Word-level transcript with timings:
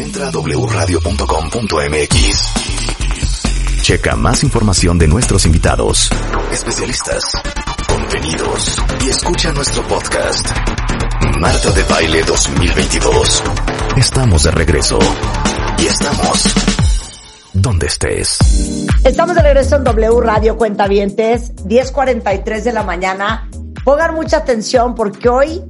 Entra 0.00 0.28
a 0.28 0.30
wradio.com.mx. 0.30 1.02
Checa 3.82 4.16
más 4.16 4.42
información 4.42 4.98
de 4.98 5.06
nuestros 5.06 5.44
invitados, 5.44 6.08
especialistas, 6.50 7.22
contenidos 7.86 8.78
y 9.04 9.10
escucha 9.10 9.52
nuestro 9.52 9.86
podcast. 9.88 10.48
Marta 11.38 11.70
de 11.72 11.82
Baile 11.82 12.22
2022. 12.22 13.42
Estamos 13.98 14.44
de 14.44 14.50
regreso. 14.52 14.98
Y 15.76 15.86
estamos 15.86 16.54
donde 17.52 17.86
estés. 17.86 18.38
Estamos 19.04 19.36
de 19.36 19.42
regreso 19.42 19.76
en 19.76 19.84
W 19.84 20.18
Radio 20.22 20.56
Cuentavientes, 20.56 21.54
10:43 21.56 22.64
de 22.64 22.72
la 22.72 22.84
mañana. 22.84 23.50
Pongan 23.84 24.14
mucha 24.14 24.38
atención 24.38 24.94
porque 24.94 25.28
hoy 25.28 25.60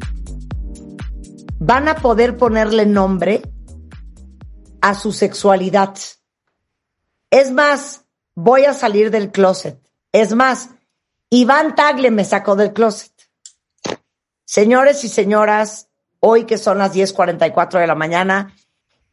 van 1.59 1.89
a 1.89 1.97
poder 1.97 2.37
ponerle 2.37 2.87
nombre 2.87 3.43
a 4.81 4.95
su 4.95 5.13
sexualidad. 5.13 5.95
Es 7.31 7.51
más, 7.51 8.05
voy 8.35 8.65
a 8.65 8.75
salir 8.75 9.11
del 9.11 9.31
closet. 9.31 9.79
Es 10.13 10.35
más, 10.35 10.71
Iván 11.31 11.75
Tagle 11.75 12.11
me 12.11 12.25
sacó 12.25 12.57
del 12.57 12.73
closet. 12.73 13.13
Señores 14.45 15.05
y 15.05 15.09
señoras, 15.09 15.89
hoy 16.19 16.45
que 16.45 16.59
son 16.59 16.79
las 16.79 16.93
10:44 16.93 17.79
de 17.79 17.87
la 17.87 17.95
mañana, 17.95 18.55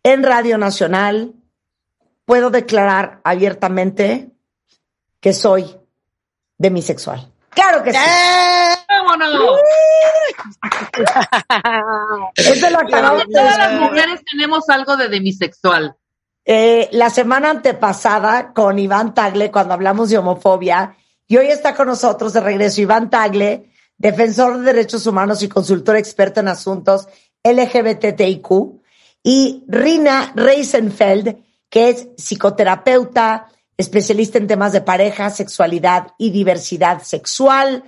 en 0.02 0.24
Radio 0.24 0.58
Nacional, 0.58 1.34
puedo 2.26 2.50
declarar 2.50 3.22
abiertamente 3.24 4.32
que 5.20 5.34
soy 5.34 5.78
demisexual. 6.58 7.32
Claro 7.50 7.84
que 7.84 7.92
sí. 7.92 7.98
¡Vámonos! 9.08 9.60
Eso 12.36 12.70
lo 12.70 12.80
acabamos 12.80 13.28
de 13.28 13.34
Todas 13.34 13.58
las 13.58 13.80
mujeres 13.80 14.22
tenemos 14.30 14.70
algo 14.70 14.98
de 14.98 15.10
demisexual. 15.10 15.96
Eh, 16.46 16.90
la 16.92 17.10
semana 17.10 17.50
antepasada 17.50 18.54
con 18.54 18.80
Iván 18.80 19.14
Tagle 19.14 19.52
cuando 19.52 19.74
hablamos 19.74 20.10
de 20.10 20.18
homofobia 20.18 20.96
y 21.28 21.38
hoy 21.38 21.48
está 21.48 21.76
con 21.76 21.88
nosotros 21.88 22.34
de 22.34 22.40
regreso 22.40 22.82
Iván 22.82 23.10
Tagle, 23.10 23.70
defensor 23.98 24.58
de 24.58 24.74
derechos 24.74 25.06
humanos 25.08 25.44
y 25.44 25.50
consultor 25.50 25.98
experto 25.98 26.40
en 26.40 26.48
asuntos 26.48 27.08
LGBTIQ 27.44 28.48
y 29.24 29.64
Rina 29.68 30.32
Reisenfeld, 30.36 31.36
que 31.70 31.90
es 31.90 32.08
psicoterapeuta, 32.18 33.50
especialista 33.76 34.38
en 34.38 34.48
temas 34.48 34.72
de 34.72 34.82
pareja, 34.82 35.30
sexualidad 35.30 36.14
y 36.18 36.30
diversidad 36.30 37.04
sexual, 37.04 37.84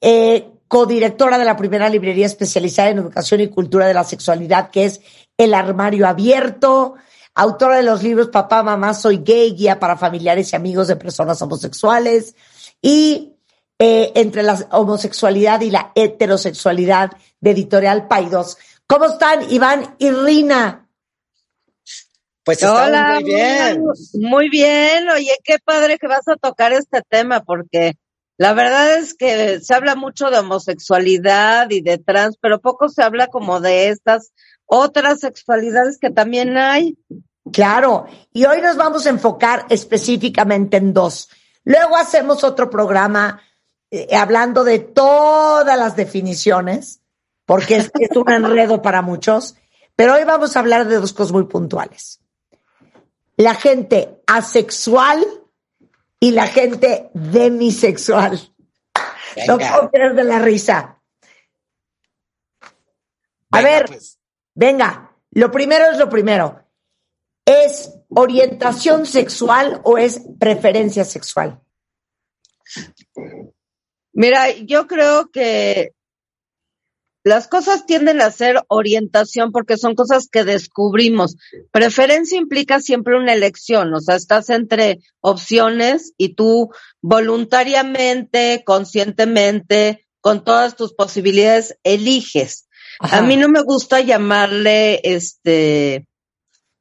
eh, 0.00 0.51
codirectora 0.72 1.36
de 1.36 1.44
la 1.44 1.54
primera 1.54 1.90
librería 1.90 2.24
especializada 2.24 2.88
en 2.88 2.96
educación 2.96 3.42
y 3.42 3.48
cultura 3.48 3.86
de 3.86 3.92
la 3.92 4.04
sexualidad, 4.04 4.70
que 4.70 4.86
es 4.86 5.02
El 5.36 5.52
Armario 5.52 6.08
Abierto, 6.08 6.94
autora 7.34 7.76
de 7.76 7.82
los 7.82 8.02
libros 8.02 8.28
Papá, 8.28 8.62
Mamá, 8.62 8.94
Soy 8.94 9.18
Gay, 9.18 9.52
Guía 9.52 9.78
para 9.78 9.98
Familiares 9.98 10.50
y 10.50 10.56
Amigos 10.56 10.88
de 10.88 10.96
Personas 10.96 11.42
Homosexuales, 11.42 12.34
y 12.80 13.34
eh, 13.78 14.12
entre 14.14 14.42
la 14.42 14.66
homosexualidad 14.70 15.60
y 15.60 15.70
la 15.70 15.92
heterosexualidad 15.94 17.10
de 17.38 17.50
Editorial 17.50 18.08
Paidos. 18.08 18.56
¿Cómo 18.86 19.04
están, 19.04 19.52
Iván 19.52 19.96
y 19.98 20.10
Rina? 20.10 20.88
Pues 22.44 22.62
estamos 22.62 22.80
Hola, 22.80 23.20
muy 23.20 23.24
bien. 23.24 23.84
Muy 24.14 24.48
bien, 24.48 25.10
oye, 25.10 25.36
qué 25.44 25.58
padre 25.58 25.98
que 25.98 26.08
vas 26.08 26.26
a 26.28 26.36
tocar 26.36 26.72
este 26.72 27.02
tema, 27.10 27.40
porque 27.40 27.98
la 28.38 28.54
verdad 28.54 28.96
es 28.96 29.14
que 29.14 29.60
se 29.60 29.74
habla 29.74 29.94
mucho 29.94 30.30
de 30.30 30.38
homosexualidad 30.38 31.70
y 31.70 31.80
de 31.80 31.98
trans, 31.98 32.36
pero 32.40 32.60
poco 32.60 32.88
se 32.88 33.02
habla 33.02 33.28
como 33.28 33.60
de 33.60 33.88
estas 33.88 34.32
otras 34.66 35.20
sexualidades 35.20 35.98
que 35.98 36.10
también 36.10 36.56
hay. 36.56 36.96
Claro, 37.52 38.06
y 38.32 38.44
hoy 38.44 38.62
nos 38.62 38.76
vamos 38.76 39.06
a 39.06 39.10
enfocar 39.10 39.66
específicamente 39.68 40.76
en 40.76 40.92
dos. 40.94 41.28
Luego 41.64 41.96
hacemos 41.96 42.42
otro 42.44 42.70
programa 42.70 43.42
eh, 43.90 44.16
hablando 44.16 44.64
de 44.64 44.78
todas 44.78 45.78
las 45.78 45.96
definiciones, 45.96 47.00
porque 47.44 47.76
es, 47.76 47.90
es 47.98 48.16
un 48.16 48.30
enredo 48.30 48.80
para 48.80 49.02
muchos, 49.02 49.56
pero 49.94 50.14
hoy 50.14 50.24
vamos 50.24 50.56
a 50.56 50.60
hablar 50.60 50.88
de 50.88 50.96
dos 50.96 51.12
cosas 51.12 51.32
muy 51.32 51.44
puntuales. 51.44 52.20
La 53.36 53.54
gente 53.54 54.22
asexual 54.26 55.24
y 56.22 56.30
la 56.30 56.46
gente 56.46 57.10
demisexual. 57.14 58.54
No 59.48 59.56
Venga. 59.56 59.72
puedo 59.72 59.90
creer 59.90 60.14
de 60.14 60.22
la 60.22 60.38
risa. 60.38 61.02
A 63.50 63.56
Venga, 63.56 63.70
ver, 63.70 63.86
pues. 63.86 64.20
Venga, 64.54 65.16
lo 65.32 65.50
primero 65.50 65.90
es 65.90 65.98
lo 65.98 66.08
primero. 66.08 66.64
¿Es 67.44 67.92
orientación 68.10 69.04
sexual 69.04 69.80
o 69.82 69.98
es 69.98 70.22
preferencia 70.38 71.04
sexual? 71.04 71.60
Mira, 74.12 74.50
yo 74.52 74.86
creo 74.86 75.28
que 75.28 75.92
las 77.24 77.48
cosas 77.48 77.86
tienden 77.86 78.20
a 78.20 78.30
ser 78.30 78.60
orientación 78.68 79.52
porque 79.52 79.76
son 79.76 79.94
cosas 79.94 80.28
que 80.28 80.44
descubrimos. 80.44 81.36
Preferencia 81.70 82.38
implica 82.38 82.80
siempre 82.80 83.16
una 83.16 83.32
elección, 83.32 83.94
o 83.94 84.00
sea, 84.00 84.16
estás 84.16 84.50
entre 84.50 85.00
opciones 85.20 86.12
y 86.16 86.34
tú 86.34 86.70
voluntariamente, 87.00 88.62
conscientemente, 88.64 90.06
con 90.20 90.44
todas 90.44 90.76
tus 90.76 90.94
posibilidades, 90.94 91.76
eliges. 91.84 92.68
Ajá. 92.98 93.18
A 93.18 93.22
mí 93.22 93.36
no 93.36 93.48
me 93.48 93.62
gusta 93.62 94.00
llamarle 94.00 95.00
este 95.04 96.06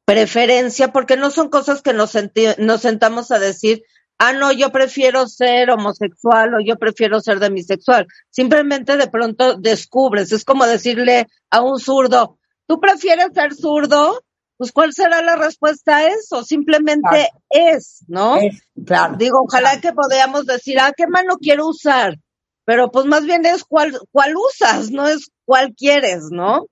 preferencia 0.06 0.92
porque 0.92 1.16
no 1.16 1.32
son 1.32 1.50
cosas 1.50 1.82
que 1.82 1.94
nos, 1.94 2.18
nos 2.58 2.82
sentamos 2.82 3.32
a 3.32 3.39
decir, 3.39 3.84
ah, 4.22 4.34
no, 4.34 4.52
yo 4.52 4.72
prefiero 4.72 5.28
ser 5.28 5.72
homosexual 5.72 6.54
o 6.54 6.60
yo 6.60 6.78
prefiero 6.78 7.20
ser 7.22 7.40
demisexual. 7.40 8.06
Simplemente 8.30 8.96
de 8.96 9.08
pronto 9.08 9.56
descubres, 9.56 10.32
es 10.32 10.46
como 10.46 10.68
decirle 10.68 11.28
a 11.50 11.62
un 11.62 11.80
zurdo, 11.80 12.38
¿tú 12.68 12.80
prefieres 12.80 13.30
ser 13.34 13.56
zurdo? 13.56 14.22
Pues 14.58 14.72
¿cuál 14.72 14.94
será 14.94 15.24
la 15.24 15.38
respuesta 15.38 15.98
a 15.98 16.08
eso? 16.08 16.44
Simplemente 16.44 17.32
es, 17.50 18.06
¿no? 18.08 18.38
Es- 18.38 18.62
claro. 18.86 19.16
Digo, 19.18 19.42
ojalá 19.42 19.82
que 19.82 19.92
podamos 19.92 20.46
decir, 20.46 20.80
ah, 20.80 20.94
¿qué 20.96 21.08
mano 21.08 21.38
quiero 21.42 21.68
usar? 21.68 22.20
Pero 22.64 22.92
pues 22.92 23.08
más 23.08 23.26
bien 23.26 23.44
es 23.48 23.64
cuál, 23.64 23.98
cuál 24.12 24.36
usas, 24.36 24.92
no 24.92 25.08
es 25.08 25.32
cuál 25.46 25.74
quieres, 25.74 26.26
¿no? 26.30 26.68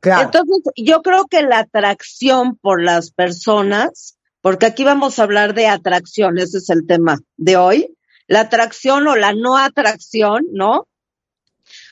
claro. 0.00 0.24
Entonces, 0.24 0.62
yo 0.76 1.00
creo 1.00 1.24
que 1.28 1.40
la 1.40 1.60
atracción 1.60 2.56
por 2.56 2.82
las 2.82 3.10
personas, 3.10 4.18
porque 4.40 4.66
aquí 4.66 4.84
vamos 4.84 5.18
a 5.18 5.22
hablar 5.24 5.54
de 5.54 5.66
atracción, 5.66 6.38
ese 6.38 6.58
es 6.58 6.70
el 6.70 6.86
tema 6.86 7.18
de 7.36 7.56
hoy, 7.56 7.96
la 8.26 8.40
atracción 8.40 9.06
o 9.08 9.16
la 9.16 9.32
no 9.32 9.56
atracción, 9.58 10.44
¿no? 10.52 10.86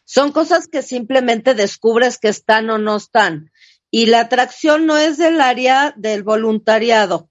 Son 0.04 0.32
cosas 0.32 0.66
que 0.68 0.82
simplemente 0.82 1.54
descubres 1.54 2.18
que 2.18 2.28
están 2.28 2.70
o 2.70 2.78
no 2.78 2.96
están. 2.96 3.50
Y 3.90 4.06
la 4.06 4.20
atracción 4.20 4.86
no 4.86 4.96
es 4.96 5.18
del 5.18 5.40
área 5.40 5.92
del 5.96 6.22
voluntariado. 6.22 7.28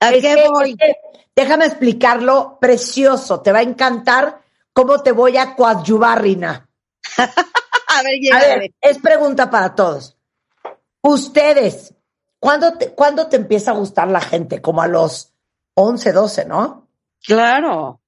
¿A 0.00 0.10
Es 0.10 0.22
qué 0.22 0.34
que- 0.34 0.48
voy? 0.48 0.76
que, 0.76 0.94
déjame 1.34 1.66
explicarlo 1.66 2.58
precioso. 2.60 3.40
Te 3.40 3.52
va 3.52 3.58
a 3.60 3.62
encantar 3.62 4.40
cómo 4.72 5.02
te 5.02 5.12
voy 5.12 5.36
a 5.36 5.54
coadyuvar, 5.56 6.22
Rina. 6.22 6.68
A 7.96 8.02
ver, 8.02 8.34
A 8.34 8.38
ver, 8.40 8.72
es 8.80 8.98
pregunta 8.98 9.48
para 9.50 9.74
todos. 9.74 10.16
Ustedes, 11.00 11.94
¿cuándo 12.44 12.76
te, 12.76 12.92
¿cuándo 12.92 13.26
te 13.28 13.36
empieza 13.36 13.70
a 13.70 13.74
gustar 13.74 14.08
la 14.08 14.20
gente? 14.20 14.60
Como 14.60 14.82
a 14.82 14.86
los 14.86 15.32
11, 15.72 16.12
12, 16.12 16.44
¿no? 16.44 16.86
Claro. 17.22 18.02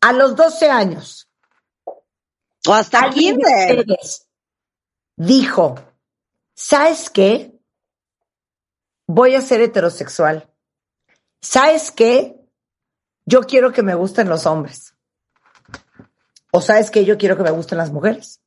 A 0.00 0.12
los 0.12 0.34
12 0.34 0.68
años. 0.68 1.28
O 2.66 2.74
hasta 2.74 3.02
alguien 3.02 3.38
de 3.38 3.44
kinder. 3.44 3.78
ustedes 3.78 4.26
dijo, 5.14 5.76
¿sabes 6.54 7.08
qué? 7.08 7.56
Voy 9.06 9.36
a 9.36 9.40
ser 9.40 9.60
heterosexual. 9.60 10.50
¿Sabes 11.40 11.92
qué? 11.92 12.44
Yo 13.26 13.42
quiero 13.42 13.72
que 13.72 13.84
me 13.84 13.94
gusten 13.94 14.28
los 14.28 14.44
hombres. 14.44 14.96
¿O 16.50 16.60
sabes 16.60 16.90
qué? 16.90 17.04
Yo 17.04 17.16
quiero 17.16 17.36
que 17.36 17.44
me 17.44 17.52
gusten 17.52 17.78
las 17.78 17.92
mujeres. 17.92 18.40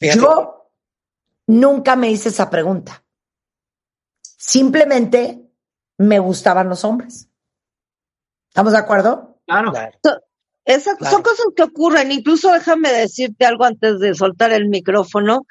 Fíjate, 0.00 0.18
Yo 0.18 0.72
nunca 1.46 1.94
me 1.94 2.10
hice 2.10 2.30
esa 2.30 2.50
pregunta. 2.50 3.04
Simplemente 4.36 5.40
me 5.98 6.18
gustaban 6.18 6.68
los 6.68 6.84
hombres. 6.84 7.28
¿Estamos 8.48 8.72
de 8.72 8.78
acuerdo? 8.78 9.40
Claro. 9.46 9.72
claro. 9.72 9.98
Esas 10.64 10.96
Claro. 10.98 11.14
son 11.14 11.22
cosas 11.22 11.46
que 11.54 11.62
ocurren. 11.62 12.10
Incluso 12.12 12.52
déjame 12.52 12.92
decirte 12.92 13.46
algo 13.46 13.64
antes 13.64 13.98
de 14.00 14.14
soltar 14.14 14.52
el 14.52 14.68
micrófono. 14.68 15.46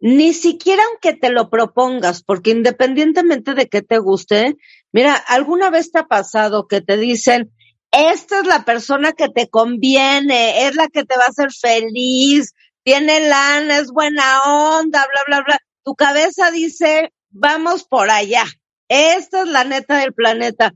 Ni 0.00 0.34
siquiera 0.34 0.82
aunque 0.90 1.14
te 1.14 1.30
lo 1.30 1.48
propongas, 1.48 2.22
porque 2.22 2.50
independientemente 2.50 3.54
de 3.54 3.68
que 3.68 3.80
te 3.80 3.98
guste, 3.98 4.56
mira, 4.92 5.14
¿alguna 5.14 5.70
vez 5.70 5.90
te 5.90 6.00
ha 6.00 6.04
pasado 6.06 6.66
que 6.66 6.82
te 6.82 6.98
dicen, 6.98 7.52
esta 7.92 8.40
es 8.40 8.46
la 8.46 8.64
persona 8.66 9.12
que 9.12 9.28
te 9.28 9.48
conviene, 9.48 10.66
es 10.66 10.76
la 10.76 10.88
que 10.88 11.04
te 11.04 11.16
va 11.16 11.24
a 11.24 11.28
hacer 11.28 11.50
feliz, 11.50 12.52
tiene 12.82 13.26
lana, 13.26 13.78
es 13.78 13.90
buena 13.90 14.42
onda, 14.42 15.06
bla, 15.10 15.22
bla, 15.26 15.44
bla? 15.44 15.58
Tu 15.82 15.94
cabeza 15.94 16.50
dice, 16.50 17.12
vamos 17.36 17.84
por 17.84 18.10
allá. 18.10 18.44
Esta 18.88 19.42
es 19.42 19.48
la 19.48 19.64
neta 19.64 19.98
del 19.98 20.12
planeta. 20.12 20.72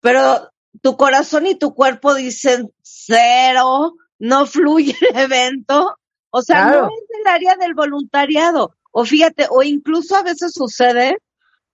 Pero 0.00 0.50
tu 0.80 0.96
corazón 0.96 1.46
y 1.46 1.54
tu 1.54 1.74
cuerpo 1.74 2.14
dicen 2.14 2.72
cero, 2.82 3.94
no 4.18 4.46
fluye 4.46 4.96
el 5.10 5.16
evento. 5.16 5.96
O 6.30 6.42
sea, 6.42 6.66
no 6.66 6.86
es 6.86 7.08
del 7.08 7.26
área 7.26 7.56
del 7.56 7.74
voluntariado. 7.74 8.74
O 8.90 9.04
fíjate, 9.04 9.46
o 9.50 9.62
incluso 9.62 10.16
a 10.16 10.22
veces 10.22 10.52
sucede 10.54 11.18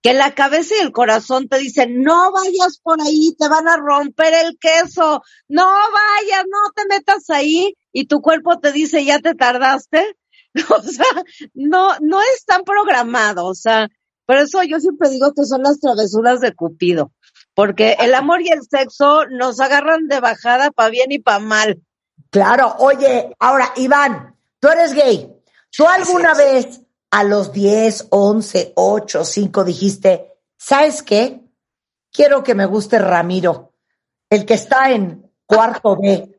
que 0.01 0.13
la 0.13 0.33
cabeza 0.33 0.75
y 0.77 0.83
el 0.83 0.91
corazón 0.91 1.49
te 1.49 1.57
dicen, 1.57 2.01
no 2.01 2.31
vayas 2.31 2.79
por 2.81 3.01
ahí, 3.01 3.35
te 3.37 3.49
van 3.49 3.67
a 3.67 3.75
romper 3.75 4.33
el 4.33 4.57
queso, 4.57 5.21
no 5.49 5.65
vayas, 5.65 6.45
no 6.49 6.71
te 6.73 6.85
metas 6.87 7.29
ahí, 7.29 7.75
y 7.91 8.07
tu 8.07 8.21
cuerpo 8.21 8.59
te 8.59 8.71
dice, 8.71 9.03
ya 9.03 9.19
te 9.19 9.35
tardaste. 9.35 10.15
O 10.75 10.81
sea, 10.81 11.05
no, 11.53 11.95
no 12.01 12.19
tan 12.47 12.63
programado, 12.63 13.45
o 13.45 13.53
sea, 13.53 13.87
por 14.29 14.37
eso 14.37 14.61
yo 14.61 14.79
siempre 14.79 15.09
digo 15.09 15.33
que 15.33 15.43
son 15.43 15.63
las 15.63 15.79
travesuras 15.79 16.39
de 16.39 16.53
Cupido, 16.53 17.11
porque 17.55 17.97
el 17.99 18.13
amor 18.13 18.43
y 18.43 18.49
el 18.49 18.61
sexo 18.61 19.25
nos 19.25 19.59
agarran 19.59 20.07
de 20.07 20.19
bajada 20.19 20.69
para 20.69 20.91
bien 20.91 21.11
y 21.11 21.17
para 21.17 21.39
mal. 21.39 21.81
Claro, 22.29 22.75
oye, 22.77 23.33
ahora, 23.39 23.73
Iván, 23.77 24.35
tú 24.59 24.67
eres 24.67 24.93
gay. 24.93 25.35
¿Tú 25.75 25.87
alguna 25.87 26.35
vez 26.35 26.79
a 27.09 27.23
los 27.23 27.51
10, 27.53 28.09
11, 28.11 28.73
8, 28.75 29.25
5 29.25 29.63
dijiste, 29.63 30.31
¿sabes 30.59 31.01
qué? 31.01 31.41
Quiero 32.11 32.43
que 32.43 32.53
me 32.53 32.67
guste 32.67 32.99
Ramiro, 32.99 33.73
el 34.29 34.45
que 34.45 34.53
está 34.53 34.91
en 34.91 35.27
cuarto 35.47 35.97
B. 35.99 36.38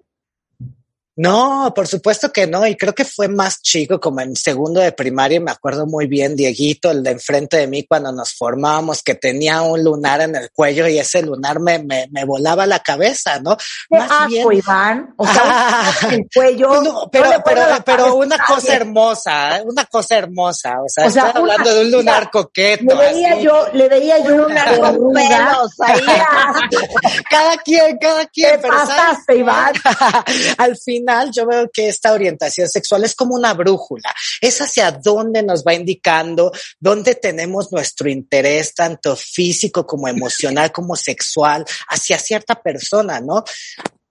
No, 1.20 1.70
por 1.76 1.86
supuesto 1.86 2.32
que 2.32 2.46
no. 2.46 2.66
Y 2.66 2.76
creo 2.76 2.94
que 2.94 3.04
fue 3.04 3.28
más 3.28 3.60
chico, 3.60 4.00
como 4.00 4.22
en 4.22 4.34
segundo 4.34 4.80
de 4.80 4.90
primaria. 4.90 5.38
Me 5.38 5.50
acuerdo 5.50 5.84
muy 5.84 6.06
bien, 6.06 6.34
Dieguito, 6.34 6.90
el 6.90 7.02
de 7.02 7.10
enfrente 7.10 7.58
de 7.58 7.66
mí, 7.66 7.84
cuando 7.84 8.10
nos 8.10 8.32
formábamos, 8.32 9.02
que 9.02 9.14
tenía 9.16 9.60
un 9.60 9.84
lunar 9.84 10.22
en 10.22 10.34
el 10.34 10.50
cuello 10.50 10.88
y 10.88 10.98
ese 10.98 11.20
lunar 11.20 11.60
me, 11.60 11.78
me, 11.80 12.08
me 12.10 12.24
volaba 12.24 12.64
la 12.64 12.78
cabeza, 12.78 13.38
¿no? 13.38 13.54
Más 13.90 14.10
asco, 14.10 14.28
bien. 14.28 14.48
Iván. 14.50 15.14
O 15.18 15.26
sea, 15.26 15.42
ah, 15.44 15.92
el 16.10 16.26
cuello. 16.34 16.80
No, 16.80 17.10
pero, 17.12 17.30
pero, 17.44 17.62
pero 17.84 18.14
una 18.14 18.38
cosa 18.38 18.74
hermosa, 18.76 19.58
¿eh? 19.58 19.62
una 19.66 19.84
cosa 19.84 20.16
hermosa. 20.16 20.80
O 20.80 20.88
sea, 20.88 21.04
o 21.06 21.10
sea 21.10 21.26
estoy 21.26 21.42
hablando 21.42 21.74
de 21.74 21.80
un 21.82 21.90
lunar 21.90 22.30
coqueto. 22.30 22.82
Le 22.82 22.94
veía 22.94 23.34
así. 23.34 23.42
yo, 23.42 23.66
le 23.74 23.88
veía 23.90 24.18
yo 24.20 24.36
un 24.36 24.42
lunar 24.44 24.80
con 24.80 25.12
pelos 25.12 25.80
ahí. 25.80 26.00
cada 27.30 27.58
quien, 27.58 27.98
cada 27.98 28.24
quien. 28.24 28.58
¿Qué 28.58 28.66
pasaste, 28.66 29.36
Iván? 29.36 29.74
Al 30.56 30.78
final 30.78 31.09
yo 31.32 31.46
veo 31.46 31.68
que 31.72 31.88
esta 31.88 32.12
orientación 32.12 32.68
sexual 32.68 33.04
es 33.04 33.14
como 33.14 33.34
una 33.34 33.54
brújula, 33.54 34.14
es 34.40 34.60
hacia 34.60 34.90
dónde 34.92 35.42
nos 35.42 35.64
va 35.64 35.74
indicando, 35.74 36.52
dónde 36.78 37.14
tenemos 37.14 37.72
nuestro 37.72 38.08
interés, 38.08 38.74
tanto 38.74 39.16
físico 39.16 39.86
como 39.86 40.08
emocional, 40.08 40.72
como 40.72 40.96
sexual, 40.96 41.64
hacia 41.88 42.18
cierta 42.18 42.60
persona, 42.62 43.20
¿no? 43.20 43.44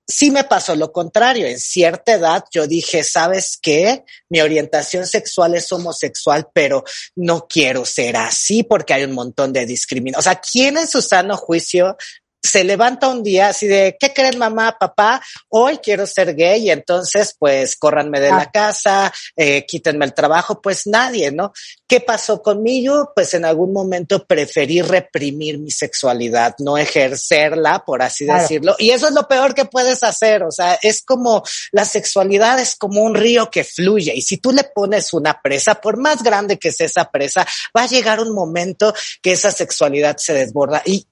sí 0.10 0.32
me 0.32 0.44
pasó 0.44 0.76
lo 0.76 0.92
contrario. 0.92 1.46
En 1.46 1.60
cierta 1.60 2.14
edad 2.14 2.44
yo 2.52 2.68
dije, 2.68 3.04
¿sabes 3.04 3.58
qué? 3.62 4.04
Mi 4.28 4.42
orientación 4.42 5.06
sexual 5.06 5.56
es 5.56 5.72
homosexual, 5.72 6.50
pero 6.52 6.84
no 7.16 7.48
quiero 7.48 7.86
ser 7.86 8.18
así 8.18 8.64
porque 8.64 8.94
hay 8.96 9.04
un 9.04 9.14
montón 9.14 9.54
de 9.54 9.66
discriminación. 9.66 10.20
O 10.20 10.24
sea, 10.24 10.42
¿quién 10.42 10.78
en 10.78 10.88
su 10.88 11.02
sano 11.02 11.38
juicio 11.38 11.96
se 12.42 12.64
levanta 12.64 13.10
un 13.10 13.22
día 13.22 13.50
así 13.50 13.68
de, 13.68 13.98
¿qué 14.00 14.14
creen 14.14 14.38
mamá, 14.38 14.78
papá? 14.80 15.22
Hoy 15.50 15.78
quiero 15.78 16.08
ser 16.08 16.36
gay 16.36 16.68
y 16.68 16.72
entonces 16.72 17.36
pues 17.38 17.76
córranme 17.76 18.20
de 18.20 18.30
la 18.30 18.42
ah. 18.42 18.52
casa, 18.52 19.14
eh, 19.36 19.66
quítenme 19.66 20.06
el 20.06 20.14
trabajo, 20.14 20.62
pues 20.62 20.88
nadie, 20.88 21.32
¿no? 21.32 21.52
¿Qué 21.88 22.00
pasó 22.00 22.42
conmigo? 22.42 23.12
Pues 23.14 23.34
en 23.34 23.46
algún 23.46 23.74
momento 23.74 24.26
preferí 24.26 24.82
reprimir 24.82 25.60
mi 25.60 25.72
sexualidad, 25.72 26.56
no 26.60 26.78
ejercerla, 26.78 27.84
por 27.86 28.02
así 28.02 28.26
decirlo. 28.26 28.76
Y 28.78 28.92
eso 28.92 29.08
es 29.08 29.14
lo 29.14 29.28
peor 29.28 29.54
que 29.54 29.66
puedes 29.66 30.04
hacer, 30.04 30.44
o 30.44 30.52
sea, 30.52 30.80
es 30.82 31.02
como 31.02 31.44
la 31.72 31.86
sexualidad 31.86 32.60
es 32.60 32.76
como 32.76 33.02
un 33.02 33.16
río 33.16 33.50
que 33.50 33.64
fluye 33.64 34.14
y 34.16 34.22
si 34.22 34.38
tú 34.38 34.52
le 34.52 34.64
pones 34.64 35.14
una 35.14 35.42
presa, 35.42 35.76
por 35.76 35.98
más 35.98 36.24
grande 36.24 36.58
que 36.58 36.72
sea 36.72 36.86
esa 36.86 37.10
presa, 37.12 37.46
va 37.76 37.84
a 37.84 37.88
llegar 37.88 38.20
un 38.20 38.34
momento 38.34 38.94
que 39.22 39.34
esa 39.34 39.52
sexualidad 39.52 40.18
se 40.18 40.34
desborda 40.34 40.82
y 40.86 41.06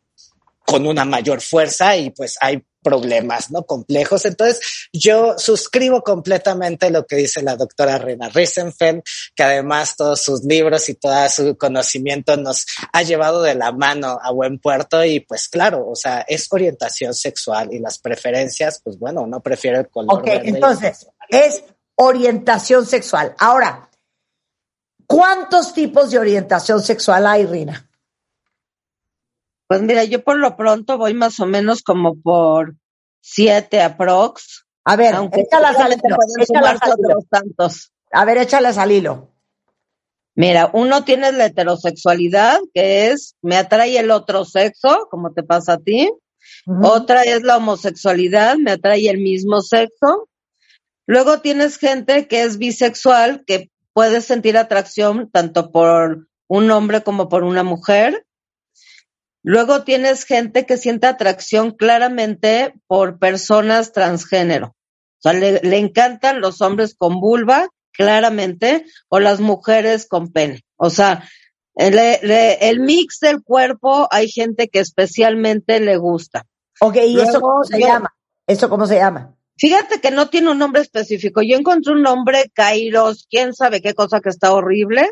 con 0.68 0.86
una 0.86 1.06
mayor 1.06 1.40
fuerza 1.40 1.96
y 1.96 2.10
pues 2.10 2.36
hay 2.42 2.62
problemas, 2.84 3.52
¿no? 3.52 3.64
Complejos. 3.66 4.26
Entonces, 4.26 4.90
yo 4.92 5.36
suscribo 5.38 6.02
completamente 6.04 6.92
lo 6.92 7.06
que 7.06 7.16
dice 7.16 7.42
la 7.42 7.56
doctora 7.56 7.98
Rena 7.98 8.28
Risenfeld, 8.28 9.02
que 9.34 9.44
además 9.44 9.96
todos 9.96 10.22
sus 10.22 10.44
libros 10.44 10.90
y 10.90 10.96
todo 10.96 11.16
su 11.30 11.58
conocimiento 11.58 12.36
nos 12.36 12.66
ha 12.92 13.02
llevado 13.04 13.44
de 13.44 13.56
la 13.56 13.72
mano 13.72 14.20
a 14.22 14.30
buen 14.32 14.60
puerto 14.60 15.06
y 15.06 15.22
pues 15.22 15.48
claro, 15.48 15.88
o 15.88 15.96
sea, 15.96 16.26
es 16.28 16.48
orientación 16.52 17.14
sexual 17.14 17.70
y 17.72 17.80
las 17.80 18.00
preferencias, 18.00 18.82
pues 18.84 19.00
bueno, 19.00 19.22
uno 19.22 19.40
prefiere 19.40 19.80
el 19.80 19.90
color. 19.90 20.20
Ok, 20.20 20.28
entonces, 20.44 21.08
es 21.30 21.64
orientación 21.96 22.86
sexual. 22.86 23.34
Ahora, 23.40 23.90
¿cuántos 25.06 25.74
tipos 25.74 26.12
de 26.12 26.20
orientación 26.20 26.84
sexual 26.84 27.26
hay, 27.26 27.46
Rina? 27.46 27.88
Pues 29.68 29.82
mira, 29.82 30.04
yo 30.06 30.24
por 30.24 30.38
lo 30.38 30.56
pronto 30.56 30.98
voy 30.98 31.14
más 31.14 31.40
o 31.40 31.46
menos 31.46 31.84
como 31.84 32.20
por 32.20 32.76
siete 33.22 33.82
aprox. 33.82 34.66
A 34.86 34.96
ver, 34.96 35.16
échalas 35.34 35.78
al 35.78 35.94
hilo. 35.94 36.18
Échalas 36.40 36.82
al 36.82 36.96
hilo. 36.98 37.20
Tantos. 37.30 37.92
A 38.12 38.26
ver, 38.26 38.38
échalas 38.38 38.78
al 38.78 38.92
hilo. 38.92 39.34
Mira, 40.36 40.70
uno 40.74 41.04
tiene 41.04 41.32
la 41.32 41.46
heterosexualidad, 41.46 42.60
que 42.74 43.10
es 43.10 43.36
me 43.42 43.58
atrae 43.58 43.98
el 43.98 44.12
otro 44.12 44.46
sexo, 44.46 45.08
como 45.10 45.34
te 45.34 45.44
pasa 45.44 45.74
a 45.74 45.78
ti. 45.80 46.10
Otra 46.84 47.24
es 47.24 47.42
la 47.44 47.58
homosexualidad, 47.58 48.56
me 48.58 48.72
atrae 48.72 49.10
el 49.10 49.18
mismo 49.18 49.62
sexo. 49.62 50.30
Luego 51.06 51.40
tienes 51.40 51.78
gente 51.78 52.28
que 52.28 52.44
es 52.44 52.58
bisexual, 52.58 53.44
que 53.46 53.72
puede 53.94 54.22
sentir 54.22 54.58
atracción 54.58 55.30
tanto 55.32 55.72
por 55.72 56.28
un 56.48 56.72
hombre 56.72 57.02
como 57.02 57.30
por 57.30 57.44
una 57.44 57.64
mujer. 57.64 58.26
Luego 59.50 59.86
tienes 59.86 60.26
gente 60.26 60.66
que 60.66 60.76
siente 60.76 61.08
atracción 61.08 61.72
claramente 61.72 62.74
por 62.86 63.18
personas 63.18 63.94
transgénero. 63.94 64.76
O 65.20 65.22
sea, 65.22 65.32
le, 65.32 65.78
encantan 65.78 66.42
los 66.42 66.60
hombres 66.60 66.96
con 66.98 67.22
vulva, 67.22 67.70
claramente, 67.94 68.84
o 69.08 69.22
las 69.22 69.40
mujeres 69.40 70.06
con 70.06 70.34
pene. 70.34 70.66
O 70.76 70.90
sea, 70.90 71.24
el, 71.76 71.98
el 71.98 72.80
mix 72.82 73.20
del 73.22 73.42
cuerpo 73.42 74.10
hay 74.12 74.28
gente 74.28 74.68
que 74.68 74.80
especialmente 74.80 75.80
le 75.80 75.96
gusta. 75.96 76.46
Ok, 76.82 76.98
¿y 77.08 77.18
eso 77.18 77.40
cómo 77.40 77.64
se 77.64 77.80
llama? 77.80 78.14
¿Eso 78.48 78.68
cómo 78.70 78.86
se 78.86 78.96
llama? 78.96 79.34
Fíjate 79.56 80.02
que 80.02 80.12
no 80.12 80.28
tiene 80.28 80.52
un 80.52 80.58
nombre 80.58 80.82
específico. 80.82 81.42
Yo 81.42 81.56
encontré 81.56 81.94
un 81.94 82.02
nombre, 82.02 82.52
Kairos, 82.54 83.26
quién 83.30 83.54
sabe 83.54 83.82
qué 83.82 83.94
cosa 83.94 84.20
que 84.20 84.28
está 84.28 84.52
horrible, 84.52 85.10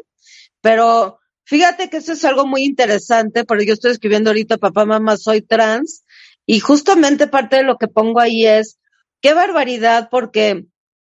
pero 0.59 1.19
Fíjate 1.45 1.89
que 1.89 1.97
eso 1.97 2.13
es 2.13 2.25
algo 2.25 2.45
muy 2.45 2.63
interesante, 2.63 3.45
porque 3.45 3.65
yo 3.65 3.73
estoy 3.73 3.91
escribiendo 3.91 4.31
ahorita 4.31 4.57
Papá, 4.57 4.85
Mamá, 4.85 5.17
soy 5.17 5.41
trans, 5.41 6.03
y 6.45 6.59
justamente 6.59 7.27
parte 7.27 7.57
de 7.57 7.63
lo 7.63 7.77
que 7.77 7.87
pongo 7.87 8.19
ahí 8.19 8.45
es, 8.45 8.79
qué 9.21 9.33
barbaridad, 9.33 10.09
porque 10.09 10.65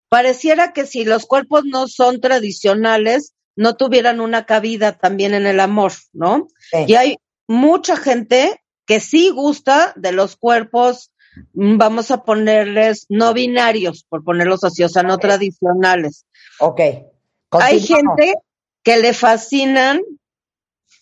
pareciera 0.10 0.74
que 0.74 0.86
si 0.86 1.06
los 1.06 1.26
cuerpos 1.26 1.66
no 1.66 1.88
son 1.88 2.20
tradicionales, 2.20 3.34
no 3.56 3.76
tuvieran 3.76 4.22
una 4.22 4.46
cabida 4.46 4.98
también 4.98 5.34
en 5.34 5.46
el 5.46 5.60
amor, 5.60 5.92
¿no? 6.14 6.48
Y 6.88 6.96
hay 6.96 7.18
mucha 7.48 7.98
gente 7.98 8.62
que 8.86 9.00
sí 9.00 9.30
gusta 9.30 9.94
de 9.96 10.12
los 10.14 10.36
cuerpos, 10.36 11.12
mm, 11.54 11.78
vamos 11.78 12.12
a 12.12 12.24
ponerles 12.24 13.06
no 13.10 13.34
binarios, 13.34 14.06
por 14.08 14.24
ponerlos 14.24 14.64
así, 14.64 14.84
o 14.84 14.90
sea, 14.90 15.04
no 15.04 15.18
tradicionales. 15.18 16.26
Ok. 16.60 16.82
Hay 17.52 17.80
gente 17.82 18.36
que 18.84 18.98
le 18.98 19.14
fascinan 19.14 20.02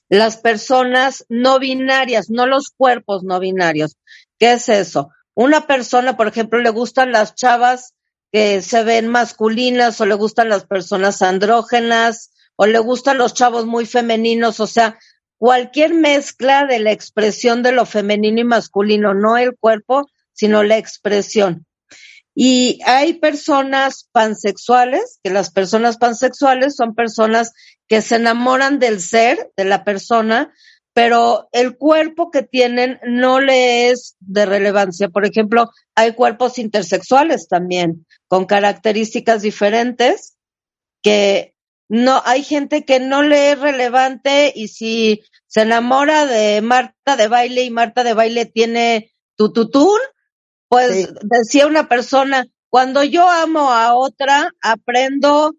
las 0.09 0.37
personas 0.37 1.25
no 1.29 1.59
binarias, 1.59 2.29
no 2.29 2.45
los 2.45 2.69
cuerpos 2.69 3.23
no 3.23 3.39
binarios. 3.39 3.97
¿Qué 4.39 4.53
es 4.53 4.69
eso? 4.69 5.09
Una 5.33 5.67
persona, 5.67 6.17
por 6.17 6.27
ejemplo, 6.27 6.59
le 6.59 6.69
gustan 6.69 7.11
las 7.11 7.35
chavas 7.35 7.93
que 8.31 8.61
se 8.61 8.83
ven 8.83 9.07
masculinas 9.07 9.99
o 10.01 10.05
le 10.05 10.15
gustan 10.15 10.49
las 10.49 10.65
personas 10.65 11.21
andrógenas 11.21 12.31
o 12.55 12.65
le 12.65 12.79
gustan 12.79 13.17
los 13.17 13.33
chavos 13.33 13.65
muy 13.65 13.85
femeninos, 13.85 14.59
o 14.59 14.67
sea, 14.67 14.97
cualquier 15.37 15.93
mezcla 15.93 16.65
de 16.65 16.79
la 16.79 16.91
expresión 16.91 17.61
de 17.61 17.71
lo 17.71 17.85
femenino 17.85 18.41
y 18.41 18.43
masculino, 18.43 19.13
no 19.13 19.37
el 19.37 19.55
cuerpo, 19.55 20.09
sino 20.33 20.63
la 20.63 20.77
expresión. 20.77 21.65
Y 22.39 22.77
hay 22.85 23.13
personas 23.13 24.07
pansexuales, 24.11 25.19
que 25.23 25.31
las 25.31 25.49
personas 25.49 25.97
pansexuales 25.97 26.75
son 26.75 26.93
personas 26.93 27.51
que 27.87 28.03
se 28.03 28.17
enamoran 28.17 28.77
del 28.77 29.01
ser, 29.01 29.51
de 29.57 29.65
la 29.65 29.83
persona, 29.83 30.53
pero 30.93 31.49
el 31.51 31.77
cuerpo 31.77 32.29
que 32.29 32.43
tienen 32.43 32.99
no 33.07 33.39
le 33.39 33.89
es 33.89 34.17
de 34.19 34.45
relevancia. 34.45 35.09
Por 35.09 35.25
ejemplo, 35.25 35.71
hay 35.95 36.13
cuerpos 36.13 36.59
intersexuales 36.59 37.47
también, 37.47 38.05
con 38.27 38.45
características 38.45 39.41
diferentes, 39.41 40.37
que 41.01 41.55
no, 41.89 42.21
hay 42.23 42.43
gente 42.43 42.85
que 42.85 42.99
no 42.99 43.23
le 43.23 43.53
es 43.53 43.59
relevante 43.59 44.53
y 44.55 44.67
si 44.67 45.23
se 45.47 45.61
enamora 45.61 46.27
de 46.27 46.61
Marta 46.61 47.15
de 47.17 47.29
baile 47.29 47.63
y 47.63 47.71
Marta 47.71 48.03
de 48.03 48.13
baile 48.13 48.45
tiene 48.45 49.11
tututún, 49.35 49.97
pues 50.69 51.09
decía 51.21 51.67
una 51.67 51.87
persona, 51.87 52.45
cuando 52.69 53.03
yo 53.03 53.29
amo 53.29 53.71
a 53.71 53.95
otra, 53.95 54.51
aprendo 54.61 55.53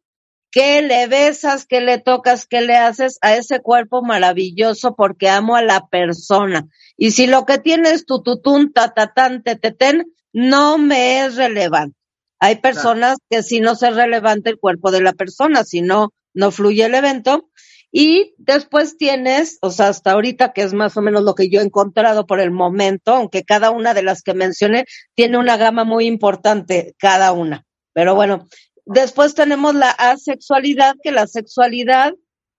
que 0.50 0.82
le 0.82 1.06
besas, 1.06 1.66
que 1.66 1.80
le 1.80 1.98
tocas, 1.98 2.46
que 2.46 2.60
le 2.60 2.76
haces 2.76 3.18
a 3.20 3.34
ese 3.36 3.60
cuerpo 3.60 4.02
maravilloso 4.02 4.94
porque 4.94 5.28
amo 5.28 5.56
a 5.56 5.62
la 5.62 5.88
persona. 5.88 6.66
Y 6.96 7.12
si 7.12 7.26
lo 7.26 7.44
que 7.44 7.58
tienes 7.58 8.06
tu 8.06 8.22
tutun, 8.22 8.72
tatatán, 8.72 9.42
teteten, 9.42 10.12
no 10.32 10.78
me 10.78 11.24
es 11.24 11.36
relevante. 11.36 11.96
Hay 12.40 12.56
personas 12.56 13.18
que 13.28 13.42
si 13.42 13.60
no 13.60 13.74
se 13.74 13.90
relevante 13.90 14.50
el 14.50 14.58
cuerpo 14.58 14.90
de 14.90 15.02
la 15.02 15.12
persona, 15.12 15.64
si 15.64 15.82
no, 15.82 16.12
no 16.34 16.50
fluye 16.50 16.84
el 16.84 16.94
evento. 16.94 17.48
Y 17.90 18.34
después 18.36 18.98
tienes, 18.98 19.58
o 19.62 19.70
sea, 19.70 19.88
hasta 19.88 20.12
ahorita, 20.12 20.52
que 20.52 20.62
es 20.62 20.74
más 20.74 20.96
o 20.96 21.02
menos 21.02 21.22
lo 21.22 21.34
que 21.34 21.48
yo 21.48 21.60
he 21.60 21.64
encontrado 21.64 22.26
por 22.26 22.40
el 22.40 22.50
momento, 22.50 23.14
aunque 23.14 23.44
cada 23.44 23.70
una 23.70 23.94
de 23.94 24.02
las 24.02 24.22
que 24.22 24.34
mencioné 24.34 24.84
tiene 25.14 25.38
una 25.38 25.56
gama 25.56 25.84
muy 25.84 26.06
importante, 26.06 26.94
cada 26.98 27.32
una. 27.32 27.64
Pero 27.94 28.14
bueno, 28.14 28.46
después 28.84 29.34
tenemos 29.34 29.74
la 29.74 29.90
asexualidad, 29.90 30.96
que 31.02 31.12
la 31.12 31.26
sexualidad 31.26 32.12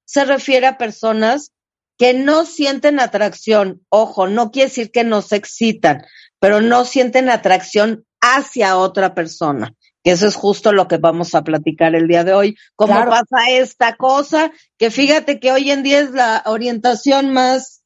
se 0.05 0.25
refiere 0.25 0.65
a 0.65 0.77
personas 0.77 1.51
que 1.99 2.13
no 2.13 2.45
sienten 2.45 2.99
atracción. 2.99 3.85
Ojo, 3.89 4.27
no 4.27 4.49
quiere 4.49 4.69
decir 4.69 4.89
que 4.89 5.03
no 5.03 5.21
se 5.21 5.35
excitan, 5.35 6.05
pero 6.39 6.61
no 6.61 6.85
sienten 6.85 7.29
atracción 7.29 8.05
hacia 8.21 8.77
otra 8.77 9.13
persona. 9.13 9.75
Que 10.03 10.11
eso 10.11 10.27
es 10.27 10.35
justo 10.35 10.71
lo 10.71 10.87
que 10.87 10.97
vamos 10.97 11.35
a 11.35 11.43
platicar 11.43 11.95
el 11.95 12.07
día 12.07 12.23
de 12.23 12.33
hoy. 12.33 12.57
¿Cómo 12.75 12.93
pasa 12.93 13.49
esta 13.51 13.95
cosa? 13.95 14.51
Que 14.77 14.91
fíjate 14.91 15.39
que 15.39 15.51
hoy 15.51 15.71
en 15.71 15.83
día 15.83 15.99
es 15.99 16.11
la 16.11 16.43
orientación 16.45 17.33
más 17.33 17.81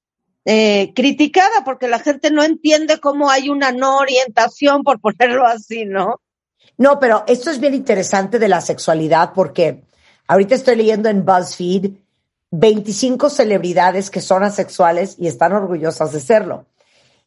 eh, 0.45 0.91
criticada 0.95 1.64
porque 1.64 1.88
la 1.88 1.99
gente 1.99 2.30
no 2.30 2.43
entiende 2.43 2.99
cómo 2.99 3.30
hay 3.30 3.49
una 3.49 3.72
no 3.72 3.97
orientación, 3.97 4.84
por 4.84 4.99
ponerlo 4.99 5.45
así, 5.45 5.86
¿no? 5.86 6.20
No, 6.78 6.99
pero 6.99 7.24
esto 7.28 7.49
es 7.49 7.59
bien 7.59 7.74
interesante 7.74 8.39
de 8.39 8.47
la 8.47 8.61
sexualidad 8.61 9.32
porque 9.34 9.84
ahorita 10.28 10.55
estoy 10.55 10.76
leyendo 10.76 11.09
en 11.09 11.26
BuzzFeed 11.26 11.91
25 12.51 13.30
celebridades 13.30 14.09
que 14.09 14.22
son 14.22 14.43
asexuales 14.43 15.16
y 15.18 15.28
están 15.28 15.53
orgullosas 15.53 16.11
de 16.11 16.20
serlo. 16.20 16.66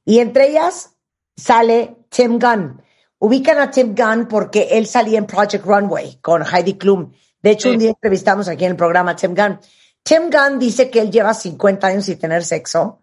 Y 0.05 0.20
entre 0.20 0.51
ellas 0.51 0.95
sale 1.37 1.97
Tim 2.11 2.39
Gunn. 2.39 2.80
Ubican 3.19 3.59
a 3.59 3.71
Tim 3.71 3.95
Gunn 3.95 4.29
porque 4.29 4.69
él 4.73 4.87
salía 4.87 5.19
en 5.19 5.27
Project 5.27 5.64
Runway 5.64 6.19
con 6.21 6.43
Heidi 6.43 6.75
Klum. 6.75 7.12
De 7.43 7.51
hecho, 7.51 7.71
un 7.71 7.79
día 7.79 7.91
entrevistamos 7.91 8.49
aquí 8.49 8.64
en 8.64 8.73
el 8.73 8.77
programa 8.77 9.12
a 9.12 9.17
Tim 9.17 9.35
Gunn. 9.35 9.59
Tim 10.03 10.31
Gunn 10.31 10.59
dice 10.59 10.91
que 10.91 11.01
él 11.01 11.11
lleva 11.11 11.35
50 11.35 11.87
años 11.87 12.05
sin 12.05 12.19
tener 12.19 12.45
sexo 12.45 13.03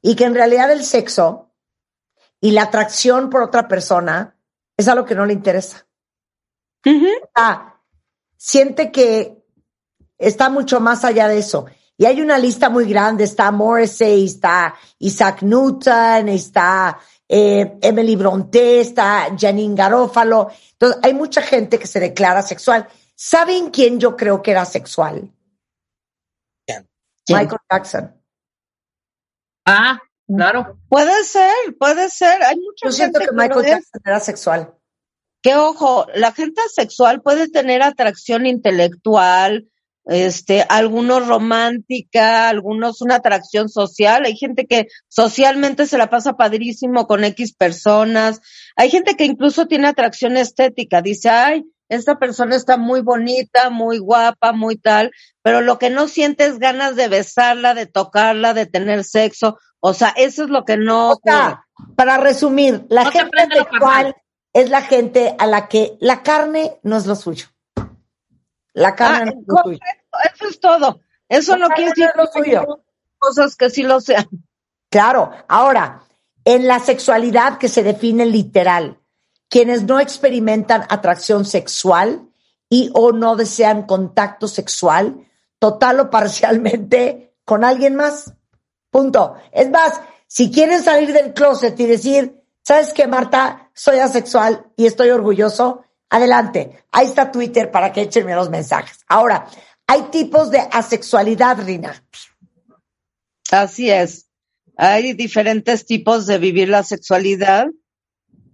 y 0.00 0.14
que 0.14 0.24
en 0.24 0.34
realidad 0.34 0.70
el 0.70 0.84
sexo 0.84 1.50
y 2.40 2.52
la 2.52 2.62
atracción 2.62 3.28
por 3.28 3.42
otra 3.42 3.68
persona 3.68 4.36
es 4.76 4.88
algo 4.88 5.04
que 5.04 5.14
no 5.14 5.26
le 5.26 5.32
interesa. 5.32 5.86
siente 8.36 8.90
que 8.90 9.44
está 10.16 10.48
mucho 10.48 10.80
más 10.80 11.04
allá 11.04 11.28
de 11.28 11.38
eso. 11.38 11.66
Y 11.98 12.06
hay 12.06 12.22
una 12.22 12.38
lista 12.38 12.70
muy 12.70 12.86
grande, 12.86 13.24
está 13.24 13.50
Morrissey, 13.50 14.24
está 14.24 14.74
Isaac 14.98 15.42
Newton, 15.42 16.30
está 16.30 16.98
eh, 17.32 17.78
Emily 17.80 18.16
Bronte, 18.16 18.80
está 18.80 19.28
Janine 19.38 19.76
Garófalo. 19.76 20.50
Entonces, 20.72 20.98
hay 21.00 21.14
mucha 21.14 21.40
gente 21.40 21.78
que 21.78 21.86
se 21.86 22.00
declara 22.00 22.42
sexual. 22.42 22.88
¿Saben 23.14 23.70
quién 23.70 24.00
yo 24.00 24.16
creo 24.16 24.42
que 24.42 24.50
era 24.50 24.64
sexual? 24.64 25.30
Michael 27.28 27.60
Jackson. 27.70 28.20
Ah, 29.64 30.00
claro. 30.26 30.80
Puede 30.88 31.22
ser, 31.22 31.54
puede 31.78 32.10
ser. 32.10 32.42
Hay 32.42 32.56
mucha 32.56 32.86
yo 32.86 32.92
siento 32.92 33.20
que 33.20 33.30
Michael 33.32 33.64
Jackson 33.64 34.00
era 34.04 34.18
sexual. 34.18 34.74
Que 35.40 35.54
ojo, 35.54 36.08
la 36.14 36.32
gente 36.32 36.60
sexual 36.68 37.22
puede 37.22 37.48
tener 37.48 37.82
atracción 37.82 38.44
intelectual, 38.44 39.69
este, 40.10 40.66
algunos 40.68 41.28
romántica, 41.28 42.48
algunos 42.48 43.00
una 43.00 43.14
atracción 43.16 43.68
social. 43.68 44.24
Hay 44.24 44.36
gente 44.36 44.66
que 44.66 44.88
socialmente 45.06 45.86
se 45.86 45.98
la 45.98 46.10
pasa 46.10 46.36
padrísimo 46.36 47.06
con 47.06 47.22
X 47.22 47.54
personas. 47.54 48.40
Hay 48.74 48.90
gente 48.90 49.14
que 49.14 49.24
incluso 49.24 49.66
tiene 49.66 49.86
atracción 49.86 50.36
estética. 50.36 51.00
Dice, 51.00 51.30
ay, 51.30 51.64
esta 51.88 52.18
persona 52.18 52.56
está 52.56 52.76
muy 52.76 53.02
bonita, 53.02 53.70
muy 53.70 53.98
guapa, 53.98 54.52
muy 54.52 54.76
tal, 54.76 55.12
pero 55.42 55.60
lo 55.60 55.78
que 55.78 55.90
no 55.90 56.08
siente 56.08 56.44
es 56.46 56.58
ganas 56.58 56.96
de 56.96 57.06
besarla, 57.06 57.74
de 57.74 57.86
tocarla, 57.86 58.52
de 58.52 58.66
tener 58.66 59.04
sexo. 59.04 59.58
O 59.78 59.94
sea, 59.94 60.08
eso 60.16 60.42
es 60.42 60.50
lo 60.50 60.64
que 60.64 60.76
no. 60.76 61.12
O 61.12 61.20
sea, 61.22 61.66
para 61.94 62.18
resumir, 62.18 62.84
la 62.88 63.12
gente 63.12 63.46
sexual 63.52 64.16
es 64.52 64.70
la 64.70 64.82
gente 64.82 65.36
a 65.38 65.46
la 65.46 65.68
que 65.68 65.96
la 66.00 66.24
carne 66.24 66.80
no 66.82 66.96
es 66.96 67.06
lo 67.06 67.14
suyo. 67.14 67.46
La 68.72 68.96
carne 68.96 69.26
no 69.26 69.40
es 69.40 69.46
lo 69.46 69.56
suyo 69.62 69.78
eso 70.34 70.48
es 70.48 70.60
todo. 70.60 71.00
Eso 71.28 71.56
no 71.56 71.68
quiere 71.68 71.90
decir 71.90 72.10
que 72.34 72.66
cosas 73.18 73.56
que 73.56 73.70
sí 73.70 73.82
lo 73.82 74.00
sean. 74.00 74.28
Claro. 74.90 75.30
Ahora, 75.48 76.02
en 76.44 76.66
la 76.66 76.80
sexualidad 76.80 77.58
que 77.58 77.68
se 77.68 77.82
define 77.82 78.26
literal, 78.26 79.00
quienes 79.48 79.84
no 79.84 80.00
experimentan 80.00 80.86
atracción 80.88 81.44
sexual 81.44 82.28
y 82.68 82.90
o 82.94 83.12
no 83.12 83.36
desean 83.36 83.82
contacto 83.82 84.48
sexual, 84.48 85.26
total 85.58 86.00
o 86.00 86.10
parcialmente, 86.10 87.34
con 87.44 87.64
alguien 87.64 87.96
más. 87.96 88.32
Punto. 88.90 89.34
Es 89.52 89.70
más, 89.70 90.00
si 90.26 90.50
quieren 90.50 90.82
salir 90.82 91.12
del 91.12 91.34
closet 91.34 91.78
y 91.78 91.86
decir, 91.86 92.44
¿sabes 92.62 92.92
qué, 92.92 93.06
Marta? 93.06 93.70
Soy 93.74 93.98
asexual 93.98 94.66
y 94.76 94.86
estoy 94.86 95.10
orgulloso. 95.10 95.84
Adelante. 96.08 96.84
Ahí 96.90 97.06
está 97.06 97.30
Twitter 97.30 97.70
para 97.70 97.92
que 97.92 98.02
echen 98.02 98.32
los 98.34 98.50
mensajes. 98.50 99.00
Ahora, 99.08 99.46
hay 99.90 100.02
tipos 100.12 100.52
de 100.52 100.60
asexualidad, 100.70 101.64
Rina. 101.64 102.00
Así 103.50 103.90
es. 103.90 104.28
Hay 104.76 105.14
diferentes 105.14 105.84
tipos 105.84 106.28
de 106.28 106.38
vivir 106.38 106.68
la 106.68 106.84
sexualidad. 106.84 107.66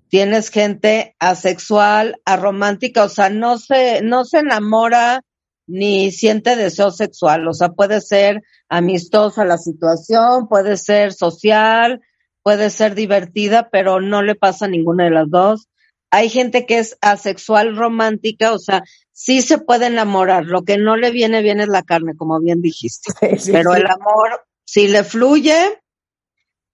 Tienes 0.09 0.49
gente 0.49 1.15
asexual, 1.19 2.17
aromántica, 2.25 3.05
o 3.05 3.11
sea, 3.11 3.29
no 3.29 3.59
se, 3.59 4.01
no 4.01 4.25
se 4.25 4.39
enamora 4.39 5.21
ni 5.67 6.11
siente 6.11 6.57
deseo 6.57 6.91
sexual. 6.91 7.47
O 7.49 7.53
sea, 7.53 7.69
puede 7.69 8.01
ser 8.01 8.41
amistosa 8.71 9.45
la 9.45 9.59
situación, 9.59 10.49
puede 10.49 10.79
ser 10.79 11.13
social, 11.13 12.01
puede 12.43 12.71
ser 12.71 12.95
divertida, 12.95 13.69
pero 13.71 14.01
no 14.01 14.23
le 14.23 14.37
pasa 14.37 14.69
ninguna 14.69 15.05
de 15.05 15.11
las 15.11 15.29
dos. 15.29 15.69
Hay 16.11 16.31
gente 16.31 16.65
que 16.65 16.79
es 16.79 16.97
asexual 17.03 17.77
romántica, 17.77 18.55
o 18.55 18.59
sea, 18.59 18.85
sí 19.17 19.41
se 19.41 19.57
puede 19.57 19.87
enamorar, 19.87 20.45
lo 20.45 20.63
que 20.63 20.77
no 20.77 20.95
le 20.95 21.11
viene 21.11 21.41
bien 21.41 21.59
es 21.59 21.69
la 21.69 21.83
carne, 21.83 22.15
como 22.15 22.39
bien 22.39 22.61
dijiste. 22.61 23.15
Pero 23.51 23.75
el 23.75 23.87
amor, 23.87 24.45
si 24.67 24.89
le 24.89 25.05
fluye, 25.05 25.81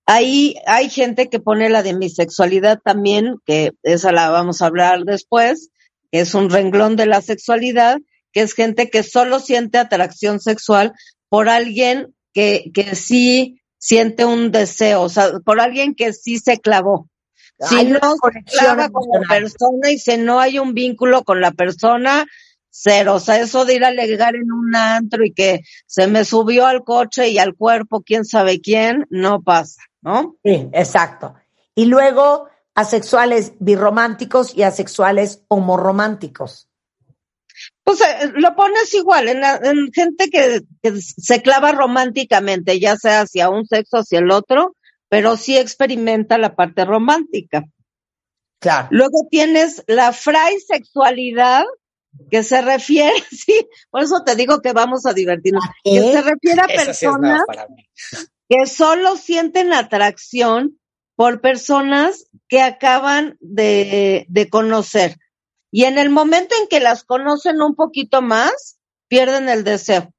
ahí 0.07 0.57
hay 0.67 0.91
gente 0.91 1.31
que 1.31 1.39
pone 1.39 1.71
la 1.71 1.85
de 1.85 1.95
mi 1.95 2.11
sexualidad 2.11 2.81
también, 2.85 3.37
que 3.47 3.71
esa 3.85 4.11
la 4.11 4.29
vamos 4.31 4.61
a 4.61 4.67
hablar 4.67 5.05
después, 5.05 5.71
que 6.11 6.19
es 6.19 6.35
un 6.35 6.51
renglón 6.51 6.97
de 6.97 7.07
la 7.07 7.23
sexualidad, 7.23 7.99
que 8.33 8.41
es 8.41 8.55
gente 8.55 8.91
que 8.91 9.05
solo 9.05 9.39
siente 9.39 9.79
atracción 9.79 10.41
sexual 10.41 10.95
por 11.29 11.49
alguien 11.49 12.13
que, 12.35 12.73
que 12.75 12.97
sí 12.97 13.63
siente 13.79 14.25
un 14.25 14.51
deseo, 14.51 15.03
o 15.03 15.09
sea, 15.09 15.31
por 15.45 15.61
alguien 15.61 15.95
que 15.95 16.13
sí 16.13 16.39
se 16.39 16.59
clavó. 16.59 17.09
Si 17.69 17.85
no 17.85 17.99
se 18.47 18.91
como 18.91 19.21
persona 19.29 19.91
y 19.91 19.99
si 19.99 20.17
no 20.17 20.41
hay 20.41 20.59
un 20.59 20.75
vínculo 20.75 21.23
con 21.23 21.41
la 21.41 21.53
persona, 21.53 22.27
cero. 22.71 23.15
O 23.15 23.21
sea, 23.21 23.39
eso 23.41 23.65
de 23.65 23.75
ir 23.75 23.85
a 23.85 23.89
alegar 23.89 24.35
en 24.35 24.51
un 24.51 24.75
antro 24.75 25.25
y 25.25 25.33
que 25.33 25.61
se 25.87 26.09
me 26.09 26.25
subió 26.25 26.67
al 26.67 26.83
coche 26.83 27.29
y 27.29 27.39
al 27.39 27.55
cuerpo 27.55 28.03
quién 28.03 28.25
sabe 28.25 28.61
quién, 28.61 29.07
no 29.11 29.43
pasa, 29.43 29.83
¿no? 30.01 30.37
Sí, 30.45 30.69
exacto. 30.73 31.35
Y 31.75 31.85
luego 31.85 32.49
asexuales 32.75 33.53
birrománticos 33.61 34.57
y 34.57 34.63
asexuales 34.63 35.43
homorománticos. 35.49 36.69
Pues 37.85 38.01
eh, 38.01 38.33
lo 38.35 38.55
pones 38.55 38.93
igual, 38.95 39.29
en, 39.29 39.43
en 39.45 39.93
gente 39.93 40.31
que, 40.31 40.63
que, 40.83 41.01
se 41.01 41.43
clava 41.43 41.73
románticamente, 41.73 42.81
ya 42.81 42.97
sea 42.97 43.23
hacia 43.23 43.51
un 43.51 43.67
sexo 43.67 43.99
o 43.99 44.01
hacia 44.01 44.21
el 44.21 44.31
otro, 44.31 44.77
pero 45.13 45.37
sí 45.37 45.59
experimenta 45.59 46.39
la 46.39 46.57
parte 46.57 46.87
romántica. 46.87 47.65
Claro. 48.59 48.89
Luego 48.91 49.27
tienes 49.31 49.85
la 49.87 50.11
sexualidad, 50.15 51.65
que 52.31 52.43
se 52.43 52.63
refiere, 52.63 53.13
sí, 53.31 53.69
por 53.91 54.05
eso 54.05 54.23
te 54.25 54.37
digo 54.37 54.63
que 54.63 54.73
vamos 54.73 55.05
a 55.05 55.13
divertirnos, 55.13 55.65
que 55.85 56.01
se 56.01 56.23
refiere 56.23 56.63
a 56.63 56.67
personas 56.67 57.43
que 58.49 58.67
solo 58.67 59.19
sienten 59.19 59.75
atracción 59.75 60.81
por 61.15 61.43
personas 61.43 62.25
que 62.49 62.63
acaban 62.63 63.37
de, 63.41 64.25
de 64.31 64.49
conocer. 64.49 65.19
Y 65.71 65.85
en 65.85 65.99
el 65.99 66.09
momento 66.09 66.55
en 66.59 66.69
que 66.69 66.81
las 66.81 67.05
conocen 67.05 67.61
un 67.61 67.75
poquito 67.75 68.23
más, 68.23 68.79
pierden 69.09 69.51
el 69.51 69.63
deseo. 69.63 70.11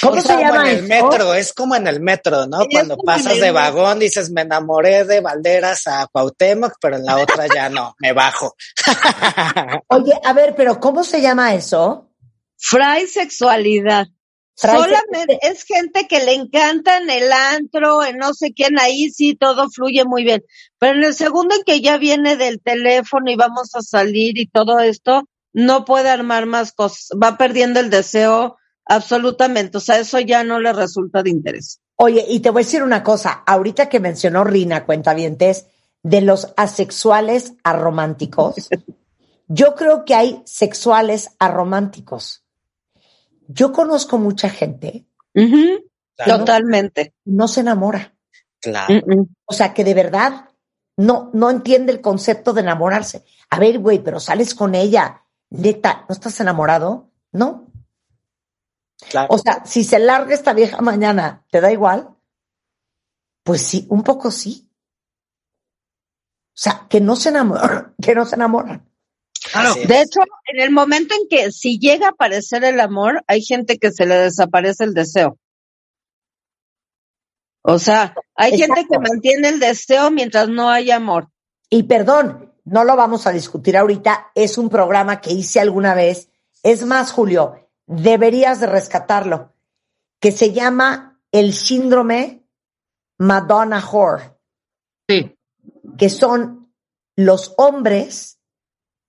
¿Cómo 0.00 0.20
se 0.20 0.34
como 0.34 0.60
en 0.60 0.66
el 0.66 0.76
eso? 0.78 0.86
metro, 0.88 1.34
es 1.34 1.52
como 1.52 1.76
en 1.76 1.86
el 1.86 2.00
metro, 2.00 2.46
¿no? 2.46 2.66
Cuando 2.70 2.96
pasas 2.98 3.40
de 3.40 3.50
vagón 3.50 3.98
dices, 3.98 4.30
me 4.30 4.42
enamoré 4.42 5.04
de 5.04 5.20
Valderas 5.20 5.86
a 5.86 6.06
Cuauhtémoc, 6.06 6.74
pero 6.80 6.96
en 6.96 7.04
la 7.04 7.16
otra 7.16 7.46
ya 7.52 7.68
no, 7.68 7.94
me 7.98 8.12
bajo. 8.12 8.54
Oye, 9.88 10.12
a 10.24 10.32
ver, 10.32 10.54
pero 10.56 10.80
¿cómo 10.80 11.04
se 11.04 11.20
llama 11.20 11.54
eso? 11.54 12.10
Fray 12.56 13.06
sexualidad. 13.06 14.06
Solamente 14.54 15.38
es 15.42 15.64
gente 15.64 16.06
que 16.08 16.24
le 16.24 16.32
encanta 16.32 16.96
en 16.96 17.10
el 17.10 17.30
antro, 17.30 18.02
en 18.02 18.16
no 18.16 18.32
sé 18.32 18.54
quién, 18.54 18.78
ahí 18.78 19.10
sí 19.10 19.34
todo 19.34 19.68
fluye 19.68 20.04
muy 20.06 20.24
bien. 20.24 20.42
Pero 20.78 20.94
en 20.94 21.04
el 21.04 21.14
segundo 21.14 21.54
en 21.54 21.62
que 21.62 21.82
ya 21.82 21.98
viene 21.98 22.36
del 22.36 22.62
teléfono 22.62 23.30
y 23.30 23.36
vamos 23.36 23.74
a 23.74 23.82
salir 23.82 24.38
y 24.38 24.46
todo 24.46 24.80
esto, 24.80 25.28
no 25.52 25.84
puede 25.84 26.08
armar 26.08 26.46
más 26.46 26.72
cosas. 26.72 27.08
Va 27.22 27.36
perdiendo 27.36 27.80
el 27.80 27.90
deseo 27.90 28.56
absolutamente. 28.86 29.78
O 29.78 29.80
sea, 29.80 29.98
eso 29.98 30.18
ya 30.20 30.44
no 30.44 30.58
le 30.60 30.72
resulta 30.72 31.22
de 31.22 31.30
interés. 31.30 31.80
Oye, 31.96 32.24
y 32.28 32.40
te 32.40 32.50
voy 32.50 32.62
a 32.62 32.64
decir 32.64 32.82
una 32.82 33.02
cosa. 33.02 33.42
Ahorita 33.46 33.88
que 33.88 34.00
mencionó 34.00 34.44
Rina, 34.44 34.84
cuentavientes, 34.84 35.66
de 36.02 36.20
los 36.20 36.52
asexuales 36.56 37.54
arománticos, 37.64 38.68
yo 39.48 39.74
creo 39.74 40.04
que 40.04 40.14
hay 40.14 40.42
sexuales 40.44 41.30
arománticos. 41.38 42.44
Yo 43.48 43.72
conozco 43.72 44.18
mucha 44.18 44.48
gente 44.48 45.06
Claro, 46.16 46.38
Totalmente. 46.38 47.04
que 47.04 47.14
no 47.26 47.46
se 47.46 47.60
enamora. 47.60 48.14
claro. 48.60 49.02
O 49.44 49.52
sea, 49.52 49.74
que 49.74 49.84
de 49.84 49.94
verdad 49.94 50.48
no, 50.96 51.30
no 51.34 51.50
entiende 51.50 51.92
el 51.92 52.00
concepto 52.00 52.52
de 52.52 52.62
enamorarse. 52.62 53.24
A 53.50 53.58
ver, 53.58 53.78
güey, 53.78 53.98
pero 53.98 54.18
sales 54.18 54.54
con 54.54 54.74
ella. 54.74 55.22
Neta, 55.50 56.04
¿no 56.08 56.14
estás 56.14 56.40
enamorado? 56.40 57.10
No. 57.32 57.65
Claro. 59.10 59.28
O 59.30 59.38
sea, 59.38 59.64
si 59.64 59.84
se 59.84 59.98
larga 59.98 60.34
esta 60.34 60.52
vieja 60.52 60.80
mañana, 60.80 61.44
¿te 61.50 61.60
da 61.60 61.72
igual? 61.72 62.16
Pues 63.42 63.62
sí, 63.62 63.86
un 63.90 64.02
poco 64.02 64.30
sí. 64.30 64.70
O 66.48 66.58
sea, 66.58 66.86
que 66.88 67.00
no 67.00 67.16
se 67.16 67.28
enamoran, 67.28 67.94
que 68.02 68.14
no 68.14 68.24
se 68.24 68.36
enamoran. 68.36 68.90
Claro. 69.52 69.74
De 69.74 70.00
hecho, 70.00 70.20
en 70.46 70.60
el 70.60 70.70
momento 70.70 71.14
en 71.14 71.28
que 71.28 71.52
si 71.52 71.78
llega 71.78 72.06
a 72.06 72.10
aparecer 72.10 72.64
el 72.64 72.80
amor, 72.80 73.22
hay 73.26 73.42
gente 73.42 73.78
que 73.78 73.92
se 73.92 74.06
le 74.06 74.16
desaparece 74.16 74.84
el 74.84 74.94
deseo. 74.94 75.38
O 77.62 77.78
sea, 77.78 78.14
hay 78.34 78.56
gente 78.56 78.86
que 78.88 78.98
mantiene 78.98 79.48
el 79.48 79.60
deseo 79.60 80.10
mientras 80.10 80.48
no 80.48 80.70
hay 80.70 80.90
amor. 80.90 81.28
Y 81.68 81.82
perdón, 81.84 82.54
no 82.64 82.84
lo 82.84 82.96
vamos 82.96 83.26
a 83.26 83.32
discutir 83.32 83.76
ahorita, 83.76 84.30
es 84.34 84.56
un 84.56 84.68
programa 84.68 85.20
que 85.20 85.32
hice 85.32 85.60
alguna 85.60 85.94
vez. 85.94 86.28
Es 86.62 86.84
más, 86.84 87.12
Julio, 87.12 87.65
deberías 87.86 88.60
de 88.60 88.66
rescatarlo, 88.66 89.54
que 90.20 90.32
se 90.32 90.52
llama 90.52 91.20
el 91.32 91.52
síndrome 91.52 92.46
Madonna 93.18 93.82
Whore. 93.84 94.32
Sí. 95.08 95.38
que 95.96 96.10
son 96.10 96.72
los 97.14 97.54
hombres 97.58 98.40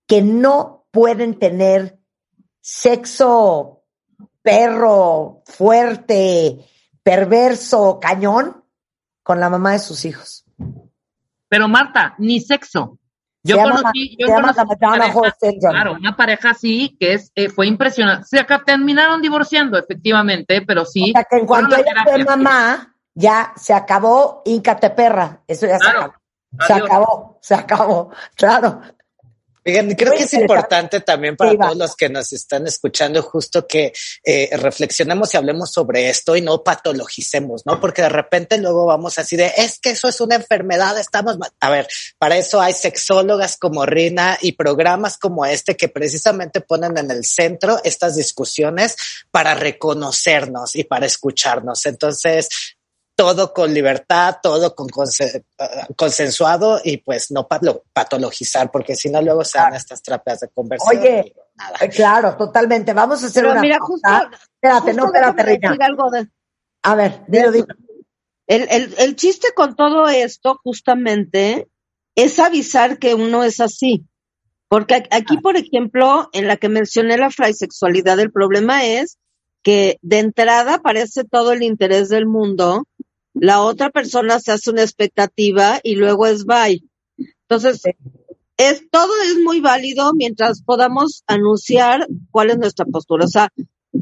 que 0.06 0.22
no 0.22 0.88
pueden 0.92 1.40
tener 1.40 2.00
sexo 2.62 3.86
perro, 4.42 5.42
fuerte, 5.46 6.66
perverso, 7.04 8.00
cañón 8.00 8.64
con 9.24 9.40
la 9.40 9.50
mamá 9.50 9.74
de 9.74 9.80
sus 9.80 10.06
hijos. 10.06 10.46
Pero 11.50 11.68
Marta, 11.68 12.16
ni 12.18 12.40
sexo. 12.40 12.98
Yo 13.48 13.56
Se 13.56 13.62
llama- 13.62 13.76
conocí, 13.78 14.18
yo 14.20 14.28
se 14.28 14.34
conocí 14.34 14.60
una 14.60 14.76
pareja, 14.78 15.36
claro, 15.60 15.94
una 15.94 16.16
pareja 16.18 16.50
así 16.52 16.98
que 17.00 17.14
es 17.14 17.32
eh, 17.36 17.50
fue 17.50 17.68
impresionante. 17.68 18.26
Se 18.28 18.40
acá 18.40 18.62
terminaron 18.66 19.22
divorciando, 19.22 19.78
efectivamente, 19.78 20.62
pero 20.62 20.86
sí. 20.86 21.12
O 21.12 21.14
sea 21.14 21.24
que 21.24 21.38
en 21.38 21.46
cuanto 21.46 21.76
ella 21.76 22.04
fue 22.04 22.24
mamá, 22.26 22.94
ya 23.14 23.54
se 23.56 23.74
acabó, 23.74 24.42
íncate 24.46 24.90
perra. 24.90 25.42
Eso 25.48 25.66
ya 25.66 25.80
se 25.80 25.88
acabó. 25.88 26.14
Se 26.68 26.74
acabó, 26.74 27.40
se 27.42 27.56
acabó, 27.56 28.12
claro. 28.36 28.82
Oigan, 29.68 29.92
creo 29.96 30.12
Muy 30.12 30.20
que 30.20 30.24
es 30.24 30.34
importante 30.34 31.02
también 31.02 31.36
para 31.36 31.52
Sí, 31.52 31.58
va. 31.58 31.66
todos 31.66 31.78
los 31.78 31.96
que 31.98 32.08
nos 32.08 32.32
están 32.32 32.66
escuchando, 32.68 33.22
justo 33.22 33.68
que 33.68 33.92
eh, 34.24 34.50
reflexionemos 34.56 35.34
y 35.34 35.38
hablemos 35.38 35.74
sobre 35.74 36.10
esto 36.10 36.38
y 36.38 36.42
no 36.42 36.64
patologicemos, 36.64 37.66
¿no? 37.66 37.78
Porque 37.82 38.02
de 38.02 38.08
repente 38.08 38.58
luego 38.60 38.86
vamos 38.86 39.20
así 39.20 39.36
de, 39.36 39.52
es 39.58 39.80
que 39.80 39.90
eso 39.90 40.08
es 40.08 40.22
una 40.22 40.36
enfermedad, 40.36 40.98
estamos 40.98 41.38
mal. 41.38 41.52
A 41.60 41.70
ver, 41.70 41.86
para 42.18 42.38
eso 42.38 42.62
hay 42.62 42.72
sexólogas 42.72 43.58
como 43.58 43.86
Rina 43.86 44.38
y 44.42 44.54
programas 44.54 45.18
como 45.18 45.46
este 45.46 45.76
que 45.76 45.90
precisamente 45.90 46.62
ponen 46.62 46.98
en 46.98 47.12
el 47.12 47.26
centro 47.26 47.82
estas 47.84 48.16
discusiones 48.16 48.96
para 49.32 49.54
reconocernos 49.54 50.78
y 50.78 50.86
para 50.86 51.08
escucharnos. 51.08 51.86
Entonces, 51.86 52.77
todo 53.18 53.52
con 53.52 53.74
libertad, 53.74 54.38
todo 54.44 54.76
con 54.76 54.88
eh, 55.20 55.44
consensuado 55.96 56.80
y 56.84 56.98
pues 56.98 57.32
no 57.32 57.48
patologizar, 57.92 58.70
porque 58.72 58.96
si 58.96 59.10
no 59.10 59.22
luego 59.22 59.44
se 59.44 59.58
dan 59.58 59.74
estas 59.74 60.04
terapias 60.04 60.42
de 60.42 60.50
conversión. 60.50 60.98
Oye, 61.00 61.34
nada. 61.56 61.74
Eh, 61.82 61.90
Claro, 61.90 62.38
totalmente. 62.38 62.94
Vamos 62.94 63.24
a 63.24 63.26
hacer 63.26 63.42
Pero 63.42 63.52
una 63.54 63.62
mira, 63.62 63.80
justo, 63.82 64.08
Espérate, 64.08 64.94
no, 64.94 65.04
justo 65.04 65.18
espérate, 65.18 65.44
déjame 65.44 65.56
Rina. 65.56 65.70
decir 65.70 65.84
algo 65.84 66.12
de- 66.12 66.28
A 66.84 66.96
ver, 66.96 67.22
dilo, 67.28 67.52
dilo. 67.52 67.66
El, 68.46 68.68
el, 68.70 68.94
el 69.00 69.16
chiste 69.16 69.48
con 69.56 69.76
todo 69.76 70.08
esto, 70.08 70.60
justamente, 70.64 71.68
es 72.16 72.38
avisar 72.40 73.00
que 73.00 73.16
uno 73.16 73.44
es 73.44 73.60
así. 73.60 74.06
Porque 74.70 75.04
aquí, 75.12 75.38
por 75.38 75.58
ejemplo, 75.58 76.30
en 76.34 76.46
la 76.48 76.58
que 76.58 76.70
mencioné 76.70 77.18
la 77.18 77.32
fraisexualidad, 77.32 78.20
el 78.20 78.32
problema 78.32 78.86
es 78.86 79.18
que 79.64 79.98
de 80.02 80.20
entrada 80.20 80.80
parece 80.84 81.24
todo 81.24 81.52
el 81.52 81.64
interés 81.64 82.10
del 82.10 82.26
mundo, 82.28 82.84
la 83.40 83.62
otra 83.62 83.90
persona 83.90 84.40
se 84.40 84.52
hace 84.52 84.70
una 84.70 84.82
expectativa 84.82 85.80
y 85.84 85.96
luego 85.96 86.28
es 86.28 86.46
bye. 86.46 86.84
Entonces, 87.50 87.82
es, 88.58 88.90
todo 88.90 89.12
es 89.26 89.38
muy 89.44 89.60
válido 89.62 90.14
mientras 90.14 90.62
podamos 90.62 91.24
anunciar 91.28 92.08
cuál 92.32 92.50
es 92.50 92.58
nuestra 92.58 92.86
postura. 92.86 93.26
O 93.26 93.30
sea, 93.30 93.50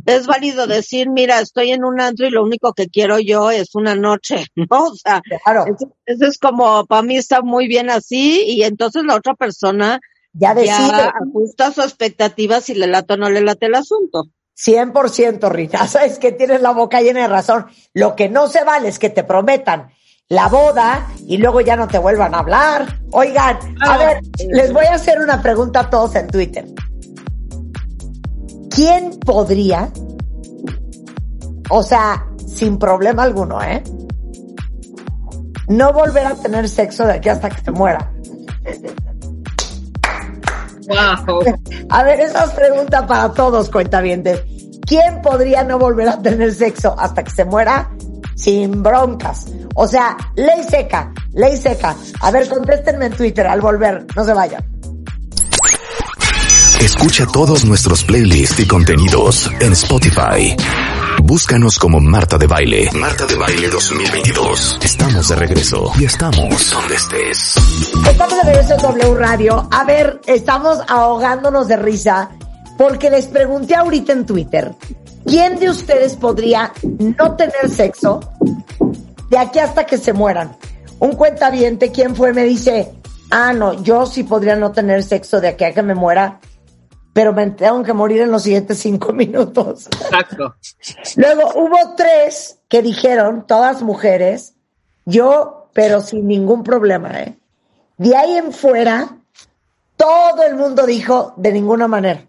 es 0.06 0.28
válido 0.28 0.68
decir, 0.68 1.10
mira, 1.10 1.40
estoy 1.40 1.72
en 1.72 1.84
un 1.84 2.00
antro 2.02 2.26
y 2.28 2.32
lo 2.32 2.44
único 2.44 2.74
que 2.74 2.88
quiero 2.88 3.20
yo 3.20 3.52
es 3.52 3.76
una 3.76 3.96
noche, 3.96 4.46
¿no? 4.56 4.86
O 4.86 4.96
sea, 4.96 5.22
Claro, 5.44 5.66
eso, 5.68 5.94
eso 6.06 6.26
es 6.26 6.38
como, 6.38 6.86
para 6.86 7.02
mí 7.04 7.18
está 7.18 7.42
muy 7.42 7.68
bien 7.68 7.90
así 7.90 8.44
y 8.48 8.64
entonces 8.64 9.04
la 9.06 9.16
otra 9.16 9.36
persona 9.36 10.00
ya 10.34 10.54
decide. 10.54 10.70
ya 10.70 11.14
ajusta 11.22 11.72
su 11.72 11.82
expectativa 11.82 12.60
si 12.60 12.76
le 12.76 12.88
late 12.88 13.14
o 13.14 13.18
no 13.18 13.30
le 13.30 13.42
late 13.42 13.68
el 13.68 13.76
asunto. 13.76 14.26
100% 14.58 15.49
Rita, 15.49 15.88
sabes 15.88 16.20
que 16.20 16.32
tienes 16.32 16.62
la 16.62 16.72
boca 16.72 17.01
llena 17.01 17.22
de 17.22 17.28
razón. 17.28 17.68
Lo 17.93 18.16
que 18.16 18.30
no 18.30 18.47
se 18.47 18.64
vale 18.64 18.89
es 18.89 18.99
que 18.99 19.10
te 19.10 19.24
prometan 19.24 19.89
la 20.28 20.47
boda 20.47 21.08
y 21.28 21.38
luego 21.38 21.62
ya 21.62 21.76
no 21.76 21.88
te 21.88 21.97
vuelvan 21.97 22.34
a 22.34 22.39
hablar. 22.39 22.99
Oigan, 23.12 23.58
a 23.82 23.97
ver, 23.97 24.22
les 24.49 24.74
voy 24.74 24.86
a 24.86 24.95
hacer 24.95 25.20
una 25.20 25.41
pregunta 25.41 25.82
a 25.82 25.89
todos 25.89 26.16
en 26.16 26.28
Twitter. 26.28 26.66
¿Quién 28.70 29.20
podría, 29.20 29.89
o 31.70 31.82
sea, 31.82 32.28
sin 32.45 32.78
problema 32.78 33.24
alguno, 33.24 33.62
eh, 33.62 33.82
no 35.70 35.93
volver 35.93 36.26
a 36.26 36.36
tener 36.36 36.68
sexo 36.68 37.06
de 37.06 37.14
aquí 37.14 37.30
hasta 37.30 37.49
que 37.49 37.64
se 37.64 37.72
muera? 37.72 38.12
Wow. 40.88 41.44
A 41.90 42.04
ver, 42.04 42.20
esa 42.20 42.46
es 42.46 42.52
pregunta 42.52 43.06
para 43.08 43.32
todos, 43.34 43.70
cuentavientes. 43.70 44.42
¿Quién 44.86 45.22
podría 45.22 45.64
no 45.64 45.80
volver 45.80 46.10
a 46.10 46.22
tener 46.22 46.54
sexo 46.54 46.96
hasta 46.98 47.24
que 47.24 47.32
se 47.32 47.46
muera 47.46 47.90
sin 48.36 48.84
broncas? 48.84 49.48
O 49.74 49.88
sea, 49.88 50.16
ley 50.36 50.64
seca, 50.70 51.12
ley 51.34 51.58
seca. 51.58 51.96
A 52.22 52.32
ver, 52.32 52.48
contéstenme 52.48 53.08
en 53.08 53.14
Twitter 53.14 53.48
al 53.48 53.62
volver, 53.62 54.06
no 54.16 54.24
se 54.24 54.34
vayan. 54.34 54.64
Escucha 56.80 57.26
todos 57.26 57.66
nuestros 57.66 58.04
playlists 58.04 58.60
y 58.60 58.68
contenidos 58.68 59.50
en 59.60 59.74
Spotify. 59.74 60.56
Búscanos 61.28 61.80
como 61.80 62.00
Marta 62.00 62.38
de 62.38 62.46
Baile. 62.46 62.88
Marta 62.94 63.26
de 63.26 63.36
Baile 63.36 63.68
2022. 63.68 64.78
Estamos 64.84 65.28
de 65.28 65.36
regreso 65.36 65.92
y 66.00 66.06
estamos 66.06 66.70
donde 66.70 66.94
estés. 66.94 67.56
Estamos 68.08 68.36
de 68.36 68.44
regreso 68.44 68.76
en 68.76 68.82
W 68.82 69.16
Radio. 69.16 69.68
A 69.72 69.84
ver, 69.86 70.22
estamos 70.28 70.78
ahogándonos 70.88 71.68
de 71.68 71.78
risa 71.78 72.30
porque 72.78 73.10
les 73.10 73.26
pregunté 73.26 73.74
ahorita 73.74 74.14
en 74.14 74.28
Twitter, 74.28 74.76
¿quién 75.26 75.58
de 75.58 75.72
ustedes 75.72 76.16
podría 76.16 76.72
no 76.84 77.36
tener 77.36 77.72
sexo 77.72 78.20
de 79.28 79.40
aquí 79.40 79.58
hasta 79.58 79.88
que 79.88 79.98
se 79.98 80.14
mueran? 80.14 80.56
Un 81.00 81.14
cuentaviente, 81.14 81.92
¿quién 81.92 82.16
fue? 82.16 82.34
Me 82.34 82.44
dice, 82.44 82.92
ah, 83.32 83.52
no, 83.52 83.82
yo 83.82 84.06
sí 84.06 84.26
podría 84.26 84.56
no 84.58 84.72
tener 84.72 85.02
sexo 85.02 85.42
de 85.42 85.48
aquí 85.48 85.64
a 85.64 85.74
que 85.74 85.82
me 85.82 85.96
muera, 85.96 86.40
pero 87.16 87.32
me 87.32 87.49
tengo 87.51 87.82
que 87.82 87.93
morir 87.93 88.24
en 88.24 88.32
los 88.32 88.43
siguientes 88.43 88.78
cinco 88.78 89.13
minutos. 89.13 89.88
Exacto. 89.88 90.57
Luego 91.16 91.49
hubo 91.55 91.95
tres 91.95 92.59
que 92.68 92.82
dijeron, 92.82 93.47
todas 93.47 93.82
mujeres, 93.84 94.55
yo, 95.05 95.70
pero 95.72 96.01
sin 96.01 96.28
ningún 96.28 96.61
problema, 96.61 97.22
¿eh? 97.22 97.39
De 97.97 98.18
ahí 98.18 98.36
en 98.36 98.51
fuera, 98.51 99.16
todo 99.95 100.43
el 100.43 100.55
mundo 100.55 100.86
dijo 100.86 101.34
de 101.38 101.53
ninguna 101.53 101.88
manera. 101.88 102.26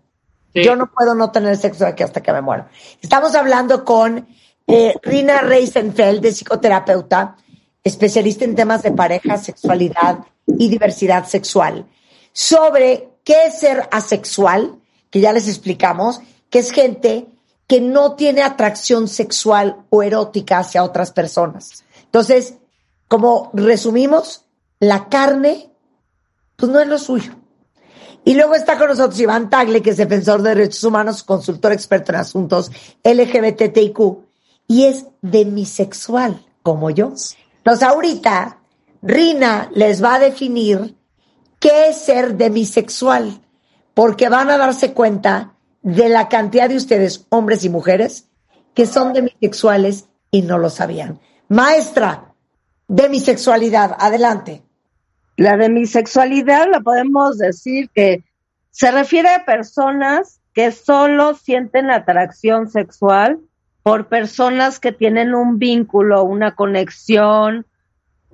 Sí. 0.55 0.63
Yo 0.63 0.77
no 0.77 0.87
puedo 0.87 1.17
no 1.17 1.33
tener 1.33 1.57
sexo 1.57 1.85
aquí 1.85 2.05
hasta 2.05 2.23
que 2.23 2.33
me 2.33 2.41
muero. 2.41 2.67
Estamos 3.03 3.35
hablando 3.35 3.85
con 3.85 4.29
eh, 4.69 4.95
Rina 5.03 5.41
Reisenfeld, 5.41 6.21
de 6.21 6.31
psicoterapeuta, 6.31 7.37
especialista 7.83 8.45
en 8.45 8.55
temas 8.55 8.85
de 8.85 8.93
pareja, 8.93 9.37
sexualidad 9.37 10.21
y 10.47 10.69
diversidad 10.69 11.27
sexual, 11.27 11.87
sobre 12.33 13.16
qué 13.27 13.47
es 13.47 13.59
ser 13.59 13.89
asexual, 13.91 14.79
que 15.11 15.21
ya 15.21 15.33
les 15.33 15.49
explicamos, 15.49 16.21
que 16.49 16.61
es 16.61 16.71
gente 16.71 17.27
que 17.67 17.81
no 17.81 18.15
tiene 18.15 18.43
atracción 18.43 19.09
sexual 19.09 19.85
o 19.91 20.05
erótica 20.05 20.61
hacia 20.61 20.85
otras 20.85 21.11
personas. 21.11 21.85
Entonces, 22.05 22.55
como 23.09 23.51
resumimos, 23.53 24.45
la 24.79 25.09
carne, 25.09 25.73
pues 26.55 26.71
no 26.71 26.79
es 26.79 26.87
lo 26.87 26.99
suyo. 26.99 27.33
Y 28.25 28.35
luego 28.35 28.55
está 28.55 28.79
con 28.79 28.89
nosotros 28.89 29.19
Iván 29.19 29.51
Tagle, 29.51 29.83
que 29.83 29.91
es 29.91 29.97
defensor 29.97 30.41
de 30.43 30.51
derechos 30.51 30.85
humanos, 30.85 31.25
consultor 31.25 31.73
experto 31.73 32.13
en 32.13 32.19
asuntos 32.19 32.71
LGBTIQ, 33.03 33.99
y 34.69 34.85
es 34.85 35.07
demisexual, 35.21 36.47
como 36.63 36.91
yo. 36.91 37.13
Entonces, 37.59 37.83
ahorita, 37.83 38.61
Rina 39.03 39.69
les 39.75 40.03
va 40.03 40.15
a 40.15 40.21
definir 40.21 40.95
qué 41.59 41.89
es 41.89 42.01
ser 42.01 42.37
demisexual, 42.37 43.41
porque 43.95 44.29
van 44.29 44.51
a 44.51 44.59
darse 44.59 44.93
cuenta 44.93 45.55
de 45.83 46.09
la 46.09 46.29
cantidad 46.29 46.69
de 46.69 46.77
ustedes, 46.77 47.27
hombres 47.31 47.65
y 47.65 47.69
mujeres, 47.69 48.29
que 48.75 48.87
son 48.87 49.13
demisexuales 49.13 50.09
y 50.31 50.43
no 50.43 50.59
lo 50.59 50.69
sabían. 50.69 51.21
Maestra, 51.49 52.35
demisexualidad, 52.89 53.97
adelante. 53.99 54.63
La 55.37 55.57
demisexualidad 55.57 56.69
la 56.71 56.81
podemos 56.81 57.39
decir 57.39 57.91
que 57.95 58.25
se 58.71 58.91
refiere 58.91 59.31
a 59.31 59.45
personas 59.45 60.41
que 60.53 60.73
solo 60.73 61.35
sienten 61.35 61.91
atracción 61.91 62.71
sexual 62.71 63.41
por 63.83 64.09
personas 64.09 64.81
que 64.81 64.93
tienen 64.93 65.35
un 65.35 65.59
vínculo, 65.59 66.25
una 66.25 66.55
conexión, 66.55 67.67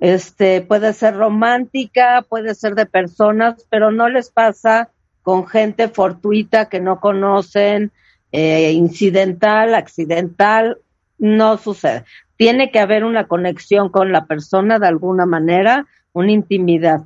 este 0.03 0.59
puede 0.59 0.91
ser 0.91 1.15
romántica, 1.15 2.25
puede 2.27 2.55
ser 2.55 2.75
de 2.75 2.85
personas, 2.85 3.65
pero 3.69 3.89
no 3.89 4.09
les 4.09 4.29
pasa 4.29 4.89
con 5.21 5.47
gente 5.47 5.87
fortuita 5.87 6.67
que 6.67 6.81
no 6.81 6.99
conocen, 6.99 7.93
eh, 8.33 8.73
incidental, 8.73 9.73
accidental, 9.73 10.79
no 11.19 11.57
sucede. 11.57 12.03
Tiene 12.35 12.69
que 12.69 12.79
haber 12.79 13.05
una 13.05 13.29
conexión 13.29 13.87
con 13.87 14.11
la 14.11 14.25
persona 14.25 14.77
de 14.77 14.87
alguna 14.87 15.25
manera, 15.25 15.85
una 16.11 16.33
intimidad. 16.33 17.03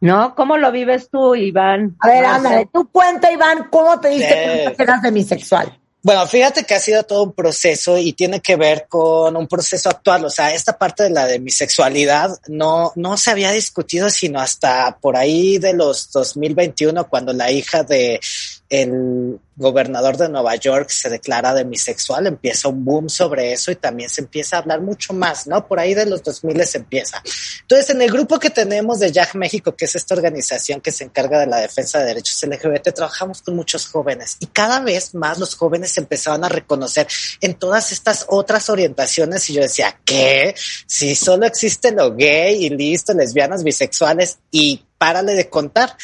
¿No? 0.00 0.34
¿Cómo 0.34 0.56
lo 0.56 0.72
vives 0.72 1.08
tú, 1.08 1.36
Iván? 1.36 1.94
A 2.00 2.08
ver, 2.08 2.24
ándale, 2.24 2.68
tú 2.72 2.90
cuenta, 2.90 3.30
Iván, 3.30 3.68
¿cómo 3.70 4.00
te 4.00 4.08
diste 4.08 4.34
cuenta 4.34 4.72
que 4.74 4.82
eras 4.82 5.02
demisexual? 5.02 5.78
Bueno, 6.02 6.24
fíjate 6.26 6.64
que 6.64 6.74
ha 6.74 6.80
sido 6.80 7.02
todo 7.02 7.24
un 7.24 7.32
proceso 7.32 7.98
y 7.98 8.12
tiene 8.12 8.40
que 8.40 8.54
ver 8.54 8.86
con 8.88 9.36
un 9.36 9.48
proceso 9.48 9.88
actual. 9.88 10.24
O 10.24 10.30
sea, 10.30 10.54
esta 10.54 10.78
parte 10.78 11.02
de 11.02 11.10
la 11.10 11.26
de 11.26 11.40
mi 11.40 11.50
sexualidad 11.50 12.30
no, 12.46 12.92
no 12.94 13.16
se 13.16 13.30
había 13.32 13.50
discutido 13.50 14.08
sino 14.08 14.40
hasta 14.40 14.98
por 15.00 15.16
ahí 15.16 15.58
de 15.58 15.72
los 15.72 16.12
2021, 16.12 17.08
cuando 17.08 17.32
la 17.32 17.50
hija 17.50 17.82
de 17.82 18.20
el 18.68 19.38
gobernador 19.56 20.16
de 20.16 20.28
Nueva 20.28 20.54
York 20.56 20.90
se 20.90 21.08
declara 21.08 21.54
demisexual, 21.54 22.26
empieza 22.26 22.68
un 22.68 22.84
boom 22.84 23.08
sobre 23.08 23.52
eso 23.52 23.70
y 23.70 23.76
también 23.76 24.10
se 24.10 24.20
empieza 24.20 24.56
a 24.56 24.58
hablar 24.60 24.82
mucho 24.82 25.14
más, 25.14 25.46
¿no? 25.46 25.66
Por 25.66 25.80
ahí 25.80 25.94
de 25.94 26.04
los 26.04 26.22
2000 26.22 26.66
se 26.66 26.78
empieza. 26.78 27.22
Entonces, 27.62 27.90
en 27.90 28.02
el 28.02 28.10
grupo 28.10 28.38
que 28.38 28.50
tenemos 28.50 28.98
de 29.00 29.10
YAG 29.12 29.34
México, 29.36 29.74
que 29.74 29.86
es 29.86 29.96
esta 29.96 30.14
organización 30.14 30.80
que 30.80 30.92
se 30.92 31.04
encarga 31.04 31.40
de 31.40 31.46
la 31.46 31.58
defensa 31.58 31.98
de 31.98 32.06
derechos 32.06 32.42
LGBT, 32.42 32.92
trabajamos 32.92 33.40
con 33.40 33.56
muchos 33.56 33.86
jóvenes 33.86 34.36
y 34.40 34.46
cada 34.46 34.80
vez 34.80 35.14
más 35.14 35.38
los 35.38 35.54
jóvenes 35.54 35.96
empezaban 35.96 36.44
a 36.44 36.48
reconocer 36.48 37.06
en 37.40 37.54
todas 37.54 37.92
estas 37.92 38.26
otras 38.28 38.68
orientaciones 38.68 39.48
y 39.48 39.54
yo 39.54 39.62
decía, 39.62 39.98
¿qué? 40.04 40.54
Si 40.86 41.14
solo 41.14 41.46
existe 41.46 41.92
lo 41.92 42.14
gay 42.14 42.66
y 42.66 42.70
listo, 42.70 43.14
lesbianas, 43.14 43.64
bisexuales 43.64 44.38
y 44.50 44.84
párale 44.98 45.34
de 45.34 45.48
contar. 45.48 45.96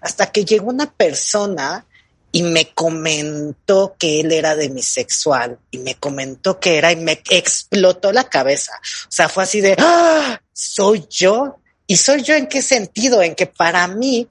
Hasta 0.00 0.30
que 0.30 0.44
llegó 0.44 0.68
una 0.68 0.92
persona 0.92 1.84
y 2.30 2.42
me 2.42 2.72
comentó 2.72 3.96
que 3.98 4.20
él 4.20 4.32
era 4.32 4.54
demisexual 4.54 5.58
y 5.70 5.78
me 5.78 5.94
comentó 5.94 6.60
que 6.60 6.76
era 6.76 6.92
y 6.92 6.96
me 6.96 7.22
explotó 7.30 8.12
la 8.12 8.24
cabeza. 8.24 8.72
O 9.04 9.10
sea, 9.10 9.28
fue 9.28 9.44
así 9.44 9.60
de, 9.60 9.76
¡Ah! 9.78 10.40
¿soy 10.52 11.06
yo? 11.08 11.58
¿Y 11.86 11.96
soy 11.96 12.22
yo 12.22 12.34
en 12.34 12.46
qué 12.46 12.60
sentido? 12.60 13.22
En 13.22 13.34
que 13.34 13.46
para 13.46 13.86
mí 13.88 14.28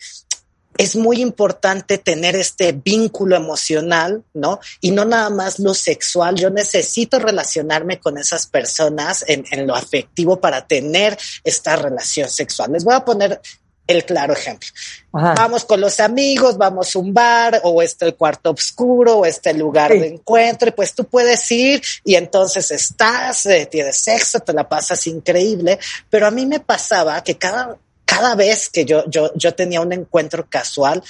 es 0.78 0.96
muy 0.96 1.22
importante 1.22 1.98
tener 1.98 2.36
este 2.36 2.72
vínculo 2.72 3.36
emocional, 3.36 4.24
¿no? 4.34 4.60
Y 4.80 4.92
no 4.92 5.06
nada 5.06 5.32
más 5.32 5.58
lo 5.58 5.74
sexual. 5.74 6.36
Yo 6.36 6.52
necesito 6.52 7.18
relacionarme 7.18 8.00
con 8.00 8.20
esas 8.20 8.46
personas 8.46 9.26
en, 9.28 9.44
en 9.52 9.66
lo 9.66 9.76
afectivo 9.76 10.40
para 10.40 10.68
tener 10.68 11.18
esta 11.44 11.76
relación 11.76 12.30
sexual. 12.30 12.74
Les 12.74 12.84
voy 12.84 12.94
a 12.94 13.04
poner 13.04 13.42
el 13.88 14.06
claro 14.06 14.34
ejemplo. 14.34 14.70
Ajá. 15.14 15.34
Vamos 15.34 15.66
con 15.66 15.82
los 15.82 16.00
amigos, 16.00 16.58
vamos 16.58 16.96
a 16.96 17.00
un 17.00 17.14
bar 17.14 17.62
o 17.64 17.82
está 17.82 18.06
el 18.06 18.16
cuarto 18.16 18.52
oscuro 18.52 19.20
o 19.20 19.26
está 19.26 19.50
el 19.50 19.58
lugar 19.58 19.92
sí. 19.92 20.00
de 20.00 20.08
encuentro 20.08 20.70
y 20.70 20.72
pues 20.72 20.94
tú 20.94 21.06
puedes 21.06 21.50
ir 21.52 21.82
y 22.04 22.16
entonces 22.16 22.70
estás, 22.72 23.46
eh, 23.46 23.68
tienes 23.72 23.98
sexo, 23.98 24.40
te 24.42 24.54
la 24.54 24.68
pasas 24.68 25.08
increíble, 25.08 25.80
pero 26.10 26.28
a 26.28 26.32
mí 26.32 26.46
me 26.46 26.60
pasaba 26.60 27.24
que 27.24 27.38
cada, 27.38 27.78
cada 28.06 28.36
vez 28.36 28.70
que 28.70 28.86
yo, 28.86 29.04
yo, 29.10 29.32
yo 29.36 29.56
tenía 29.56 29.82
un 29.82 29.94
encuentro 29.94 30.48
casual, 30.50 31.04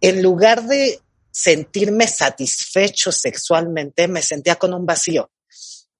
en 0.00 0.22
lugar 0.22 0.64
de 0.64 1.00
sentirme 1.30 2.06
satisfecho 2.06 3.10
sexualmente, 3.12 4.08
me 4.08 4.22
sentía 4.22 4.56
con 4.56 4.74
un 4.74 4.84
vacío. 4.84 5.30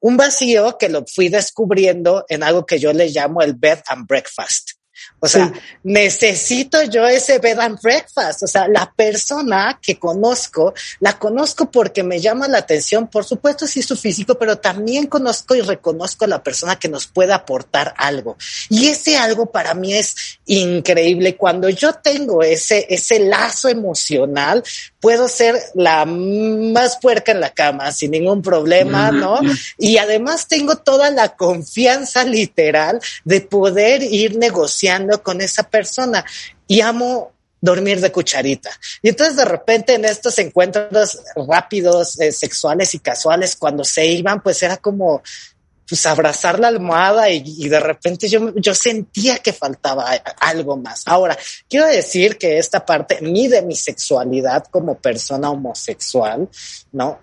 Un 0.00 0.16
vacío 0.16 0.76
que 0.78 0.88
lo 0.88 1.04
fui 1.06 1.28
descubriendo 1.28 2.24
en 2.28 2.42
algo 2.42 2.66
que 2.66 2.78
yo 2.78 2.92
le 2.92 3.08
llamo 3.08 3.40
el 3.40 3.54
bed 3.54 3.78
and 3.86 4.06
breakfast. 4.06 4.72
O 5.20 5.28
sea, 5.28 5.52
sí. 5.54 5.60
necesito 5.84 6.82
yo 6.84 7.06
ese 7.06 7.38
bed 7.38 7.58
and 7.58 7.80
breakfast. 7.80 8.42
O 8.42 8.46
sea, 8.46 8.66
la 8.68 8.92
persona 8.92 9.78
que 9.80 9.98
conozco, 9.98 10.74
la 11.00 11.18
conozco 11.18 11.70
porque 11.70 12.02
me 12.02 12.20
llama 12.20 12.48
la 12.48 12.58
atención, 12.58 13.08
por 13.08 13.24
supuesto, 13.24 13.66
sí 13.66 13.82
su 13.82 13.96
físico, 13.96 14.36
pero 14.36 14.58
también 14.58 15.06
conozco 15.06 15.54
y 15.54 15.60
reconozco 15.60 16.24
a 16.24 16.28
la 16.28 16.42
persona 16.42 16.78
que 16.78 16.88
nos 16.88 17.06
puede 17.06 17.32
aportar 17.32 17.94
algo. 17.96 18.36
Y 18.68 18.88
ese 18.88 19.16
algo 19.16 19.46
para 19.46 19.74
mí 19.74 19.94
es 19.94 20.38
increíble. 20.46 21.36
Cuando 21.36 21.68
yo 21.68 21.92
tengo 21.94 22.42
ese, 22.42 22.86
ese 22.88 23.20
lazo 23.20 23.68
emocional, 23.68 24.62
puedo 25.02 25.28
ser 25.28 25.60
la 25.74 26.06
más 26.06 26.96
puerca 26.98 27.32
en 27.32 27.40
la 27.40 27.50
cama 27.50 27.90
sin 27.90 28.12
ningún 28.12 28.40
problema, 28.40 29.10
¿no? 29.10 29.40
Y 29.76 29.98
además 29.98 30.46
tengo 30.46 30.76
toda 30.76 31.10
la 31.10 31.30
confianza 31.36 32.22
literal 32.22 33.00
de 33.24 33.40
poder 33.40 34.04
ir 34.04 34.38
negociando 34.38 35.20
con 35.24 35.40
esa 35.40 35.64
persona 35.64 36.24
y 36.68 36.82
amo 36.82 37.32
dormir 37.60 38.00
de 38.00 38.12
cucharita. 38.12 38.70
Y 39.02 39.08
entonces 39.08 39.36
de 39.36 39.44
repente 39.44 39.94
en 39.94 40.04
estos 40.04 40.38
encuentros 40.38 41.20
rápidos, 41.48 42.20
eh, 42.20 42.30
sexuales 42.30 42.94
y 42.94 43.00
casuales, 43.00 43.56
cuando 43.56 43.82
se 43.82 44.06
iban, 44.06 44.40
pues 44.40 44.62
era 44.62 44.76
como, 44.76 45.20
pues 45.92 46.06
abrazar 46.06 46.58
la 46.58 46.68
almohada 46.68 47.28
y, 47.28 47.42
y, 47.44 47.68
de 47.68 47.78
repente 47.78 48.26
yo, 48.26 48.54
yo 48.54 48.74
sentía 48.74 49.36
que 49.40 49.52
faltaba 49.52 50.06
algo 50.40 50.78
más. 50.78 51.02
Ahora, 51.04 51.36
quiero 51.68 51.86
decir 51.86 52.38
que 52.38 52.56
esta 52.56 52.86
parte, 52.86 53.18
ni 53.20 53.46
de 53.46 53.60
mi 53.60 53.76
sexualidad 53.76 54.64
como 54.70 54.96
persona 54.96 55.50
homosexual, 55.50 56.48
¿no? 56.92 57.18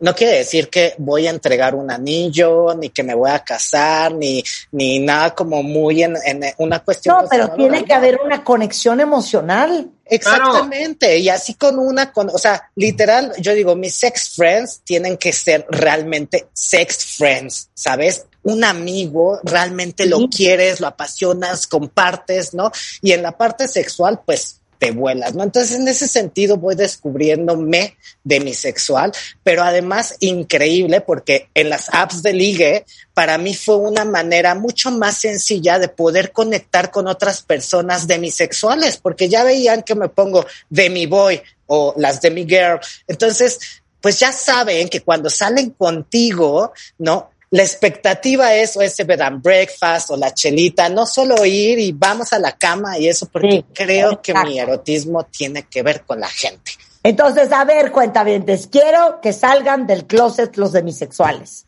No 0.00 0.14
quiere 0.14 0.38
decir 0.38 0.68
que 0.68 0.94
voy 0.98 1.26
a 1.26 1.30
entregar 1.30 1.74
un 1.74 1.90
anillo, 1.90 2.74
ni 2.74 2.90
que 2.90 3.02
me 3.02 3.14
voy 3.14 3.30
a 3.30 3.44
casar, 3.44 4.12
ni, 4.12 4.42
ni 4.72 4.98
nada 4.98 5.34
como 5.34 5.62
muy 5.62 6.02
en, 6.02 6.16
en 6.24 6.42
una 6.58 6.80
cuestión. 6.80 7.16
No, 7.22 7.28
pero 7.28 7.54
tiene 7.54 7.84
que 7.84 7.94
haber 7.94 8.20
una 8.24 8.42
conexión 8.42 9.00
emocional. 9.00 9.90
Exactamente. 10.04 11.06
Claro. 11.06 11.20
Y 11.20 11.28
así 11.28 11.54
con 11.54 11.78
una, 11.78 12.12
con, 12.12 12.28
o 12.28 12.38
sea, 12.38 12.70
literal, 12.74 13.32
yo 13.38 13.54
digo, 13.54 13.76
mis 13.76 13.94
sex 13.94 14.34
friends 14.34 14.80
tienen 14.84 15.16
que 15.16 15.32
ser 15.32 15.66
realmente 15.70 16.48
sex 16.52 17.16
friends, 17.16 17.70
¿sabes? 17.74 18.26
Un 18.42 18.64
amigo, 18.64 19.40
realmente 19.44 20.04
sí. 20.04 20.10
lo 20.10 20.28
quieres, 20.28 20.80
lo 20.80 20.88
apasionas, 20.88 21.66
compartes, 21.66 22.52
¿no? 22.52 22.70
Y 23.00 23.12
en 23.12 23.22
la 23.22 23.32
parte 23.38 23.68
sexual, 23.68 24.20
pues 24.26 24.60
vuelas, 24.90 25.34
¿no? 25.34 25.42
Entonces, 25.42 25.76
en 25.76 25.88
ese 25.88 26.08
sentido, 26.08 26.56
voy 26.56 26.74
descubriéndome 26.74 27.96
de 28.22 28.40
mi 28.40 28.54
sexual, 28.54 29.12
pero 29.42 29.62
además 29.62 30.16
increíble 30.20 31.00
porque 31.00 31.48
en 31.54 31.70
las 31.70 31.88
apps 31.92 32.22
de 32.22 32.32
ligue, 32.32 32.84
para 33.12 33.38
mí 33.38 33.54
fue 33.54 33.76
una 33.76 34.04
manera 34.04 34.54
mucho 34.54 34.90
más 34.90 35.18
sencilla 35.18 35.78
de 35.78 35.88
poder 35.88 36.32
conectar 36.32 36.90
con 36.90 37.06
otras 37.06 37.42
personas 37.42 38.06
demisexuales, 38.06 38.96
porque 38.96 39.28
ya 39.28 39.44
veían 39.44 39.82
que 39.82 39.94
me 39.94 40.08
pongo 40.08 40.46
de 40.70 40.90
mi 40.90 41.06
boy 41.06 41.40
o 41.66 41.94
las 41.96 42.20
de 42.20 42.30
mi 42.30 42.44
girl. 42.44 42.80
Entonces, 43.06 43.58
pues 44.00 44.20
ya 44.20 44.32
saben 44.32 44.90
que 44.90 45.00
cuando 45.00 45.30
salen 45.30 45.70
contigo, 45.70 46.74
¿no? 46.98 47.30
La 47.54 47.62
expectativa 47.62 48.52
es 48.52 48.76
o 48.76 48.82
ese 48.82 49.04
bed 49.04 49.20
and 49.20 49.40
breakfast 49.40 50.10
o 50.10 50.16
la 50.16 50.34
chelita, 50.34 50.88
no 50.88 51.06
solo 51.06 51.46
ir 51.46 51.78
y 51.78 51.92
vamos 51.92 52.32
a 52.32 52.40
la 52.40 52.58
cama 52.58 52.98
y 52.98 53.06
eso, 53.06 53.28
porque 53.30 53.58
sí, 53.58 53.64
creo 53.72 54.08
exacto. 54.08 54.22
que 54.22 54.34
mi 54.44 54.58
erotismo 54.58 55.22
tiene 55.26 55.62
que 55.62 55.84
ver 55.84 56.02
con 56.02 56.18
la 56.18 56.26
gente. 56.26 56.72
Entonces, 57.04 57.52
a 57.52 57.64
ver, 57.64 57.92
cuentavientes, 57.92 58.66
quiero 58.66 59.20
que 59.20 59.32
salgan 59.32 59.86
del 59.86 60.04
closet 60.04 60.56
los 60.56 60.72
demisexuales. 60.72 61.66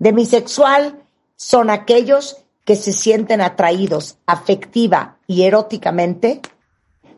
Demisexual 0.00 1.04
son 1.36 1.70
aquellos 1.70 2.38
que 2.64 2.74
se 2.74 2.92
sienten 2.92 3.40
atraídos 3.40 4.16
afectiva 4.26 5.18
y 5.28 5.44
eróticamente 5.44 6.40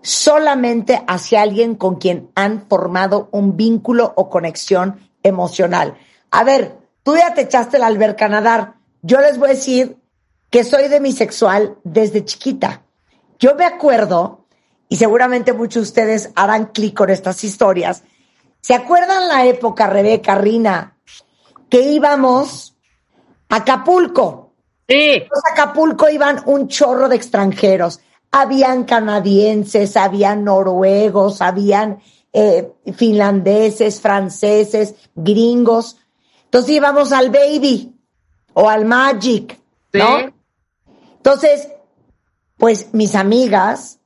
solamente 0.02 1.02
hacia 1.08 1.40
alguien 1.40 1.74
con 1.74 1.94
quien 1.94 2.28
han 2.34 2.68
formado 2.68 3.30
un 3.32 3.56
vínculo 3.56 4.12
o 4.14 4.28
conexión 4.28 5.08
emocional. 5.22 5.96
A 6.30 6.44
ver, 6.44 6.79
tú 7.02 7.16
ya 7.16 7.34
te 7.34 7.42
echaste 7.42 7.78
la 7.78 7.86
alberca 7.86 8.26
a 8.26 8.28
nadar. 8.28 8.74
Yo 9.02 9.20
les 9.20 9.38
voy 9.38 9.50
a 9.50 9.54
decir 9.54 9.96
que 10.50 10.64
soy 10.64 10.88
demisexual 10.88 11.78
desde 11.84 12.24
chiquita. 12.24 12.82
Yo 13.38 13.54
me 13.54 13.64
acuerdo, 13.64 14.46
y 14.88 14.96
seguramente 14.96 15.52
muchos 15.52 15.74
de 15.82 15.88
ustedes 15.88 16.30
harán 16.34 16.66
clic 16.66 16.96
con 16.96 17.08
estas 17.08 17.42
historias, 17.44 18.02
¿se 18.60 18.74
acuerdan 18.74 19.28
la 19.28 19.46
época, 19.46 19.86
Rebeca, 19.86 20.34
Rina, 20.34 20.98
que 21.70 21.80
íbamos 21.80 22.76
a 23.48 23.56
Acapulco? 23.56 24.52
Sí. 24.88 25.20
Los 25.20 25.42
Acapulco 25.52 26.10
iban 26.10 26.42
un 26.46 26.68
chorro 26.68 27.08
de 27.08 27.16
extranjeros. 27.16 28.00
Habían 28.32 28.84
canadienses, 28.84 29.96
habían 29.96 30.44
noruegos, 30.44 31.40
habían 31.40 32.00
eh, 32.32 32.72
finlandeses, 32.94 34.00
franceses, 34.00 34.94
gringos. 35.14 35.96
Entonces 36.50 36.72
íbamos 36.72 37.12
al 37.12 37.30
Baby 37.30 37.94
o 38.54 38.68
al 38.68 38.84
Magic, 38.84 39.56
¿no? 39.92 40.18
Sí. 40.18 40.34
Entonces, 41.18 41.68
pues 42.56 42.92
mis 42.92 43.14
amigas, 43.14 44.00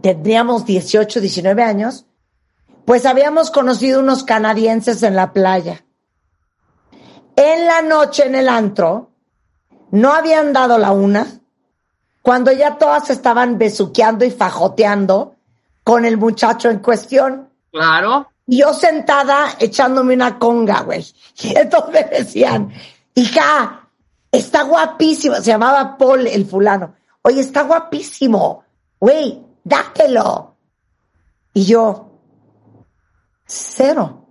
tendríamos 0.00 0.64
18, 0.64 1.20
19 1.20 1.62
años, 1.62 2.06
pues 2.86 3.04
habíamos 3.04 3.50
conocido 3.50 4.00
unos 4.00 4.24
canadienses 4.24 5.02
en 5.02 5.16
la 5.16 5.34
playa. 5.34 5.84
En 7.36 7.66
la 7.66 7.82
noche 7.82 8.24
en 8.24 8.36
el 8.36 8.48
antro, 8.48 9.10
no 9.90 10.12
habían 10.12 10.54
dado 10.54 10.78
la 10.78 10.92
una, 10.92 11.26
cuando 12.22 12.52
ya 12.52 12.78
todas 12.78 13.10
estaban 13.10 13.58
besuqueando 13.58 14.24
y 14.24 14.30
fajoteando 14.30 15.36
con 15.84 16.06
el 16.06 16.16
muchacho 16.16 16.70
en 16.70 16.78
cuestión. 16.78 17.50
Claro. 17.70 18.31
Y 18.46 18.58
yo 18.58 18.74
sentada 18.74 19.56
echándome 19.58 20.14
una 20.14 20.38
conga, 20.38 20.82
güey. 20.82 21.06
Y 21.42 21.56
entonces 21.56 21.92
me 21.92 22.04
decían, 22.18 22.72
hija, 23.14 23.88
está 24.30 24.62
guapísimo. 24.62 25.36
Se 25.36 25.44
llamaba 25.44 25.96
Paul 25.96 26.26
el 26.26 26.46
fulano. 26.46 26.94
Oye, 27.22 27.40
está 27.40 27.62
guapísimo. 27.62 28.64
Güey, 28.98 29.44
dátelo. 29.62 30.56
Y 31.54 31.64
yo, 31.64 32.18
cero. 33.46 34.26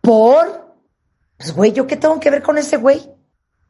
¿Por? 0.00 0.64
Pues, 1.36 1.54
güey, 1.54 1.72
¿yo 1.72 1.86
qué 1.86 1.96
tengo 1.96 2.18
que 2.20 2.30
ver 2.30 2.42
con 2.42 2.58
ese 2.58 2.76
güey? 2.76 3.10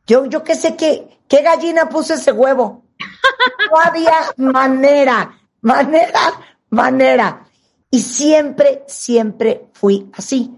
Yo, 0.07 0.27
yo 0.27 0.45
qué 0.45 0.55
sé 0.55 0.77
qué, 0.77 1.21
qué 1.29 1.43
gallina 1.43 1.89
puso 1.89 2.15
ese 2.15 2.33
huevo. 2.33 2.85
No 3.71 3.81
había 3.81 4.15
manera, 4.37 5.39
manera, 5.61 6.33
manera. 6.71 7.44
Y 7.95 8.01
siempre, 8.01 8.83
siempre 8.89 9.69
fui 9.73 10.11
así. 10.15 10.51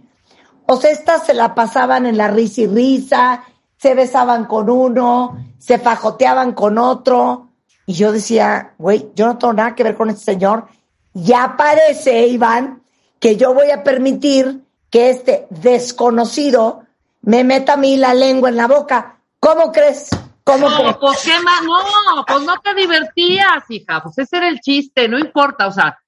O 0.64 0.78
sea, 0.78 0.90
estas 0.90 1.26
se 1.26 1.34
la 1.34 1.54
pasaban 1.54 2.06
en 2.06 2.16
la 2.16 2.28
risa 2.28 2.62
y 2.62 2.66
risa, 2.66 3.44
se 3.76 3.94
besaban 3.94 4.46
con 4.46 4.70
uno, 4.70 5.36
se 5.58 5.78
fajoteaban 5.78 6.52
con 6.52 6.78
otro. 6.78 7.50
Y 7.84 7.92
yo 7.92 8.10
decía, 8.10 8.72
güey, 8.78 9.10
yo 9.14 9.26
no 9.26 9.36
tengo 9.36 9.52
nada 9.52 9.74
que 9.74 9.82
ver 9.82 9.98
con 9.98 10.08
este 10.08 10.24
señor. 10.24 10.68
Ya 11.12 11.56
parece, 11.58 12.26
Iván, 12.26 12.80
que 13.20 13.36
yo 13.36 13.52
voy 13.52 13.70
a 13.70 13.84
permitir 13.84 14.62
que 14.88 15.10
este 15.10 15.46
desconocido 15.50 16.84
me 17.20 17.44
meta 17.44 17.74
a 17.74 17.76
mí 17.76 17.98
la 17.98 18.14
lengua 18.14 18.48
en 18.48 18.56
la 18.56 18.66
boca. 18.66 19.18
¿Cómo 19.40 19.70
crees? 19.72 20.08
¿Cómo 20.42 20.68
crees? 20.68 20.84
No, 20.84 20.98
pues 21.00 21.22
qué 21.22 21.38
más, 21.40 21.62
no, 21.64 22.24
pues 22.26 22.44
no 22.44 22.58
te 22.60 22.72
divertías, 22.72 23.62
hija, 23.68 24.02
pues 24.02 24.16
ese 24.16 24.38
era 24.38 24.48
el 24.48 24.58
chiste, 24.60 25.06
no 25.06 25.18
importa, 25.18 25.66
o 25.66 25.70
sea, 25.70 25.98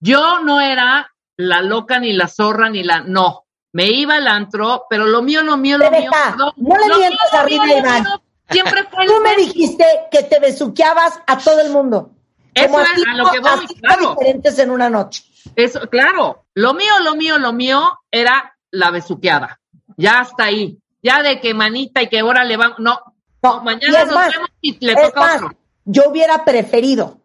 yo 0.00 0.40
no 0.40 0.60
era 0.60 1.10
la 1.36 1.62
loca 1.62 1.98
ni 1.98 2.12
la 2.12 2.28
zorra 2.28 2.68
ni 2.68 2.82
la, 2.82 3.00
no, 3.00 3.46
me 3.72 3.86
iba 3.86 4.16
al 4.16 4.26
antro, 4.26 4.86
pero 4.88 5.06
lo 5.06 5.22
mío, 5.22 5.42
lo 5.42 5.56
mío, 5.56 5.78
lo 5.78 5.90
mío, 5.90 6.10
no, 6.36 6.52
no 6.56 6.76
le 6.76 6.96
mientas 6.96 7.32
a 7.34 7.42
Rina 7.44 7.74
Iván. 7.74 8.04
siempre 8.50 8.84
fue 8.90 9.04
el 9.04 9.10
Tú 9.10 9.20
me 9.22 9.36
dijiste 9.36 9.84
que 10.10 10.22
te 10.24 10.40
besuqueabas 10.40 11.20
a 11.26 11.38
todo 11.38 11.60
el 11.60 11.70
mundo. 11.70 12.10
Eso 12.54 12.66
Como 12.72 12.80
es 12.80 12.88
a 13.06 13.14
lo 13.14 13.30
que 13.30 13.38
cinco 13.38 13.74
claro. 13.80 14.10
diferentes 14.10 14.58
en 14.58 14.70
una 14.70 14.90
noche. 14.90 15.22
Eso, 15.54 15.80
claro, 15.88 16.46
lo 16.54 16.74
mío, 16.74 16.92
lo 17.04 17.14
mío, 17.14 17.38
lo 17.38 17.52
mío 17.52 18.00
era 18.10 18.56
la 18.70 18.90
besuqueada. 18.90 19.60
Ya 19.96 20.20
hasta 20.20 20.44
ahí. 20.44 20.78
Ya 21.02 21.22
de 21.22 21.40
que 21.40 21.54
manita 21.54 22.02
y 22.02 22.08
que 22.08 22.18
ahora 22.18 22.44
le 22.44 22.56
vamos. 22.56 22.78
No, 22.80 23.00
No, 23.42 23.62
mañana 23.62 24.04
nos 24.04 24.14
más, 24.14 24.32
vemos 24.32 24.48
y 24.60 24.84
le 24.84 24.96
toca 24.96 25.20
más, 25.20 25.36
otro. 25.36 25.56
yo 25.84 26.08
hubiera 26.10 26.44
preferido 26.44 27.18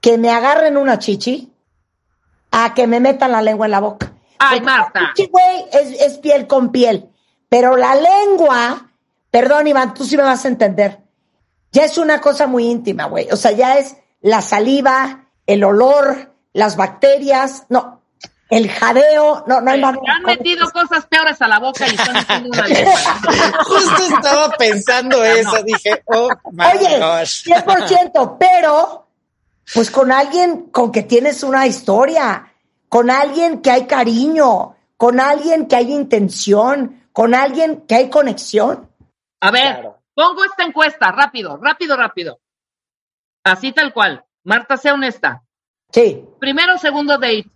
que 0.00 0.18
me 0.18 0.30
agarren 0.30 0.76
una 0.76 0.98
chichi 0.98 1.51
a 2.52 2.74
que 2.74 2.86
me 2.86 3.00
metan 3.00 3.32
la 3.32 3.42
lengua 3.42 3.66
en 3.66 3.72
la 3.72 3.80
boca. 3.80 4.12
Ay, 4.38 4.60
Porque 4.60 4.64
Marta. 4.64 5.12
güey, 5.30 5.64
es, 5.72 6.00
es 6.00 6.18
piel 6.18 6.46
con 6.46 6.70
piel. 6.70 7.08
Pero 7.48 7.76
la 7.76 7.94
lengua, 7.94 8.90
perdón, 9.30 9.66
Iván, 9.66 9.94
tú 9.94 10.04
sí 10.04 10.16
me 10.16 10.22
vas 10.22 10.44
a 10.44 10.48
entender. 10.48 11.00
Ya 11.72 11.84
es 11.84 11.98
una 11.98 12.20
cosa 12.20 12.46
muy 12.46 12.66
íntima, 12.66 13.06
güey. 13.06 13.28
O 13.30 13.36
sea, 13.36 13.52
ya 13.52 13.78
es 13.78 13.96
la 14.20 14.42
saliva, 14.42 15.26
el 15.46 15.64
olor, 15.64 16.34
las 16.52 16.76
bacterias, 16.76 17.64
no, 17.70 18.02
el 18.50 18.70
jadeo, 18.70 19.44
no, 19.46 19.62
no 19.62 19.70
hay 19.70 19.80
manera. 19.80 20.14
han 20.14 20.22
metido 20.24 20.70
cosas 20.70 21.06
peores 21.06 21.40
a 21.40 21.48
la 21.48 21.58
boca 21.58 21.86
y 21.88 21.94
están 21.94 22.16
haciendo 22.16 22.50
una 22.50 22.66
lengua. 22.68 23.00
Justo 23.64 24.16
estaba 24.16 24.50
pensando 24.50 25.24
eso, 25.24 25.62
dije, 25.62 26.02
oh 26.06 26.28
my 26.52 26.64
Oye, 26.76 26.98
gosh. 26.98 27.46
100%, 27.46 28.36
pero 28.38 29.06
pues 29.74 29.90
con 29.90 30.12
alguien 30.12 30.70
con 30.70 30.92
que 30.92 31.02
tienes 31.02 31.42
una 31.42 31.66
historia, 31.66 32.52
con 32.88 33.10
alguien 33.10 33.62
que 33.62 33.70
hay 33.70 33.86
cariño, 33.86 34.76
con 34.96 35.20
alguien 35.20 35.66
que 35.66 35.76
hay 35.76 35.92
intención, 35.92 37.06
con 37.12 37.34
alguien 37.34 37.82
que 37.86 37.94
hay 37.94 38.10
conexión. 38.10 38.90
A 39.40 39.50
ver, 39.50 39.80
Claro. 39.80 39.98
pongo 40.14 40.44
esta 40.44 40.64
encuesta, 40.64 41.10
rápido, 41.12 41.56
rápido, 41.60 41.96
rápido. 41.96 42.38
Así 43.44 43.72
tal 43.72 43.92
cual. 43.92 44.24
Marta, 44.44 44.76
sea 44.76 44.94
honesta. 44.94 45.42
Sí. 45.90 46.24
Primero 46.38 46.74
o 46.74 46.78
segundo 46.78 47.14
date. 47.18 47.46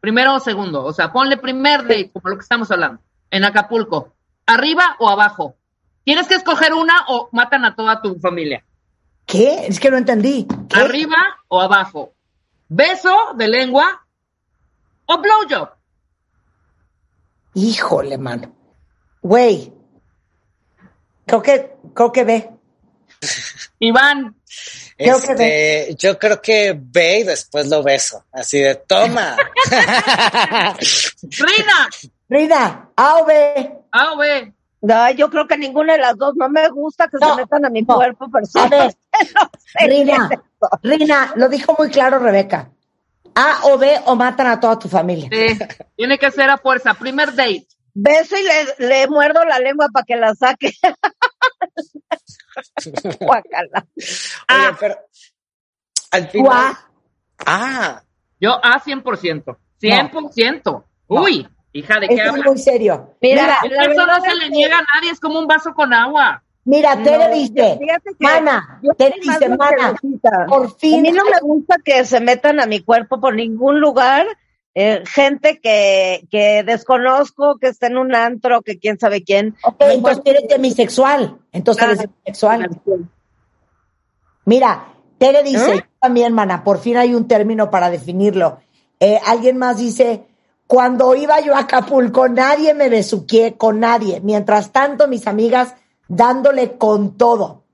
Primero 0.00 0.34
o 0.34 0.40
segundo. 0.40 0.84
O 0.84 0.92
sea, 0.92 1.12
ponle 1.12 1.36
primer 1.36 1.82
date, 1.82 2.10
como 2.12 2.28
lo 2.30 2.36
que 2.36 2.42
estamos 2.42 2.70
hablando. 2.70 3.00
En 3.30 3.44
Acapulco. 3.44 4.14
¿Arriba 4.46 4.96
o 4.98 5.08
abajo? 5.08 5.56
Tienes 6.04 6.28
que 6.28 6.34
escoger 6.34 6.74
una 6.74 7.06
o 7.08 7.28
matan 7.32 7.64
a 7.64 7.74
toda 7.74 8.00
tu 8.02 8.18
familia. 8.20 8.64
¿Qué? 9.26 9.66
Es 9.66 9.80
que 9.80 9.90
no 9.90 9.96
entendí. 9.96 10.46
¿Qué? 10.68 10.80
¿Arriba 10.80 11.16
o 11.48 11.60
abajo? 11.60 12.14
¿Beso 12.68 13.34
de 13.36 13.48
lengua 13.48 14.06
o 15.06 15.18
blowjob? 15.18 15.70
Híjole, 17.54 18.18
mano. 18.18 18.54
Güey. 19.22 19.72
Creo 21.26 21.42
que, 21.42 21.76
creo 21.94 22.12
que 22.12 22.24
ve. 22.24 22.50
Iván, 23.78 24.36
Creo 24.96 25.20
que 25.20 25.32
Este, 25.32 25.96
yo 25.96 26.18
creo 26.18 26.40
que 26.40 26.78
ve 26.78 27.20
y 27.20 27.22
después 27.24 27.66
lo 27.68 27.82
beso. 27.82 28.24
Así 28.32 28.60
de 28.60 28.76
toma. 28.76 29.36
Rina, 31.22 31.88
Rina, 32.28 32.90
A 32.94 33.16
o 33.16 33.26
B. 33.26 33.72
A 33.90 34.12
o 34.12 34.16
B. 34.16 34.52
No, 34.86 35.10
yo 35.12 35.30
creo 35.30 35.46
que 35.46 35.56
ninguna 35.56 35.94
de 35.94 36.00
las 36.00 36.16
dos. 36.16 36.34
No 36.36 36.48
me 36.48 36.68
gusta 36.68 37.08
que 37.08 37.16
No, 37.20 37.34
se 37.34 37.42
metan 37.42 37.64
a 37.64 37.70
mi 37.70 37.82
no. 37.82 37.94
cuerpo 37.94 38.26
A 38.26 38.30
personal. 38.30 38.70
ver, 38.70 38.94
No 39.34 39.50
sé 39.56 39.86
Rina, 39.86 40.28
es. 40.30 40.38
Rina, 40.82 41.32
lo 41.36 41.48
dijo 41.48 41.74
muy 41.78 41.90
claro 41.90 42.18
Rebeca. 42.18 42.70
A 43.34 43.60
o 43.64 43.78
B 43.78 44.00
o 44.06 44.14
matan 44.14 44.46
a 44.46 44.60
toda 44.60 44.78
tu 44.78 44.88
familia. 44.88 45.28
Sí, 45.32 45.58
tiene 45.96 46.18
que 46.18 46.30
ser 46.30 46.50
a 46.50 46.58
fuerza. 46.58 46.94
Primer 46.94 47.34
date. 47.34 47.66
Beso 47.94 48.36
y 48.36 48.42
le, 48.42 48.86
le 48.88 49.08
muerdo 49.08 49.44
la 49.44 49.58
lengua 49.58 49.88
para 49.92 50.04
que 50.04 50.16
la 50.16 50.34
saque. 50.34 50.72
Guácala. 53.20 53.86
Oye, 53.96 54.06
Ah. 54.48 54.76
pero 54.78 54.96
al 56.10 56.28
final. 56.28 56.74
Ah, 57.46 58.02
Yo 58.40 58.52
A 58.62 58.80
100%. 58.80 59.56
100%. 59.80 60.84
Uy, 61.08 61.48
hija, 61.74 62.00
¿de 62.00 62.08
qué 62.08 62.14
esto 62.14 62.36
es 62.36 62.44
muy 62.46 62.58
serio. 62.58 63.14
Mira, 63.20 63.58
la 63.68 63.84
Eso 63.84 64.06
no 64.06 64.20
se 64.22 64.34
le 64.36 64.48
niega 64.50 64.78
a 64.78 64.82
nadie, 64.94 65.10
es 65.12 65.20
como 65.20 65.38
un 65.38 65.46
vaso 65.46 65.74
con 65.74 65.92
agua. 65.92 66.42
Mira, 66.66 66.96
Tere 67.02 67.28
No, 67.28 67.34
dice, 67.34 67.78
mana, 68.18 68.80
Tere 68.96 69.16
dice, 69.20 69.50
mana, 69.50 69.94
por 70.48 70.66
A 70.66 70.68
fin. 70.70 71.02
mí 71.02 71.10
no 71.12 71.22
me 71.24 71.38
gusta 71.42 71.76
que 71.84 72.06
se 72.06 72.20
metan 72.20 72.58
a 72.58 72.64
mi 72.64 72.80
cuerpo 72.80 73.20
por 73.20 73.34
ningún 73.34 73.80
lugar. 73.80 74.26
eh, 74.76 75.02
gente 75.06 75.60
que, 75.60 76.26
que 76.30 76.64
desconozco, 76.64 77.58
que 77.58 77.68
está 77.68 77.86
en 77.88 77.96
un 77.98 78.12
antro, 78.14 78.62
que 78.62 78.78
quién 78.78 78.98
sabe 78.98 79.22
quién. 79.22 79.54
Ok, 79.62 79.76
entonces 79.82 80.22
eres 80.24 80.48
demisexual. 80.48 81.38
Entonces 81.52 81.84
eres 81.84 81.98
Ah, 82.00 82.02
demisexual. 82.02 82.70
Mira, 84.46 84.86
Tere 85.18 85.42
dice, 85.42 85.74
¿Eh? 85.74 85.76
yo 85.76 85.90
también, 86.00 86.32
mana, 86.32 86.64
por 86.64 86.78
fin 86.80 86.96
hay 86.96 87.14
un 87.14 87.28
término 87.28 87.70
para 87.70 87.88
definirlo. 87.90 88.58
Eh, 89.00 89.20
alguien 89.26 89.58
más 89.58 89.78
dice, 89.78 90.26
Cuando 90.66 91.14
iba 91.14 91.40
yo 91.40 91.54
a 91.54 91.60
Acapulco, 91.60 92.28
nadie 92.28 92.74
me 92.74 92.88
besuqué 92.88 93.56
con 93.56 93.80
nadie. 93.80 94.20
Mientras 94.20 94.72
tanto, 94.72 95.08
mis 95.08 95.26
amigas 95.26 95.74
dándole 96.08 96.78
con 96.78 97.16
todo. 97.16 97.64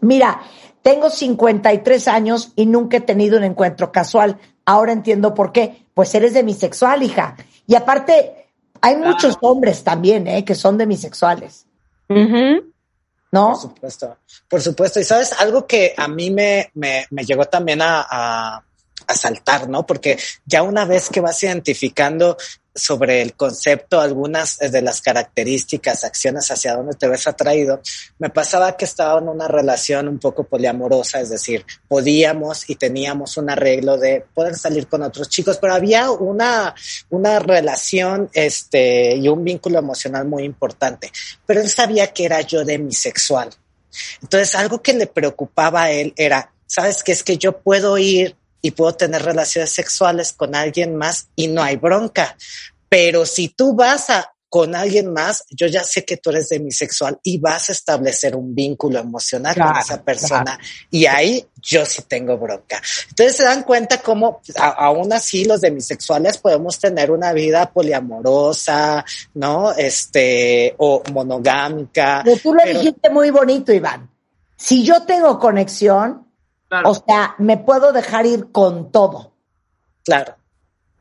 Mira, 0.00 0.40
tengo 0.82 1.10
53 1.10 2.08
años 2.08 2.52
y 2.56 2.66
nunca 2.66 2.98
he 2.98 3.00
tenido 3.00 3.36
un 3.36 3.44
encuentro 3.44 3.92
casual. 3.92 4.38
Ahora 4.64 4.92
entiendo 4.92 5.34
por 5.34 5.52
qué. 5.52 5.86
Pues 5.92 6.14
eres 6.14 6.32
demisexual, 6.32 7.02
hija. 7.02 7.36
Y 7.66 7.74
aparte, 7.74 8.48
hay 8.80 8.96
muchos 8.96 9.36
hombres 9.42 9.84
también, 9.84 10.26
¿eh? 10.26 10.44
Que 10.44 10.54
son 10.54 10.78
demisexuales. 10.78 11.66
¿No? 13.32 13.50
Por 13.50 13.60
supuesto, 13.60 14.16
por 14.48 14.60
supuesto. 14.60 15.00
Y 15.00 15.04
sabes, 15.04 15.38
algo 15.40 15.66
que 15.66 15.94
a 15.96 16.08
mí 16.08 16.30
me, 16.30 16.70
me, 16.74 17.06
me 17.10 17.24
llegó 17.24 17.44
también 17.44 17.80
a, 17.82 18.04
a, 18.10 18.64
a 19.10 19.16
saltar, 19.16 19.68
¿no? 19.68 19.86
Porque 19.86 20.18
ya 20.44 20.62
una 20.62 20.84
vez 20.84 21.08
que 21.08 21.20
vas 21.20 21.42
identificando 21.42 22.36
sobre 22.74 23.20
el 23.20 23.34
concepto, 23.34 24.00
algunas 24.00 24.58
de 24.58 24.82
las 24.82 25.00
características, 25.00 26.04
acciones 26.04 26.50
hacia 26.50 26.76
dónde 26.76 26.94
te 26.94 27.08
ves 27.08 27.26
atraído, 27.26 27.80
me 28.18 28.30
pasaba 28.30 28.76
que 28.76 28.84
estaba 28.84 29.20
en 29.20 29.28
una 29.28 29.48
relación 29.48 30.08
un 30.08 30.18
poco 30.18 30.44
poliamorosa, 30.44 31.20
es 31.20 31.30
decir, 31.30 31.64
podíamos 31.88 32.68
y 32.70 32.76
teníamos 32.76 33.36
un 33.36 33.50
arreglo 33.50 33.98
de 33.98 34.24
poder 34.34 34.56
salir 34.56 34.86
con 34.86 35.02
otros 35.02 35.28
chicos, 35.28 35.58
pero 35.60 35.74
había 35.74 36.10
una, 36.10 36.74
una 37.10 37.38
relación 37.40 38.30
este, 38.34 39.16
y 39.16 39.28
un 39.28 39.44
vínculo 39.44 39.78
emocional 39.78 40.26
muy 40.26 40.44
importante, 40.44 41.10
pero 41.46 41.60
él 41.60 41.68
sabía 41.68 42.12
que 42.12 42.24
era 42.24 42.40
yo 42.42 42.64
demisexual. 42.64 43.50
Entonces, 44.22 44.54
algo 44.54 44.80
que 44.80 44.92
le 44.92 45.08
preocupaba 45.08 45.82
a 45.82 45.90
él 45.90 46.14
era, 46.16 46.52
¿sabes 46.66 47.02
qué? 47.02 47.10
Es 47.10 47.24
que 47.24 47.36
yo 47.36 47.58
puedo 47.60 47.98
ir 47.98 48.36
y 48.62 48.72
puedo 48.72 48.94
tener 48.94 49.22
relaciones 49.22 49.70
sexuales 49.70 50.32
con 50.32 50.54
alguien 50.54 50.96
más 50.96 51.28
y 51.36 51.48
no 51.48 51.62
hay 51.62 51.76
bronca. 51.76 52.36
Pero 52.88 53.24
si 53.26 53.48
tú 53.48 53.74
vas 53.74 54.10
a 54.10 54.32
con 54.52 54.74
alguien 54.74 55.12
más, 55.12 55.44
yo 55.50 55.68
ya 55.68 55.84
sé 55.84 56.04
que 56.04 56.16
tú 56.16 56.30
eres 56.30 56.48
demisexual 56.48 57.20
y 57.22 57.38
vas 57.38 57.68
a 57.68 57.72
establecer 57.72 58.34
un 58.34 58.52
vínculo 58.52 58.98
emocional 58.98 59.54
Claro, 59.54 59.70
con 59.74 59.80
esa 59.80 60.02
persona 60.02 60.58
y 60.90 61.06
ahí 61.06 61.46
yo 61.62 61.86
sí 61.86 62.02
tengo 62.08 62.36
bronca. 62.36 62.82
Entonces 63.10 63.36
se 63.36 63.44
dan 63.44 63.62
cuenta 63.62 63.98
cómo 64.02 64.40
a- 64.56 64.70
aún 64.70 65.12
así 65.12 65.44
los 65.44 65.60
demisexuales 65.60 66.38
podemos 66.38 66.80
tener 66.80 67.12
una 67.12 67.32
vida 67.32 67.70
poliamorosa, 67.70 69.04
¿no? 69.34 69.72
Este, 69.72 70.74
o 70.78 71.00
monogámica. 71.12 72.22
Pero 72.24 72.36
tú 72.38 72.52
lo 72.54 72.60
pero- 72.64 72.80
dijiste 72.80 73.08
muy 73.08 73.30
bonito, 73.30 73.72
Iván. 73.72 74.10
Si 74.56 74.82
yo 74.84 75.04
tengo 75.04 75.38
conexión, 75.38 76.26
Claro. 76.70 76.90
o 76.90 76.94
sea, 76.94 77.34
me 77.38 77.56
puedo 77.56 77.92
dejar 77.92 78.26
ir 78.26 78.52
con 78.52 78.92
todo. 78.92 79.32
Claro, 80.04 80.36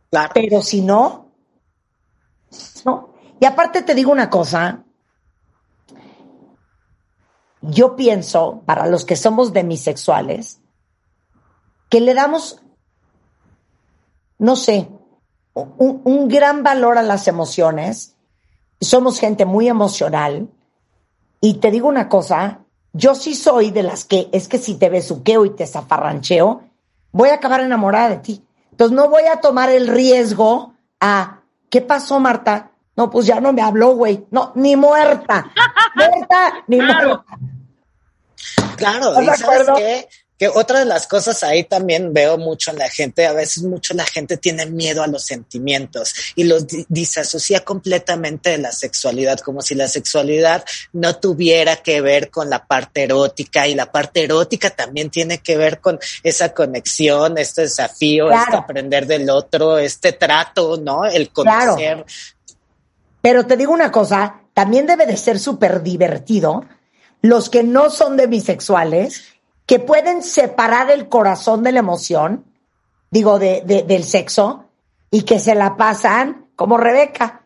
claro. 0.10 0.32
Pero 0.34 0.64
si 0.64 0.82
no, 0.82 1.32
no. 2.86 3.14
Y 3.40 3.46
aparte 3.46 3.84
te 3.84 3.94
digo 3.94 4.12
una 4.12 4.32
cosa. 4.32 4.84
Yo 7.62 7.96
pienso, 7.96 8.64
para 8.66 8.88
los 8.88 9.06
que 9.06 9.16
somos 9.16 9.54
demisexuales, 9.54 10.60
que 11.90 12.02
le 12.02 12.16
damos, 12.16 12.64
no 14.40 14.56
sé, 14.56 14.90
un, 15.54 16.02
un 16.04 16.28
gran 16.30 16.64
valor 16.64 16.98
a 16.98 17.04
las 17.04 17.28
emociones. 17.28 18.16
Somos 18.82 19.20
gente 19.20 19.46
muy 19.46 19.68
emocional. 19.68 20.50
Y 21.42 21.56
te 21.56 21.70
digo 21.70 21.88
una 21.88 22.10
cosa, 22.10 22.66
yo 22.94 23.16
sí 23.16 23.36
soy 23.36 23.72
de 23.72 23.84
las 23.84 24.06
que 24.06 24.30
es 24.32 24.48
que 24.48 24.58
si 24.58 24.76
te 24.76 24.90
besuqueo 24.90 25.46
y 25.46 25.52
te 25.52 25.68
zafarrancheo, 25.68 26.64
voy 27.12 27.30
a 27.30 27.36
acabar 27.36 27.62
enamorada 27.62 28.10
de 28.10 28.18
ti. 28.18 28.44
Entonces 28.72 28.96
no 28.96 29.10
voy 29.10 29.24
a 29.24 29.42
tomar 29.42 29.70
el 29.70 29.88
riesgo 29.88 30.74
a, 31.00 31.42
¿qué 31.70 31.82
pasó, 31.82 32.20
Marta? 32.20 32.72
No, 32.96 33.10
pues 33.10 33.26
ya 33.26 33.40
no 33.40 33.54
me 33.54 33.62
habló, 33.62 33.92
güey. 33.96 34.26
No, 34.32 34.52
ni 34.56 34.76
muerta. 34.76 35.52
muerta, 35.96 36.64
ni 36.68 36.78
Claro. 36.80 37.08
muerta. 37.08 37.38
Claro, 38.76 39.10
¿Estás 39.20 39.24
y 39.24 39.26
de 39.26 39.36
sabes 39.38 39.60
acuerdo? 39.62 39.76
qué? 39.76 40.10
Que 40.40 40.48
otra 40.48 40.80
de 40.80 40.86
las 40.86 41.06
cosas 41.06 41.44
ahí 41.44 41.66
también 41.66 42.14
veo 42.14 42.38
mucho 42.38 42.72
en 42.72 42.78
la 42.78 42.90
gente, 42.90 43.28
a 43.28 43.34
veces 43.34 43.62
mucho 43.64 43.94
la 43.94 44.06
gente 44.06 44.38
tiene 44.38 44.66
miedo 44.68 45.04
a 45.04 45.08
los 45.08 45.26
sentimientos 45.26 46.14
y 46.36 46.46
los 46.46 46.66
di- 46.66 46.86
disasocia 46.88 47.66
completamente 47.66 48.52
de 48.52 48.58
la 48.58 48.72
sexualidad, 48.72 49.40
como 49.42 49.62
si 49.62 49.76
la 49.76 49.90
sexualidad 49.90 50.64
no 50.94 51.18
tuviera 51.18 51.76
que 51.76 52.00
ver 52.00 52.30
con 52.32 52.50
la 52.50 52.66
parte 52.66 53.04
erótica 53.04 53.68
y 53.68 53.76
la 53.76 53.92
parte 53.92 54.24
erótica 54.24 54.70
también 54.70 55.10
tiene 55.10 55.40
que 55.40 55.58
ver 55.58 55.82
con 55.82 56.00
esa 56.24 56.54
conexión, 56.54 57.38
este 57.38 57.64
desafío, 57.64 58.28
Claro. 58.28 58.44
este 58.46 58.56
aprender 58.58 59.06
del 59.08 59.30
otro, 59.30 59.78
este 59.78 60.14
trato, 60.14 60.78
¿no? 60.78 61.04
El 61.06 61.32
Claro. 61.32 61.72
conocer. 61.74 62.06
Pero 63.22 63.46
te 63.46 63.58
digo 63.58 63.74
una 63.74 63.92
cosa, 63.92 64.42
también 64.54 64.86
debe 64.86 65.06
de 65.06 65.18
ser 65.18 65.38
súper 65.38 65.84
divertido 65.84 66.64
los 67.22 67.50
que 67.50 67.64
no 67.64 67.90
son 67.90 68.16
demisexuales, 68.16 69.24
que 69.70 69.78
pueden 69.80 70.24
separar 70.24 70.90
el 70.90 71.10
corazón 71.10 71.62
de 71.62 71.72
la 71.72 71.78
emoción, 71.78 72.44
digo, 73.12 73.38
de, 73.38 73.62
de- 73.68 73.84
del 73.84 74.04
sexo, 74.04 74.66
y 75.12 75.22
que 75.22 75.38
se 75.38 75.54
la 75.54 75.78
pasan 75.78 76.48
como 76.56 76.76
Rebeca. 76.78 77.39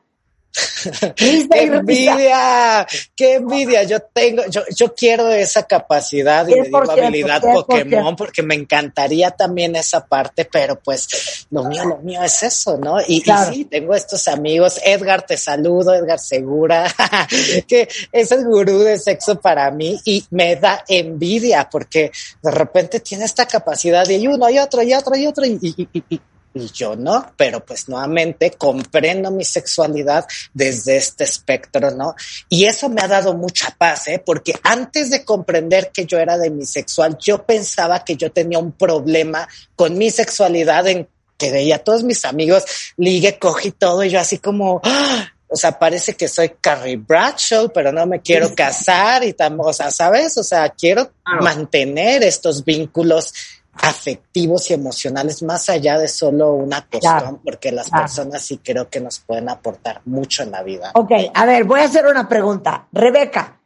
¡Qué 1.16 1.48
envidia! 1.64 2.86
¡Qué 3.16 3.36
envidia! 3.36 3.84
Yo 3.84 4.00
tengo, 4.02 4.44
yo, 4.50 4.62
yo 4.76 4.94
quiero 4.94 5.30
esa 5.30 5.64
capacidad 5.64 6.48
y 6.48 6.52
le 6.56 6.64
digo 6.64 6.82
100%, 6.84 6.92
habilidad 6.92 7.42
100%. 7.42 7.54
Pokémon 7.54 8.16
porque 8.16 8.44
me 8.44 8.56
encantaría 8.56 9.32
también 9.32 9.76
esa 9.76 10.06
parte, 10.06 10.46
pero 10.46 10.80
pues 10.80 11.46
lo 11.50 11.64
mío, 11.66 11.86
lo 11.86 11.98
mío 11.98 12.22
es 12.24 12.44
eso, 12.44 12.78
¿no? 12.78 13.00
Y, 13.02 13.18
y 13.18 13.22
Claro. 13.22 13.52
sí, 13.54 13.66
tengo 13.66 13.96
estos 13.96 14.28
amigos. 14.28 14.80
Edgar, 14.84 15.26
te 15.26 15.38
saludo, 15.38 15.94
Edgar 15.94 16.20
Segura, 16.20 16.86
que 17.68 17.88
es 18.12 18.32
el 18.32 18.46
gurú 18.46 18.80
de 18.80 18.98
sexo 19.00 19.40
para 19.40 19.72
mí 19.72 20.00
y 20.06 20.24
me 20.32 20.56
da 20.56 20.84
envidia 20.88 21.68
porque 21.72 22.12
de 22.42 22.52
repente 22.52 23.00
tiene 23.00 23.26
esta 23.26 23.46
capacidad 23.48 24.08
y 24.10 24.28
uno 24.28 24.50
y 24.50 24.60
otro 24.60 24.84
y 24.84 24.94
otro 24.94 25.16
y 25.16 25.26
otro 25.28 25.46
y, 25.46 25.58
y- 25.62 25.88
y- 26.10 26.22
y- 26.54 26.68
yo 26.74 26.96
no, 26.96 27.34
pero 27.38 27.66
pues 27.66 27.90
nuevamente 27.90 28.52
comprendo 28.52 29.32
mi 29.32 29.44
sexualidad 29.46 30.26
desde 30.54 30.98
este 30.98 31.24
espectro, 31.24 31.92
¿no? 31.92 32.16
Y 32.50 32.66
eso 32.66 32.90
me 32.90 33.02
ha 33.02 33.08
dado 33.08 33.34
mucha 33.34 33.76
paz, 33.78 34.08
¿eh? 34.08 34.22
Porque 34.24 34.54
antes 34.64 35.10
de 35.10 35.24
comprender 35.24 35.92
que 35.92 36.06
yo 36.06 36.18
era 36.20 36.38
demisexual, 36.38 37.18
yo 37.20 37.46
pensaba 37.46 38.04
que 38.04 38.16
yo 38.16 38.32
tenía 38.32 38.60
un 38.60 38.72
problema 38.72 39.48
con 39.76 39.98
mi 39.98 40.10
sexualidad 40.10 40.88
en 40.88 41.08
que 41.38 41.52
veía 41.52 41.78
a 41.78 41.80
todos 41.80 42.04
mis 42.04 42.24
amigos, 42.26 42.64
ligue, 42.98 43.38
coge 43.40 43.70
y 43.70 43.72
todo, 43.72 44.04
y 44.04 44.10
yo 44.10 44.20
así 44.20 44.38
como, 44.38 44.80
¡ah! 44.84 45.28
o 45.54 45.56
sea, 45.56 45.78
parece 45.78 46.16
que 46.16 46.28
soy 46.28 46.54
Carrie 46.60 46.98
Bradshaw, 46.98 47.72
pero 47.72 47.92
no 47.92 48.06
me 48.08 48.22
quiero 48.22 48.56
casar 48.56 49.24
y 49.24 49.34
tam, 49.34 49.60
o 49.60 49.72
sea, 49.72 49.92
¿sabes? 49.92 50.36
O 50.38 50.44
sea, 50.44 50.70
quiero 50.70 51.12
mantener 51.42 52.24
estos 52.24 52.66
vínculos 52.66 53.34
afectivos 53.76 54.70
y 54.70 54.74
emocionales 54.74 55.42
más 55.42 55.70
allá 55.70 55.98
de 55.98 56.08
solo 56.08 56.54
una 56.54 56.82
cuestión, 56.88 57.20
Claro, 57.20 57.42
porque 57.44 57.72
las 57.72 57.90
claro. 57.90 58.04
personas 58.04 58.42
sí 58.44 58.60
creo 58.60 58.90
que 58.90 59.00
nos 59.00 59.20
pueden 59.20 59.50
aportar 59.50 60.02
mucho 60.06 60.44
en 60.44 60.52
la 60.52 60.64
vida. 60.64 60.92
Ok, 60.94 61.12
a 61.34 61.46
ver, 61.46 61.64
voy 61.64 61.80
a 61.82 61.86
hacer 61.86 62.06
una 62.06 62.28
pregunta. 62.30 62.88
Rebeca, 62.92 63.60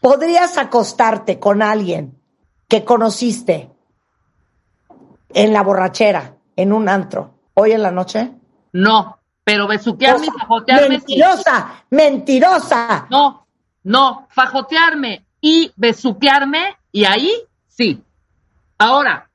¿podrías 0.00 0.56
acostarte 0.56 1.38
con 1.38 1.62
alguien 1.62 2.18
que 2.68 2.84
conociste 2.84 3.70
en 5.30 5.52
la 5.52 5.62
borrachera, 5.62 6.36
en 6.56 6.72
un 6.72 6.88
antro, 6.88 7.34
hoy 7.54 7.72
en 7.72 7.82
la 7.82 7.90
noche? 7.90 8.30
No, 8.72 9.18
pero 9.42 9.66
besuquearme 9.66 10.26
y 10.26 10.30
fajotearme 10.30 11.00
sí. 11.00 11.16
Mentirosa, 11.18 11.84
mentirosa. 11.90 13.06
No, 13.10 13.46
no, 13.82 14.26
fajotearme 14.30 15.26
y 15.40 15.72
besuquearme 15.76 16.76
y 16.92 17.04
ahí 17.04 17.32
sí. 17.66 18.02
Ahora, 18.84 19.30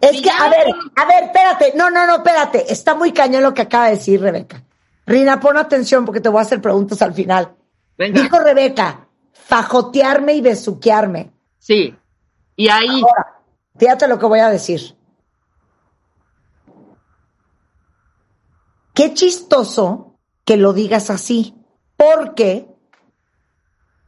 Es 0.00 0.10
Si 0.16 0.22
que, 0.22 0.30
a 0.30 0.48
ver, 0.48 0.66
a 0.96 1.04
ver, 1.06 1.24
espérate. 1.24 1.72
No, 1.76 1.90
no, 1.90 2.06
no, 2.06 2.16
espérate. 2.16 2.72
Está 2.72 2.94
muy 2.96 3.12
cañón 3.12 3.42
lo 3.44 3.54
que 3.54 3.62
acaba 3.62 3.84
de 3.86 3.92
decir 3.92 4.20
Rebeca. 4.20 4.64
Rina, 5.06 5.38
pon 5.38 5.56
atención 5.56 6.04
porque 6.04 6.20
te 6.20 6.28
voy 6.28 6.40
a 6.40 6.42
hacer 6.42 6.60
preguntas 6.60 7.00
al 7.00 7.14
final. 7.14 7.54
venga, 7.96 8.20
Dijo 8.20 8.38
Rebeca, 8.40 9.06
fajotearme 9.32 10.34
y 10.34 10.40
besuquearme. 10.40 11.30
sí. 11.58 11.94
Y 12.56 12.68
ahí, 12.68 13.00
Ahora, 13.02 13.40
fíjate 13.78 14.08
lo 14.08 14.18
que 14.18 14.26
voy 14.26 14.40
a 14.40 14.50
decir. 14.50 14.96
Qué 18.94 19.14
chistoso 19.14 20.18
que 20.44 20.56
lo 20.56 20.72
digas 20.72 21.08
así. 21.10 21.54
Porque, 21.96 22.66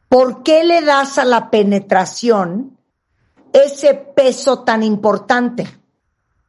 ¿por 0.09 0.43
qué 0.43 0.65
le 0.65 0.83
das 0.83 1.19
a 1.19 1.25
la 1.25 1.49
penetración 1.51 2.80
ese 3.53 3.95
peso 3.95 4.61
tan 4.65 4.83
importante? 4.83 5.67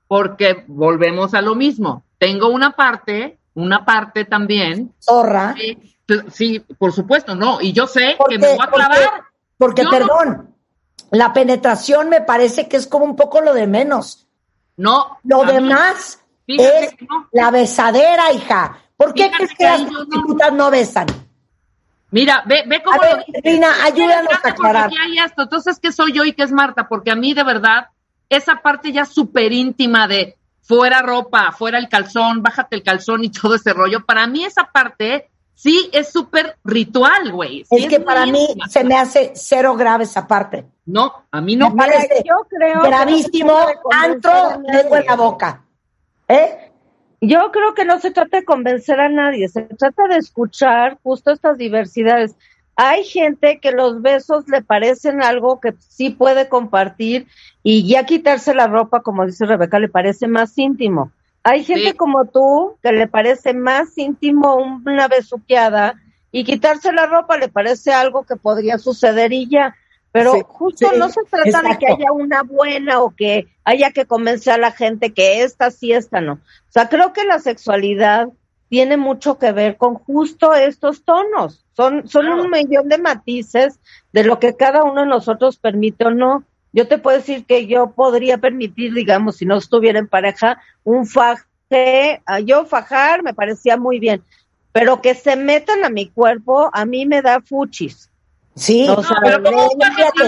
porque 0.08 0.66
volvemos 0.68 1.34
a 1.34 1.42
lo 1.42 1.56
mismo. 1.56 2.04
Tengo 2.18 2.50
una 2.50 2.72
parte, 2.76 3.40
una 3.54 3.86
parte 3.86 4.26
también. 4.26 4.94
Zorra. 5.00 5.56
Sí, 5.58 5.78
sí, 6.34 6.60
por 6.78 6.92
supuesto, 6.92 7.34
no. 7.34 7.62
Y 7.62 7.72
yo 7.72 7.88
sé 7.88 8.16
Porque, 8.18 8.36
que 8.36 8.40
me 8.42 8.48
voy 8.56 8.58
a 8.62 8.70
clavar. 8.70 9.00
porque, 9.58 9.84
no- 9.84 9.90
perdón, 9.90 10.54
la 11.12 11.32
penetración 11.32 12.10
me 12.10 12.20
parece 12.20 12.68
que 12.68 12.76
es 12.76 12.88
como 12.88 13.06
un 13.06 13.16
poco 13.16 13.40
lo 13.40 13.54
de 13.54 13.68
menos. 13.68 14.28
No. 14.76 15.18
Lo 15.24 15.46
demás, 15.46 16.20
es 16.46 16.94
no. 17.10 17.30
la 17.32 17.50
besadera, 17.50 18.34
hija. 18.34 18.80
¿Por 18.98 19.14
qué 19.14 19.32
crees 19.32 19.52
que 19.52 19.58
que 19.60 19.64
las 19.64 19.82
no. 19.84 19.92
prostitutas 19.92 20.52
no 20.52 20.70
besan? 20.72 21.08
Mira, 22.12 22.44
ve, 22.46 22.64
ve 22.68 22.84
cómo 22.84 23.02
A 23.02 23.06
ver, 23.06 23.18
lo 23.18 23.24
dice. 23.26 23.42
Rina, 23.44 23.70
ayúdanos 23.84 24.34
a 24.34 24.36
porque 24.36 24.50
aclarar. 24.50 24.86
aquí 24.88 24.96
hay 25.02 25.18
esto. 25.20 25.44
Entonces, 25.44 25.80
¿qué 25.80 25.92
soy 25.92 26.12
yo 26.12 26.24
y 26.26 26.34
qué 26.34 26.44
es 26.44 26.52
Marta? 26.52 26.88
Porque 26.88 27.12
a 27.12 27.16
mí, 27.16 27.34
de 27.34 27.44
verdad, 27.44 27.88
esa 28.30 28.62
parte 28.62 28.92
ya 28.92 29.06
súper 29.06 29.52
íntima 29.54 30.08
de 30.08 30.38
fuera 30.62 31.02
ropa, 31.02 31.52
fuera 31.52 31.78
el 31.78 31.90
calzón, 31.90 32.42
bájate 32.44 32.76
el 32.76 32.84
calzón 32.84 33.24
y 33.24 33.30
todo 33.32 33.56
ese 33.56 33.74
rollo, 33.74 34.06
para 34.06 34.28
mí 34.28 34.46
esa 34.46 34.66
parte 34.72 35.30
sí 35.54 35.90
es 35.92 36.12
súper 36.12 36.58
ritual, 36.64 37.32
güey. 37.32 37.66
Sí 37.70 37.76
Es 37.78 37.88
que 37.90 37.98
muy 38.00 38.06
para 38.06 38.26
mí 38.26 38.40
íntima. 38.46 38.68
se 38.68 38.84
me 38.84 38.98
hace 38.98 39.32
cero 39.36 39.76
grave 39.76 40.04
esa 40.06 40.28
parte. 40.28 40.66
No, 40.86 41.26
a 41.32 41.42
mí 41.42 41.56
no. 41.56 41.70
Me 41.72 41.76
parece 41.78 42.24
yo 42.26 42.36
creo 42.50 42.82
que 42.82 42.88
gravísimo, 42.88 43.58
antro, 43.92 44.62
lengua 44.68 45.00
en 45.00 45.06
la 45.06 45.16
boca. 45.16 45.62
¿Eh? 46.28 46.71
Yo 47.22 47.52
creo 47.52 47.76
que 47.76 47.86
no 47.86 48.00
se 48.00 48.10
trata 48.10 48.38
de 48.38 48.46
convencer 48.46 49.00
a 49.00 49.08
nadie, 49.08 49.48
se 49.48 49.62
trata 49.62 50.08
de 50.08 50.18
escuchar 50.18 50.98
justo 51.04 51.32
estas 51.32 51.58
diversidades. 51.60 52.36
Hay 52.76 53.04
gente 53.04 53.60
que 53.60 53.72
los 53.72 54.02
besos 54.02 54.48
le 54.48 54.64
parecen 54.64 55.22
algo 55.22 55.60
que 55.60 55.76
sí 55.88 56.10
puede 56.10 56.50
compartir 56.50 57.28
y 57.62 57.88
ya 57.88 58.06
quitarse 58.08 58.56
la 58.56 58.66
ropa, 58.66 59.04
como 59.04 59.26
dice 59.26 59.46
Rebeca, 59.46 59.80
le 59.80 59.88
parece 59.88 60.28
más 60.28 60.58
íntimo. 60.58 61.12
Hay 61.44 61.64
gente 61.64 61.92
Sí. 61.92 61.98
como 61.98 62.26
tú 62.26 62.78
que 62.82 62.92
le 62.92 63.08
parece 63.08 63.54
más 63.54 63.96
íntimo 63.98 64.56
una 64.56 65.08
besuqueada 65.08 65.96
y 66.32 66.44
quitarse 66.44 66.92
la 66.92 67.06
ropa 67.06 67.38
le 67.38 67.50
parece 67.50 67.92
algo 67.94 68.24
que 68.24 68.36
podría 68.36 68.80
suceder 68.80 69.32
y 69.32 69.48
ya. 69.48 69.76
Pero 70.12 70.34
Sí, 70.34 70.42
justo 70.46 70.90
sí, 70.90 70.98
no 71.00 71.10
se 71.10 71.22
trata 71.30 71.62
de 71.62 71.78
que 71.78 71.88
haya 71.88 72.12
una 72.12 72.44
buena 72.44 73.00
o 73.02 73.12
que 73.16 73.48
haya 73.64 73.92
que 73.92 74.06
convencer 74.06 74.54
a 74.54 74.58
la 74.58 74.72
gente 74.72 75.14
que 75.14 75.44
esta 75.44 75.72
sí, 75.72 75.94
esta 75.94 76.20
no. 76.22 76.34
O 76.34 76.40
sea, 76.72 76.90
creo 76.90 77.14
que 77.14 77.24
la 77.24 77.40
sexualidad 77.40 78.28
tiene 78.70 78.98
mucho 78.98 79.38
que 79.38 79.52
ver 79.52 79.78
con 79.78 79.96
justo 79.96 80.54
estos 80.54 81.04
tonos. 81.04 81.66
Son, 81.76 82.08
son 82.08 82.26
Claro. 82.26 82.44
un 82.44 82.50
millón 82.52 82.90
de 82.90 82.98
matices 82.98 83.80
de 84.14 84.24
lo 84.24 84.40
que 84.40 84.56
cada 84.56 84.84
uno 84.84 85.02
de 85.02 85.08
nosotros 85.08 85.58
permite 85.58 86.06
o 86.06 86.12
no. 86.12 86.44
Yo 86.74 86.88
te 86.88 86.98
puedo 86.98 87.18
decir 87.18 87.46
que 87.46 87.68
yo 87.68 87.92
podría 87.92 88.38
permitir, 88.38 88.94
digamos, 88.94 89.38
si 89.38 89.46
no 89.46 89.58
estuviera 89.58 90.00
en 90.00 90.08
pareja, 90.08 90.62
un 90.84 91.06
faje. 91.06 92.22
a 92.26 92.40
Yo 92.42 92.66
fajar 92.66 93.24
me 93.24 93.34
parecía 93.34 93.78
muy 93.78 94.00
bien, 94.00 94.24
pero 94.74 95.02
que 95.02 95.16
se 95.16 95.36
metan 95.38 95.84
a 95.86 95.90
mi 95.90 96.10
cuerpo, 96.10 96.70
a 96.74 96.86
mí 96.86 97.06
me 97.06 97.22
da 97.22 97.42
fuchis. 97.42 98.11
Sí. 98.56 98.86
No, 98.86 98.98
pero 99.24 99.44
¿cómo 99.44 99.70
fíjate? 99.70 100.24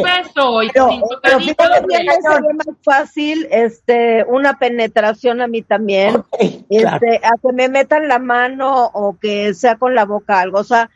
Y 0.63 0.69
pero- 0.71 0.89
pero 1.21 1.39
fíjate 1.39 1.85
bien, 1.87 2.07
sería 2.21 2.53
más 2.53 2.77
fácil 2.81 3.47
este 3.51 4.23
una 4.27 4.57
penetración 4.57 5.41
a 5.41 5.47
mí 5.47 5.61
también. 5.61 6.23
Claro. 6.69 7.05
este, 7.05 7.17
a 7.25 7.31
que 7.41 7.53
me 7.53 7.67
metan 7.69 8.07
la 8.07 8.19
mano 8.19 8.85
o 8.93 9.17
que 9.19 9.53
sea 9.53 9.75
con 9.77 9.93
la 9.93 10.05
boca 10.05 10.39
algo, 10.39 10.59
o 10.59 10.63
sea, 10.63 10.89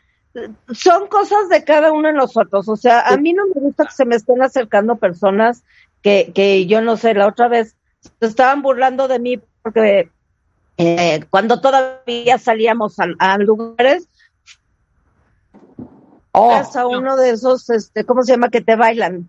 son 0.72 1.06
cosas 1.08 1.48
de 1.50 1.64
cada 1.64 1.92
uno 1.92 2.08
de 2.08 2.14
nosotros, 2.14 2.68
o 2.68 2.76
sea, 2.76 3.00
a 3.02 3.16
mí 3.16 3.32
no 3.32 3.44
me 3.46 3.60
gusta 3.60 3.84
que 3.86 3.92
se 3.92 4.04
me 4.04 4.16
estén 4.16 4.40
acercando 4.42 4.96
personas 4.96 5.64
que, 6.02 6.32
que 6.34 6.66
yo 6.66 6.80
no 6.80 6.96
sé, 6.96 7.14
la 7.14 7.26
otra 7.28 7.48
vez 7.48 7.76
se 8.00 8.26
estaban 8.26 8.62
burlando 8.62 9.06
de 9.08 9.18
mí 9.18 9.40
porque 9.62 10.10
eh, 10.78 11.24
cuando 11.30 11.60
todavía 11.60 12.38
salíamos 12.38 12.98
a, 13.00 13.06
a 13.18 13.36
lugares, 13.38 14.08
Oh, 16.38 16.52
a 16.52 16.86
uno 16.86 17.16
de 17.16 17.30
esos, 17.30 17.68
este, 17.70 18.04
¿cómo 18.04 18.22
se 18.22 18.32
llama? 18.32 18.48
Que 18.48 18.60
te 18.60 18.76
bailan. 18.76 19.28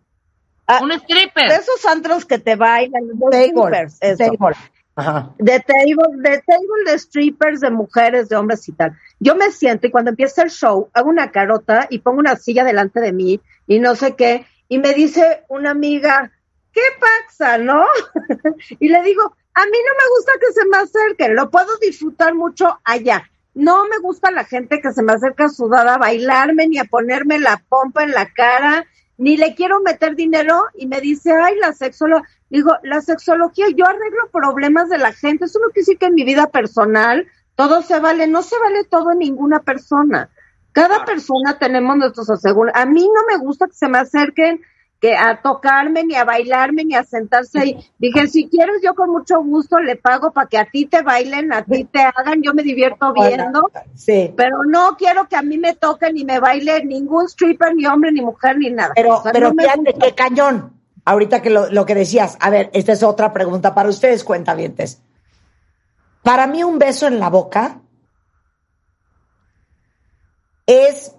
Ah, 0.68 0.80
Un 0.84 0.90
de 0.90 0.95
stripper. 0.95 1.52
esos 1.52 1.84
antros 1.86 2.26
que 2.26 2.38
te 2.38 2.56
bailan, 2.56 3.07
los 3.07 3.31
table, 3.31 3.48
strippers, 3.48 3.98
eso. 4.02 4.18
table. 4.18 4.56
Ajá. 4.95 5.31
de 5.38 5.60
table, 5.61 6.18
de 6.18 6.44
table 6.45 6.91
de 6.91 6.99
strippers, 6.99 7.61
de 7.61 7.72
mujeres, 7.72 8.27
de 8.30 8.36
hombres 8.36 8.68
y 8.68 8.73
tal. 8.73 8.98
Yo 9.19 9.36
me 9.36 9.49
siento 9.52 9.88
y 9.88 9.91
cuando 9.91 10.10
empieza 10.11 10.44
el 10.44 10.49
show, 10.52 10.90
hago 10.94 11.10
una 11.10 11.31
carota 11.31 11.88
y 11.90 11.99
pongo 11.99 12.19
una 12.19 12.36
silla 12.36 12.64
delante 12.65 12.99
de 12.99 13.14
mí 13.14 13.40
y 13.65 13.80
no 13.80 13.95
sé 13.95 14.15
qué, 14.15 14.45
y 14.68 14.77
me 14.77 14.94
dice 14.94 15.44
una 15.48 15.72
amiga, 15.72 16.31
¿qué 16.73 16.81
pasa, 16.99 17.57
no? 17.57 17.86
y 18.80 18.90
le 18.90 19.02
digo, 19.03 19.23
a 19.53 19.65
mí 19.65 19.72
no 19.72 19.94
me 19.98 20.10
gusta 20.15 20.31
que 20.40 20.53
se 20.53 20.65
me 20.68 20.77
acerquen, 20.77 21.36
lo 21.36 21.49
puedo 21.49 21.77
disfrutar 21.80 22.36
mucho 22.36 22.80
allá. 22.84 23.30
No 23.60 23.84
me 23.90 23.99
gusta 23.99 24.31
la 24.31 24.45
gente 24.45 24.80
que 24.80 24.94
se 24.94 25.03
me 25.03 25.11
acerca 25.11 25.49
sudada 25.49 25.95
a 25.95 25.98
bailarme 25.98 26.69
ni 26.69 26.77
a 26.77 26.86
ponerme 26.86 27.40
la 27.40 27.61
pompa 27.68 28.06
en 28.06 28.11
la 28.11 28.31
cara, 28.31 28.86
ni 29.18 29.36
le 29.36 29.53
quiero 29.53 29.81
meter 29.81 30.15
dinero 30.15 30.64
y 30.76 30.88
me 30.88 31.02
dice, 31.02 31.34
ay, 31.34 31.57
la 31.60 31.73
sexóloga. 31.73 32.23
Digo, 32.49 32.72
la 32.84 33.02
sexología, 33.02 33.65
yo 33.76 33.86
arreglo 33.86 34.30
problemas 34.31 34.88
de 34.88 34.98
la 34.98 35.11
gente. 35.11 35.44
Eso 35.44 35.60
no 35.60 35.72
quiere 35.72 35.81
decir 35.81 35.98
que 35.98 36.06
en 36.06 36.14
mi 36.14 36.23
vida 36.23 36.48
personal 36.48 37.27
todo 37.56 37.81
se 37.81 37.99
vale. 37.99 38.27
No 38.27 38.44
se 38.44 38.57
vale 38.60 38.86
todo 38.86 39.11
en 39.11 39.19
ninguna 39.19 39.60
persona. 39.60 40.30
Cada 40.72 41.03
persona 41.03 41.60
tenemos 41.60 41.98
nuestros 41.98 42.30
aseguros. 42.30 42.73
A 42.77 42.86
mí 42.86 43.02
no 43.14 43.22
me 43.27 43.44
gusta 43.44 43.68
que 43.68 43.73
se 43.73 43.90
me 43.90 43.98
acerquen 43.98 44.61
que 44.99 45.15
a 45.15 45.41
tocarme, 45.41 46.03
ni 46.03 46.15
a 46.15 46.26
bailarme, 46.26 46.84
ni 46.84 46.95
a 46.95 47.03
sentarse 47.03 47.59
ahí. 47.59 47.91
Dije, 47.99 48.27
si 48.27 48.49
quieres, 48.49 48.81
yo 48.84 48.93
con 48.95 49.09
mucho 49.11 49.41
gusto 49.41 49.80
le 49.80 49.95
pago 49.95 50.31
para 50.31 50.47
que 50.47 50.57
a 50.57 50.65
ti 50.65 50.85
te 50.85 51.01
bailen, 51.01 51.53
a 51.53 51.63
ti 51.63 51.85
te 51.85 52.01
hagan, 52.01 52.41
yo 52.41 52.53
me 52.53 52.63
divierto 52.63 53.13
viendo, 53.13 53.71
Sí. 53.95 54.34
pero 54.35 54.63
no 54.67 54.97
quiero 54.97 55.27
que 55.30 55.35
a 55.38 55.41
mí 55.41 55.57
me 55.57 55.73
toquen 55.76 56.15
ni 56.15 56.26
me 56.26 56.39
baile 56.39 56.84
ningún 56.84 57.26
stripper, 57.30 57.76
ni 57.76 57.85
hombre, 57.85 58.11
ni 58.11 58.21
mujer, 58.21 58.57
ni 58.57 58.69
nada. 58.69 58.91
Pero, 58.95 59.15
O 59.17 59.23
sea, 59.23 59.31
pero 59.31 59.53
no 59.53 59.63
fíjate 59.63 59.93
qué 59.93 60.13
cañón. 60.13 60.73
Ahorita 61.05 61.41
que 61.41 61.49
lo, 61.49 61.71
lo 61.71 61.85
que 61.85 61.95
decías, 61.95 62.38
a 62.39 62.49
ver, 62.49 62.69
esta 62.73 62.91
es 62.91 63.01
otra 63.01 63.31
pregunta 63.34 63.73
para 63.73 63.89
ustedes, 63.89 64.23
cuentavientes. 64.23 65.01
Para 66.23 66.45
mí 66.45 66.63
un 66.63 66.77
beso 66.77 67.07
en 67.07 67.19
la 67.19 67.30
boca 67.30 67.80
es 70.67 71.15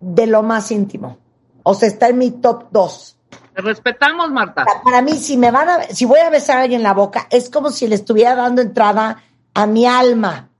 de 0.00 0.26
lo 0.26 0.42
más 0.42 0.70
íntimo. 0.70 1.18
O 1.62 1.74
sea, 1.74 1.88
está 1.88 2.08
en 2.08 2.18
mi 2.18 2.30
top 2.30 2.68
2. 2.70 3.18
Te 3.54 3.62
respetamos, 3.62 4.30
Marta. 4.30 4.64
Para 4.82 5.00
mí, 5.00 5.12
si 5.12 5.36
me 5.36 5.50
van 5.50 5.68
a, 5.68 5.82
si 5.84 6.04
voy 6.04 6.18
a 6.18 6.30
besar 6.30 6.58
a 6.58 6.62
alguien 6.62 6.80
en 6.80 6.84
la 6.84 6.92
boca, 6.92 7.28
es 7.30 7.48
como 7.48 7.70
si 7.70 7.86
le 7.86 7.94
estuviera 7.94 8.34
dando 8.34 8.62
entrada 8.62 9.22
a 9.54 9.66
mi 9.66 9.86
alma. 9.86 10.50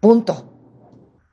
Punto. 0.00 0.52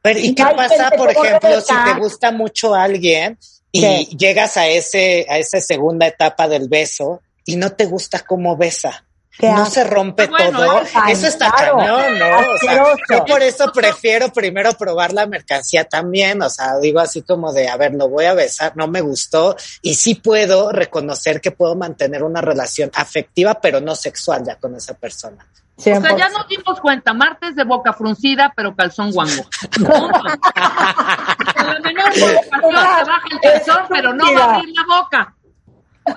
Pero, 0.02 0.20
¿y 0.20 0.34
qué 0.34 0.44
pasa, 0.44 0.90
gente 0.90 0.98
por 0.98 1.12
ejemplo, 1.12 1.60
si 1.60 1.74
te 1.74 2.00
gusta 2.00 2.32
mucho 2.32 2.74
alguien 2.74 3.38
y 3.72 3.82
¿Qué? 3.82 4.06
llegas 4.18 4.56
a 4.56 4.68
ese, 4.68 5.26
a 5.30 5.38
esa 5.38 5.60
segunda 5.60 6.08
etapa 6.08 6.48
del 6.48 6.70
beso 6.70 7.22
y 7.46 7.58
no 7.58 7.74
te 7.74 7.86
gusta 7.86 8.20
cómo 8.20 8.56
besa? 8.56 9.06
¿Qué 9.40 9.49
no 9.49 9.66
se 9.66 9.86
rompe 9.86 10.28
bueno, 10.28 10.60
todo. 10.60 10.82
ay, 10.95 11.14
eso 11.14 11.28
está 11.28 11.49
claro. 11.49 11.78
cañón, 11.78 12.20
¿no? 12.20 12.40
O 12.40 12.57
sea, 12.57 12.84
yo 13.10 13.26
por 13.26 13.41
eso 13.41 13.72
prefiero 13.72 14.34
primero 14.34 14.74
probar 14.74 15.14
la 15.14 15.28
mercancía 15.28 15.86
también. 15.86 16.41
O 16.41 16.49
sea, 16.49 16.78
digo 16.78 16.99
así 16.99 17.22
como 17.22 17.53
de, 17.53 17.70
a 17.70 17.78
ver, 17.78 17.94
lo 17.94 18.10
voy 18.10 18.26
a 18.26 18.34
besar, 18.34 18.74
no 18.76 18.90
me 18.90 18.99
gustó. 18.99 19.56
Y 19.82 19.95
sí 19.95 20.16
puedo 20.16 20.74
reconocer 20.74 21.40
que 21.40 21.52
puedo 21.52 21.78
mantener 21.78 22.22
una 22.24 22.41
relación 22.41 22.91
afectiva, 22.94 23.61
pero 23.61 23.80
no 23.80 23.95
sexual 23.95 24.44
ya 24.45 24.57
con 24.57 24.76
esa 24.76 24.95
persona. 24.95 25.48
O 25.78 25.82
sea, 25.82 26.02
ya 26.02 26.28
100%. 26.28 26.32
nos 26.34 26.48
dimos 26.49 26.82
cuenta, 26.82 27.14
Marta 27.14 27.48
es 27.48 27.56
de 27.56 27.64
boca 27.64 27.94
fruncida, 27.94 28.52
pero 28.53 28.76
calzón 28.76 29.14
guango. 29.14 29.45
La 29.80 31.80
menor 31.82 32.11
provocación 32.11 32.61
se 32.61 33.06
baja 33.06 33.28
el 33.32 33.40
calzón, 33.40 33.86
pero 33.88 34.14
no 34.14 34.34
va 34.34 34.44
a 34.44 34.56
abrir 34.56 34.74
la 34.76 34.99
boca. 34.99 35.34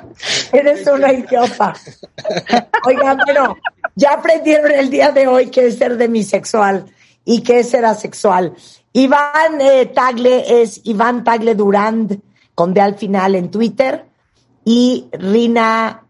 Eres 0.53 0.87
una 0.87 1.13
idiota. 1.13 1.75
Oigan, 2.87 3.19
bueno, 3.25 3.57
ya 3.95 4.15
aprendieron 4.15 4.71
el 4.71 4.91
día 4.91 5.11
de 5.11 5.27
hoy 5.27 5.47
qué 5.51 5.67
es 5.67 5.79
ser 5.79 5.97
demisexual 5.97 6.87
y 7.25 7.43
qué 7.43 7.61
es 7.61 7.71
ser 7.71 7.85
asexual. 7.85 8.55
Iván 8.93 9.61
eh, 9.61 9.87
Tagle 9.87 10.63
es 10.63 10.81
Iván 10.85 11.25
Tagle 11.25 11.55
Durand, 11.55 12.21
con 12.55 12.75
D 12.75 12.81
al 12.81 12.97
final 12.97 13.35
en 13.35 13.51
Twitter, 13.51 14.05
y 14.65 15.09
Rina, 15.13 16.07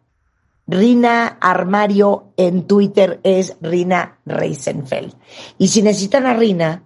Rina 0.66 1.38
Armario 1.40 2.32
en 2.36 2.66
Twitter 2.66 3.20
es 3.22 3.56
Rina 3.60 4.18
Reisenfeld. 4.26 5.14
Y 5.59 5.68
si 5.68 5.82
necesitan 5.82 6.26
a 6.26 6.34
Rina, 6.34 6.82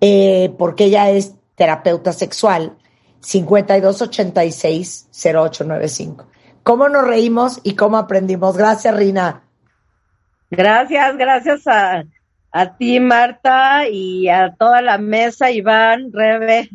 eh, 0.00 0.54
porque 0.58 0.84
ella 0.84 1.10
es 1.10 1.34
terapeuta 1.54 2.12
sexual, 2.12 2.76
5286-0895. 3.28 6.26
¿Cómo 6.62 6.88
nos 6.88 7.06
reímos 7.06 7.60
y 7.62 7.74
cómo 7.74 7.96
aprendimos? 7.96 8.56
Gracias, 8.56 8.94
Rina. 8.94 9.42
Gracias, 10.50 11.16
gracias 11.16 11.66
a, 11.66 12.04
a 12.52 12.76
ti, 12.76 13.00
Marta, 13.00 13.88
y 13.88 14.28
a 14.28 14.54
toda 14.58 14.82
la 14.82 14.98
mesa, 14.98 15.50
Iván, 15.50 16.10
Rebe. 16.12 16.68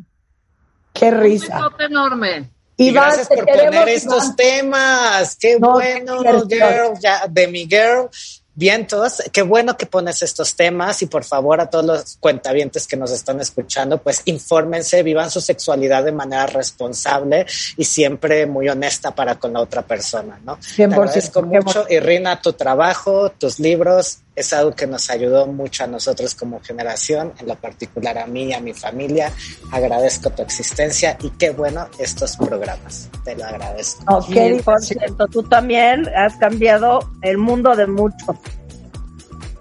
Qué 0.93 1.09
Un 1.09 1.19
risa. 1.19 1.55
besote 1.55 1.85
enorme. 1.85 2.49
Y 2.77 2.89
Iván, 2.89 3.05
gracias 3.05 3.27
por 3.29 3.45
queremos, 3.45 3.75
poner 3.75 3.89
estos 3.89 4.23
Iván. 4.25 4.35
temas. 4.35 5.35
Qué 5.35 5.59
No, 5.59 5.71
bueno, 5.73 6.21
girl, 6.47 6.93
ya, 6.99 7.27
de 7.29 7.47
mi 7.47 7.67
girl. 7.67 8.09
Vientos, 8.55 9.23
qué 9.31 9.41
bueno 9.41 9.77
que 9.77 9.85
pones 9.85 10.21
estos 10.21 10.55
temas 10.55 11.01
y 11.01 11.07
por 11.07 11.23
favor 11.23 11.59
a 11.59 11.69
todos 11.69 11.85
los 11.85 12.17
cuentavientes 12.19 12.87
que 12.87 12.97
nos 12.97 13.11
están 13.11 13.39
escuchando, 13.41 13.97
pues 13.97 14.21
infórmense, 14.25 15.01
vivan 15.03 15.31
su 15.31 15.41
sexualidad 15.41 16.03
de 16.03 16.11
manera 16.11 16.45
responsable 16.45 17.45
y 17.77 17.85
siempre 17.85 18.45
muy 18.45 18.69
honesta 18.69 19.15
para 19.15 19.35
con 19.35 19.53
la 19.53 19.61
otra 19.61 19.81
persona, 19.81 20.39
¿no? 20.45 20.57
100%, 20.57 20.75
Te 20.75 20.83
agradezco 20.83 21.41
mucho, 21.41 21.85
Irina, 21.89 22.41
tu 22.41 22.53
trabajo, 22.53 23.31
tus 23.31 23.59
libros, 23.59 24.19
es 24.35 24.51
algo 24.53 24.71
que 24.71 24.87
nos 24.87 25.09
ayudó 25.09 25.45
mucho 25.45 25.83
a 25.83 25.87
nosotros 25.87 26.33
como 26.33 26.59
generación, 26.61 27.33
en 27.39 27.47
lo 27.47 27.55
particular 27.55 28.17
a 28.17 28.25
mí 28.25 28.45
y 28.45 28.53
a 28.53 28.59
mi 28.59 28.73
familia. 28.73 29.31
Agradezco 29.71 30.29
tu 30.31 30.41
existencia 30.41 31.17
y 31.21 31.29
qué 31.31 31.51
bueno 31.51 31.87
estos 31.99 32.37
programas. 32.37 33.09
Te 33.23 33.35
lo 33.35 33.45
agradezco. 33.45 34.03
Ok, 34.15 34.63
por 34.63 34.81
cierto, 34.81 35.27
tú 35.27 35.43
también 35.43 36.09
has 36.15 36.35
cambiado 36.37 37.11
el 37.21 37.37
mundo 37.37 37.75
de 37.75 37.87
muchos. 37.87 38.35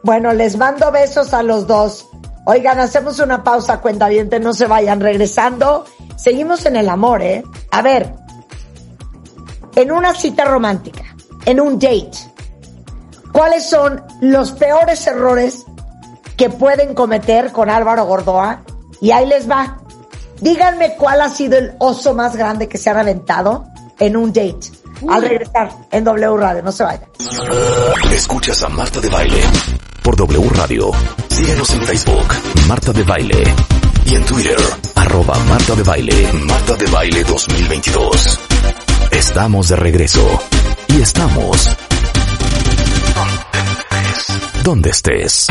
Bueno, 0.03 0.32
les 0.32 0.57
mando 0.57 0.90
besos 0.90 1.35
a 1.35 1.43
los 1.43 1.66
dos. 1.66 2.07
Oigan, 2.44 2.81
hacemos 2.81 3.20
una 3.20 3.44
pausa, 3.44 3.81
cuenta 3.81 4.09
bien, 4.09 4.28
no 4.40 4.53
se 4.53 4.66
vayan 4.66 5.01
regresando. 5.01 5.85
Seguimos 6.16 6.66
en 6.66 6.77
el 6.77 6.89
amor, 6.89 7.23
¿eh? 7.23 7.44
A 7.70 7.82
ver, 7.82 8.12
en 9.77 9.93
una 9.93 10.15
cita 10.15 10.44
romántica, 10.44 11.05
en 11.44 11.61
un 11.61 11.78
date, 11.78 12.11
¿cuáles 13.33 13.69
son 13.69 14.03
los 14.21 14.53
peores 14.53 15.07
errores 15.07 15.65
que 16.37 16.51
pueden 16.51 16.95
cometer 16.95 17.53
con 17.53 17.71
Álvaro 17.71 18.05
Gordoa? 18.05 18.63
Y 19.01 19.11
ahí 19.11 19.27
les 19.27 19.51
va. 19.51 19.79
Díganme 20.41 20.97
cuál 20.97 21.21
ha 21.21 21.29
sido 21.29 21.59
el 21.59 21.75
oso 21.79 22.15
más 22.15 22.37
grande 22.37 22.69
que 22.69 22.79
se 22.79 22.91
han 22.91 22.99
aventado 22.99 23.65
en 23.99 24.17
un 24.17 24.33
date. 24.33 24.71
Al 25.09 25.23
regresar 25.23 25.71
en 25.91 26.05
W 26.05 26.37
Radio, 26.37 26.63
no 26.63 26.73
se 26.73 26.85
vayan. 26.85 27.09
Escuchas 28.13 28.63
a 28.63 28.69
Marta 28.69 29.01
de 29.01 29.09
Baile 29.09 29.41
por 30.03 30.17
W 30.17 30.51
Radio. 30.55 30.91
Síguenos 31.29 31.71
en 31.71 31.83
Facebook, 31.83 32.27
Marta 32.69 32.93
de 32.93 33.03
Baile. 33.03 33.43
Y 34.05 34.15
en 34.15 34.25
Twitter, 34.25 34.59
arroba 34.97 35.39
Marta 35.49 35.75
de 35.75 35.83
Baile, 35.83 36.33
Marta 36.45 36.75
de 36.77 36.87
Baile 36.87 37.25
2022. 37.25 38.41
Estamos 39.13 39.69
de 39.69 39.77
regreso. 39.77 40.41
Y 40.89 41.01
estamos... 41.01 41.91
Donde 44.65 44.91
estés. 44.91 45.47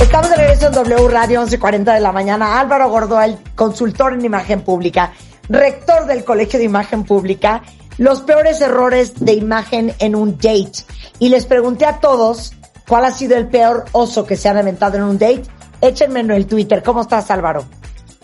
Estamos 0.00 0.30
de 0.30 0.36
regreso 0.36 0.66
en 0.66 0.72
W 0.72 1.08
Radio 1.08 1.42
11.40 1.42 1.94
de 1.94 2.00
la 2.00 2.12
mañana. 2.12 2.60
Álvaro 2.60 2.88
Gordoa, 2.88 3.24
el 3.26 3.38
consultor 3.54 4.14
en 4.14 4.24
imagen 4.24 4.62
pública, 4.62 5.12
rector 5.48 6.06
del 6.06 6.24
Colegio 6.24 6.58
de 6.58 6.66
Imagen 6.66 7.04
Pública, 7.04 7.62
los 7.98 8.22
peores 8.22 8.60
errores 8.60 9.14
de 9.18 9.34
imagen 9.34 9.94
en 9.98 10.14
un 10.14 10.36
date. 10.36 10.84
Y 11.18 11.28
les 11.28 11.46
pregunté 11.46 11.86
a 11.86 12.00
todos 12.00 12.54
¿Cuál 12.92 13.04
ha 13.04 13.12
sido 13.12 13.36
el 13.36 13.48
peor 13.48 13.86
oso 13.92 14.26
que 14.26 14.36
se 14.36 14.48
han 14.48 14.58
inventado 14.58 14.96
en 14.96 15.04
un 15.04 15.18
date? 15.18 15.44
Échenme 15.80 16.20
en 16.20 16.30
el 16.30 16.46
Twitter. 16.46 16.82
¿Cómo 16.82 17.00
estás, 17.00 17.30
Álvaro? 17.30 17.64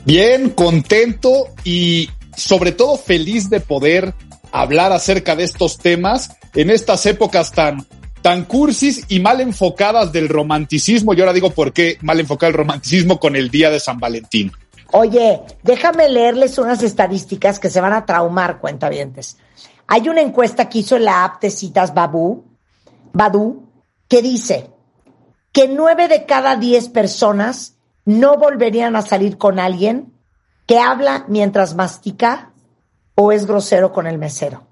Bien, 0.05 0.51
contento 0.51 1.49
y 1.65 2.11
sobre 2.37 2.73
todo 2.73 2.97
feliz 2.97 3.49
de 3.51 3.61
poder 3.61 4.15
hablar 4.53 4.93
acerca 4.93 5.37
de 5.37 5.45
estos 5.45 5.79
temas 5.79 6.33
en 6.55 6.71
estas 6.71 7.07
épocas 7.07 7.53
tan 7.53 7.87
tan 8.23 8.45
cursis 8.45 9.05
y 9.09 9.21
mal 9.21 9.41
enfocadas 9.41 10.13
del 10.13 10.29
romanticismo. 10.29 11.15
Y 11.15 11.21
ahora 11.21 11.33
digo 11.33 11.51
por 11.51 11.73
qué 11.73 11.99
mal 12.03 12.21
enfocado 12.21 12.51
el 12.51 12.57
romanticismo 12.57 13.19
con 13.19 13.37
el 13.37 13.51
día 13.51 13.71
de 13.71 13.81
San 13.81 13.99
Valentín. 13.99 14.53
Oye, 14.93 15.43
déjame 15.63 16.09
leerles 16.09 16.59
unas 16.59 16.83
estadísticas 16.83 17.59
que 17.59 17.71
se 17.71 17.81
van 17.81 17.93
a 17.93 18.07
traumar, 18.07 18.59
cuentavientes. 18.59 19.37
Hay 19.87 20.09
una 20.09 20.21
encuesta 20.21 20.69
que 20.69 20.79
hizo 20.79 20.99
la 20.99 21.25
app 21.25 21.43
de 21.43 21.51
citas 21.51 21.95
Babu, 21.95 22.45
Badu, 23.13 23.69
que 24.09 24.23
dice 24.23 24.71
que 25.53 25.69
nueve 25.69 26.09
de 26.09 26.25
cada 26.25 26.57
diez 26.57 26.89
personas 26.89 27.77
no 28.05 28.39
volverían 28.39 28.97
a 28.97 29.03
salir 29.03 29.37
con 29.37 29.59
alguien 29.59 30.15
que 30.67 30.79
habla 30.79 31.25
mientras 31.29 31.75
mastica 31.75 32.53
o 33.15 33.33
es 33.33 33.47
grosero 33.47 33.93
con 33.93 34.07
el 34.07 34.19
mesero. 34.19 34.67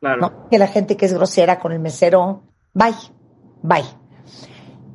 Claro. 0.00 0.48
Que 0.50 0.58
la 0.58 0.66
gente 0.66 0.96
que 0.96 1.06
es 1.06 1.14
grosera 1.14 1.58
con 1.58 1.72
el 1.72 1.78
mesero, 1.78 2.42
bye, 2.74 2.94
bye. 3.62 3.84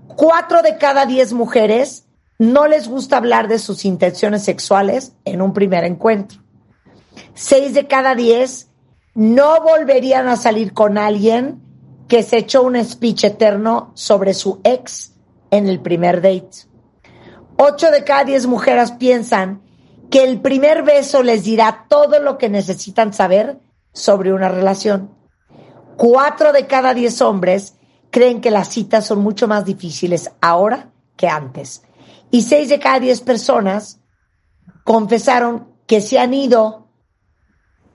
Cuatro 0.07 0.61
de 0.61 0.77
cada 0.77 1.05
diez 1.05 1.33
mujeres 1.33 2.05
no 2.37 2.67
les 2.67 2.87
gusta 2.87 3.17
hablar 3.17 3.47
de 3.47 3.59
sus 3.59 3.85
intenciones 3.85 4.43
sexuales 4.43 5.13
en 5.25 5.41
un 5.41 5.53
primer 5.53 5.83
encuentro. 5.83 6.41
Seis 7.33 7.73
de 7.73 7.87
cada 7.87 8.15
diez 8.15 8.69
no 9.13 9.61
volverían 9.61 10.27
a 10.27 10.35
salir 10.35 10.73
con 10.73 10.97
alguien 10.97 11.61
que 12.07 12.23
se 12.23 12.37
echó 12.37 12.63
un 12.63 12.83
speech 12.83 13.25
eterno 13.25 13.91
sobre 13.93 14.33
su 14.33 14.61
ex 14.63 15.13
en 15.51 15.67
el 15.67 15.79
primer 15.79 16.21
date. 16.21 16.67
Ocho 17.57 17.91
de 17.91 18.03
cada 18.03 18.23
diez 18.23 18.47
mujeres 18.47 18.91
piensan 18.91 19.61
que 20.09 20.23
el 20.23 20.41
primer 20.41 20.83
beso 20.83 21.23
les 21.23 21.43
dirá 21.43 21.85
todo 21.89 22.19
lo 22.19 22.37
que 22.37 22.49
necesitan 22.49 23.13
saber 23.13 23.59
sobre 23.93 24.33
una 24.33 24.49
relación. 24.49 25.11
Cuatro 25.99 26.53
de 26.53 26.65
cada 26.65 26.93
diez 26.93 27.21
hombres 27.21 27.75
creen 28.09 28.39
que 28.39 28.51
las 28.51 28.69
citas 28.69 29.05
son 29.05 29.19
mucho 29.19 29.49
más 29.49 29.65
difíciles 29.65 30.31
ahora 30.39 30.93
que 31.17 31.27
antes. 31.27 31.81
Y 32.31 32.43
seis 32.43 32.69
de 32.69 32.79
cada 32.79 33.01
diez 33.01 33.19
personas 33.19 33.99
confesaron 34.85 35.67
que 35.87 35.99
se 35.99 36.17
han 36.17 36.33
ido 36.33 36.87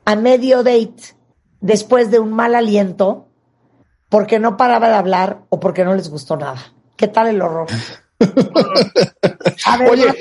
a 0.04 0.16
medio 0.16 0.58
date 0.58 1.16
después 1.62 2.10
de 2.10 2.18
un 2.18 2.34
mal 2.34 2.54
aliento 2.54 3.30
porque 4.10 4.38
no 4.38 4.58
paraba 4.58 4.88
de 4.88 4.96
hablar 4.96 5.46
o 5.48 5.58
porque 5.58 5.82
no 5.82 5.94
les 5.94 6.10
gustó 6.10 6.36
nada. 6.36 6.74
¿Qué 6.96 7.08
tal 7.08 7.28
el 7.28 7.40
horror? 7.40 7.68
Oye, 9.90 10.14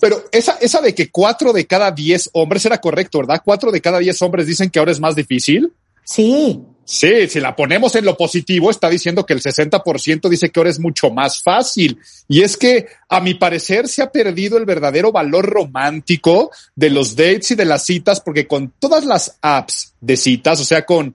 pero 0.00 0.24
esa, 0.32 0.56
esa 0.62 0.80
de 0.80 0.94
que 0.94 1.10
cuatro 1.10 1.52
de 1.52 1.66
cada 1.66 1.90
diez 1.90 2.30
hombres 2.32 2.64
era 2.64 2.80
correcto, 2.80 3.18
¿verdad? 3.18 3.42
Cuatro 3.44 3.70
de 3.70 3.82
cada 3.82 3.98
diez 3.98 4.22
hombres 4.22 4.46
dicen 4.46 4.70
que 4.70 4.78
ahora 4.78 4.92
es 4.92 5.00
más 5.00 5.14
difícil. 5.14 5.74
Sí. 6.08 6.58
Sí, 6.86 7.28
si 7.28 7.38
la 7.38 7.54
ponemos 7.54 7.94
en 7.96 8.06
lo 8.06 8.16
positivo, 8.16 8.70
está 8.70 8.88
diciendo 8.88 9.26
que 9.26 9.34
el 9.34 9.42
60% 9.42 10.26
dice 10.30 10.48
que 10.48 10.58
ahora 10.58 10.70
es 10.70 10.80
mucho 10.80 11.10
más 11.10 11.42
fácil. 11.42 11.98
Y 12.28 12.40
es 12.40 12.56
que, 12.56 12.86
a 13.10 13.20
mi 13.20 13.34
parecer, 13.34 13.88
se 13.88 14.00
ha 14.00 14.10
perdido 14.10 14.56
el 14.56 14.64
verdadero 14.64 15.12
valor 15.12 15.44
romántico 15.44 16.50
de 16.74 16.88
los 16.88 17.14
dates 17.14 17.50
y 17.50 17.56
de 17.56 17.66
las 17.66 17.84
citas, 17.84 18.22
porque 18.22 18.46
con 18.46 18.72
todas 18.78 19.04
las 19.04 19.36
apps 19.42 19.92
de 20.00 20.16
citas, 20.16 20.58
o 20.62 20.64
sea, 20.64 20.86
con 20.86 21.14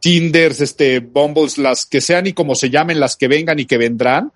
Tinders, 0.00 0.60
este, 0.60 0.98
Bumbles, 0.98 1.56
las 1.56 1.86
que 1.86 2.02
sean 2.02 2.26
y 2.26 2.34
como 2.34 2.54
se 2.54 2.68
llamen, 2.68 3.00
las 3.00 3.16
que 3.16 3.28
vengan 3.28 3.58
y 3.58 3.64
que 3.64 3.78
vendrán, 3.78 4.32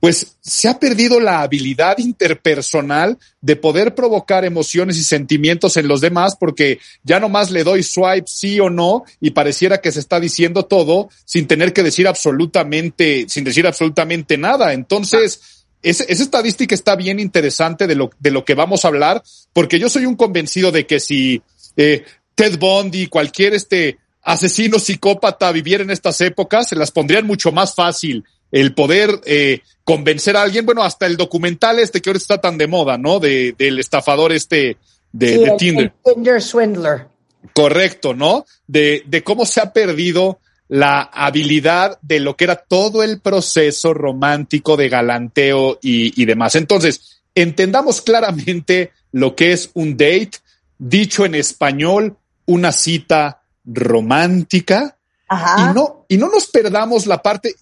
pues 0.00 0.38
se 0.40 0.68
ha 0.68 0.80
perdido 0.80 1.20
la 1.20 1.42
habilidad 1.42 1.98
interpersonal 1.98 3.18
de 3.42 3.56
poder 3.56 3.94
provocar 3.94 4.46
emociones 4.46 4.96
y 4.96 5.04
sentimientos 5.04 5.76
en 5.76 5.88
los 5.88 6.00
demás 6.00 6.36
porque 6.40 6.80
ya 7.04 7.20
nomás 7.20 7.50
le 7.50 7.64
doy 7.64 7.82
swipe 7.82 8.26
sí 8.26 8.58
o 8.60 8.70
no 8.70 9.04
y 9.20 9.30
pareciera 9.30 9.82
que 9.82 9.92
se 9.92 10.00
está 10.00 10.18
diciendo 10.18 10.64
todo 10.64 11.10
sin 11.26 11.46
tener 11.46 11.74
que 11.74 11.82
decir 11.82 12.08
absolutamente, 12.08 13.26
sin 13.28 13.44
decir 13.44 13.66
absolutamente 13.66 14.38
nada. 14.38 14.72
Entonces, 14.72 15.66
esa, 15.82 16.04
estadística 16.04 16.74
está 16.74 16.96
bien 16.96 17.20
interesante 17.20 17.86
de 17.86 17.94
lo, 17.94 18.10
de 18.18 18.30
lo 18.30 18.44
que 18.44 18.54
vamos 18.54 18.84
a 18.84 18.88
hablar 18.88 19.22
porque 19.52 19.78
yo 19.78 19.90
soy 19.90 20.06
un 20.06 20.16
convencido 20.16 20.72
de 20.72 20.86
que 20.86 20.98
si 20.98 21.42
eh, 21.76 22.04
Ted 22.34 22.58
Bundy, 22.58 23.06
cualquier 23.08 23.52
este 23.52 23.98
asesino 24.22 24.78
psicópata 24.78 25.52
viviera 25.52 25.84
en 25.84 25.90
estas 25.90 26.20
épocas, 26.22 26.68
se 26.68 26.76
las 26.76 26.90
pondrían 26.90 27.26
mucho 27.26 27.52
más 27.52 27.74
fácil 27.74 28.24
el 28.50 28.74
poder 28.74 29.20
eh, 29.24 29.60
convencer 29.84 30.36
a 30.36 30.42
alguien, 30.42 30.66
bueno, 30.66 30.82
hasta 30.82 31.06
el 31.06 31.16
documental 31.16 31.78
este 31.78 32.00
que 32.00 32.10
ahora 32.10 32.18
está 32.18 32.38
tan 32.38 32.58
de 32.58 32.66
moda, 32.66 32.98
¿no? 32.98 33.20
De, 33.20 33.54
del 33.56 33.78
estafador 33.78 34.32
este 34.32 34.76
de, 35.12 35.54
Tinder. 35.58 35.92
Tinder 36.04 36.42
Swindler. 36.42 37.08
Correcto, 37.54 38.14
¿no? 38.14 38.44
De, 38.66 39.02
de 39.06 39.24
cómo 39.24 39.46
se 39.46 39.60
ha 39.60 39.72
perdido 39.72 40.40
la 40.68 41.02
habilidad 41.02 41.98
de 42.02 42.20
lo 42.20 42.36
que 42.36 42.44
era 42.44 42.56
todo 42.56 43.02
el 43.02 43.20
proceso 43.20 43.92
romántico 43.92 44.76
de 44.76 44.88
galanteo 44.88 45.78
y, 45.82 46.20
y 46.20 46.26
demás. 46.26 46.54
Entonces, 46.54 47.22
entendamos 47.34 48.02
claramente 48.02 48.92
lo 49.12 49.34
que 49.34 49.52
es 49.52 49.70
un 49.74 49.96
date, 49.96 50.32
dicho 50.78 51.24
en 51.24 51.34
español, 51.34 52.16
una 52.46 52.72
cita 52.72 53.42
romántica 53.64 54.96
y 55.30 55.74
no, 55.74 56.06
y 56.08 56.16
no 56.16 56.28
nos 56.28 56.46
perdamos 56.46 57.06
la 57.06 57.22
parte, 57.22 57.54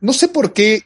no 0.00 0.12
sé 0.12 0.28
por 0.28 0.52
qué 0.52 0.84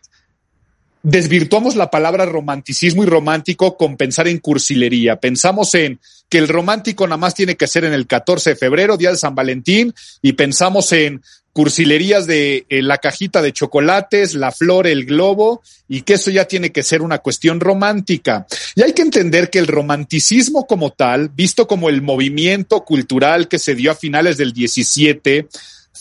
desvirtuamos 1.02 1.76
la 1.76 1.90
palabra 1.90 2.26
romanticismo 2.26 3.04
y 3.04 3.06
romántico 3.06 3.76
con 3.76 3.96
pensar 3.96 4.26
en 4.26 4.38
cursilería. 4.38 5.20
Pensamos 5.20 5.74
en 5.74 6.00
que 6.28 6.38
el 6.38 6.48
romántico 6.48 7.06
nada 7.06 7.16
más 7.16 7.34
tiene 7.34 7.56
que 7.56 7.68
ser 7.68 7.84
en 7.84 7.92
el 7.92 8.06
14 8.08 8.50
de 8.50 8.56
febrero, 8.56 8.96
día 8.96 9.10
de 9.10 9.16
San 9.16 9.34
Valentín, 9.34 9.94
y 10.20 10.32
pensamos 10.32 10.90
en 10.92 11.22
cursilerías 11.52 12.26
de 12.26 12.66
eh, 12.68 12.82
la 12.82 12.98
cajita 12.98 13.40
de 13.40 13.52
chocolates, 13.52 14.34
la 14.34 14.50
flor, 14.50 14.86
el 14.86 15.06
globo, 15.06 15.62
y 15.88 16.02
que 16.02 16.14
eso 16.14 16.30
ya 16.30 16.46
tiene 16.46 16.72
que 16.72 16.82
ser 16.82 17.02
una 17.02 17.18
cuestión 17.18 17.60
romántica. 17.60 18.46
Y 18.74 18.82
hay 18.82 18.92
que 18.92 19.02
entender 19.02 19.48
que 19.48 19.60
el 19.60 19.68
romanticismo 19.68 20.66
como 20.66 20.90
tal, 20.90 21.28
visto 21.28 21.68
como 21.68 21.88
el 21.88 22.02
movimiento 22.02 22.84
cultural 22.84 23.48
que 23.48 23.58
se 23.58 23.74
dio 23.74 23.92
a 23.92 23.94
finales 23.94 24.36
del 24.36 24.52
17, 24.52 25.48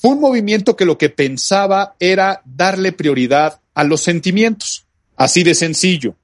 Fue 0.02 0.12
un 0.12 0.20
movimiento 0.20 0.76
que 0.76 0.86
lo 0.86 0.98
que 0.98 1.10
pensaba 1.10 1.96
era 2.00 2.42
darle 2.46 2.92
prioridad 2.92 3.60
a 3.74 3.84
los 3.84 4.02
sentimientos, 4.02 4.86
así 5.16 5.44
de 5.44 5.56
sencillo. 5.56 6.16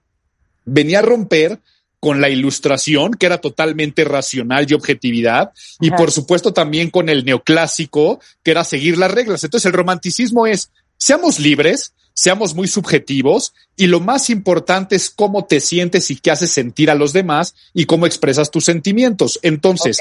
Venía 0.65 0.99
a 0.99 1.03
romper 1.03 1.59
con 2.01 2.19
la 2.19 2.29
ilustración, 2.29 3.13
que 3.13 3.27
era 3.27 3.39
totalmente 3.39 4.03
racional 4.03 4.65
y 4.67 4.73
objetividad, 4.73 5.51
y 5.79 5.89
Ajá. 5.89 5.97
por 5.97 6.11
supuesto 6.11 6.51
también 6.51 6.89
con 6.89 7.09
el 7.09 7.23
neoclásico, 7.23 8.19
que 8.43 8.51
era 8.51 8.63
seguir 8.63 8.97
las 8.97 9.11
reglas. 9.11 9.43
Entonces 9.43 9.67
el 9.67 9.73
romanticismo 9.73 10.47
es, 10.47 10.71
seamos 10.97 11.39
libres, 11.39 11.93
seamos 12.13 12.55
muy 12.55 12.67
subjetivos, 12.67 13.53
y 13.77 13.85
lo 13.85 13.99
más 13.99 14.31
importante 14.31 14.95
es 14.95 15.11
cómo 15.11 15.45
te 15.45 15.59
sientes 15.59 16.09
y 16.09 16.15
qué 16.15 16.31
haces 16.31 16.49
sentir 16.51 16.89
a 16.89 16.95
los 16.95 17.13
demás 17.13 17.53
y 17.71 17.85
cómo 17.85 18.07
expresas 18.07 18.49
tus 18.49 18.65
sentimientos. 18.65 19.39
Entonces. 19.43 19.99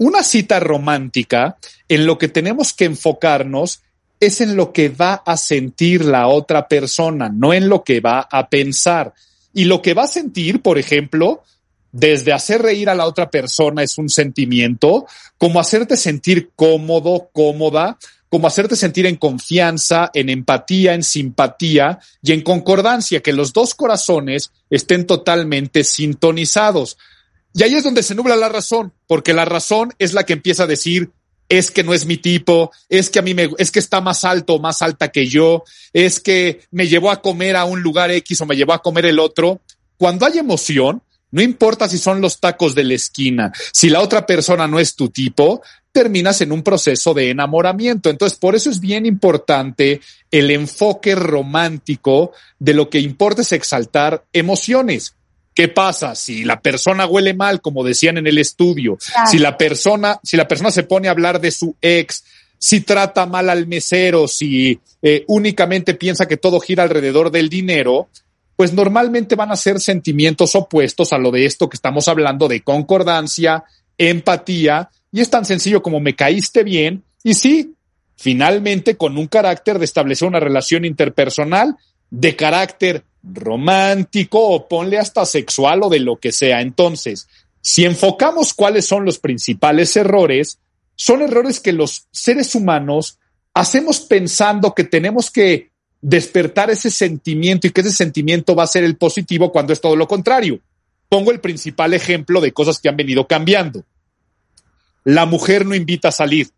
Una 0.00 0.22
cita 0.22 0.60
romántica, 0.60 1.58
en 1.86 2.06
lo 2.06 2.16
que 2.16 2.28
tenemos 2.28 2.72
que 2.72 2.86
enfocarnos 2.86 3.82
es 4.18 4.40
en 4.40 4.56
lo 4.56 4.72
que 4.72 4.88
va 4.88 5.22
a 5.26 5.36
sentir 5.36 6.06
la 6.06 6.26
otra 6.26 6.68
persona, 6.68 7.28
no 7.28 7.52
en 7.52 7.68
lo 7.68 7.84
que 7.84 8.00
va 8.00 8.20
a 8.20 8.48
pensar. 8.48 9.12
Y 9.52 9.64
lo 9.64 9.82
que 9.82 9.92
va 9.92 10.04
a 10.04 10.08
sentir, 10.08 10.62
por 10.62 10.78
ejemplo, 10.78 11.42
desde 11.92 12.32
hacer 12.32 12.62
reír 12.62 12.88
a 12.88 12.94
la 12.94 13.04
otra 13.04 13.30
persona 13.30 13.82
es 13.82 13.98
un 13.98 14.08
sentimiento, 14.08 15.06
como 15.36 15.60
hacerte 15.60 15.98
sentir 15.98 16.50
cómodo, 16.56 17.28
cómoda, 17.34 17.98
como 18.30 18.46
hacerte 18.46 18.76
sentir 18.76 19.04
en 19.04 19.16
confianza, 19.16 20.10
en 20.14 20.30
empatía, 20.30 20.94
en 20.94 21.02
simpatía 21.02 21.98
y 22.22 22.32
en 22.32 22.40
concordancia, 22.40 23.20
que 23.20 23.34
los 23.34 23.52
dos 23.52 23.74
corazones 23.74 24.50
estén 24.70 25.06
totalmente 25.06 25.84
sintonizados. 25.84 26.96
Y 27.54 27.62
ahí 27.62 27.74
es 27.74 27.84
donde 27.84 28.02
se 28.02 28.14
nubla 28.14 28.36
la 28.36 28.48
razón, 28.48 28.92
porque 29.06 29.32
la 29.32 29.44
razón 29.44 29.92
es 29.98 30.12
la 30.12 30.24
que 30.24 30.34
empieza 30.34 30.64
a 30.64 30.68
decir, 30.68 31.10
es 31.48 31.70
que 31.72 31.82
no 31.82 31.92
es 31.92 32.06
mi 32.06 32.16
tipo, 32.16 32.70
es 32.88 33.10
que 33.10 33.18
a 33.18 33.22
mí 33.22 33.34
me, 33.34 33.50
es 33.58 33.72
que 33.72 33.80
está 33.80 34.00
más 34.00 34.24
alto 34.24 34.54
o 34.54 34.60
más 34.60 34.82
alta 34.82 35.10
que 35.10 35.26
yo, 35.26 35.64
es 35.92 36.20
que 36.20 36.60
me 36.70 36.86
llevó 36.86 37.10
a 37.10 37.20
comer 37.20 37.56
a 37.56 37.64
un 37.64 37.82
lugar 37.82 38.10
X 38.12 38.40
o 38.40 38.46
me 38.46 38.56
llevó 38.56 38.72
a 38.72 38.82
comer 38.82 39.06
el 39.06 39.18
otro. 39.18 39.60
Cuando 39.96 40.26
hay 40.26 40.38
emoción, 40.38 41.02
no 41.32 41.42
importa 41.42 41.88
si 41.88 41.98
son 41.98 42.20
los 42.20 42.38
tacos 42.38 42.74
de 42.74 42.84
la 42.84 42.94
esquina, 42.94 43.52
si 43.72 43.90
la 43.90 44.00
otra 44.00 44.26
persona 44.26 44.68
no 44.68 44.78
es 44.78 44.94
tu 44.94 45.10
tipo, 45.10 45.60
terminas 45.92 46.40
en 46.40 46.52
un 46.52 46.62
proceso 46.62 47.14
de 47.14 47.30
enamoramiento. 47.30 48.10
Entonces, 48.10 48.38
por 48.38 48.54
eso 48.54 48.70
es 48.70 48.80
bien 48.80 49.06
importante 49.06 50.00
el 50.30 50.52
enfoque 50.52 51.16
romántico 51.16 52.32
de 52.60 52.74
lo 52.74 52.88
que 52.88 53.00
importa 53.00 53.42
es 53.42 53.52
exaltar 53.52 54.24
emociones. 54.32 55.16
¿Qué 55.54 55.68
pasa 55.68 56.14
si 56.14 56.44
la 56.44 56.60
persona 56.60 57.06
huele 57.06 57.34
mal, 57.34 57.60
como 57.60 57.84
decían 57.84 58.18
en 58.18 58.26
el 58.26 58.38
estudio? 58.38 58.96
Claro. 58.96 59.30
Si 59.30 59.38
la 59.38 59.58
persona, 59.58 60.20
si 60.22 60.36
la 60.36 60.48
persona 60.48 60.70
se 60.70 60.84
pone 60.84 61.08
a 61.08 61.10
hablar 61.10 61.40
de 61.40 61.50
su 61.50 61.76
ex, 61.80 62.24
si 62.56 62.82
trata 62.82 63.26
mal 63.26 63.50
al 63.50 63.66
mesero, 63.66 64.28
si 64.28 64.78
eh, 65.02 65.24
únicamente 65.28 65.94
piensa 65.94 66.26
que 66.26 66.36
todo 66.36 66.60
gira 66.60 66.82
alrededor 66.82 67.30
del 67.30 67.48
dinero, 67.48 68.08
pues 68.54 68.74
normalmente 68.74 69.34
van 69.34 69.50
a 69.50 69.56
ser 69.56 69.80
sentimientos 69.80 70.54
opuestos 70.54 71.14
a 71.14 71.18
lo 71.18 71.30
de 71.30 71.46
esto 71.46 71.70
que 71.70 71.76
estamos 71.76 72.06
hablando 72.08 72.46
de 72.46 72.60
concordancia, 72.60 73.64
empatía, 73.96 74.90
y 75.10 75.20
es 75.20 75.30
tan 75.30 75.46
sencillo 75.46 75.82
como 75.82 76.00
me 76.00 76.14
caíste 76.14 76.62
bien, 76.62 77.02
y 77.24 77.32
sí, 77.32 77.74
finalmente 78.16 78.98
con 78.98 79.16
un 79.16 79.26
carácter 79.26 79.78
de 79.78 79.86
establecer 79.86 80.28
una 80.28 80.40
relación 80.40 80.84
interpersonal 80.84 81.76
de 82.10 82.36
carácter 82.36 83.04
romántico 83.22 84.40
o 84.40 84.68
ponle 84.68 84.98
hasta 84.98 85.26
sexual 85.26 85.82
o 85.82 85.88
de 85.88 86.00
lo 86.00 86.16
que 86.16 86.32
sea. 86.32 86.60
Entonces, 86.60 87.28
si 87.60 87.84
enfocamos 87.84 88.54
cuáles 88.54 88.86
son 88.86 89.04
los 89.04 89.18
principales 89.18 89.96
errores, 89.96 90.58
son 90.96 91.22
errores 91.22 91.60
que 91.60 91.72
los 91.72 92.06
seres 92.10 92.54
humanos 92.54 93.18
hacemos 93.54 94.00
pensando 94.00 94.74
que 94.74 94.84
tenemos 94.84 95.30
que 95.30 95.70
despertar 96.00 96.70
ese 96.70 96.90
sentimiento 96.90 97.66
y 97.66 97.70
que 97.70 97.82
ese 97.82 97.92
sentimiento 97.92 98.54
va 98.54 98.64
a 98.64 98.68
ser 98.68 98.84
el 98.84 98.96
positivo 98.96 99.52
cuando 99.52 99.72
es 99.72 99.80
todo 99.80 99.96
lo 99.96 100.08
contrario. 100.08 100.60
Pongo 101.08 101.30
el 101.30 101.40
principal 101.40 101.92
ejemplo 101.92 102.40
de 102.40 102.52
cosas 102.52 102.78
que 102.78 102.88
han 102.88 102.96
venido 102.96 103.26
cambiando. 103.26 103.84
La 105.04 105.26
mujer 105.26 105.66
no 105.66 105.74
invita 105.74 106.08
a 106.08 106.12
salir. 106.12 106.48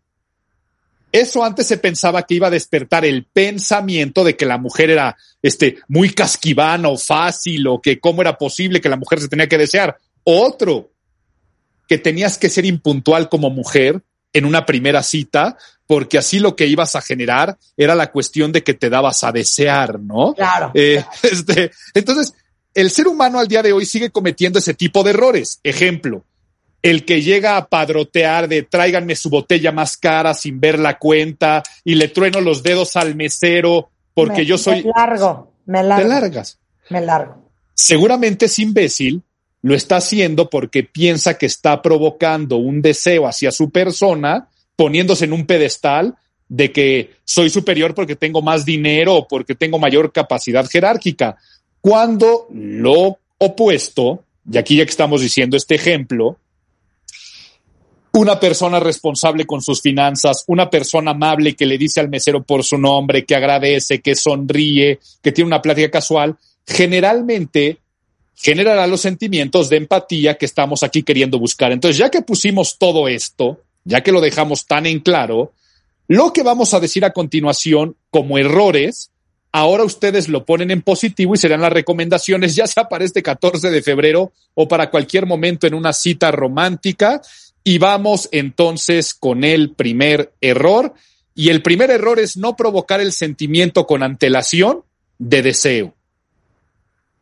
Eso 1.13 1.43
antes 1.43 1.67
se 1.67 1.77
pensaba 1.77 2.23
que 2.23 2.33
iba 2.33 2.47
a 2.47 2.49
despertar 2.49 3.05
el 3.05 3.25
pensamiento 3.25 4.23
de 4.23 4.35
que 4.35 4.47
la 4.47 4.57
mujer 4.57 4.89
era 4.89 5.15
este, 5.43 5.77
muy 5.87 6.09
casquivana 6.09 6.89
o 6.89 6.97
fácil 6.97 7.67
o 7.67 7.79
que 7.79 7.99
cómo 7.99 8.23
era 8.23 8.35
posible 8.35 8.81
que 8.81 8.89
la 8.89 8.97
mujer 8.97 9.21
se 9.21 9.27
tenía 9.27 9.47
que 9.47 9.59
desear. 9.59 9.95
Otro, 10.23 10.89
que 11.87 11.99
tenías 11.99 12.39
que 12.39 12.49
ser 12.49 12.65
impuntual 12.65 13.29
como 13.29 13.51
mujer 13.51 14.01
en 14.33 14.45
una 14.45 14.65
primera 14.65 15.03
cita, 15.03 15.55
porque 15.85 16.17
así 16.17 16.39
lo 16.39 16.55
que 16.55 16.65
ibas 16.65 16.95
a 16.95 17.01
generar 17.01 17.59
era 17.77 17.93
la 17.93 18.11
cuestión 18.11 18.51
de 18.51 18.63
que 18.63 18.73
te 18.73 18.89
dabas 18.89 19.23
a 19.23 19.31
desear, 19.31 19.99
¿no? 19.99 20.33
Claro. 20.33 20.71
Eh, 20.73 21.05
este, 21.21 21.69
entonces, 21.93 22.33
el 22.73 22.89
ser 22.89 23.07
humano 23.07 23.37
al 23.37 23.47
día 23.47 23.61
de 23.61 23.71
hoy 23.71 23.85
sigue 23.85 24.09
cometiendo 24.09 24.57
ese 24.57 24.73
tipo 24.73 25.03
de 25.03 25.11
errores. 25.11 25.59
Ejemplo, 25.61 26.25
el 26.83 27.05
que 27.05 27.21
llega 27.23 27.57
a 27.57 27.67
padrotear 27.67 28.47
de 28.47 28.61
tráiganme 28.63 29.15
su 29.15 29.29
botella 29.31 29.71
más 29.71 29.97
cara 29.97 30.33
sin 30.35 30.59
ver 30.59 30.77
la 30.77 30.99
cuenta 30.99 31.63
y 31.83 31.95
le 31.95 32.09
trueno 32.09 32.39
los 32.41 32.61
dedos 32.61 32.95
al 32.97 33.15
mesero 33.15 33.89
porque 34.13 34.41
Me- 34.41 34.45
yo 34.45 34.57
soy... 34.59 34.83
Me 34.83 34.91
largo, 34.95 35.51
me 35.65 35.79
Te 35.79 35.83
largo. 35.85 36.07
largas. 36.09 36.59
Me 36.91 37.01
largo. 37.01 37.49
Seguramente 37.73 38.45
es 38.45 38.59
imbécil, 38.59 39.23
lo 39.61 39.73
está 39.73 39.95
haciendo 39.97 40.49
porque 40.49 40.83
piensa 40.83 41.37
que 41.37 41.45
está 41.47 41.81
provocando 41.81 42.57
un 42.57 42.81
deseo 42.81 43.25
hacia 43.27 43.51
su 43.51 43.71
persona, 43.71 44.49
poniéndose 44.75 45.25
en 45.25 45.33
un 45.33 45.45
pedestal 45.47 46.15
de 46.49 46.71
que 46.71 47.15
soy 47.23 47.49
superior 47.49 47.95
porque 47.95 48.15
tengo 48.17 48.41
más 48.41 48.65
dinero 48.65 49.15
o 49.15 49.27
porque 49.27 49.55
tengo 49.55 49.79
mayor 49.79 50.11
capacidad 50.11 50.67
jerárquica. 50.69 51.37
Cuando 51.81 52.47
lo 52.53 53.17
opuesto, 53.37 54.25
y 54.51 54.57
aquí 54.57 54.75
ya 54.75 54.85
que 54.85 54.91
estamos 54.91 55.21
diciendo 55.21 55.55
este 55.57 55.75
ejemplo, 55.75 56.37
una 58.13 58.39
persona 58.39 58.79
responsable 58.79 59.45
con 59.45 59.61
sus 59.61 59.81
finanzas, 59.81 60.43
una 60.47 60.69
persona 60.69 61.11
amable 61.11 61.55
que 61.55 61.65
le 61.65 61.79
dice 61.79 61.99
al 61.99 62.09
mesero 62.09 62.43
por 62.43 62.63
su 62.63 62.77
nombre, 62.77 63.25
que 63.25 63.35
agradece, 63.35 64.01
que 64.01 64.15
sonríe, 64.15 64.99
que 65.21 65.31
tiene 65.31 65.47
una 65.47 65.61
plática 65.61 65.89
casual, 65.89 66.37
generalmente 66.65 67.79
generará 68.35 68.85
los 68.85 69.01
sentimientos 69.01 69.69
de 69.69 69.77
empatía 69.77 70.35
que 70.35 70.45
estamos 70.45 70.83
aquí 70.83 71.01
queriendo 71.01 71.39
buscar. 71.39 71.71
Entonces, 71.71 71.97
ya 71.97 72.11
que 72.11 72.21
pusimos 72.21 72.77
todo 72.77 73.07
esto, 73.07 73.61
ya 73.83 74.01
que 74.01 74.11
lo 74.11 74.21
dejamos 74.21 74.65
tan 74.67 74.85
en 74.85 74.99
claro, 74.99 75.53
lo 76.07 76.33
que 76.33 76.43
vamos 76.43 76.73
a 76.73 76.79
decir 76.79 77.05
a 77.05 77.13
continuación 77.13 77.95
como 78.11 78.37
errores, 78.37 79.11
ahora 79.51 79.83
ustedes 79.83 80.29
lo 80.29 80.45
ponen 80.45 80.71
en 80.71 80.81
positivo 80.81 81.33
y 81.33 81.37
serán 81.37 81.61
las 81.61 81.71
recomendaciones, 81.71 82.55
ya 82.55 82.67
sea 82.67 82.89
para 82.89 83.05
este 83.05 83.23
14 83.23 83.69
de 83.69 83.81
febrero 83.81 84.31
o 84.53 84.67
para 84.67 84.89
cualquier 84.89 85.25
momento 85.25 85.65
en 85.65 85.73
una 85.73 85.93
cita 85.93 86.31
romántica. 86.31 87.21
Y 87.63 87.77
vamos 87.77 88.29
entonces 88.31 89.13
con 89.13 89.43
el 89.43 89.73
primer 89.73 90.33
error. 90.41 90.93
Y 91.33 91.49
el 91.49 91.61
primer 91.61 91.89
error 91.91 92.19
es 92.19 92.37
no 92.37 92.55
provocar 92.55 92.99
el 93.01 93.13
sentimiento 93.13 93.87
con 93.87 94.03
antelación 94.03 94.83
de 95.17 95.41
deseo. 95.41 95.95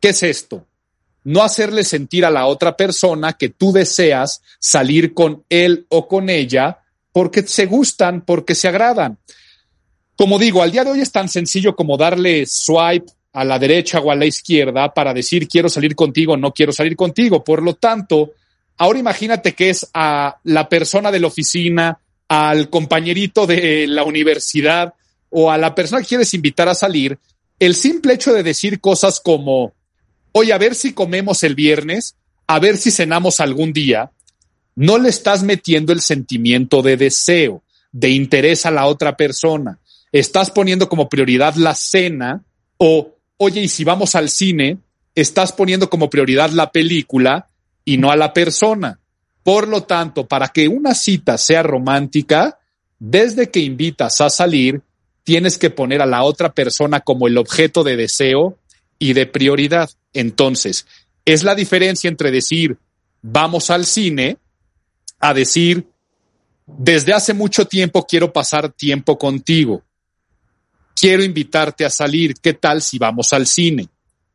¿Qué 0.00 0.08
es 0.08 0.22
esto? 0.22 0.66
No 1.24 1.42
hacerle 1.42 1.84
sentir 1.84 2.24
a 2.24 2.30
la 2.30 2.46
otra 2.46 2.76
persona 2.76 3.34
que 3.34 3.50
tú 3.50 3.72
deseas 3.72 4.42
salir 4.58 5.14
con 5.14 5.44
él 5.48 5.86
o 5.88 6.08
con 6.08 6.28
ella 6.28 6.80
porque 7.12 7.42
se 7.42 7.66
gustan, 7.66 8.22
porque 8.22 8.56
se 8.56 8.66
agradan. 8.66 9.18
Como 10.16 10.38
digo, 10.38 10.62
al 10.62 10.72
día 10.72 10.84
de 10.84 10.90
hoy 10.90 11.00
es 11.00 11.12
tan 11.12 11.28
sencillo 11.28 11.76
como 11.76 11.96
darle 11.96 12.46
swipe 12.46 13.12
a 13.32 13.44
la 13.44 13.58
derecha 13.58 14.00
o 14.00 14.10
a 14.10 14.16
la 14.16 14.26
izquierda 14.26 14.92
para 14.92 15.14
decir 15.14 15.48
quiero 15.48 15.68
salir 15.68 15.94
contigo, 15.94 16.36
no 16.36 16.52
quiero 16.52 16.72
salir 16.72 16.96
contigo. 16.96 17.42
Por 17.42 17.62
lo 17.62 17.74
tanto, 17.74 18.32
ahora 18.82 18.98
imagínate 18.98 19.54
que 19.54 19.70
es 19.70 19.88
a 19.94 20.38
la 20.42 20.68
persona 20.68 21.12
de 21.12 21.20
la 21.20 21.28
oficina, 21.28 22.00
al 22.26 22.68
compañerito 22.68 23.46
de 23.46 23.86
la 23.86 24.02
universidad 24.02 24.94
o 25.30 25.52
a 25.52 25.56
la 25.56 25.72
persona 25.72 26.00
que 26.00 26.08
quieres 26.08 26.34
invitar 26.34 26.68
a 26.68 26.74
salir, 26.74 27.16
el 27.60 27.76
simple 27.76 28.14
hecho 28.14 28.32
de 28.32 28.42
decir 28.42 28.80
cosas 28.80 29.20
como, 29.20 29.72
oye, 30.32 30.52
a 30.52 30.58
ver 30.58 30.74
si 30.74 30.94
comemos 30.94 31.44
el 31.44 31.54
viernes, 31.54 32.16
a 32.48 32.58
ver 32.58 32.76
si 32.76 32.90
cenamos 32.90 33.38
algún 33.38 33.72
día, 33.72 34.10
no 34.74 34.98
le 34.98 35.10
estás 35.10 35.44
metiendo 35.44 35.92
el 35.92 36.00
sentimiento 36.00 36.82
de 36.82 36.96
deseo, 36.96 37.62
de 37.92 38.10
interés 38.10 38.66
a 38.66 38.72
la 38.72 38.86
otra 38.86 39.16
persona. 39.16 39.78
Estás 40.10 40.50
poniendo 40.50 40.88
como 40.88 41.08
prioridad 41.08 41.54
la 41.54 41.76
cena 41.76 42.42
o, 42.78 43.14
oye, 43.36 43.60
y 43.60 43.68
si 43.68 43.84
vamos 43.84 44.16
al 44.16 44.28
cine, 44.28 44.78
estás 45.14 45.52
poniendo 45.52 45.88
como 45.88 46.10
prioridad 46.10 46.50
la 46.50 46.72
película 46.72 47.46
y 47.84 47.96
no 47.96 48.10
a 48.10 48.16
la 48.16 48.32
persona. 48.32 48.98
Por 49.42 49.68
lo 49.68 49.82
tanto, 49.82 50.26
para 50.26 50.48
que 50.48 50.68
una 50.68 50.94
cita 50.94 51.36
sea 51.36 51.62
romántica, 51.62 52.58
desde 52.98 53.50
que 53.50 53.60
invitas 53.60 54.20
a 54.20 54.30
salir, 54.30 54.82
tienes 55.24 55.58
que 55.58 55.70
poner 55.70 56.02
a 56.02 56.06
la 56.06 56.22
otra 56.22 56.52
persona 56.52 57.00
como 57.00 57.26
el 57.26 57.38
objeto 57.38 57.82
de 57.82 57.96
deseo 57.96 58.58
y 58.98 59.12
de 59.14 59.26
prioridad. 59.26 59.90
Entonces, 60.12 60.86
es 61.24 61.42
la 61.42 61.54
diferencia 61.54 62.08
entre 62.08 62.30
decir 62.30 62.78
vamos 63.22 63.70
al 63.70 63.86
cine 63.86 64.38
a 65.20 65.32
decir 65.32 65.86
desde 66.66 67.12
hace 67.12 67.34
mucho 67.34 67.66
tiempo 67.66 68.06
quiero 68.06 68.32
pasar 68.32 68.72
tiempo 68.72 69.18
contigo. 69.18 69.82
Quiero 70.94 71.22
invitarte 71.22 71.84
a 71.84 71.90
salir. 71.90 72.34
¿Qué 72.34 72.54
tal 72.54 72.82
si 72.82 72.98
vamos 72.98 73.32
al 73.32 73.46
cine? 73.46 73.88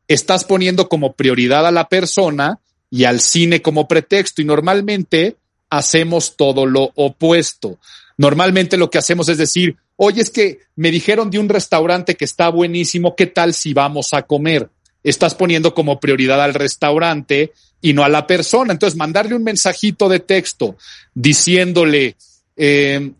Estás 0.06 0.44
poniendo 0.44 0.88
como 0.88 1.14
prioridad 1.14 1.66
a 1.66 1.70
la 1.70 1.88
persona 1.88 2.60
y 2.90 3.04
al 3.04 3.20
cine 3.20 3.62
como 3.62 3.88
pretexto 3.88 4.42
y 4.42 4.44
normalmente 4.44 5.36
hacemos 5.70 6.36
todo 6.36 6.66
lo 6.66 6.92
opuesto. 6.94 7.78
Normalmente 8.16 8.76
lo 8.76 8.90
que 8.90 8.98
hacemos 8.98 9.28
es 9.28 9.38
decir, 9.38 9.76
oye, 9.96 10.22
es 10.22 10.30
que 10.30 10.60
me 10.76 10.90
dijeron 10.90 11.30
de 11.30 11.38
un 11.38 11.48
restaurante 11.48 12.16
que 12.16 12.24
está 12.24 12.48
buenísimo, 12.48 13.14
¿qué 13.14 13.26
tal 13.26 13.54
si 13.54 13.74
vamos 13.74 14.14
a 14.14 14.22
comer? 14.22 14.68
Estás 15.02 15.34
poniendo 15.34 15.74
como 15.74 16.00
prioridad 16.00 16.42
al 16.42 16.54
restaurante 16.54 17.52
y 17.80 17.92
no 17.92 18.02
a 18.02 18.08
la 18.08 18.26
persona. 18.26 18.72
Entonces, 18.72 18.96
mandarle 18.96 19.34
un 19.34 19.44
mensajito 19.44 20.08
de 20.08 20.20
texto 20.20 20.76
diciéndole, 21.14 22.16
eh, 22.56 23.12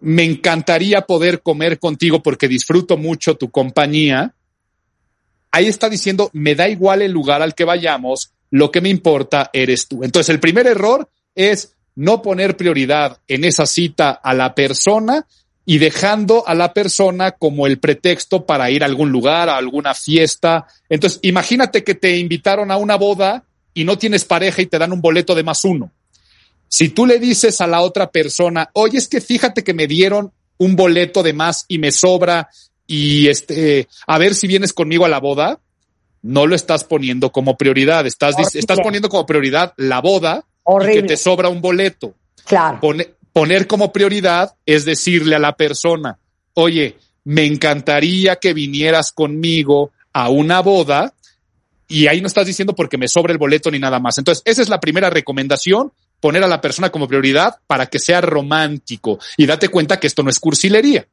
me 0.00 0.24
encantaría 0.24 1.00
poder 1.02 1.40
comer 1.40 1.78
contigo 1.78 2.22
porque 2.22 2.46
disfruto 2.46 2.98
mucho 2.98 3.36
tu 3.36 3.50
compañía. 3.50 4.34
Ahí 5.50 5.66
está 5.66 5.88
diciendo, 5.88 6.28
me 6.34 6.54
da 6.54 6.68
igual 6.68 7.00
el 7.00 7.12
lugar 7.12 7.40
al 7.40 7.54
que 7.54 7.64
vayamos, 7.64 8.33
lo 8.54 8.70
que 8.70 8.80
me 8.80 8.88
importa 8.88 9.50
eres 9.52 9.88
tú. 9.88 10.04
Entonces, 10.04 10.32
el 10.32 10.38
primer 10.38 10.68
error 10.68 11.10
es 11.34 11.74
no 11.96 12.22
poner 12.22 12.56
prioridad 12.56 13.18
en 13.26 13.42
esa 13.42 13.66
cita 13.66 14.12
a 14.12 14.32
la 14.32 14.54
persona 14.54 15.26
y 15.66 15.78
dejando 15.78 16.46
a 16.46 16.54
la 16.54 16.72
persona 16.72 17.32
como 17.32 17.66
el 17.66 17.80
pretexto 17.80 18.46
para 18.46 18.70
ir 18.70 18.84
a 18.84 18.86
algún 18.86 19.10
lugar, 19.10 19.48
a 19.48 19.56
alguna 19.56 19.92
fiesta. 19.92 20.68
Entonces, 20.88 21.18
imagínate 21.22 21.82
que 21.82 21.96
te 21.96 22.16
invitaron 22.16 22.70
a 22.70 22.76
una 22.76 22.94
boda 22.94 23.42
y 23.74 23.82
no 23.82 23.98
tienes 23.98 24.24
pareja 24.24 24.62
y 24.62 24.66
te 24.66 24.78
dan 24.78 24.92
un 24.92 25.00
boleto 25.00 25.34
de 25.34 25.42
más 25.42 25.64
uno. 25.64 25.90
Si 26.68 26.90
tú 26.90 27.06
le 27.06 27.18
dices 27.18 27.60
a 27.60 27.66
la 27.66 27.80
otra 27.80 28.12
persona, 28.12 28.70
oye, 28.74 28.98
es 28.98 29.08
que 29.08 29.20
fíjate 29.20 29.64
que 29.64 29.74
me 29.74 29.88
dieron 29.88 30.30
un 30.58 30.76
boleto 30.76 31.24
de 31.24 31.32
más 31.32 31.64
y 31.66 31.78
me 31.78 31.90
sobra 31.90 32.48
y 32.86 33.26
este, 33.26 33.88
a 34.06 34.16
ver 34.16 34.36
si 34.36 34.46
vienes 34.46 34.72
conmigo 34.72 35.04
a 35.04 35.08
la 35.08 35.18
boda, 35.18 35.58
no 36.24 36.46
lo 36.46 36.56
estás 36.56 36.82
poniendo 36.82 37.30
como 37.30 37.56
prioridad. 37.56 38.06
Estás, 38.06 38.34
estás 38.54 38.80
poniendo 38.80 39.08
como 39.08 39.24
prioridad 39.24 39.72
la 39.76 40.00
boda 40.00 40.44
y 40.82 40.92
que 40.92 41.02
te 41.04 41.16
sobra 41.16 41.48
un 41.48 41.60
boleto. 41.60 42.14
Claro 42.44 42.80
poner 43.34 43.66
como 43.66 43.92
prioridad 43.92 44.54
es 44.64 44.84
decirle 44.84 45.34
a 45.34 45.40
la 45.40 45.56
persona, 45.56 46.18
oye, 46.54 46.96
me 47.24 47.44
encantaría 47.44 48.36
que 48.36 48.54
vinieras 48.54 49.10
conmigo 49.10 49.90
a 50.12 50.28
una 50.28 50.60
boda 50.60 51.12
y 51.88 52.06
ahí 52.06 52.20
no 52.20 52.28
estás 52.28 52.46
diciendo 52.46 52.76
porque 52.76 52.96
me 52.96 53.08
sobra 53.08 53.32
el 53.32 53.38
boleto 53.38 53.72
ni 53.72 53.80
nada 53.80 53.98
más. 53.98 54.18
Entonces, 54.18 54.40
esa 54.46 54.62
es 54.62 54.68
la 54.68 54.78
primera 54.78 55.10
recomendación, 55.10 55.92
poner 56.20 56.44
a 56.44 56.46
la 56.46 56.60
persona 56.60 56.90
como 56.90 57.08
prioridad 57.08 57.56
para 57.66 57.86
que 57.86 57.98
sea 57.98 58.20
romántico 58.20 59.18
y 59.36 59.46
date 59.46 59.68
cuenta 59.68 59.98
que 59.98 60.06
esto 60.06 60.22
no 60.22 60.30
es 60.30 60.38
cursilería. 60.38 61.08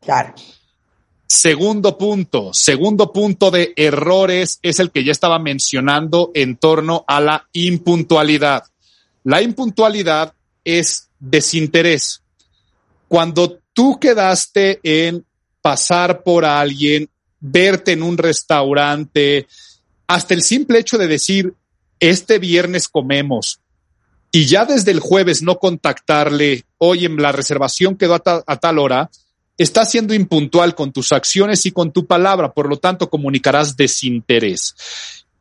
Claro. 0.00 0.34
Segundo 1.28 1.98
punto, 1.98 2.50
segundo 2.52 3.12
punto 3.12 3.50
de 3.50 3.72
errores 3.76 4.60
es 4.62 4.78
el 4.78 4.92
que 4.92 5.02
ya 5.02 5.10
estaba 5.10 5.38
mencionando 5.40 6.30
en 6.34 6.56
torno 6.56 7.04
a 7.08 7.20
la 7.20 7.48
impuntualidad. 7.52 8.64
La 9.24 9.42
impuntualidad 9.42 10.34
es 10.64 11.08
desinterés. 11.18 12.22
Cuando 13.08 13.58
tú 13.72 13.98
quedaste 13.98 14.78
en 14.82 15.24
pasar 15.60 16.22
por 16.22 16.44
alguien, 16.44 17.08
verte 17.40 17.92
en 17.92 18.04
un 18.04 18.16
restaurante, 18.16 19.48
hasta 20.06 20.32
el 20.32 20.42
simple 20.42 20.78
hecho 20.78 20.96
de 20.96 21.08
decir, 21.08 21.54
este 21.98 22.38
viernes 22.38 22.88
comemos, 22.88 23.60
y 24.30 24.46
ya 24.46 24.64
desde 24.64 24.92
el 24.92 25.00
jueves 25.00 25.42
no 25.42 25.58
contactarle, 25.58 26.64
oye, 26.78 27.08
la 27.08 27.32
reservación 27.32 27.96
quedó 27.96 28.14
a, 28.14 28.44
a 28.46 28.56
tal 28.58 28.78
hora, 28.78 29.10
estás 29.58 29.90
siendo 29.90 30.14
impuntual 30.14 30.74
con 30.74 30.92
tus 30.92 31.12
acciones 31.12 31.64
y 31.66 31.72
con 31.72 31.92
tu 31.92 32.06
palabra, 32.06 32.52
por 32.52 32.68
lo 32.68 32.78
tanto 32.78 33.08
comunicarás 33.08 33.76
desinterés 33.76 34.74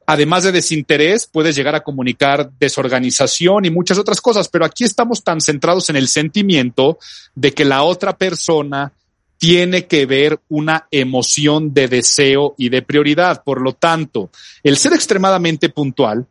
además 0.05 0.43
de 0.43 0.51
desinterés, 0.51 1.25
puedes 1.25 1.55
llegar 1.55 1.75
a 1.75 1.83
comunicar 1.83 2.51
desorganización 2.59 3.65
y 3.65 3.71
muchas 3.71 3.97
otras 3.97 4.21
cosas, 4.21 4.47
pero 4.49 4.65
aquí 4.65 4.83
estamos 4.83 5.23
tan 5.23 5.41
centrados 5.41 5.89
en 5.89 5.95
el 5.95 6.07
sentimiento 6.07 6.99
de 7.33 7.53
que 7.53 7.65
la 7.65 7.83
otra 7.83 8.17
persona 8.17 8.93
tiene 9.37 9.85
que 9.85 10.05
ver 10.05 10.39
una 10.49 10.87
emoción 10.91 11.73
de 11.73 11.87
deseo 11.87 12.55
y 12.57 12.69
de 12.69 12.81
prioridad. 12.81 13.43
Por 13.43 13.61
lo 13.61 13.73
tanto, 13.73 14.29
el 14.63 14.77
ser 14.77 14.93
extremadamente 14.93 15.69
puntual 15.69 16.25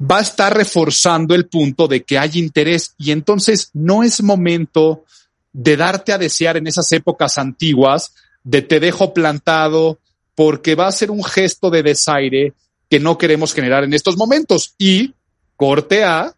va 0.00 0.18
a 0.18 0.22
estar 0.22 0.54
reforzando 0.54 1.34
el 1.34 1.46
punto 1.46 1.86
de 1.88 2.02
que 2.02 2.18
hay 2.18 2.30
interés 2.34 2.94
y 2.98 3.10
entonces 3.10 3.70
no 3.74 4.02
es 4.02 4.22
momento 4.22 5.04
de 5.52 5.76
darte 5.76 6.12
a 6.12 6.18
desear 6.18 6.56
en 6.56 6.66
esas 6.66 6.90
épocas 6.92 7.38
antiguas 7.38 8.14
de 8.42 8.62
te 8.62 8.80
dejo 8.80 9.12
plantado 9.12 9.98
porque 10.34 10.74
va 10.74 10.86
a 10.86 10.92
ser 10.92 11.10
un 11.10 11.22
gesto 11.24 11.70
de 11.70 11.82
desaire 11.82 12.54
que 12.88 13.00
no 13.00 13.18
queremos 13.18 13.52
generar 13.52 13.84
en 13.84 13.94
estos 13.94 14.16
momentos. 14.16 14.74
Y 14.78 15.14
corte 15.56 16.04
a 16.04 16.34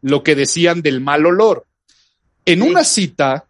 lo 0.00 0.22
que 0.22 0.34
decían 0.34 0.82
del 0.82 1.00
mal 1.00 1.26
olor. 1.26 1.66
En 2.46 2.62
una 2.62 2.84
cita, 2.84 3.46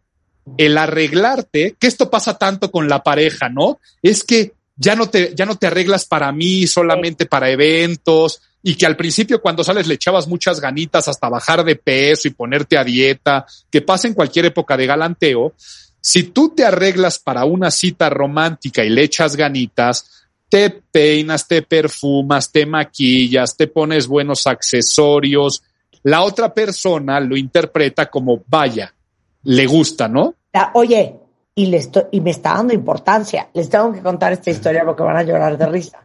el 0.57 0.79
arreglarte, 0.79 1.77
que 1.79 1.87
esto 1.87 2.11
pasa 2.11 2.39
tanto 2.39 2.71
con 2.71 2.89
la 2.89 3.03
pareja, 3.03 3.49
¿no? 3.49 3.81
Es 4.03 4.25
que 4.25 4.55
ya 4.77 4.97
no 4.97 5.11
te, 5.11 5.35
ya 5.35 5.47
no 5.47 5.57
te 5.57 5.67
arreglas 5.67 6.07
para 6.07 6.33
mí, 6.33 6.67
solamente 6.67 7.27
para 7.27 7.51
eventos, 7.51 8.41
y 8.67 8.77
que 8.77 8.87
al 8.87 8.97
principio 8.97 9.43
cuando 9.43 9.63
sales 9.63 9.87
le 9.87 9.95
echabas 9.95 10.27
muchas 10.27 10.59
ganitas 10.59 11.07
hasta 11.07 11.29
bajar 11.29 11.63
de 11.65 11.77
peso 11.77 12.29
y 12.29 12.31
ponerte 12.31 12.79
a 12.79 12.83
dieta, 12.83 13.45
que 13.71 13.83
pasa 13.83 14.09
en 14.09 14.15
cualquier 14.15 14.47
época 14.47 14.75
de 14.75 14.87
galanteo. 14.87 15.53
Si 16.01 16.23
tú 16.25 16.55
te 16.57 16.65
arreglas 16.65 17.19
para 17.19 17.45
una 17.45 17.71
cita 17.71 18.09
romántica 18.09 18.83
y 18.83 18.89
le 18.89 19.03
echas 19.03 19.37
ganitas, 19.37 20.29
te 20.49 20.71
peinas, 20.71 21.47
te 21.47 21.61
perfumas, 21.61 22.51
te 22.51 22.65
maquillas, 22.65 23.55
te 23.55 23.67
pones 23.67 24.07
buenos 24.07 24.47
accesorios. 24.47 25.63
La 26.03 26.23
otra 26.23 26.55
persona 26.55 27.21
lo 27.21 27.37
interpreta 27.37 28.07
como 28.07 28.45
vaya, 28.47 28.95
le 29.43 29.67
gusta, 29.67 30.09
¿no? 30.09 30.37
Oye, 30.73 31.15
y, 31.55 31.67
le 31.67 31.77
estoy, 31.77 32.05
y 32.13 32.23
me 32.23 32.31
está 32.31 32.55
dando 32.55 32.73
importancia. 32.73 33.49
Les 33.53 33.69
tengo 33.69 33.93
que 33.93 34.01
contar 34.01 34.33
esta 34.33 34.51
historia 34.51 34.87
porque 34.87 35.03
van 35.03 35.19
a 35.19 35.23
llorar 35.23 35.59
de 35.59 35.67
risa. 35.67 36.04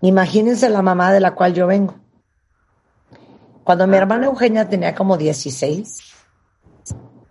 Imagínense 0.00 0.68
la 0.68 0.82
mamá 0.82 1.12
de 1.12 1.20
la 1.20 1.34
cual 1.34 1.54
yo 1.54 1.66
vengo. 1.66 1.94
Cuando 3.64 3.86
mi 3.86 3.96
hermana 3.96 4.26
Eugenia 4.26 4.68
tenía 4.68 4.94
como 4.94 5.16
16, 5.16 5.98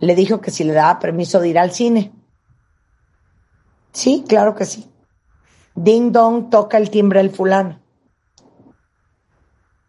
le 0.00 0.14
dijo 0.14 0.40
que 0.40 0.50
si 0.50 0.64
le 0.64 0.72
daba 0.72 0.98
permiso 0.98 1.40
de 1.40 1.48
ir 1.48 1.58
al 1.58 1.72
cine. 1.72 2.12
Sí, 3.92 4.24
claro 4.28 4.54
que 4.54 4.64
sí. 4.64 4.90
Ding 5.74 6.12
dong, 6.12 6.50
toca 6.50 6.76
el 6.76 6.90
timbre 6.90 7.20
el 7.20 7.30
fulano. 7.30 7.80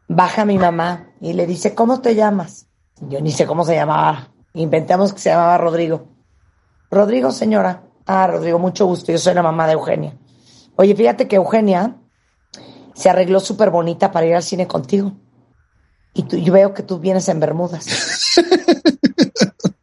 Baja 0.07 0.45
mi 0.45 0.57
mamá 0.57 1.11
y 1.21 1.33
le 1.33 1.45
dice, 1.45 1.75
¿cómo 1.75 2.01
te 2.01 2.15
llamas? 2.15 2.67
Yo 3.01 3.21
ni 3.21 3.31
sé 3.31 3.45
cómo 3.45 3.63
se 3.63 3.75
llamaba. 3.75 4.29
Inventamos 4.53 5.13
que 5.13 5.19
se 5.19 5.29
llamaba 5.29 5.57
Rodrigo. 5.57 6.07
Rodrigo, 6.89 7.31
señora. 7.31 7.83
Ah, 8.05 8.25
Rodrigo, 8.25 8.57
mucho 8.57 8.87
gusto. 8.87 9.11
Yo 9.11 9.19
soy 9.19 9.35
la 9.35 9.43
mamá 9.43 9.67
de 9.67 9.73
Eugenia. 9.73 10.17
Oye, 10.75 10.95
fíjate 10.95 11.27
que 11.27 11.35
Eugenia 11.35 11.95
se 12.99 13.09
arregló 13.09 13.39
súper 13.39 13.69
bonita 13.69 14.11
para 14.11 14.25
ir 14.25 14.35
al 14.35 14.43
cine 14.43 14.67
contigo. 14.67 15.13
Y 16.13 16.23
tú, 16.23 16.35
yo 16.35 16.51
veo 16.51 16.73
que 16.73 16.83
tú 16.83 16.99
vienes 16.99 17.29
en 17.29 17.39
Bermudas. 17.39 17.85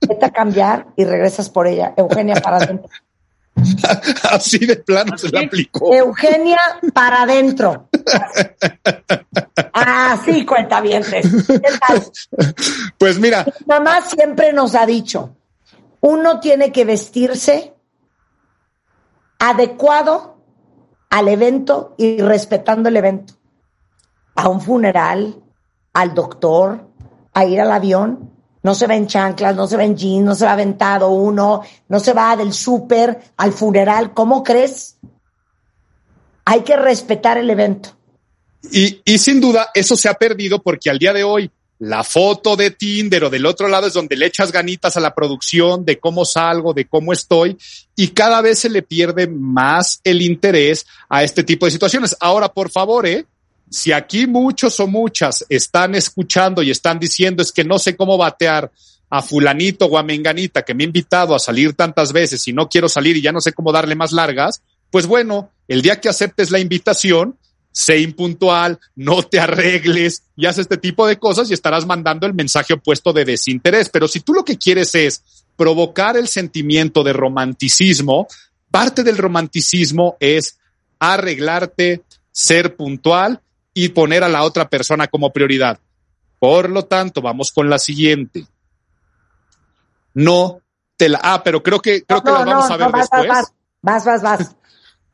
Vete 0.06 0.26
a 0.26 0.30
cambiar 0.30 0.88
y 0.97 1.05
regresas 1.05 1.48
por 1.48 1.66
ella. 1.66 1.94
Eugenia, 1.97 2.34
para 2.34 2.59
adentro. 2.59 2.90
Así 4.30 4.59
de 4.59 4.76
plano 4.76 5.16
se 5.16 5.30
la 5.30 5.40
aplicó. 5.40 5.94
Eugenia 5.94 6.59
para 6.93 7.22
adentro. 7.22 7.88
Así 9.72 10.44
cuenta 10.44 10.82
bien. 10.82 11.02
Pues 12.98 13.18
mira. 13.18 13.47
Mi 13.60 13.66
mamá 13.66 14.02
siempre 14.02 14.52
nos 14.52 14.74
ha 14.74 14.84
dicho, 14.84 15.36
uno 16.02 16.38
tiene 16.38 16.70
que 16.70 16.84
vestirse 16.84 17.72
adecuado 19.38 20.35
al 21.16 21.28
evento 21.28 21.94
y 21.97 22.18
respetando 22.18 22.90
el 22.90 22.97
evento. 22.98 23.32
A 24.34 24.51
un 24.51 24.60
funeral, 24.60 25.43
al 25.94 26.12
doctor, 26.12 26.90
a 27.32 27.47
ir 27.47 27.59
al 27.59 27.72
avión, 27.72 28.32
no 28.62 28.74
se 28.74 28.86
va 28.86 28.97
en 28.97 29.06
chanclas, 29.06 29.56
no 29.56 29.66
se 29.66 29.78
va 29.78 29.84
en 29.84 29.97
jeans, 29.97 30.26
no 30.26 30.34
se 30.34 30.44
va 30.44 30.52
aventado 30.52 31.09
uno, 31.09 31.62
no 31.88 32.01
se 32.01 32.12
va 32.12 32.36
del 32.36 32.52
súper 32.52 33.32
al 33.38 33.52
funeral. 33.52 34.12
¿Cómo 34.12 34.43
crees? 34.43 34.98
Hay 36.44 36.60
que 36.60 36.76
respetar 36.76 37.38
el 37.38 37.48
evento. 37.48 37.97
Y, 38.70 39.01
y 39.06 39.16
sin 39.16 39.40
duda 39.40 39.70
eso 39.72 39.97
se 39.97 40.10
ha 40.10 40.14
perdido 40.14 40.62
porque 40.62 40.90
al 40.90 40.98
día 40.98 41.14
de 41.14 41.24
hoy 41.24 41.51
la 41.78 42.04
foto 42.04 42.56
de 42.56 42.70
Tinder 42.70 43.24
o 43.24 43.30
del 43.30 43.46
otro 43.46 43.68
lado 43.68 43.86
es 43.86 43.92
donde 43.92 44.16
le 44.16 44.26
echas 44.26 44.50
ganitas 44.50 44.96
a 44.96 45.00
la 45.00 45.14
producción 45.14 45.84
de 45.84 45.98
cómo 45.98 46.24
salgo, 46.24 46.72
de 46.72 46.86
cómo 46.86 47.12
estoy, 47.12 47.58
y 47.94 48.08
cada 48.08 48.40
vez 48.40 48.60
se 48.60 48.70
le 48.70 48.82
pierde 48.82 49.26
más 49.26 50.00
el 50.04 50.22
interés 50.22 50.86
a 51.08 51.22
este 51.22 51.44
tipo 51.44 51.66
de 51.66 51.72
situaciones. 51.72 52.16
Ahora, 52.20 52.48
por 52.48 52.70
favor, 52.70 53.06
¿eh? 53.06 53.26
si 53.70 53.92
aquí 53.92 54.26
muchos 54.26 54.78
o 54.80 54.86
muchas 54.86 55.44
están 55.48 55.94
escuchando 55.94 56.62
y 56.62 56.70
están 56.70 56.98
diciendo 56.98 57.42
es 57.42 57.52
que 57.52 57.64
no 57.64 57.78
sé 57.78 57.96
cómo 57.96 58.16
batear 58.16 58.70
a 59.08 59.22
fulanito 59.22 59.86
o 59.86 59.98
a 59.98 60.02
menganita 60.02 60.62
que 60.62 60.74
me 60.74 60.84
ha 60.84 60.86
invitado 60.86 61.34
a 61.34 61.38
salir 61.38 61.74
tantas 61.74 62.12
veces 62.12 62.46
y 62.48 62.52
no 62.52 62.68
quiero 62.68 62.88
salir 62.88 63.16
y 63.16 63.22
ya 63.22 63.32
no 63.32 63.40
sé 63.40 63.52
cómo 63.52 63.72
darle 63.72 63.94
más 63.94 64.12
largas, 64.12 64.62
pues 64.90 65.06
bueno, 65.06 65.50
el 65.68 65.82
día 65.82 66.00
que 66.00 66.08
aceptes 66.08 66.50
la 66.50 66.58
invitación, 66.58 67.36
sé 67.76 67.98
impuntual, 67.98 68.80
no 68.94 69.22
te 69.22 69.38
arregles 69.38 70.22
y 70.34 70.46
haz 70.46 70.56
este 70.56 70.78
tipo 70.78 71.06
de 71.06 71.18
cosas 71.18 71.50
y 71.50 71.52
estarás 71.52 71.84
mandando 71.84 72.26
el 72.26 72.32
mensaje 72.32 72.72
opuesto 72.72 73.12
de 73.12 73.26
desinterés. 73.26 73.90
Pero 73.90 74.08
si 74.08 74.20
tú 74.20 74.32
lo 74.32 74.46
que 74.46 74.56
quieres 74.56 74.94
es 74.94 75.22
provocar 75.56 76.16
el 76.16 76.26
sentimiento 76.26 77.04
de 77.04 77.12
romanticismo, 77.12 78.28
parte 78.70 79.02
del 79.02 79.18
romanticismo 79.18 80.16
es 80.20 80.58
arreglarte, 80.98 82.02
ser 82.32 82.76
puntual 82.76 83.42
y 83.74 83.90
poner 83.90 84.24
a 84.24 84.30
la 84.30 84.44
otra 84.44 84.70
persona 84.70 85.06
como 85.08 85.30
prioridad. 85.30 85.78
Por 86.38 86.70
lo 86.70 86.86
tanto, 86.86 87.20
vamos 87.20 87.52
con 87.52 87.68
la 87.68 87.78
siguiente. 87.78 88.46
No 90.14 90.62
te 90.96 91.10
la. 91.10 91.20
Ah, 91.22 91.42
pero 91.44 91.62
creo 91.62 91.82
que 91.82 92.04
creo 92.04 92.22
que 92.22 92.30
la 92.30 92.42
vamos 92.42 92.70
a 92.70 92.76
ver 92.78 92.90
después. 92.90 93.28
Vas, 93.82 94.04
vas, 94.06 94.22
vas. 94.22 94.56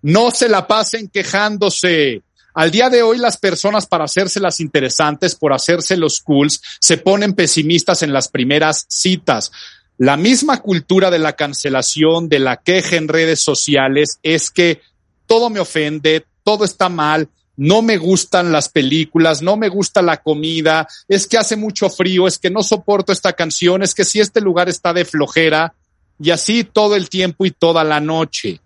No 0.02 0.30
se 0.30 0.48
la 0.48 0.68
pasen 0.68 1.08
quejándose. 1.08 2.22
Al 2.54 2.70
día 2.70 2.90
de 2.90 3.02
hoy 3.02 3.18
las 3.18 3.38
personas 3.38 3.86
para 3.86 4.04
hacerse 4.04 4.40
las 4.40 4.60
interesantes, 4.60 5.34
por 5.34 5.52
hacerse 5.52 5.96
los 5.96 6.20
cools, 6.20 6.60
se 6.80 6.98
ponen 6.98 7.34
pesimistas 7.34 8.02
en 8.02 8.12
las 8.12 8.28
primeras 8.28 8.86
citas. 8.88 9.52
La 9.98 10.16
misma 10.16 10.60
cultura 10.60 11.10
de 11.10 11.18
la 11.18 11.34
cancelación, 11.34 12.28
de 12.28 12.38
la 12.38 12.58
queja 12.58 12.96
en 12.96 13.08
redes 13.08 13.40
sociales, 13.40 14.18
es 14.22 14.50
que 14.50 14.80
todo 15.26 15.48
me 15.48 15.60
ofende, 15.60 16.26
todo 16.44 16.64
está 16.64 16.88
mal, 16.88 17.28
no 17.56 17.82
me 17.82 17.96
gustan 17.96 18.52
las 18.52 18.68
películas, 18.68 19.42
no 19.42 19.56
me 19.56 19.68
gusta 19.68 20.02
la 20.02 20.22
comida, 20.22 20.88
es 21.08 21.26
que 21.26 21.38
hace 21.38 21.56
mucho 21.56 21.88
frío, 21.88 22.26
es 22.26 22.38
que 22.38 22.50
no 22.50 22.62
soporto 22.62 23.12
esta 23.12 23.32
canción, 23.32 23.82
es 23.82 23.94
que 23.94 24.04
si 24.04 24.20
este 24.20 24.40
lugar 24.40 24.68
está 24.68 24.92
de 24.92 25.04
flojera, 25.04 25.74
y 26.18 26.30
así 26.30 26.64
todo 26.64 26.96
el 26.96 27.08
tiempo 27.08 27.46
y 27.46 27.50
toda 27.50 27.82
la 27.82 28.00
noche 28.00 28.60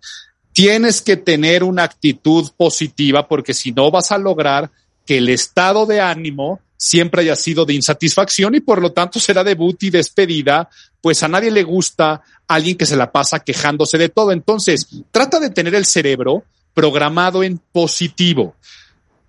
tienes 0.57 1.03
que 1.03 1.17
tener 1.17 1.63
una 1.63 1.83
actitud 1.83 2.49
positiva 2.57 3.27
porque 3.27 3.53
si 3.53 3.71
no 3.73 3.91
vas 3.91 4.11
a 4.11 4.17
lograr 4.17 4.71
que 5.05 5.19
el 5.19 5.29
estado 5.29 5.85
de 5.85 6.01
ánimo 6.01 6.61
siempre 6.75 7.21
haya 7.21 7.35
sido 7.35 7.63
de 7.63 7.75
insatisfacción 7.75 8.55
y 8.55 8.59
por 8.61 8.81
lo 8.81 8.91
tanto 8.91 9.19
será 9.19 9.43
debut 9.43 9.83
y 9.83 9.91
despedida, 9.91 10.67
pues 10.99 11.21
a 11.21 11.27
nadie 11.27 11.51
le 11.51 11.61
gusta 11.61 12.23
alguien 12.47 12.75
que 12.75 12.87
se 12.87 12.95
la 12.95 13.11
pasa 13.11 13.41
quejándose 13.41 13.99
de 13.99 14.09
todo. 14.09 14.31
Entonces, 14.31 14.87
trata 15.11 15.39
de 15.39 15.51
tener 15.51 15.75
el 15.75 15.85
cerebro 15.85 16.43
programado 16.73 17.43
en 17.43 17.59
positivo. 17.71 18.55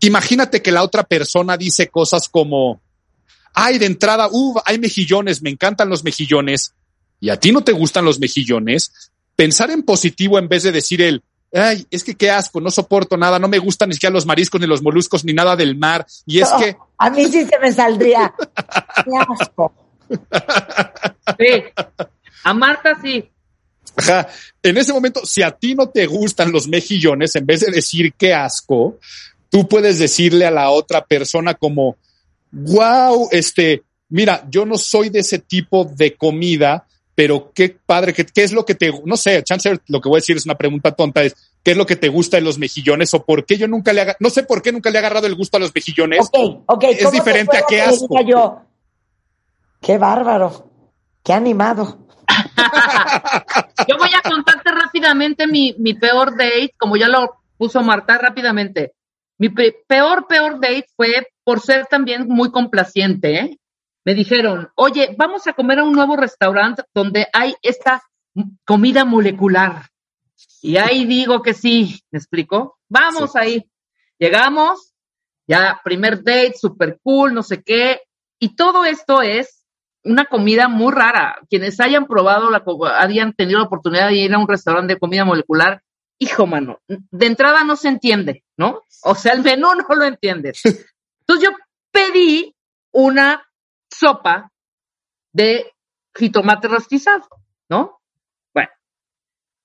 Imagínate 0.01 0.63
que 0.63 0.73
la 0.73 0.83
otra 0.83 1.03
persona 1.03 1.59
dice 1.59 1.89
cosas 1.89 2.31
como, 2.31 2.81
ay, 3.53 3.77
de 3.77 3.85
entrada, 3.85 4.31
uh, 4.33 4.61
hay 4.65 4.79
mejillones, 4.79 5.43
me 5.43 5.51
encantan 5.51 5.91
los 5.91 6.05
mejillones, 6.05 6.73
y 7.21 7.29
a 7.29 7.39
ti 7.39 7.53
no 7.53 7.63
te 7.63 7.73
gustan 7.73 8.07
los 8.07 8.19
mejillones, 8.19 9.11
pensar 9.39 9.71
en 9.71 9.85
positivo 9.85 10.37
en 10.37 10.49
vez 10.49 10.65
de 10.65 10.73
decir 10.73 11.01
el, 11.01 11.23
ay, 11.55 11.87
es 11.93 12.03
que 12.03 12.17
qué 12.17 12.29
asco, 12.29 12.61
no 12.61 12.73
soporto 12.73 13.17
nada, 13.17 13.39
no 13.39 13.47
me 13.47 13.61
gustan 13.61 13.89
ni 13.89 13.95
siquiera 13.95 14.13
los 14.13 14.27
mariscos, 14.27 14.61
ni 14.61 14.67
los 14.67 14.83
moluscos, 14.83 15.25
ni 15.25 15.33
nada 15.33 15.55
del 15.55 15.77
mar. 15.77 16.05
Y 16.27 16.41
es 16.41 16.49
que. 16.59 16.77
A 16.99 17.09
mí 17.09 17.25
sí 17.27 17.45
se 17.45 17.57
me 17.61 17.73
saldría. 17.73 18.35
qué 19.05 19.11
asco. 19.41 19.73
Sí. 21.39 21.63
A 22.43 22.53
Marta 22.53 22.99
sí. 23.01 23.31
Ajá. 23.95 24.27
En 24.61 24.77
ese 24.77 24.93
momento, 24.93 25.25
si 25.25 25.43
a 25.43 25.53
ti 25.53 25.77
no 25.77 25.89
te 25.89 26.07
gustan 26.07 26.51
los 26.51 26.67
mejillones, 26.67 27.37
en 27.37 27.47
vez 27.47 27.61
de 27.61 27.71
decir 27.71 28.15
qué 28.15 28.35
asco, 28.35 28.99
tú 29.49 29.69
puedes 29.69 30.01
decirle 30.01 30.47
a 30.47 30.51
la 30.51 30.71
otra 30.71 31.05
persona 31.05 31.55
como, 31.55 31.97
wow, 32.51 33.29
este, 33.31 33.85
mira, 34.09 34.45
yo 34.51 34.67
no 34.67 34.77
soy 34.77 35.11
de 35.11 35.21
ese 35.21 35.39
tipo 35.39 35.85
de 35.85 36.17
comida, 36.17 36.88
pero 37.19 37.51
qué 37.53 37.77
padre, 37.85 38.15
qué, 38.15 38.25
qué 38.25 38.45
es 38.45 38.53
lo 38.53 38.65
que 38.65 38.77
te, 38.77 38.93
no 39.05 39.17
sé, 39.17 39.43
Chancer, 39.43 39.81
lo 39.89 40.01
que 40.01 40.09
voy 40.09 40.19
a 40.19 40.23
decir 40.23 40.37
es 40.37 40.45
una 40.45 40.55
pregunta 40.55 40.93
tonta, 40.93 41.25
es, 41.25 41.35
¿qué 41.65 41.73
es 41.73 41.77
lo 41.77 41.85
que 41.85 41.97
te 41.97 42.07
gusta 42.07 42.37
de 42.37 42.45
los 42.45 42.61
mejillones 42.61 43.13
o 43.13 43.25
por 43.25 43.45
qué 43.45 43.57
yo 43.57 43.67
nunca 43.67 43.93
le 43.93 44.03
haga, 44.03 44.17
no 44.21 44.31
sé 44.31 44.45
por 44.45 44.63
qué 44.63 44.71
nunca 44.71 44.89
le 44.89 44.99
he 44.99 44.99
agarrado 45.01 45.27
el 45.27 45.35
gusto 45.35 45.57
a 45.57 45.61
los 45.61 45.75
mejillones? 45.75 46.29
Ok, 46.33 46.63
ok. 46.67 46.85
Es 46.85 47.11
diferente 47.11 47.57
a 47.57 47.63
qué 47.69 47.83
asco. 47.83 48.23
Yo, 48.25 48.63
qué 49.81 49.99
bárbaro, 49.99 50.71
qué 51.25 51.33
animado. 51.33 52.07
yo 53.89 53.97
voy 53.99 54.11
a 54.17 54.23
contarte 54.23 54.71
rápidamente 54.71 55.49
mi, 55.49 55.75
mi 55.77 55.95
peor 55.95 56.37
date, 56.37 56.73
como 56.79 56.97
ya 56.97 57.09
lo 57.09 57.35
puso 57.57 57.83
Marta 57.83 58.17
rápidamente. 58.17 58.93
Mi 59.39 59.49
peor, 59.49 60.29
peor 60.29 60.61
date 60.61 60.87
fue 60.95 61.27
por 61.43 61.63
ser 61.63 61.87
también 61.87 62.29
muy 62.29 62.53
complaciente, 62.53 63.41
¿eh? 63.41 63.59
Me 64.09 64.15
dijeron, 64.15 64.71
oye, 64.75 65.15
vamos 65.19 65.47
a 65.49 65.53
comer 65.53 65.81
a 65.81 65.85
un 65.85 65.93
nuevo 65.93 66.17
restaurante 66.17 66.83
donde 66.95 67.27
hay 67.31 67.55
esta 67.61 68.03
comida 68.65 69.05
molecular. 69.05 69.91
Y 70.63 70.79
ahí 70.79 71.05
digo 71.05 71.43
que 71.43 71.53
sí, 71.53 72.01
¿me 72.11 72.19
explico? 72.19 72.79
Vamos 72.89 73.37
ahí. 73.37 73.71
Llegamos, 74.19 74.95
ya 75.47 75.83
primer 75.85 76.25
date, 76.25 76.55
super 76.59 76.99
cool, 77.03 77.35
no 77.35 77.43
sé 77.43 77.63
qué. 77.63 78.01
Y 78.39 78.57
todo 78.57 78.87
esto 78.87 79.21
es 79.21 79.67
una 80.05 80.25
comida 80.25 80.69
muy 80.69 80.91
rara. 80.91 81.39
Quienes 81.51 81.79
hayan 81.79 82.07
probado, 82.07 82.49
la, 82.49 82.65
hayan 82.97 83.35
tenido 83.35 83.59
la 83.59 83.67
oportunidad 83.67 84.09
de 84.09 84.15
ir 84.15 84.33
a 84.33 84.39
un 84.39 84.49
restaurante 84.49 84.95
de 84.95 85.01
comida 85.01 85.27
molecular, 85.27 85.83
hijo 86.19 86.47
mano, 86.47 86.81
de 86.89 87.27
entrada 87.27 87.63
no 87.63 87.77
se 87.77 87.89
entiende, 87.89 88.43
¿no? 88.57 88.85
O 89.03 89.15
sea, 89.15 89.35
el 89.35 89.43
menú 89.43 89.69
no 89.87 89.95
lo 89.95 90.05
entiendes. 90.07 90.63
Entonces 91.21 91.47
yo 91.47 91.51
pedí 91.93 92.55
una 92.91 93.45
sopa 93.99 94.51
de 95.33 95.73
jitomate 96.15 96.69
rostizado, 96.69 97.27
¿no? 97.69 98.01
Bueno, 98.55 98.71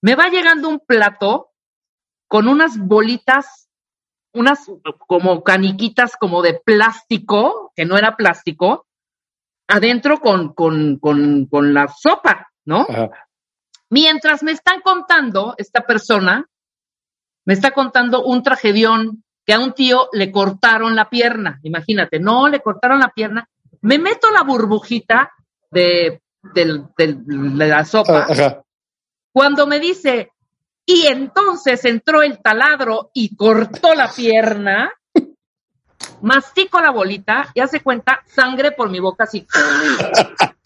me 0.02 0.16
va 0.16 0.28
llegando 0.28 0.70
un 0.70 0.80
plato 0.80 1.52
con 2.28 2.48
unas 2.48 2.78
bolitas, 2.78 3.70
unas 4.34 4.66
como 5.08 5.44
caniquitas 5.44 6.16
como 6.20 6.42
de 6.42 6.60
plástico, 6.64 7.72
que 7.76 7.86
no 7.86 7.98
era 7.98 8.16
plástico, 8.16 8.88
adentro 9.68 10.20
con, 10.20 10.54
con, 10.54 10.98
con, 11.00 11.46
con 11.46 11.74
la 11.74 11.88
sopa, 11.88 12.52
¿no? 12.66 12.88
Mientras 13.90 14.42
me 14.42 14.52
están 14.52 14.82
contando, 14.82 15.54
esta 15.58 15.82
persona 15.82 16.50
me 17.46 17.54
está 17.54 17.72
contando 17.72 18.24
un 18.24 18.42
tragedión 18.42 19.24
que 19.46 19.54
a 19.54 19.60
un 19.60 19.74
tío 19.74 20.10
le 20.14 20.32
cortaron 20.32 20.96
la 20.96 21.10
pierna, 21.10 21.60
imagínate, 21.64 22.20
no, 22.20 22.48
le 22.48 22.62
cortaron 22.62 23.00
la 23.00 23.10
pierna 23.10 23.48
me 23.84 24.00
meto 24.00 24.32
la 24.32 24.44
burbujita 24.44 25.32
de, 25.70 26.22
la 26.56 27.86
sopa. 27.86 28.28
Ah, 28.30 28.62
Cuando 29.32 29.68
me 29.68 29.80
dice, 29.80 30.32
y 30.86 31.06
entonces 31.08 31.84
entró 31.86 32.24
el 32.24 32.42
taladro 32.42 33.12
y 33.14 33.36
cortó 33.36 33.94
la 33.94 34.10
pierna, 34.10 34.92
mastico 36.22 36.80
la 36.80 36.92
bolita 36.92 37.50
y 37.54 37.60
hace 37.60 37.82
cuenta 37.82 38.24
sangre 38.26 38.72
por 38.72 38.90
mi 38.90 39.00
boca 39.00 39.26
así. 39.26 39.46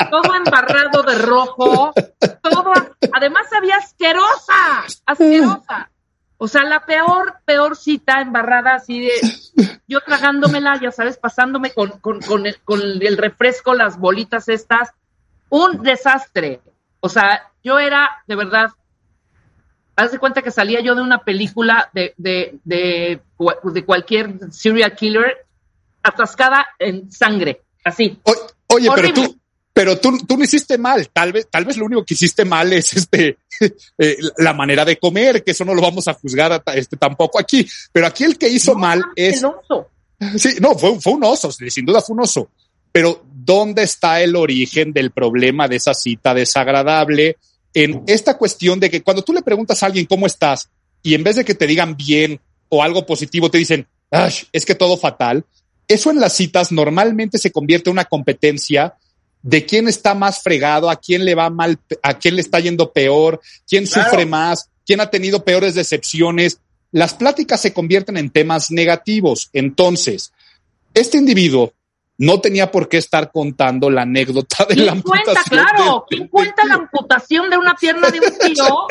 todo 0.09 0.35
embarrado 0.35 1.01
de 1.01 1.17
rojo, 1.17 1.93
todo, 2.41 2.71
además 3.13 3.47
había 3.53 3.77
asquerosa, 3.77 4.85
asquerosa. 5.05 5.89
O 6.39 6.47
sea, 6.47 6.63
la 6.63 6.85
peor, 6.85 7.35
peor 7.45 7.75
cita 7.75 8.21
embarrada 8.21 8.75
así 8.75 9.01
de 9.01 9.11
yo 9.87 10.01
tragándomela, 10.01 10.79
ya 10.79 10.91
sabes, 10.91 11.17
pasándome 11.17 11.71
con, 11.71 11.91
con, 11.99 12.21
con, 12.21 12.45
el, 12.45 12.59
con 12.61 12.81
el 12.81 13.17
refresco, 13.17 13.73
las 13.73 13.97
bolitas 13.97 14.47
estas. 14.47 14.91
Un 15.49 15.81
desastre. 15.81 16.61
O 16.99 17.09
sea, 17.09 17.51
yo 17.63 17.79
era, 17.79 18.23
de 18.27 18.35
verdad, 18.35 18.69
haz 19.95 20.11
de 20.11 20.19
cuenta 20.19 20.41
que 20.41 20.51
salía 20.51 20.81
yo 20.81 20.93
de 20.93 21.01
una 21.01 21.23
película 21.23 21.89
de, 21.93 22.13
de, 22.17 22.59
de, 22.63 23.21
de 23.63 23.85
cualquier 23.85 24.51
serial 24.51 24.95
killer 24.95 25.45
atascada 26.03 26.67
en 26.79 27.11
sangre, 27.11 27.61
así. 27.83 28.19
oye, 28.67 28.89
pero 28.95 29.13
tú, 29.13 29.39
pero 29.77 29.99
tú, 29.99 30.17
tú 30.27 30.37
no 30.37 30.43
hiciste 30.43 30.75
mal. 30.79 31.07
Tal 31.13 31.31
vez, 31.31 31.49
tal 31.51 31.63
vez 31.63 31.77
lo 31.77 31.85
único 31.85 32.03
que 32.03 32.15
hiciste 32.15 32.43
mal 32.43 32.73
es 32.73 32.93
este, 32.93 33.37
eh, 33.99 34.17
la 34.39 34.51
manera 34.51 34.83
de 34.83 34.97
comer, 34.97 35.43
que 35.43 35.51
eso 35.51 35.63
no 35.65 35.75
lo 35.75 35.83
vamos 35.83 36.07
a 36.07 36.15
juzgar 36.15 36.63
este, 36.73 36.97
tampoco 36.97 37.39
aquí. 37.39 37.63
Pero 37.91 38.07
aquí 38.07 38.23
el 38.23 38.39
que 38.39 38.49
hizo 38.49 38.73
mal 38.73 39.03
es. 39.15 39.43
oso. 39.43 39.87
Sí, 40.35 40.55
no, 40.59 40.73
fue, 40.73 40.99
fue 40.99 41.13
un 41.13 41.23
oso, 41.25 41.51
sin 41.51 41.85
duda 41.85 42.01
fue 42.01 42.15
un 42.15 42.23
oso. 42.23 42.49
Pero 42.91 43.23
¿dónde 43.31 43.83
está 43.83 44.19
el 44.19 44.35
origen 44.35 44.93
del 44.93 45.11
problema 45.11 45.67
de 45.67 45.75
esa 45.75 45.93
cita 45.93 46.33
desagradable? 46.33 47.37
En 47.71 48.01
esta 48.07 48.35
cuestión 48.35 48.79
de 48.79 48.89
que 48.89 49.03
cuando 49.03 49.21
tú 49.21 49.31
le 49.31 49.43
preguntas 49.43 49.83
a 49.83 49.85
alguien 49.85 50.07
cómo 50.07 50.25
estás 50.25 50.71
y 51.03 51.13
en 51.13 51.23
vez 51.23 51.35
de 51.35 51.45
que 51.45 51.53
te 51.53 51.67
digan 51.67 51.95
bien 51.95 52.41
o 52.69 52.81
algo 52.81 53.05
positivo, 53.05 53.51
te 53.51 53.59
dicen, 53.59 53.85
es 54.51 54.65
que 54.65 54.73
todo 54.73 54.97
fatal. 54.97 55.45
Eso 55.87 56.09
en 56.09 56.19
las 56.19 56.33
citas 56.33 56.71
normalmente 56.71 57.37
se 57.37 57.51
convierte 57.51 57.91
en 57.91 57.93
una 57.93 58.05
competencia 58.05 58.95
de 59.47 59.65
quién 59.65 59.87
está 59.87 60.13
más 60.13 60.43
fregado, 60.43 60.89
a 60.89 60.97
quién 60.97 61.23
le 61.23 61.33
va 61.33 61.49
mal, 61.49 61.79
a 62.03 62.15
quién 62.15 62.35
le 62.35 62.41
está 62.41 62.59
yendo 62.59 62.91
peor, 62.91 63.39
quién 63.65 63.87
sufre 63.87 64.25
más, 64.25 64.69
quién 64.85 64.99
ha 64.99 65.09
tenido 65.09 65.45
peores 65.45 65.73
decepciones. 65.73 66.59
las 66.91 67.13
pláticas 67.13 67.61
se 67.61 67.71
convierten 67.71 68.17
en 68.17 68.29
temas 68.29 68.71
negativos. 68.71 69.49
Entonces, 69.53 70.33
este 70.93 71.17
individuo 71.17 71.73
no 72.17 72.41
tenía 72.41 72.71
por 72.71 72.89
qué 72.89 72.97
estar 72.97 73.31
contando 73.31 73.89
la 73.89 74.01
anécdota 74.01 74.65
de 74.65 74.75
la 74.75 74.91
amputación. 74.91 75.33
Cuenta, 75.33 75.43
claro, 75.49 76.05
¿quién 76.09 76.27
cuenta 76.27 76.65
la 76.65 76.73
amputación 76.73 77.49
de 77.49 77.57
una 77.57 77.73
pierna 77.75 78.09
de 78.09 78.19
un 78.19 78.37
tío 78.37 78.87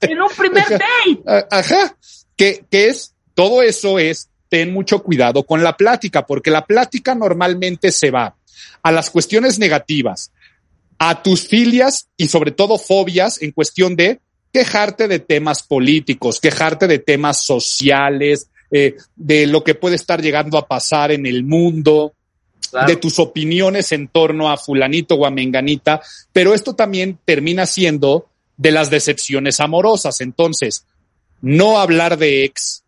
en 0.00 0.22
un 0.22 0.30
primer 0.36 0.68
date? 0.68 1.46
Ajá, 1.52 1.94
que, 2.34 2.64
que 2.68 2.88
es, 2.88 3.14
todo 3.34 3.62
eso 3.62 4.00
es, 4.00 4.28
ten 4.48 4.72
mucho 4.72 5.04
cuidado 5.04 5.44
con 5.44 5.62
la 5.62 5.76
plática, 5.76 6.26
porque 6.26 6.50
la 6.50 6.64
plática 6.64 7.14
normalmente 7.14 7.92
se 7.92 8.10
va 8.10 8.34
a 8.82 8.92
las 8.92 9.10
cuestiones 9.10 9.58
negativas, 9.58 10.32
a 10.98 11.22
tus 11.22 11.46
filias 11.46 12.08
y 12.16 12.28
sobre 12.28 12.50
todo 12.50 12.78
fobias 12.78 13.40
en 13.42 13.52
cuestión 13.52 13.96
de 13.96 14.20
quejarte 14.52 15.08
de 15.08 15.18
temas 15.18 15.62
políticos, 15.62 16.40
quejarte 16.40 16.86
de 16.86 16.98
temas 16.98 17.44
sociales, 17.44 18.48
eh, 18.70 18.96
de 19.16 19.46
lo 19.46 19.64
que 19.64 19.74
puede 19.74 19.96
estar 19.96 20.20
llegando 20.20 20.58
a 20.58 20.66
pasar 20.66 21.12
en 21.12 21.26
el 21.26 21.44
mundo, 21.44 22.14
de 22.86 22.96
tus 22.96 23.18
opiniones 23.18 23.90
en 23.92 24.08
torno 24.08 24.50
a 24.50 24.56
fulanito 24.56 25.16
o 25.16 25.26
a 25.26 25.30
menganita, 25.30 26.00
pero 26.32 26.54
esto 26.54 26.74
también 26.74 27.18
termina 27.24 27.66
siendo 27.66 28.28
de 28.56 28.70
las 28.70 28.90
decepciones 28.90 29.58
amorosas. 29.60 30.20
Entonces, 30.20 30.86
no 31.40 31.80
hablar 31.80 32.16
de 32.16 32.44
ex, 32.44 32.84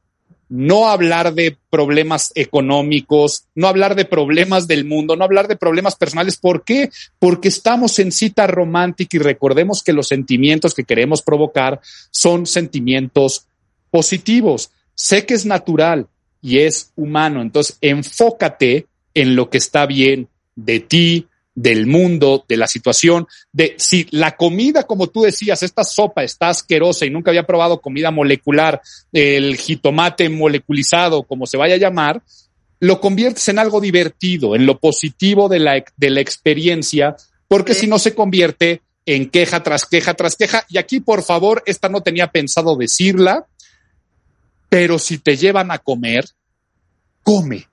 no 0.54 0.90
hablar 0.90 1.32
de 1.32 1.56
problemas 1.70 2.30
económicos, 2.34 3.46
no 3.54 3.68
hablar 3.68 3.94
de 3.94 4.04
problemas 4.04 4.66
del 4.66 4.84
mundo, 4.84 5.16
no 5.16 5.24
hablar 5.24 5.48
de 5.48 5.56
problemas 5.56 5.96
personales. 5.96 6.36
¿Por 6.36 6.62
qué? 6.62 6.90
Porque 7.18 7.48
estamos 7.48 7.98
en 7.98 8.12
cita 8.12 8.46
romántica 8.46 9.16
y 9.16 9.20
recordemos 9.20 9.82
que 9.82 9.94
los 9.94 10.08
sentimientos 10.08 10.74
que 10.74 10.84
queremos 10.84 11.22
provocar 11.22 11.80
son 12.10 12.44
sentimientos 12.44 13.46
positivos. 13.90 14.70
Sé 14.94 15.24
que 15.24 15.32
es 15.32 15.46
natural 15.46 16.06
y 16.42 16.58
es 16.58 16.92
humano, 16.96 17.40
entonces 17.40 17.78
enfócate 17.80 18.88
en 19.14 19.34
lo 19.34 19.48
que 19.48 19.56
está 19.56 19.86
bien 19.86 20.28
de 20.54 20.80
ti, 20.80 21.28
del 21.54 21.86
mundo, 21.86 22.44
de 22.48 22.56
la 22.56 22.66
situación, 22.66 23.26
de 23.52 23.74
si 23.78 24.06
la 24.10 24.36
comida, 24.36 24.84
como 24.84 25.08
tú 25.08 25.22
decías, 25.22 25.62
esta 25.62 25.84
sopa 25.84 26.22
está 26.22 26.48
asquerosa 26.48 27.04
y 27.04 27.10
nunca 27.10 27.30
había 27.30 27.46
probado 27.46 27.80
comida 27.80 28.10
molecular, 28.10 28.80
el 29.12 29.56
jitomate 29.56 30.28
moleculizado, 30.28 31.24
como 31.24 31.46
se 31.46 31.56
vaya 31.56 31.74
a 31.74 31.78
llamar, 31.78 32.22
lo 32.80 33.00
conviertes 33.00 33.48
en 33.48 33.58
algo 33.58 33.80
divertido, 33.80 34.56
en 34.56 34.66
lo 34.66 34.78
positivo 34.78 35.48
de 35.48 35.60
la, 35.60 35.84
de 35.96 36.10
la 36.10 36.20
experiencia, 36.20 37.16
porque 37.48 37.74
si 37.74 37.86
no 37.86 37.98
se 37.98 38.14
convierte 38.14 38.80
en 39.06 39.28
queja 39.28 39.62
tras 39.62 39.84
queja 39.84 40.14
tras 40.14 40.36
queja. 40.36 40.64
Y 40.68 40.78
aquí, 40.78 41.00
por 41.00 41.22
favor, 41.22 41.62
esta 41.66 41.88
no 41.88 42.02
tenía 42.02 42.28
pensado 42.28 42.76
decirla, 42.76 43.46
pero 44.68 44.98
si 44.98 45.18
te 45.18 45.36
llevan 45.36 45.70
a 45.70 45.78
comer, 45.78 46.24
come. 47.22 47.68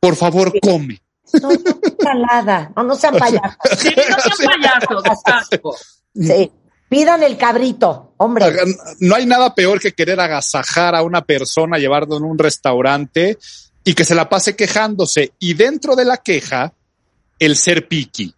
Por 0.00 0.16
favor, 0.16 0.52
come. 0.60 1.01
No, 1.40 1.50
no. 1.50 2.70
No, 2.76 2.82
no 2.82 2.94
sean 2.96 3.16
payasos. 3.16 3.56
Sí, 3.78 3.94
no 4.10 4.18
sean 4.18 4.60
payasos, 4.60 5.04
exacto. 5.04 5.74
Sí. 6.14 6.50
Pidan 6.88 7.22
el 7.22 7.38
cabrito, 7.38 8.12
hombre. 8.18 8.44
No 9.00 9.14
hay 9.14 9.24
nada 9.24 9.54
peor 9.54 9.80
que 9.80 9.92
querer 9.92 10.20
agasajar 10.20 10.94
a 10.94 11.02
una 11.02 11.24
persona, 11.24 11.78
llevarlo 11.78 12.18
en 12.18 12.24
un 12.24 12.38
restaurante 12.38 13.38
y 13.82 13.94
que 13.94 14.04
se 14.04 14.14
la 14.14 14.28
pase 14.28 14.56
quejándose. 14.56 15.32
Y 15.38 15.54
dentro 15.54 15.96
de 15.96 16.04
la 16.04 16.18
queja, 16.18 16.74
el 17.38 17.56
ser 17.56 17.88
piqui. 17.88 18.34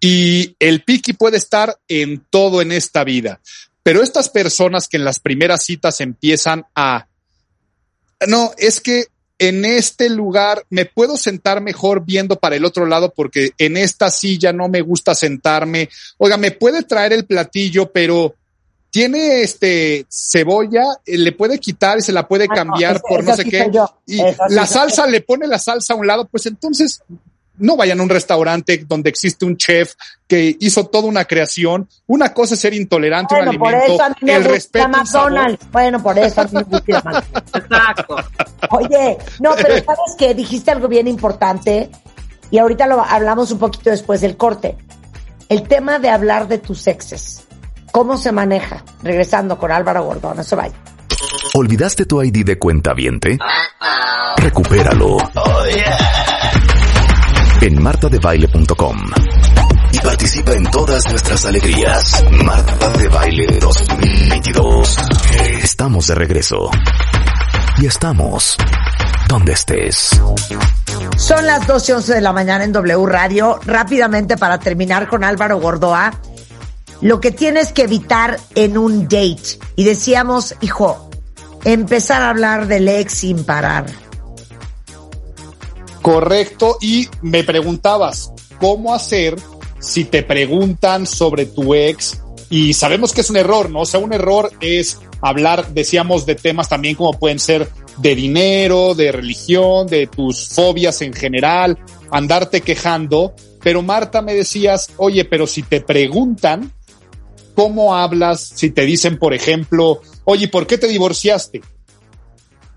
Y 0.00 0.54
el 0.58 0.84
piqui 0.84 1.12
puede 1.12 1.38
estar 1.38 1.76
en 1.88 2.24
todo 2.30 2.62
en 2.62 2.72
esta 2.72 3.02
vida. 3.02 3.40
Pero 3.82 4.02
estas 4.02 4.28
personas 4.28 4.86
que 4.86 4.96
en 4.96 5.04
las 5.04 5.18
primeras 5.18 5.64
citas 5.64 6.00
empiezan 6.00 6.64
a... 6.76 7.08
No, 8.28 8.52
es 8.58 8.80
que 8.80 9.06
en 9.48 9.64
este 9.64 10.08
lugar 10.08 10.64
me 10.70 10.84
puedo 10.84 11.16
sentar 11.16 11.60
mejor 11.60 12.04
viendo 12.04 12.36
para 12.38 12.56
el 12.56 12.64
otro 12.64 12.86
lado 12.86 13.12
porque 13.14 13.50
en 13.58 13.76
esta 13.76 14.10
silla 14.10 14.52
no 14.52 14.68
me 14.68 14.80
gusta 14.82 15.14
sentarme. 15.14 15.88
Oiga, 16.18 16.36
me 16.36 16.52
puede 16.52 16.82
traer 16.84 17.12
el 17.12 17.24
platillo, 17.24 17.90
pero 17.90 18.34
tiene 18.90 19.40
este 19.42 20.06
cebolla, 20.10 20.84
eh, 21.06 21.16
le 21.18 21.32
puede 21.32 21.58
quitar 21.58 21.98
y 21.98 22.02
se 22.02 22.12
la 22.12 22.28
puede 22.28 22.44
Ah, 22.44 22.48
no, 22.48 22.54
cambiar 22.54 22.96
ese- 22.96 23.04
por 23.08 23.24
no 23.24 23.34
sé 23.34 23.44
qué. 23.44 23.68
yo. 23.72 23.90
Y 24.06 24.20
Esa 24.20 24.44
la 24.50 24.66
salsa, 24.66 25.06
le 25.06 25.22
pone 25.22 25.46
la 25.46 25.58
salsa 25.58 25.94
a 25.94 25.96
un 25.96 26.06
lado, 26.06 26.26
pues 26.26 26.46
entonces 26.46 27.02
no 27.58 27.76
vayan 27.76 28.00
a 28.00 28.02
un 28.02 28.08
restaurante 28.08 28.84
donde 28.86 29.10
existe 29.10 29.44
un 29.44 29.56
chef 29.56 29.94
que 30.26 30.56
hizo 30.60 30.86
toda 30.86 31.06
una 31.08 31.24
creación. 31.24 31.88
Una 32.06 32.32
cosa 32.32 32.54
es 32.54 32.60
ser 32.60 32.74
intolerante 32.74 33.34
a 33.34 33.38
un 33.38 33.44
Bueno, 33.44 33.58
por 33.58 33.74
alimento, 33.74 33.94
eso 33.94 34.04
a 34.04 34.08
mí 34.08 34.14
me 34.22 34.32
el 34.32 34.38
gusta 34.38 34.54
respeto. 34.54 34.88
McDonald's. 34.88 35.70
Bueno, 35.70 36.02
por 36.02 36.18
eso 36.18 36.40
a 36.40 36.44
mí 36.44 36.50
me 36.52 36.62
gusta 36.62 36.78
McDonald's. 37.04 37.28
Exacto. 37.54 38.16
Oye, 38.70 39.18
no, 39.40 39.54
pero 39.56 39.74
sabes 39.84 40.16
que 40.18 40.34
dijiste 40.34 40.70
algo 40.70 40.88
bien 40.88 41.06
importante 41.06 41.90
y 42.50 42.58
ahorita 42.58 42.86
lo 42.86 43.02
hablamos 43.02 43.50
un 43.50 43.58
poquito 43.58 43.90
después 43.90 44.20
del 44.20 44.36
corte. 44.36 44.76
El 45.48 45.68
tema 45.68 45.98
de 45.98 46.10
hablar 46.10 46.48
de 46.48 46.58
tus 46.58 46.86
exes. 46.86 47.44
¿Cómo 47.92 48.16
se 48.16 48.32
maneja? 48.32 48.84
Regresando 49.02 49.58
con 49.58 49.70
Álvaro 49.70 50.04
Gordón, 50.04 50.38
no 50.38 50.42
se 50.42 50.56
vaya. 50.56 50.74
¿Olvidaste 51.54 52.06
tu 52.06 52.22
ID 52.22 52.44
de 52.46 52.58
cuenta 52.58 52.94
viente? 52.94 53.38
Recupéralo. 54.38 55.18
En 57.62 57.80
martadebaile.com. 57.80 58.96
Y 59.92 59.98
participa 60.00 60.52
en 60.52 60.64
todas 60.64 61.08
nuestras 61.08 61.44
alegrías. 61.44 62.24
Marta 62.44 62.90
de 62.98 63.06
Baile 63.06 63.46
2022. 63.60 64.96
Estamos 65.62 66.08
de 66.08 66.14
regreso. 66.16 66.68
Y 67.78 67.86
estamos 67.86 68.56
donde 69.28 69.52
estés. 69.52 70.20
Son 71.16 71.46
las 71.46 71.64
12 71.68 71.92
y 71.92 71.94
11 71.94 72.14
de 72.14 72.20
la 72.20 72.32
mañana 72.32 72.64
en 72.64 72.72
W 72.72 73.06
Radio. 73.06 73.60
Rápidamente 73.64 74.36
para 74.36 74.58
terminar 74.58 75.06
con 75.06 75.22
Álvaro 75.22 75.60
Gordoa. 75.60 76.12
Lo 77.00 77.20
que 77.20 77.30
tienes 77.30 77.72
que 77.72 77.82
evitar 77.82 78.40
en 78.56 78.76
un 78.76 79.04
date. 79.04 79.60
Y 79.76 79.84
decíamos, 79.84 80.56
hijo, 80.62 81.08
empezar 81.62 82.22
a 82.22 82.30
hablar 82.30 82.66
del 82.66 82.88
ex 82.88 83.14
sin 83.14 83.44
parar. 83.44 83.86
Correcto. 86.02 86.76
Y 86.80 87.08
me 87.22 87.44
preguntabas, 87.44 88.32
¿cómo 88.60 88.92
hacer 88.92 89.36
si 89.78 90.04
te 90.04 90.22
preguntan 90.22 91.06
sobre 91.06 91.46
tu 91.46 91.74
ex? 91.74 92.20
Y 92.50 92.74
sabemos 92.74 93.12
que 93.12 93.22
es 93.22 93.30
un 93.30 93.36
error, 93.36 93.70
¿no? 93.70 93.80
O 93.80 93.86
sea, 93.86 94.00
un 94.00 94.12
error 94.12 94.50
es 94.60 94.98
hablar, 95.22 95.68
decíamos, 95.68 96.26
de 96.26 96.34
temas 96.34 96.68
también 96.68 96.96
como 96.96 97.18
pueden 97.18 97.38
ser 97.38 97.68
de 97.98 98.14
dinero, 98.14 98.94
de 98.94 99.12
religión, 99.12 99.86
de 99.86 100.06
tus 100.06 100.48
fobias 100.48 101.00
en 101.02 101.14
general, 101.14 101.78
andarte 102.10 102.60
quejando. 102.60 103.34
Pero 103.62 103.82
Marta 103.82 104.20
me 104.20 104.34
decías, 104.34 104.90
oye, 104.96 105.24
pero 105.24 105.46
si 105.46 105.62
te 105.62 105.80
preguntan, 105.80 106.72
¿cómo 107.54 107.94
hablas? 107.94 108.40
Si 108.40 108.70
te 108.70 108.82
dicen, 108.82 109.18
por 109.18 109.34
ejemplo, 109.34 110.02
oye, 110.24 110.48
¿por 110.48 110.66
qué 110.66 110.78
te 110.78 110.88
divorciaste? 110.88 111.62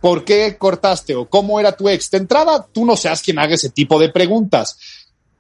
¿Por 0.05 0.23
qué 0.23 0.55
cortaste? 0.55 1.15
¿O 1.15 1.27
cómo 1.27 1.59
era 1.59 1.75
tu 1.75 1.89
ex? 1.89 2.11
De 2.11 2.19
entrada, 2.19 2.63
tú 2.71 2.85
no 2.85 2.95
seas 2.95 3.23
quien 3.23 3.39
haga 3.39 3.55
ese 3.55 3.71
tipo 3.71 3.97
de 3.97 4.09
preguntas. 4.09 4.77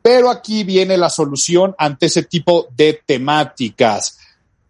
Pero 0.01 0.27
aquí 0.27 0.63
viene 0.63 0.97
la 0.97 1.11
solución 1.11 1.75
ante 1.77 2.07
ese 2.07 2.23
tipo 2.23 2.67
de 2.75 2.99
temáticas. 3.05 4.17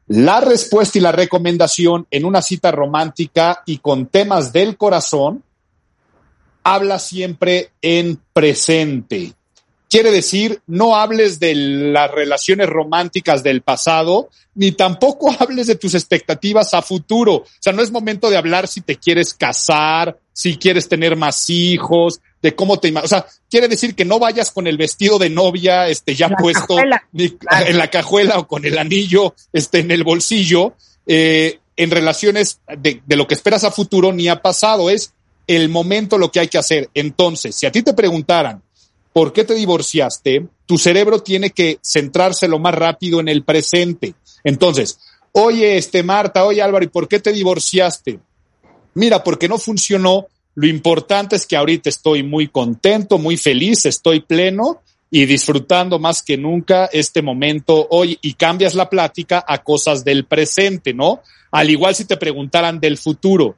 La 0.08 0.42
respuesta 0.42 0.98
y 0.98 1.02
la 1.02 1.14
recomendación 1.14 2.08
en 2.12 2.26
una 2.26 2.42
cita 2.42 2.72
romántica 2.72 3.64
y 3.66 3.78
con 3.78 4.08
temas 4.08 4.52
del 4.52 4.76
corazón, 4.76 5.46
habla 6.62 7.00
siempre 7.00 7.72
en 7.82 8.20
presente. 8.34 9.34
Quiere 9.96 10.12
decir, 10.12 10.60
no 10.68 10.98
hables 10.98 11.40
de 11.40 11.56
las 11.56 12.12
relaciones 12.12 12.68
románticas 12.68 13.44
del 13.44 13.62
pasado, 13.62 14.30
ni 14.54 14.74
tampoco 14.74 15.34
hables 15.40 15.68
de 15.68 15.76
tus 15.76 15.94
expectativas 15.94 16.74
a 16.74 16.82
futuro. 16.82 17.36
O 17.36 17.46
sea, 17.62 17.72
no 17.72 17.82
es 17.82 17.94
momento 17.94 18.30
de 18.30 18.36
hablar 18.36 18.68
si 18.68 18.82
te 18.82 18.98
quieres 18.98 19.34
casar, 19.34 20.20
si 20.34 20.58
quieres 20.58 20.90
tener 20.90 21.16
más 21.16 21.50
hijos, 21.50 22.20
de 22.42 22.54
cómo 22.54 22.78
te 22.78 22.90
imaginas. 22.90 23.06
O 23.06 23.16
sea, 23.16 23.26
quiere 23.50 23.70
decir 23.70 23.96
que 23.96 24.04
no 24.04 24.20
vayas 24.20 24.52
con 24.52 24.68
el 24.68 24.76
vestido 24.76 25.18
de 25.18 25.30
novia, 25.30 25.88
este, 25.88 26.14
ya 26.14 26.28
La 26.28 26.36
puesto 26.36 26.76
cajuela. 26.76 27.08
en 27.66 27.78
la 27.78 27.90
cajuela 27.90 28.40
o 28.40 28.50
con 28.50 28.66
el 28.66 28.78
anillo, 28.78 29.34
este, 29.54 29.80
en 29.80 29.92
el 29.92 30.04
bolsillo, 30.04 30.74
eh, 31.08 31.60
en 31.78 31.90
relaciones 31.90 32.60
de, 32.68 33.02
de 33.06 33.16
lo 33.16 33.28
que 33.28 33.34
esperas 33.34 33.64
a 33.64 33.72
futuro 33.72 34.12
ni 34.12 34.28
ha 34.28 34.42
pasado. 34.42 34.90
Es 34.90 35.14
el 35.48 35.70
momento 35.70 36.18
lo 36.18 36.34
que 36.34 36.42
hay 36.42 36.50
que 36.50 36.58
hacer. 36.58 36.90
Entonces, 36.94 37.56
si 37.56 37.66
a 37.66 37.72
ti 37.72 37.82
te 37.82 37.94
preguntaran, 37.94 38.62
¿por 39.16 39.32
qué 39.32 39.46
te 39.46 39.56
divorciaste? 39.56 40.46
Tu 40.66 40.78
cerebro 40.78 41.20
tiene 41.20 41.52
que 41.52 41.80
centrarse 41.82 42.50
lo 42.50 42.60
más 42.60 42.76
rápido 42.76 43.22
en 43.22 43.30
el 43.30 43.46
presente. 43.46 44.14
Entonces, 44.44 45.00
oye, 45.32 45.78
este 45.78 46.04
Marta, 46.04 46.44
oye 46.44 46.62
Álvaro, 46.62 46.84
¿y 46.84 46.90
por 46.90 47.08
qué 47.08 47.22
te 47.22 47.32
divorciaste? 47.32 48.20
Mira, 48.94 49.24
porque 49.24 49.48
no 49.48 49.58
funcionó. 49.58 50.28
Lo 50.56 50.68
importante 50.68 51.38
es 51.38 51.46
que 51.46 51.56
ahorita 51.56 51.88
estoy 51.88 52.24
muy 52.24 52.50
contento, 52.50 53.18
muy 53.18 53.38
feliz, 53.38 53.86
estoy 53.86 54.20
pleno 54.20 54.82
y 55.10 55.26
disfrutando 55.26 55.98
más 55.98 56.22
que 56.22 56.36
nunca 56.36 56.90
este 56.92 57.22
momento 57.22 57.88
hoy 57.92 58.20
y 58.22 58.34
cambias 58.34 58.76
la 58.76 58.90
plática 58.90 59.46
a 59.48 59.64
cosas 59.64 60.04
del 60.04 60.26
presente, 60.26 60.94
¿no? 60.94 61.22
Al 61.52 61.70
igual 61.70 61.96
si 61.96 62.04
te 62.04 62.18
preguntaran 62.18 62.82
del 62.82 62.98
futuro. 62.98 63.56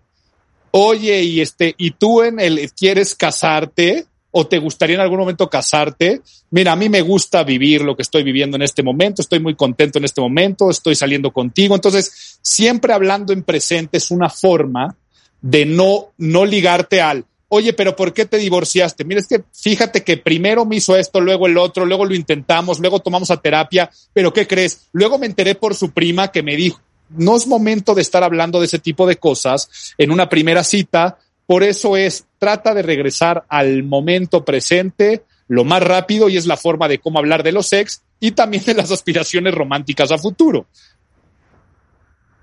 oye, 0.69 1.23
y 1.23 1.41
este, 1.41 1.73
y 1.79 1.91
tú 1.91 2.21
en 2.21 2.39
el 2.39 2.71
quieres 2.73 3.15
casarte 3.15 4.05
o 4.31 4.45
te 4.47 4.57
gustaría 4.57 4.95
en 4.95 5.01
algún 5.01 5.19
momento 5.19 5.49
casarte. 5.49 6.21
Mira, 6.51 6.73
a 6.73 6.75
mí 6.75 6.89
me 6.89 7.01
gusta 7.01 7.43
vivir 7.43 7.81
lo 7.81 7.95
que 7.95 8.01
estoy 8.01 8.23
viviendo 8.23 8.55
en 8.55 8.63
este 8.63 8.83
momento, 8.83 9.21
estoy 9.21 9.39
muy 9.39 9.55
contento 9.55 9.97
en 9.97 10.05
este 10.05 10.21
momento, 10.21 10.69
estoy 10.69 10.95
saliendo 10.95 11.31
contigo. 11.31 11.75
Entonces, 11.75 12.39
siempre 12.41 12.93
hablando 12.93 13.33
en 13.33 13.43
presente 13.43 13.97
es 13.97 14.11
una 14.11 14.29
forma 14.29 14.95
de 15.41 15.65
no, 15.65 16.13
no 16.17 16.45
ligarte 16.45 17.01
al, 17.01 17.25
oye, 17.49 17.73
pero 17.73 17.95
¿por 17.95 18.13
qué 18.13 18.25
te 18.25 18.37
divorciaste? 18.37 19.05
Mira, 19.05 19.21
es 19.21 19.27
que 19.27 19.43
fíjate 19.53 20.03
que 20.03 20.17
primero 20.17 20.65
me 20.65 20.77
hizo 20.77 20.95
esto, 20.95 21.21
luego 21.21 21.47
el 21.47 21.57
otro, 21.57 21.85
luego 21.85 22.05
lo 22.05 22.15
intentamos, 22.15 22.79
luego 22.79 22.99
tomamos 22.99 23.31
a 23.31 23.37
terapia, 23.37 23.89
pero 24.13 24.33
¿qué 24.33 24.47
crees? 24.47 24.87
Luego 24.91 25.17
me 25.17 25.25
enteré 25.25 25.55
por 25.55 25.75
su 25.75 25.91
prima 25.91 26.29
que 26.29 26.43
me 26.43 26.55
dijo, 26.55 26.79
no 27.09 27.37
es 27.37 27.47
momento 27.47 27.95
de 27.95 28.01
estar 28.01 28.23
hablando 28.23 28.59
de 28.59 28.65
ese 28.65 28.79
tipo 28.79 29.07
de 29.07 29.17
cosas 29.17 29.93
en 29.97 30.11
una 30.11 30.27
primera 30.27 30.63
cita, 30.63 31.17
por 31.47 31.63
eso 31.63 31.95
es, 31.95 32.25
trata 32.37 32.73
de 32.73 32.81
regresar 32.83 33.45
al 33.47 33.83
momento 33.83 34.43
presente 34.43 35.23
lo 35.47 35.63
más 35.63 35.81
rápido 35.81 36.27
y 36.27 36.35
es 36.35 36.45
la 36.45 36.57
forma 36.57 36.89
de 36.89 36.99
cómo 36.99 37.19
hablar 37.19 37.41
de 37.41 37.53
los 37.53 37.71
ex 37.71 38.03
y 38.19 38.31
también 38.31 38.65
de 38.65 38.73
las 38.73 38.91
aspiraciones 38.91 39.55
románticas 39.55 40.11
a 40.11 40.17
futuro. 40.17 40.67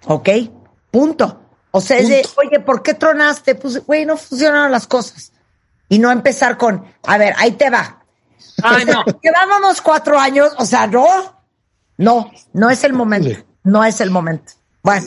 Ok, 0.06 0.28
punto. 0.90 1.42
O 1.70 1.80
sea, 1.80 1.98
es 1.98 2.08
de, 2.08 2.26
oye, 2.36 2.60
¿por 2.60 2.82
qué 2.82 2.94
tronaste? 2.94 3.56
Pues, 3.56 3.84
güey, 3.84 4.06
no 4.06 4.16
funcionaron 4.16 4.72
las 4.72 4.86
cosas. 4.86 5.32
Y 5.88 5.98
no 5.98 6.10
empezar 6.10 6.56
con, 6.56 6.84
a 7.02 7.18
ver, 7.18 7.34
ahí 7.36 7.52
te 7.52 7.68
va. 7.68 8.02
Ay, 8.62 8.86
no. 8.86 9.04
Llevábamos 9.22 9.82
cuatro 9.82 10.18
años, 10.18 10.52
o 10.56 10.64
sea, 10.64 10.86
no, 10.86 11.42
no, 11.98 12.32
no 12.54 12.70
es 12.70 12.84
el 12.84 12.94
momento, 12.94 13.44
no 13.64 13.84
es 13.84 14.00
el 14.00 14.10
momento. 14.10 14.52
Bueno, 14.82 15.06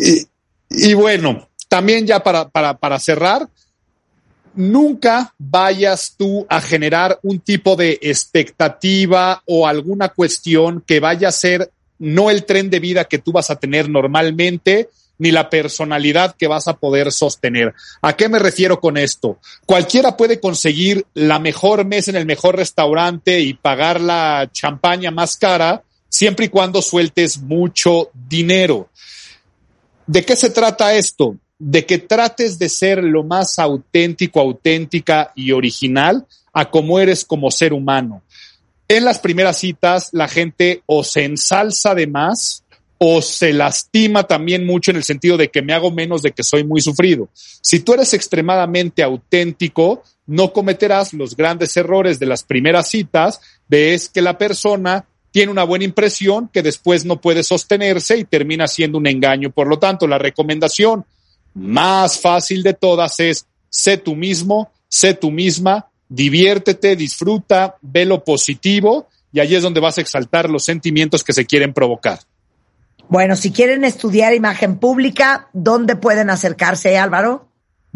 Y, 0.00 0.26
y 0.70 0.94
bueno, 0.94 1.48
también 1.68 2.06
ya 2.06 2.20
para, 2.22 2.48
para, 2.48 2.76
para 2.76 2.98
cerrar, 2.98 3.48
nunca 4.54 5.34
vayas 5.38 6.14
tú 6.16 6.46
a 6.48 6.60
generar 6.60 7.18
un 7.22 7.40
tipo 7.40 7.76
de 7.76 7.98
expectativa 8.02 9.42
o 9.46 9.66
alguna 9.66 10.08
cuestión 10.08 10.82
que 10.86 10.98
vaya 10.98 11.28
a 11.28 11.32
ser 11.32 11.70
no 11.98 12.30
el 12.30 12.44
tren 12.44 12.70
de 12.70 12.80
vida 12.80 13.04
que 13.04 13.18
tú 13.18 13.32
vas 13.32 13.50
a 13.50 13.56
tener 13.56 13.88
normalmente, 13.88 14.90
ni 15.18 15.30
la 15.30 15.48
personalidad 15.48 16.36
que 16.36 16.46
vas 16.46 16.68
a 16.68 16.76
poder 16.76 17.10
sostener. 17.10 17.74
¿A 18.02 18.14
qué 18.16 18.28
me 18.28 18.38
refiero 18.38 18.80
con 18.80 18.98
esto? 18.98 19.38
Cualquiera 19.64 20.16
puede 20.16 20.40
conseguir 20.40 21.06
la 21.14 21.38
mejor 21.38 21.86
mesa 21.86 22.10
en 22.10 22.18
el 22.18 22.26
mejor 22.26 22.56
restaurante 22.56 23.40
y 23.40 23.54
pagar 23.54 24.00
la 24.00 24.48
champaña 24.52 25.10
más 25.10 25.36
cara, 25.36 25.82
siempre 26.08 26.46
y 26.46 26.48
cuando 26.50 26.82
sueltes 26.82 27.38
mucho 27.38 28.10
dinero. 28.12 28.90
¿De 30.06 30.22
qué 30.24 30.36
se 30.36 30.50
trata 30.50 30.94
esto? 30.94 31.36
De 31.58 31.86
que 31.86 31.98
trates 31.98 32.58
de 32.58 32.68
ser 32.68 33.02
lo 33.02 33.24
más 33.24 33.58
auténtico, 33.58 34.40
auténtica 34.40 35.32
y 35.34 35.52
original 35.52 36.26
a 36.52 36.70
como 36.70 36.98
eres 36.98 37.24
como 37.24 37.50
ser 37.50 37.72
humano. 37.72 38.22
En 38.88 39.04
las 39.04 39.18
primeras 39.18 39.58
citas, 39.58 40.10
la 40.12 40.28
gente 40.28 40.82
o 40.86 41.02
se 41.02 41.24
ensalza 41.24 41.94
de 41.94 42.06
más 42.06 42.62
o 42.98 43.20
se 43.20 43.52
lastima 43.52 44.24
también 44.24 44.64
mucho 44.64 44.90
en 44.90 44.96
el 44.96 45.04
sentido 45.04 45.36
de 45.36 45.48
que 45.48 45.62
me 45.62 45.74
hago 45.74 45.90
menos 45.90 46.22
de 46.22 46.32
que 46.32 46.42
soy 46.42 46.64
muy 46.64 46.80
sufrido. 46.80 47.28
Si 47.34 47.80
tú 47.80 47.94
eres 47.94 48.14
extremadamente 48.14 49.02
auténtico, 49.02 50.02
no 50.26 50.52
cometerás 50.52 51.12
los 51.12 51.36
grandes 51.36 51.76
errores 51.76 52.18
de 52.18 52.26
las 52.26 52.42
primeras 52.42 52.88
citas, 52.88 53.40
de 53.68 53.94
es 53.94 54.08
que 54.08 54.22
la 54.22 54.38
persona 54.38 55.04
tiene 55.30 55.52
una 55.52 55.64
buena 55.64 55.84
impresión 55.84 56.48
que 56.48 56.62
después 56.62 57.04
no 57.04 57.20
puede 57.20 57.42
sostenerse 57.42 58.16
y 58.16 58.24
termina 58.24 58.66
siendo 58.66 58.96
un 58.96 59.06
engaño. 59.06 59.50
Por 59.50 59.66
lo 59.66 59.78
tanto, 59.78 60.06
la 60.06 60.18
recomendación 60.18 61.04
más 61.56 62.20
fácil 62.20 62.62
de 62.62 62.74
todas 62.74 63.18
es 63.18 63.46
sé 63.70 63.96
tú 63.96 64.14
mismo, 64.14 64.70
sé 64.88 65.14
tú 65.14 65.30
misma, 65.30 65.88
diviértete, 66.08 66.96
disfruta, 66.96 67.76
ve 67.80 68.04
lo 68.04 68.22
positivo 68.22 69.08
y 69.32 69.40
ahí 69.40 69.54
es 69.54 69.62
donde 69.62 69.80
vas 69.80 69.96
a 69.96 70.02
exaltar 70.02 70.50
los 70.50 70.64
sentimientos 70.64 71.24
que 71.24 71.32
se 71.32 71.46
quieren 71.46 71.72
provocar. 71.72 72.20
bueno, 73.08 73.36
si 73.36 73.52
quieren 73.52 73.84
estudiar 73.84 74.34
imagen 74.34 74.78
pública, 74.78 75.48
¿dónde 75.52 75.96
pueden 75.96 76.28
acercarse, 76.28 76.98
Álvaro? 76.98 77.45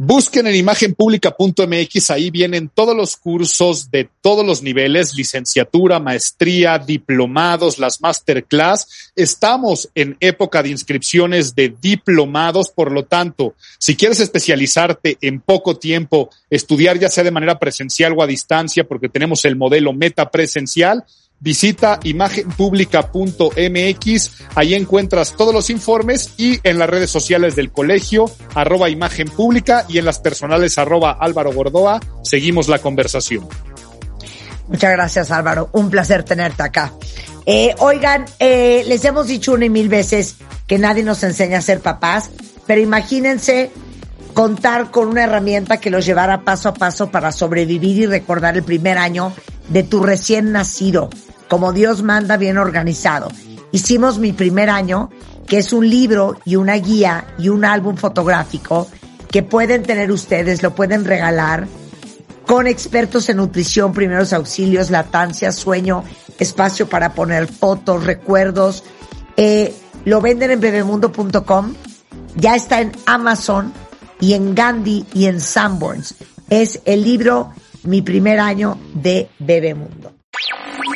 Busquen 0.02 0.46
en 0.46 0.56
imagenpublica.mx, 0.56 2.10
ahí 2.10 2.30
vienen 2.30 2.70
todos 2.74 2.96
los 2.96 3.18
cursos 3.18 3.90
de 3.90 4.08
todos 4.22 4.46
los 4.46 4.62
niveles, 4.62 5.14
licenciatura, 5.14 6.00
maestría, 6.00 6.78
diplomados, 6.78 7.78
las 7.78 8.00
masterclass. 8.00 9.12
Estamos 9.14 9.90
en 9.94 10.16
época 10.20 10.62
de 10.62 10.70
inscripciones 10.70 11.54
de 11.54 11.74
diplomados, 11.82 12.70
por 12.70 12.92
lo 12.92 13.04
tanto, 13.04 13.54
si 13.78 13.94
quieres 13.94 14.20
especializarte 14.20 15.18
en 15.20 15.42
poco 15.42 15.76
tiempo, 15.76 16.30
estudiar 16.48 16.98
ya 16.98 17.10
sea 17.10 17.22
de 17.22 17.30
manera 17.30 17.58
presencial 17.58 18.14
o 18.16 18.22
a 18.22 18.26
distancia, 18.26 18.84
porque 18.84 19.10
tenemos 19.10 19.44
el 19.44 19.56
modelo 19.56 19.92
meta 19.92 20.30
presencial, 20.30 21.04
visita 21.40 21.98
imagenpublica.mx, 22.04 24.30
ahí 24.54 24.74
encuentras 24.74 25.34
todos 25.36 25.52
los 25.54 25.70
informes 25.70 26.34
y 26.36 26.60
en 26.62 26.78
las 26.78 26.88
redes 26.88 27.10
sociales 27.10 27.56
del 27.56 27.72
colegio, 27.72 28.30
arroba 28.54 28.88
imagen 28.90 29.26
pública 29.28 29.86
y 29.88 29.98
en 29.98 30.04
las 30.04 30.20
personales 30.20 30.78
arroba 30.78 31.16
Álvaro 31.18 31.52
Gordoa, 31.52 31.98
seguimos 32.22 32.68
la 32.68 32.78
conversación. 32.78 33.48
Muchas 34.68 34.92
gracias, 34.92 35.32
Álvaro. 35.32 35.68
Un 35.72 35.90
placer 35.90 36.22
tenerte 36.22 36.62
acá. 36.62 36.92
Eh, 37.44 37.74
oigan, 37.78 38.24
eh, 38.38 38.84
les 38.86 39.04
hemos 39.04 39.26
dicho 39.26 39.52
una 39.52 39.64
y 39.64 39.70
mil 39.70 39.88
veces 39.88 40.36
que 40.68 40.78
nadie 40.78 41.02
nos 41.02 41.24
enseña 41.24 41.58
a 41.58 41.62
ser 41.62 41.80
papás, 41.80 42.30
pero 42.66 42.80
imagínense 42.80 43.72
contar 44.34 44.92
con 44.92 45.08
una 45.08 45.24
herramienta 45.24 45.78
que 45.78 45.90
los 45.90 46.06
llevara 46.06 46.42
paso 46.42 46.68
a 46.68 46.74
paso 46.74 47.10
para 47.10 47.32
sobrevivir 47.32 47.98
y 47.98 48.06
recordar 48.06 48.56
el 48.56 48.62
primer 48.62 48.98
año 48.98 49.32
de 49.68 49.82
tu 49.82 50.00
recién 50.02 50.52
nacido, 50.52 51.10
como 51.50 51.72
Dios 51.72 52.04
manda 52.04 52.36
bien 52.36 52.58
organizado. 52.58 53.28
Hicimos 53.72 54.20
mi 54.20 54.32
primer 54.32 54.70
año, 54.70 55.10
que 55.48 55.58
es 55.58 55.72
un 55.72 55.90
libro 55.90 56.36
y 56.44 56.54
una 56.54 56.74
guía 56.74 57.34
y 57.38 57.48
un 57.48 57.64
álbum 57.64 57.96
fotográfico 57.96 58.86
que 59.30 59.42
pueden 59.42 59.82
tener 59.82 60.12
ustedes, 60.12 60.62
lo 60.62 60.76
pueden 60.76 61.04
regalar 61.04 61.66
con 62.46 62.68
expertos 62.68 63.28
en 63.28 63.38
nutrición, 63.38 63.92
primeros 63.92 64.32
auxilios, 64.32 64.90
latancia, 64.90 65.50
sueño, 65.50 66.04
espacio 66.38 66.88
para 66.88 67.14
poner 67.14 67.48
fotos, 67.48 68.04
recuerdos. 68.04 68.84
Eh, 69.36 69.74
lo 70.04 70.20
venden 70.20 70.52
en 70.52 70.60
bebemundo.com, 70.60 71.74
ya 72.36 72.54
está 72.54 72.80
en 72.80 72.92
Amazon 73.06 73.72
y 74.20 74.34
en 74.34 74.54
Gandhi 74.54 75.04
y 75.14 75.26
en 75.26 75.40
Sanborns. 75.40 76.14
Es 76.48 76.80
el 76.84 77.02
libro 77.02 77.52
Mi 77.82 78.02
primer 78.02 78.38
año 78.38 78.78
de 78.94 79.28
Bebemundo. 79.40 80.19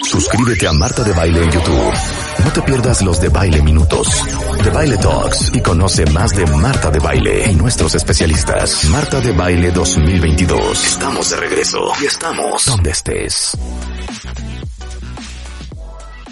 Suscríbete 0.05 0.69
a 0.69 0.73
Marta 0.73 1.03
de 1.03 1.13
Baile 1.13 1.43
en 1.43 1.51
YouTube. 1.51 1.93
No 2.45 2.53
te 2.53 2.63
pierdas 2.63 3.03
los 3.03 3.21
de 3.21 3.29
Baile 3.29 3.63
Minutos, 3.63 4.09
de 4.63 4.71
Baile 4.71 4.97
Talks 4.99 5.51
y 5.55 5.61
conoce 5.61 6.07
más 6.07 6.31
de 6.37 6.47
Marta 6.47 6.91
de 6.91 6.99
Baile 6.99 7.51
y 7.51 7.55
nuestros 7.55 7.95
especialistas. 7.95 8.85
Marta 8.91 9.21
de 9.21 9.33
Baile 9.33 9.71
2022. 9.71 10.85
Estamos 10.85 11.31
de 11.31 11.37
regreso 11.37 11.79
y 12.01 12.05
estamos 12.05 12.67
donde 12.67 12.91
estés. 12.91 13.57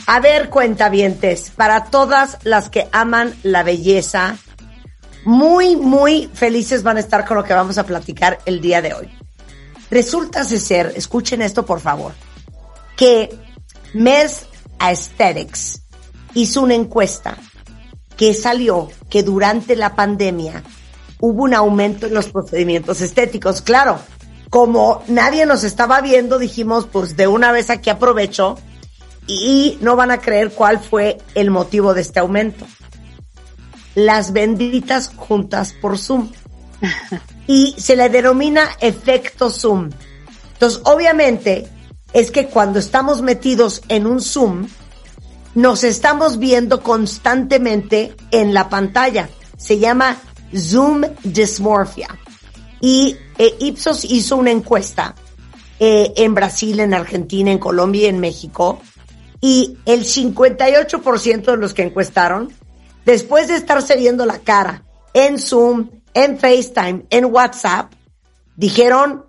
A 0.07 0.20
ver, 0.20 0.51
cuentavientes, 0.51 1.51
para 1.57 1.85
todas 1.86 2.39
las 2.44 2.69
que 2.69 2.89
aman 2.93 3.35
la 3.43 3.62
belleza, 3.62 4.36
muy, 5.24 5.77
muy 5.77 6.28
felices 6.35 6.82
van 6.82 6.99
a 6.99 7.01
estar 7.01 7.24
con 7.24 7.36
lo 7.36 7.44
que 7.44 7.55
vamos 7.55 7.78
a 7.78 7.85
platicar 7.85 8.39
el 8.44 8.61
día 8.61 8.82
de 8.82 8.94
hoy. 8.94 9.09
Resulta 9.90 10.44
ser, 10.44 10.93
escuchen 10.97 11.43
esto 11.43 11.65
por 11.65 11.81
favor, 11.81 12.12
que 12.97 13.39
Mes 13.94 14.47
Aesthetics 14.78 15.82
hizo 16.35 16.62
una 16.62 16.74
encuesta 16.74 17.36
que 18.16 18.35
salió 18.35 18.89
que 19.10 19.23
durante 19.23 19.77
la 19.77 19.94
pandemia 19.94 20.62
hubo 21.20 21.44
un 21.44 21.55
aumento 21.55 22.06
en 22.06 22.14
los 22.14 22.28
procedimientos 22.28 23.01
estéticos. 23.01 23.62
Claro, 23.62 23.98
como 24.51 25.02
nadie 25.09 25.47
nos 25.47 25.64
estaba 25.64 26.01
viendo, 26.01 26.39
dijimos, 26.39 26.86
pues 26.90 27.16
de 27.16 27.27
una 27.27 27.52
vez 27.52 27.70
aquí 27.70 27.90
aprovecho 27.90 28.59
y 29.27 29.78
no 29.81 29.97
van 29.97 30.10
a 30.10 30.19
creer 30.19 30.51
cuál 30.51 30.78
fue 30.81 31.19
el 31.35 31.51
motivo 31.51 31.94
de 31.94 32.01
este 32.02 32.20
aumento. 32.20 32.66
Las 33.94 34.32
benditas 34.32 35.09
juntas 35.14 35.74
por 35.81 35.98
Zoom. 35.98 36.31
Y 37.48 37.74
se 37.77 37.97
le 37.97 38.09
denomina 38.09 38.69
efecto 38.81 39.51
Zoom. 39.51 39.90
Entonces, 40.52 40.81
obviamente, 40.85 41.69
es 42.12 42.30
que 42.30 42.47
cuando 42.47 42.78
estamos 42.78 43.22
metidos 43.22 43.82
en 43.89 44.06
un 44.06 44.20
Zoom, 44.20 44.68
nos 45.55 45.84
estamos 45.84 46.39
viendo 46.39 46.82
constantemente 46.82 48.14
en 48.30 48.55
la 48.55 48.68
pantalla. 48.68 49.28
Se 49.56 49.78
llama 49.78 50.16
Zoom 50.56 51.02
Dysmorphia. 51.22 52.18
Y 52.80 53.16
eh, 53.39 53.55
Ipsos 53.60 54.05
hizo 54.05 54.36
una 54.36 54.51
encuesta 54.51 55.14
eh, 55.78 56.12
en 56.16 56.34
Brasil, 56.34 56.80
en 56.80 56.94
Argentina, 56.94 57.51
en 57.51 57.59
Colombia 57.59 58.02
y 58.02 58.06
en 58.06 58.18
México. 58.18 58.80
Y 59.40 59.78
el 59.86 60.05
58% 60.05 61.43
de 61.44 61.56
los 61.56 61.74
que 61.74 61.82
encuestaron, 61.82 62.52
después 63.05 63.48
de 63.48 63.56
estarse 63.56 63.97
viendo 63.97 64.26
la 64.26 64.39
cara 64.39 64.84
en 65.14 65.39
Zoom, 65.39 65.90
en 66.14 66.39
FaceTime, 66.39 67.05
en 67.10 67.24
WhatsApp, 67.26 67.93
dijeron, 68.56 69.26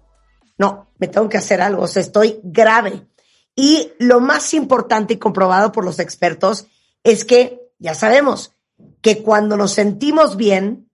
no, 0.63 0.87
me 0.97 1.09
tengo 1.09 1.27
que 1.27 1.37
hacer 1.37 1.59
algo, 1.59 1.83
o 1.83 1.87
sea, 1.87 2.01
estoy 2.01 2.39
grave. 2.41 3.05
Y 3.53 3.91
lo 3.99 4.21
más 4.21 4.53
importante 4.53 5.13
y 5.13 5.17
comprobado 5.17 5.73
por 5.73 5.83
los 5.83 5.99
expertos 5.99 6.67
es 7.03 7.25
que, 7.25 7.69
ya 7.79 7.93
sabemos, 7.93 8.53
que 9.01 9.21
cuando 9.21 9.57
nos 9.57 9.73
sentimos 9.73 10.37
bien, 10.37 10.89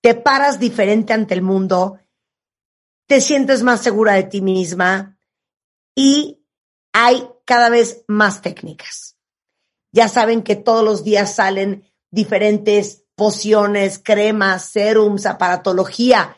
te 0.00 0.16
paras 0.16 0.58
diferente 0.58 1.12
ante 1.12 1.34
el 1.34 1.42
mundo, 1.42 2.00
te 3.06 3.20
sientes 3.20 3.62
más 3.62 3.80
segura 3.80 4.14
de 4.14 4.24
ti 4.24 4.40
misma 4.40 5.16
y 5.94 6.44
hay 6.92 7.28
cada 7.44 7.68
vez 7.68 8.02
más 8.08 8.42
técnicas. 8.42 9.16
Ya 9.92 10.08
saben 10.08 10.42
que 10.42 10.56
todos 10.56 10.84
los 10.84 11.04
días 11.04 11.32
salen 11.32 11.84
diferentes 12.10 13.04
pociones, 13.14 14.00
cremas, 14.02 14.64
serums, 14.64 15.26
aparatología, 15.26 16.36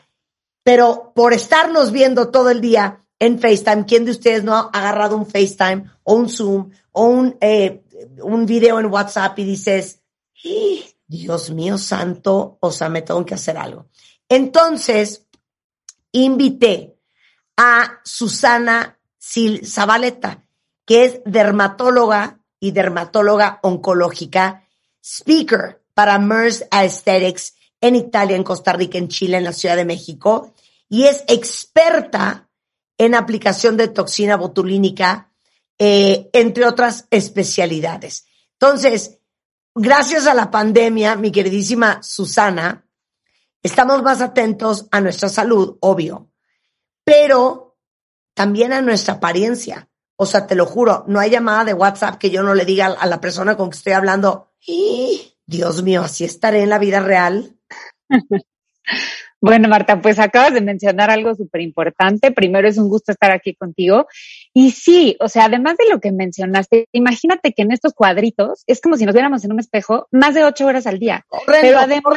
pero 0.69 1.13
por 1.15 1.33
estarnos 1.33 1.91
viendo 1.91 2.29
todo 2.29 2.51
el 2.51 2.61
día 2.61 3.03
en 3.17 3.39
FaceTime, 3.39 3.85
¿quién 3.87 4.05
de 4.05 4.11
ustedes 4.11 4.43
no 4.43 4.53
ha 4.53 4.69
agarrado 4.71 5.17
un 5.17 5.25
FaceTime 5.25 5.89
o 6.03 6.13
un 6.13 6.29
Zoom 6.29 6.69
o 6.91 7.05
un, 7.05 7.35
eh, 7.41 7.81
un 8.21 8.45
video 8.45 8.79
en 8.79 8.85
WhatsApp 8.85 9.39
y 9.39 9.45
dices. 9.45 10.03
Dios 11.07 11.49
mío 11.49 11.79
santo, 11.79 12.59
o 12.61 12.71
sea, 12.71 12.87
me 12.87 13.01
tengo 13.01 13.25
que 13.25 13.33
hacer 13.33 13.57
algo? 13.57 13.87
Entonces, 14.29 15.25
invité 16.11 16.95
a 17.57 18.01
Susana 18.03 18.99
Sil 19.17 19.65
Zabaleta, 19.65 20.43
que 20.85 21.03
es 21.03 21.21
dermatóloga 21.25 22.41
y 22.59 22.73
dermatóloga 22.73 23.59
oncológica, 23.63 24.67
speaker 25.03 25.81
para 25.95 26.19
MERS 26.19 26.67
Aesthetics 26.69 27.55
en 27.81 27.95
Italia, 27.95 28.35
en 28.35 28.43
Costa 28.43 28.71
Rica, 28.73 28.99
en 28.99 29.07
Chile, 29.07 29.37
en 29.37 29.45
la 29.45 29.53
Ciudad 29.53 29.75
de 29.75 29.85
México, 29.85 30.53
y 30.89 31.05
es 31.05 31.23
experta 31.27 32.49
en 32.97 33.15
aplicación 33.15 33.77
de 33.77 33.87
toxina 33.87 34.35
botulínica, 34.35 35.31
eh, 35.77 36.29
entre 36.33 36.65
otras 36.65 37.07
especialidades. 37.11 38.25
Entonces, 38.53 39.19
gracias 39.73 40.27
a 40.27 40.33
la 40.33 40.51
pandemia, 40.51 41.15
mi 41.15 41.31
queridísima 41.31 42.03
Susana, 42.03 42.85
estamos 43.63 44.03
más 44.03 44.21
atentos 44.21 44.87
a 44.91 44.99
nuestra 44.99 45.29
salud, 45.29 45.77
obvio, 45.79 46.29
pero 47.05 47.77
también 48.33 48.73
a 48.73 48.81
nuestra 48.81 49.15
apariencia. 49.15 49.89
O 50.17 50.25
sea, 50.25 50.45
te 50.47 50.55
lo 50.55 50.65
juro, 50.65 51.05
no 51.07 51.19
hay 51.19 51.29
llamada 51.29 51.63
de 51.63 51.73
WhatsApp 51.73 52.17
que 52.17 52.29
yo 52.29 52.43
no 52.43 52.53
le 52.53 52.65
diga 52.65 52.87
a 52.87 53.05
la 53.05 53.21
persona 53.21 53.55
con 53.55 53.69
que 53.69 53.77
estoy 53.77 53.93
hablando, 53.93 54.51
Dios 55.45 55.83
mío, 55.83 56.01
así 56.01 56.25
estaré 56.25 56.63
en 56.63 56.69
la 56.69 56.79
vida 56.79 56.99
real. 56.99 57.57
Bueno, 59.41 59.69
Marta, 59.69 60.01
pues 60.01 60.19
acabas 60.19 60.53
de 60.53 60.61
mencionar 60.61 61.09
algo 61.09 61.33
súper 61.35 61.61
importante. 61.61 62.31
Primero 62.31 62.67
es 62.67 62.77
un 62.77 62.89
gusto 62.89 63.11
estar 63.11 63.31
aquí 63.31 63.55
contigo. 63.55 64.07
Y 64.53 64.71
sí, 64.71 65.15
o 65.19 65.29
sea, 65.29 65.45
además 65.45 65.77
de 65.77 65.89
lo 65.89 65.99
que 65.99 66.11
mencionaste, 66.11 66.87
imagínate 66.91 67.53
que 67.53 67.61
en 67.61 67.71
estos 67.71 67.93
cuadritos 67.93 68.63
es 68.67 68.81
como 68.81 68.97
si 68.97 69.05
nos 69.05 69.13
viéramos 69.13 69.45
en 69.45 69.53
un 69.53 69.59
espejo 69.59 70.07
más 70.11 70.33
de 70.33 70.43
ocho 70.43 70.65
horas 70.65 70.87
al 70.87 70.99
día. 70.99 71.25
Horrendo, 71.29 71.61
Pero 71.61 71.79
además, 71.79 72.15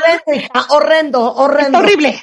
horrendo, 0.70 1.34
horrendo, 1.34 1.78
horrible. 1.78 2.22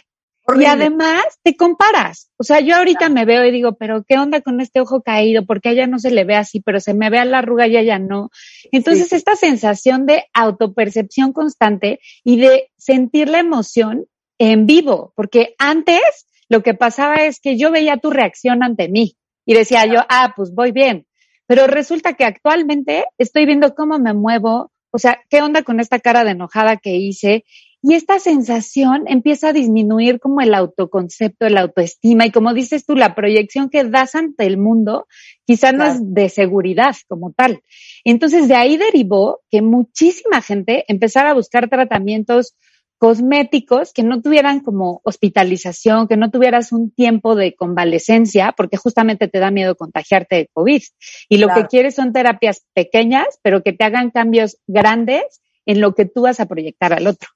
Y 0.57 0.65
además 0.65 1.23
te 1.43 1.55
comparas. 1.55 2.31
O 2.37 2.43
sea, 2.43 2.59
yo 2.59 2.75
ahorita 2.75 3.09
me 3.09 3.25
veo 3.25 3.45
y 3.45 3.51
digo, 3.51 3.75
pero 3.75 4.03
¿qué 4.03 4.17
onda 4.17 4.41
con 4.41 4.59
este 4.61 4.81
ojo 4.81 5.01
caído? 5.01 5.45
Porque 5.45 5.69
a 5.69 5.71
ella 5.73 5.87
no 5.87 5.99
se 5.99 6.11
le 6.11 6.23
ve 6.23 6.35
así, 6.35 6.59
pero 6.59 6.79
se 6.79 6.93
me 6.93 7.09
ve 7.09 7.19
a 7.19 7.25
la 7.25 7.39
arruga 7.39 7.67
y 7.67 7.77
a 7.77 7.81
ella 7.81 7.99
no. 7.99 8.31
Entonces, 8.71 9.13
esta 9.13 9.35
sensación 9.35 10.05
de 10.05 10.25
autopercepción 10.33 11.33
constante 11.33 11.99
y 12.23 12.39
de 12.39 12.71
sentir 12.77 13.29
la 13.29 13.39
emoción 13.39 14.07
en 14.39 14.65
vivo, 14.65 15.13
porque 15.15 15.53
antes 15.59 16.01
lo 16.49 16.63
que 16.63 16.73
pasaba 16.73 17.15
es 17.15 17.39
que 17.39 17.57
yo 17.57 17.71
veía 17.71 17.97
tu 17.97 18.09
reacción 18.09 18.63
ante 18.63 18.89
mí 18.89 19.15
y 19.45 19.53
decía 19.53 19.85
yo, 19.85 20.01
ah, 20.09 20.33
pues 20.35 20.53
voy 20.53 20.71
bien. 20.71 21.05
Pero 21.45 21.67
resulta 21.67 22.13
que 22.13 22.25
actualmente 22.25 23.05
estoy 23.17 23.45
viendo 23.45 23.75
cómo 23.75 23.99
me 23.99 24.13
muevo, 24.13 24.71
o 24.91 24.97
sea, 24.97 25.21
qué 25.29 25.41
onda 25.41 25.63
con 25.63 25.79
esta 25.79 25.99
cara 25.99 26.23
de 26.23 26.31
enojada 26.31 26.77
que 26.77 26.95
hice. 26.95 27.43
Y 27.81 27.93
esta 27.93 28.19
sensación 28.19 29.05
empieza 29.07 29.49
a 29.49 29.53
disminuir 29.53 30.19
como 30.19 30.41
el 30.41 30.53
autoconcepto, 30.53 31.45
el 31.45 31.57
autoestima 31.57 32.25
y 32.25 32.31
como 32.31 32.53
dices 32.53 32.85
tú, 32.85 32.95
la 32.95 33.15
proyección 33.15 33.69
que 33.69 33.85
das 33.85 34.15
ante 34.15 34.45
el 34.45 34.57
mundo 34.57 35.07
quizá 35.45 35.71
no 35.71 35.85
es 35.85 35.97
de 36.01 36.29
seguridad 36.29 36.95
como 37.07 37.31
tal. 37.31 37.61
Entonces 38.03 38.47
de 38.47 38.55
ahí 38.55 38.75
derivó 38.77 39.39
que 39.49 39.61
muchísima 39.61 40.41
gente 40.41 40.83
empezara 40.87 41.31
a 41.31 41.35
buscar 41.35 41.69
tratamientos 41.69 42.55
cosméticos 42.99 43.93
que 43.93 44.03
no 44.03 44.21
tuvieran 44.21 44.59
como 44.59 45.01
hospitalización, 45.03 46.07
que 46.07 46.17
no 46.17 46.29
tuvieras 46.29 46.71
un 46.73 46.91
tiempo 46.91 47.33
de 47.33 47.55
convalecencia, 47.55 48.53
porque 48.55 48.77
justamente 48.77 49.29
te 49.29 49.39
da 49.39 49.51
miedo 49.51 49.75
contagiarte 49.75 50.35
de 50.35 50.49
COVID. 50.53 50.83
Y 51.29 51.37
lo 51.37 51.47
que 51.55 51.65
quieres 51.65 51.95
son 51.95 52.11
terapias 52.13 52.65
pequeñas, 52.73 53.39
pero 53.41 53.63
que 53.63 53.73
te 53.73 53.85
hagan 53.85 54.11
cambios 54.11 54.57
grandes 54.67 55.23
en 55.65 55.79
lo 55.79 55.95
que 55.95 56.05
tú 56.05 56.23
vas 56.23 56.39
a 56.41 56.45
proyectar 56.45 56.93
al 56.93 57.07
otro. 57.07 57.29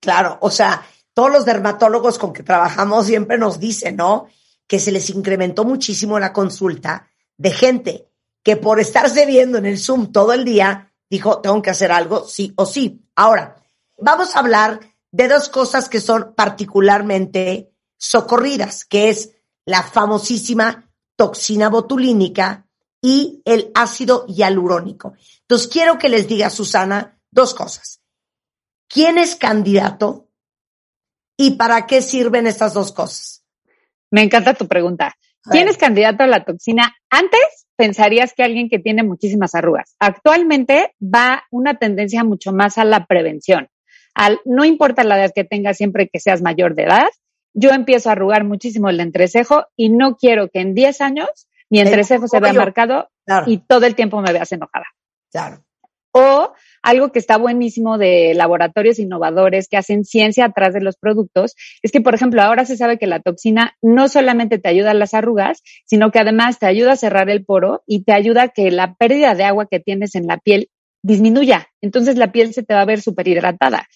Claro, 0.00 0.38
o 0.40 0.50
sea, 0.50 0.86
todos 1.12 1.32
los 1.32 1.44
dermatólogos 1.44 2.16
con 2.16 2.32
que 2.32 2.44
trabajamos 2.44 3.06
siempre 3.06 3.38
nos 3.38 3.58
dicen, 3.58 3.96
¿no? 3.96 4.28
Que 4.68 4.78
se 4.78 4.92
les 4.92 5.10
incrementó 5.10 5.64
muchísimo 5.64 6.20
la 6.20 6.32
consulta 6.32 7.08
de 7.36 7.50
gente 7.50 8.08
que 8.44 8.56
por 8.56 8.78
estarse 8.78 9.26
viendo 9.26 9.58
en 9.58 9.66
el 9.66 9.78
Zoom 9.78 10.12
todo 10.12 10.32
el 10.32 10.44
día 10.44 10.92
dijo, 11.10 11.40
tengo 11.40 11.60
que 11.60 11.70
hacer 11.70 11.90
algo, 11.90 12.24
sí 12.24 12.52
o 12.56 12.64
sí. 12.66 13.04
Ahora, 13.16 13.56
vamos 13.98 14.36
a 14.36 14.38
hablar 14.38 14.80
de 15.18 15.26
dos 15.26 15.48
cosas 15.48 15.88
que 15.88 16.00
son 16.00 16.32
particularmente 16.36 17.72
socorridas, 17.96 18.84
que 18.84 19.08
es 19.08 19.32
la 19.66 19.82
famosísima 19.82 20.92
toxina 21.16 21.68
botulínica 21.68 22.68
y 23.02 23.42
el 23.44 23.72
ácido 23.74 24.26
hialurónico. 24.28 25.14
Entonces, 25.40 25.66
quiero 25.66 25.98
que 25.98 26.08
les 26.08 26.28
diga, 26.28 26.50
Susana, 26.50 27.18
dos 27.32 27.52
cosas. 27.52 28.00
¿Quién 28.86 29.18
es 29.18 29.34
candidato 29.34 30.28
y 31.36 31.56
para 31.56 31.86
qué 31.86 32.00
sirven 32.00 32.46
estas 32.46 32.74
dos 32.74 32.92
cosas? 32.92 33.44
Me 34.12 34.22
encanta 34.22 34.54
tu 34.54 34.68
pregunta. 34.68 35.16
¿Quién 35.42 35.66
es 35.66 35.78
candidato 35.78 36.22
a 36.22 36.28
la 36.28 36.44
toxina? 36.44 36.94
Antes 37.10 37.66
pensarías 37.74 38.34
que 38.34 38.44
alguien 38.44 38.68
que 38.68 38.78
tiene 38.78 39.02
muchísimas 39.02 39.56
arrugas. 39.56 39.96
Actualmente 39.98 40.94
va 41.02 41.42
una 41.50 41.76
tendencia 41.76 42.22
mucho 42.22 42.52
más 42.52 42.78
a 42.78 42.84
la 42.84 43.06
prevención 43.06 43.68
no 44.44 44.64
importa 44.64 45.04
la 45.04 45.18
edad 45.18 45.32
que 45.34 45.44
tengas, 45.44 45.76
siempre 45.76 46.08
que 46.08 46.20
seas 46.20 46.42
mayor 46.42 46.74
de 46.74 46.84
edad, 46.84 47.08
yo 47.54 47.70
empiezo 47.70 48.08
a 48.08 48.12
arrugar 48.12 48.44
muchísimo 48.44 48.88
el 48.88 49.00
entrecejo 49.00 49.66
y 49.76 49.88
no 49.88 50.16
quiero 50.16 50.48
que 50.48 50.60
en 50.60 50.74
10 50.74 51.00
años 51.00 51.48
mi 51.70 51.80
entrecejo 51.80 52.28
se 52.28 52.40
vea 52.40 52.52
marcado 52.52 53.08
y 53.46 53.58
todo 53.58 53.86
el 53.86 53.94
tiempo 53.94 54.20
me 54.20 54.32
veas 54.32 54.52
enojada. 54.52 54.86
Claro. 55.30 55.64
O 56.12 56.52
algo 56.82 57.12
que 57.12 57.18
está 57.18 57.36
buenísimo 57.36 57.98
de 57.98 58.32
laboratorios 58.34 58.98
innovadores 58.98 59.68
que 59.68 59.76
hacen 59.76 60.04
ciencia 60.04 60.46
atrás 60.46 60.72
de 60.72 60.80
los 60.80 60.96
productos 60.96 61.54
es 61.82 61.92
que, 61.92 62.00
por 62.00 62.14
ejemplo, 62.14 62.40
ahora 62.42 62.64
se 62.64 62.76
sabe 62.76 62.98
que 62.98 63.06
la 63.06 63.20
toxina 63.20 63.76
no 63.82 64.08
solamente 64.08 64.58
te 64.58 64.68
ayuda 64.68 64.92
a 64.92 64.94
las 64.94 65.12
arrugas, 65.12 65.62
sino 65.84 66.10
que 66.10 66.18
además 66.18 66.58
te 66.58 66.66
ayuda 66.66 66.92
a 66.92 66.96
cerrar 66.96 67.28
el 67.28 67.44
poro 67.44 67.82
y 67.86 68.04
te 68.04 68.12
ayuda 68.12 68.44
a 68.44 68.48
que 68.48 68.70
la 68.70 68.94
pérdida 68.94 69.34
de 69.34 69.44
agua 69.44 69.66
que 69.70 69.80
tienes 69.80 70.14
en 70.14 70.26
la 70.26 70.38
piel 70.38 70.70
disminuya. 71.02 71.68
Entonces 71.80 72.16
la 72.16 72.32
piel 72.32 72.54
se 72.54 72.62
te 72.62 72.74
va 72.74 72.80
a 72.80 72.86
ver 72.86 73.02
súper 73.02 73.28
hidratada. 73.28 73.86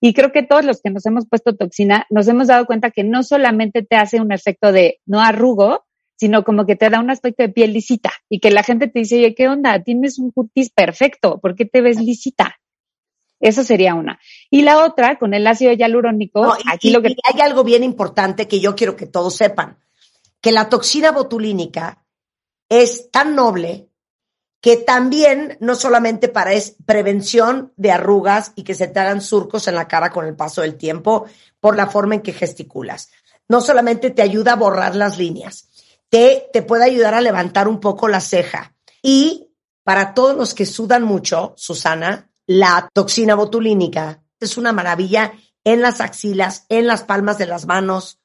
Y 0.00 0.12
creo 0.14 0.32
que 0.32 0.42
todos 0.42 0.64
los 0.64 0.80
que 0.80 0.90
nos 0.90 1.06
hemos 1.06 1.26
puesto 1.26 1.56
toxina 1.56 2.06
nos 2.10 2.28
hemos 2.28 2.48
dado 2.48 2.66
cuenta 2.66 2.90
que 2.90 3.04
no 3.04 3.22
solamente 3.22 3.82
te 3.82 3.96
hace 3.96 4.20
un 4.20 4.32
efecto 4.32 4.72
de 4.72 5.00
no 5.06 5.20
arrugo, 5.20 5.84
sino 6.16 6.44
como 6.44 6.66
que 6.66 6.76
te 6.76 6.88
da 6.90 7.00
un 7.00 7.10
aspecto 7.10 7.42
de 7.42 7.50
piel 7.50 7.72
lisita 7.72 8.12
y 8.28 8.40
que 8.40 8.50
la 8.50 8.62
gente 8.62 8.88
te 8.88 9.00
dice, 9.00 9.16
oye, 9.16 9.34
¿qué 9.34 9.48
onda? 9.48 9.82
Tienes 9.82 10.18
un 10.18 10.30
cutis 10.30 10.70
perfecto, 10.70 11.38
¿por 11.40 11.54
qué 11.54 11.66
te 11.66 11.80
ves 11.80 12.00
lisita? 12.00 12.56
Eso 13.38 13.62
sería 13.64 13.94
una. 13.94 14.18
Y 14.50 14.62
la 14.62 14.84
otra, 14.84 15.18
con 15.18 15.34
el 15.34 15.46
ácido 15.46 15.72
hialurónico, 15.72 16.56
aquí 16.66 16.90
lo 16.90 17.02
que... 17.02 17.14
hay 17.22 17.40
algo 17.40 17.64
bien 17.64 17.82
importante 17.82 18.48
que 18.48 18.60
yo 18.60 18.74
quiero 18.74 18.96
que 18.96 19.06
todos 19.06 19.36
sepan, 19.36 19.78
que 20.40 20.52
la 20.52 20.70
toxina 20.70 21.12
botulínica 21.12 22.06
es 22.68 23.10
tan 23.10 23.34
noble 23.34 23.85
que 24.66 24.78
también 24.78 25.56
no 25.60 25.76
solamente 25.76 26.26
para 26.26 26.52
es 26.52 26.74
prevención 26.86 27.72
de 27.76 27.92
arrugas 27.92 28.50
y 28.56 28.64
que 28.64 28.74
se 28.74 28.88
te 28.88 28.98
hagan 28.98 29.20
surcos 29.20 29.68
en 29.68 29.76
la 29.76 29.86
cara 29.86 30.10
con 30.10 30.26
el 30.26 30.34
paso 30.34 30.62
del 30.62 30.74
tiempo 30.74 31.26
por 31.60 31.76
la 31.76 31.86
forma 31.86 32.16
en 32.16 32.20
que 32.20 32.32
gesticulas. 32.32 33.12
No 33.46 33.60
solamente 33.60 34.10
te 34.10 34.22
ayuda 34.22 34.54
a 34.54 34.56
borrar 34.56 34.96
las 34.96 35.18
líneas, 35.18 35.68
te, 36.08 36.48
te 36.52 36.62
puede 36.62 36.84
ayudar 36.84 37.14
a 37.14 37.20
levantar 37.20 37.68
un 37.68 37.78
poco 37.78 38.08
la 38.08 38.20
ceja. 38.20 38.74
Y 39.00 39.52
para 39.84 40.14
todos 40.14 40.36
los 40.36 40.52
que 40.52 40.66
sudan 40.66 41.04
mucho, 41.04 41.54
Susana, 41.56 42.32
la 42.44 42.90
toxina 42.92 43.36
botulínica 43.36 44.24
es 44.40 44.56
una 44.56 44.72
maravilla 44.72 45.32
en 45.62 45.80
las 45.80 46.00
axilas, 46.00 46.66
en 46.68 46.88
las 46.88 47.04
palmas 47.04 47.38
de 47.38 47.46
las 47.46 47.66
manos. 47.66 48.18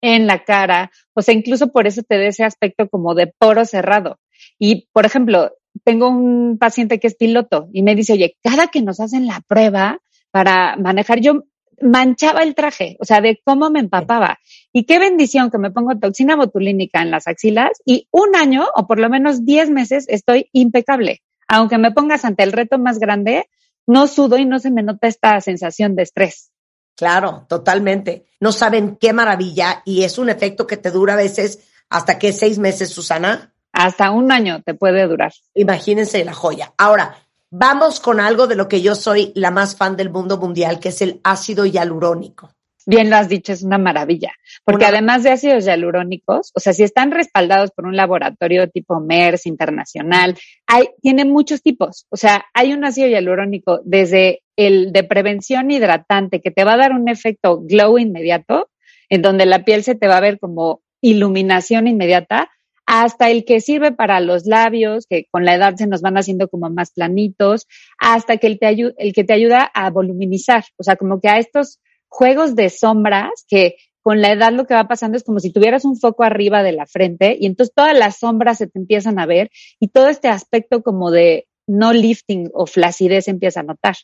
En 0.00 0.26
la 0.26 0.42
cara, 0.42 0.90
o 1.12 1.20
sea, 1.20 1.34
incluso 1.34 1.70
por 1.70 1.86
eso 1.86 2.02
te 2.02 2.16
da 2.16 2.28
ese 2.28 2.44
aspecto 2.44 2.88
como 2.88 3.14
de 3.14 3.26
poro 3.26 3.66
cerrado. 3.66 4.18
Y, 4.58 4.88
por 4.92 5.04
ejemplo, 5.04 5.52
tengo 5.84 6.08
un 6.08 6.58
paciente 6.58 7.00
que 7.00 7.06
es 7.06 7.14
piloto 7.14 7.68
y 7.72 7.82
me 7.82 7.94
dice, 7.94 8.14
oye, 8.14 8.36
cada 8.42 8.68
que 8.68 8.82
nos 8.82 9.00
hacen 9.00 9.26
la 9.26 9.40
prueba 9.46 9.98
para 10.30 10.76
manejar, 10.76 11.20
yo 11.20 11.44
manchaba 11.80 12.42
el 12.42 12.54
traje, 12.54 12.96
o 13.00 13.04
sea, 13.04 13.20
de 13.20 13.40
cómo 13.44 13.70
me 13.70 13.80
empapaba. 13.80 14.38
Y 14.72 14.84
qué 14.84 14.98
bendición 14.98 15.50
que 15.50 15.58
me 15.58 15.70
pongo 15.70 15.98
toxina 15.98 16.36
botulínica 16.36 17.02
en 17.02 17.10
las 17.10 17.26
axilas 17.26 17.70
y 17.84 18.08
un 18.10 18.36
año 18.36 18.66
o 18.74 18.86
por 18.86 18.98
lo 18.98 19.08
menos 19.08 19.44
10 19.44 19.70
meses 19.70 20.06
estoy 20.08 20.48
impecable. 20.52 21.22
Aunque 21.48 21.78
me 21.78 21.92
pongas 21.92 22.24
ante 22.24 22.44
el 22.44 22.52
reto 22.52 22.78
más 22.78 22.98
grande, 22.98 23.48
no 23.86 24.06
sudo 24.06 24.38
y 24.38 24.44
no 24.44 24.58
se 24.58 24.70
me 24.70 24.82
nota 24.82 25.08
esta 25.08 25.40
sensación 25.40 25.96
de 25.96 26.04
estrés. 26.04 26.50
Claro, 26.96 27.46
totalmente. 27.48 28.26
No 28.40 28.52
saben 28.52 28.96
qué 29.00 29.12
maravilla 29.12 29.82
y 29.84 30.04
es 30.04 30.18
un 30.18 30.28
efecto 30.28 30.66
que 30.66 30.76
te 30.76 30.90
dura 30.90 31.14
a 31.14 31.16
veces 31.16 31.60
hasta 31.88 32.18
que 32.18 32.32
seis 32.32 32.58
meses, 32.58 32.90
Susana. 32.90 33.51
Hasta 33.72 34.10
un 34.10 34.30
año 34.30 34.62
te 34.62 34.74
puede 34.74 35.06
durar. 35.06 35.32
Imagínense 35.54 36.24
la 36.24 36.34
joya. 36.34 36.72
Ahora, 36.76 37.16
vamos 37.50 38.00
con 38.00 38.20
algo 38.20 38.46
de 38.46 38.56
lo 38.56 38.68
que 38.68 38.82
yo 38.82 38.94
soy 38.94 39.32
la 39.34 39.50
más 39.50 39.76
fan 39.76 39.96
del 39.96 40.10
mundo 40.10 40.38
mundial, 40.38 40.78
que 40.80 40.90
es 40.90 41.02
el 41.02 41.20
ácido 41.24 41.64
hialurónico. 41.64 42.50
Bien 42.84 43.10
lo 43.10 43.16
has 43.16 43.28
dicho, 43.28 43.52
es 43.52 43.62
una 43.62 43.78
maravilla. 43.78 44.32
Porque 44.64 44.86
además 44.86 45.22
de 45.22 45.30
ácidos 45.30 45.64
hialurónicos, 45.64 46.50
o 46.54 46.60
sea, 46.60 46.72
si 46.72 46.82
están 46.82 47.10
respaldados 47.10 47.70
por 47.70 47.86
un 47.86 47.96
laboratorio 47.96 48.68
tipo 48.68 49.00
MERS 49.00 49.46
internacional, 49.46 50.36
hay, 50.66 50.88
tiene 51.00 51.24
muchos 51.24 51.62
tipos. 51.62 52.06
O 52.10 52.16
sea, 52.16 52.44
hay 52.54 52.72
un 52.72 52.84
ácido 52.84 53.08
hialurónico 53.08 53.80
desde 53.84 54.42
el 54.56 54.92
de 54.92 55.04
prevención 55.04 55.70
hidratante 55.70 56.40
que 56.40 56.50
te 56.50 56.64
va 56.64 56.74
a 56.74 56.78
dar 56.78 56.92
un 56.92 57.08
efecto 57.08 57.60
glow 57.60 57.98
inmediato, 57.98 58.68
en 59.08 59.22
donde 59.22 59.46
la 59.46 59.64
piel 59.64 59.84
se 59.84 59.94
te 59.94 60.08
va 60.08 60.16
a 60.16 60.20
ver 60.20 60.38
como 60.38 60.82
iluminación 61.00 61.86
inmediata, 61.86 62.50
hasta 62.94 63.30
el 63.30 63.46
que 63.46 63.62
sirve 63.62 63.92
para 63.92 64.20
los 64.20 64.44
labios, 64.44 65.06
que 65.08 65.24
con 65.30 65.46
la 65.46 65.54
edad 65.54 65.76
se 65.76 65.86
nos 65.86 66.02
van 66.02 66.18
haciendo 66.18 66.48
como 66.48 66.68
más 66.68 66.90
planitos, 66.90 67.66
hasta 67.96 68.36
que 68.36 68.46
el, 68.46 68.58
te 68.58 68.68
el 68.68 69.14
que 69.14 69.24
te 69.24 69.32
ayuda 69.32 69.62
a 69.72 69.88
voluminizar, 69.88 70.64
o 70.76 70.82
sea, 70.82 70.96
como 70.96 71.18
que 71.18 71.30
a 71.30 71.38
estos 71.38 71.80
juegos 72.08 72.54
de 72.54 72.68
sombras 72.68 73.46
que 73.48 73.76
con 74.02 74.20
la 74.20 74.30
edad 74.30 74.52
lo 74.52 74.66
que 74.66 74.74
va 74.74 74.88
pasando 74.88 75.16
es 75.16 75.24
como 75.24 75.40
si 75.40 75.50
tuvieras 75.50 75.86
un 75.86 75.96
foco 75.96 76.22
arriba 76.22 76.62
de 76.62 76.72
la 76.72 76.84
frente 76.84 77.34
y 77.40 77.46
entonces 77.46 77.74
todas 77.74 77.96
las 77.96 78.18
sombras 78.18 78.58
se 78.58 78.66
te 78.66 78.78
empiezan 78.78 79.18
a 79.18 79.24
ver 79.24 79.50
y 79.80 79.88
todo 79.88 80.08
este 80.08 80.28
aspecto 80.28 80.82
como 80.82 81.10
de 81.10 81.46
no 81.66 81.94
lifting 81.94 82.50
o 82.52 82.66
flacidez 82.66 83.26
empieza 83.26 83.60
a 83.60 83.62
notar. 83.62 83.94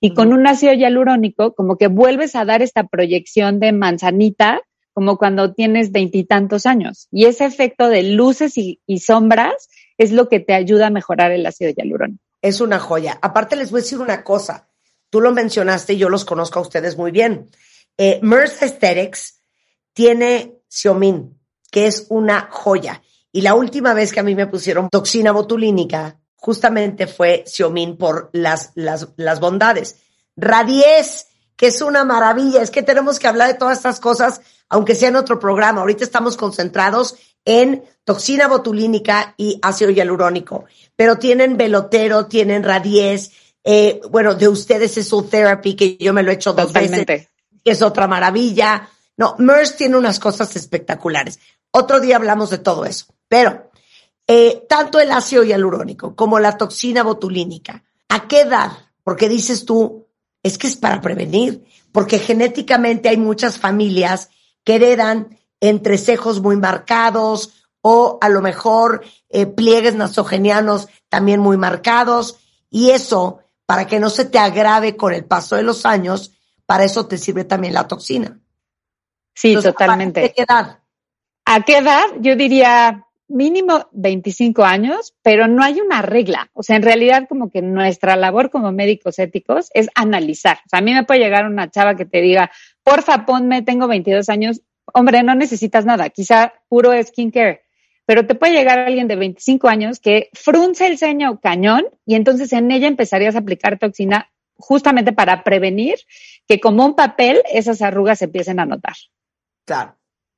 Y 0.00 0.14
con 0.14 0.32
un 0.32 0.46
ácido 0.46 0.72
hialurónico 0.72 1.54
como 1.54 1.76
que 1.76 1.88
vuelves 1.88 2.34
a 2.34 2.46
dar 2.46 2.62
esta 2.62 2.84
proyección 2.84 3.60
de 3.60 3.72
manzanita 3.72 4.62
como 4.98 5.16
cuando 5.16 5.54
tienes 5.54 5.92
veintitantos 5.92 6.66
años. 6.66 7.06
Y 7.12 7.26
ese 7.26 7.44
efecto 7.44 7.88
de 7.88 8.02
luces 8.02 8.54
y, 8.56 8.80
sombras 8.98 9.68
es 9.96 10.10
lo 10.10 10.28
que 10.28 10.40
te 10.40 10.54
ayuda 10.54 10.88
a 10.88 10.90
mejorar 10.90 11.30
el 11.30 11.46
ácido 11.46 11.70
hialurónico. 11.70 12.20
Es 12.42 12.60
una 12.60 12.80
joya. 12.80 13.16
Aparte 13.22 13.54
les 13.54 13.70
voy 13.70 13.78
a 13.78 13.82
decir 13.84 14.00
una 14.00 14.24
cosa. 14.24 14.66
Tú 15.08 15.20
lo 15.20 15.30
mencionaste 15.30 15.92
y 15.92 15.98
yo 15.98 16.08
los 16.08 16.24
conozco 16.24 16.58
a 16.58 16.62
ustedes 16.62 16.98
muy 16.98 17.12
bien. 17.12 17.48
Eh, 17.96 18.20
Aesthetics 18.20 19.40
tiene 19.92 20.56
Xiaomin, 20.68 21.38
que 21.70 21.86
es 21.86 22.06
una 22.08 22.48
joya. 22.50 23.00
Y 23.30 23.42
la 23.42 23.54
última 23.54 23.94
vez 23.94 24.12
que 24.12 24.18
a 24.18 24.24
mí 24.24 24.34
me 24.34 24.48
pusieron 24.48 24.88
toxina 24.88 25.30
botulínica, 25.30 26.18
justamente 26.34 27.06
fue 27.06 27.44
Xiaomin 27.46 27.96
por 27.96 28.30
las, 28.32 28.72
las, 28.74 29.10
las 29.14 29.38
bondades. 29.38 29.94
Radies, 30.34 31.27
que 31.58 31.66
es 31.66 31.82
una 31.82 32.04
maravilla. 32.04 32.62
Es 32.62 32.70
que 32.70 32.82
tenemos 32.82 33.18
que 33.18 33.26
hablar 33.26 33.48
de 33.48 33.58
todas 33.58 33.76
estas 33.76 34.00
cosas, 34.00 34.40
aunque 34.68 34.94
sea 34.94 35.08
en 35.08 35.16
otro 35.16 35.38
programa. 35.38 35.80
Ahorita 35.80 36.04
estamos 36.04 36.36
concentrados 36.36 37.16
en 37.44 37.82
toxina 38.04 38.46
botulínica 38.46 39.34
y 39.36 39.58
ácido 39.60 39.90
hialurónico. 39.90 40.64
Pero 40.96 41.18
tienen 41.18 41.56
velotero, 41.56 42.26
tienen 42.26 42.62
radies, 42.62 43.32
eh, 43.64 44.00
bueno, 44.08 44.34
de 44.34 44.48
ustedes 44.48 44.96
es 44.96 45.08
su 45.08 45.24
therapy, 45.24 45.74
que 45.74 45.96
yo 45.98 46.14
me 46.14 46.22
lo 46.22 46.30
he 46.30 46.34
hecho 46.34 46.52
dos 46.52 46.72
veces, 46.72 47.04
que 47.04 47.28
es 47.64 47.82
otra 47.82 48.06
maravilla. 48.06 48.88
No, 49.16 49.34
MERS 49.38 49.76
tiene 49.76 49.96
unas 49.96 50.20
cosas 50.20 50.54
espectaculares. 50.54 51.40
Otro 51.72 51.98
día 51.98 52.16
hablamos 52.16 52.50
de 52.50 52.58
todo 52.58 52.84
eso. 52.84 53.06
Pero 53.26 53.70
eh, 54.26 54.64
tanto 54.68 55.00
el 55.00 55.10
ácido 55.10 55.42
hialurónico 55.42 56.14
como 56.14 56.38
la 56.38 56.56
toxina 56.56 57.02
botulínica, 57.02 57.82
¿a 58.08 58.28
qué 58.28 58.42
edad? 58.42 58.72
Porque 59.02 59.28
dices 59.28 59.64
tú, 59.64 60.07
es 60.42 60.58
que 60.58 60.66
es 60.66 60.76
para 60.76 61.00
prevenir, 61.00 61.64
porque 61.92 62.18
genéticamente 62.18 63.08
hay 63.08 63.16
muchas 63.16 63.58
familias 63.58 64.30
que 64.64 64.76
heredan 64.76 65.38
entrecejos 65.60 66.40
muy 66.40 66.56
marcados 66.56 67.66
o 67.80 68.18
a 68.20 68.28
lo 68.28 68.42
mejor 68.42 69.04
eh, 69.28 69.46
pliegues 69.46 69.94
nasogenianos 69.94 70.88
también 71.08 71.40
muy 71.40 71.56
marcados 71.56 72.38
y 72.70 72.90
eso 72.90 73.40
para 73.66 73.86
que 73.86 74.00
no 74.00 74.10
se 74.10 74.24
te 74.24 74.38
agrave 74.38 74.96
con 74.96 75.12
el 75.12 75.24
paso 75.24 75.56
de 75.56 75.62
los 75.62 75.84
años, 75.84 76.32
para 76.64 76.84
eso 76.84 77.06
te 77.06 77.18
sirve 77.18 77.44
también 77.44 77.74
la 77.74 77.86
toxina. 77.86 78.38
Sí, 79.34 79.54
totalmente. 79.54 80.24
¿A 80.24 80.28
qué 80.30 80.42
edad? 80.42 80.78
¿A 81.44 81.62
qué 81.62 81.78
edad? 81.78 82.04
Yo 82.20 82.34
diría 82.34 83.07
mínimo 83.28 83.88
25 83.92 84.64
años, 84.64 85.14
pero 85.22 85.46
no 85.46 85.62
hay 85.62 85.80
una 85.80 86.02
regla. 86.02 86.50
O 86.54 86.62
sea, 86.62 86.76
en 86.76 86.82
realidad 86.82 87.26
como 87.28 87.50
que 87.50 87.62
nuestra 87.62 88.16
labor 88.16 88.50
como 88.50 88.72
médicos 88.72 89.18
éticos 89.18 89.70
es 89.74 89.88
analizar. 89.94 90.58
O 90.66 90.68
sea, 90.68 90.80
a 90.80 90.82
mí 90.82 90.92
me 90.94 91.04
puede 91.04 91.20
llegar 91.20 91.46
una 91.46 91.70
chava 91.70 91.94
que 91.94 92.06
te 92.06 92.20
diga, 92.20 92.50
porfa, 92.82 93.26
ponme, 93.26 93.62
tengo 93.62 93.86
22 93.86 94.28
años. 94.28 94.62
Hombre, 94.94 95.22
no 95.22 95.34
necesitas 95.34 95.84
nada, 95.84 96.08
quizá 96.08 96.54
puro 96.68 96.92
skincare 97.02 97.62
pero 98.08 98.26
te 98.26 98.34
puede 98.34 98.54
llegar 98.54 98.78
alguien 98.78 99.06
de 99.06 99.16
25 99.16 99.68
años 99.68 100.00
que 100.00 100.30
frunce 100.32 100.86
el 100.86 100.96
ceño 100.96 101.40
cañón 101.40 101.84
y 102.06 102.14
entonces 102.14 102.54
en 102.54 102.70
ella 102.70 102.88
empezarías 102.88 103.34
a 103.34 103.40
aplicar 103.40 103.78
toxina 103.78 104.30
justamente 104.56 105.12
para 105.12 105.44
prevenir 105.44 105.96
que 106.46 106.58
como 106.58 106.86
un 106.86 106.96
papel 106.96 107.42
esas 107.52 107.82
arrugas 107.82 108.20
se 108.20 108.24
empiecen 108.24 108.60
a 108.60 108.64
notar. 108.64 108.94
Claro, 109.66 109.94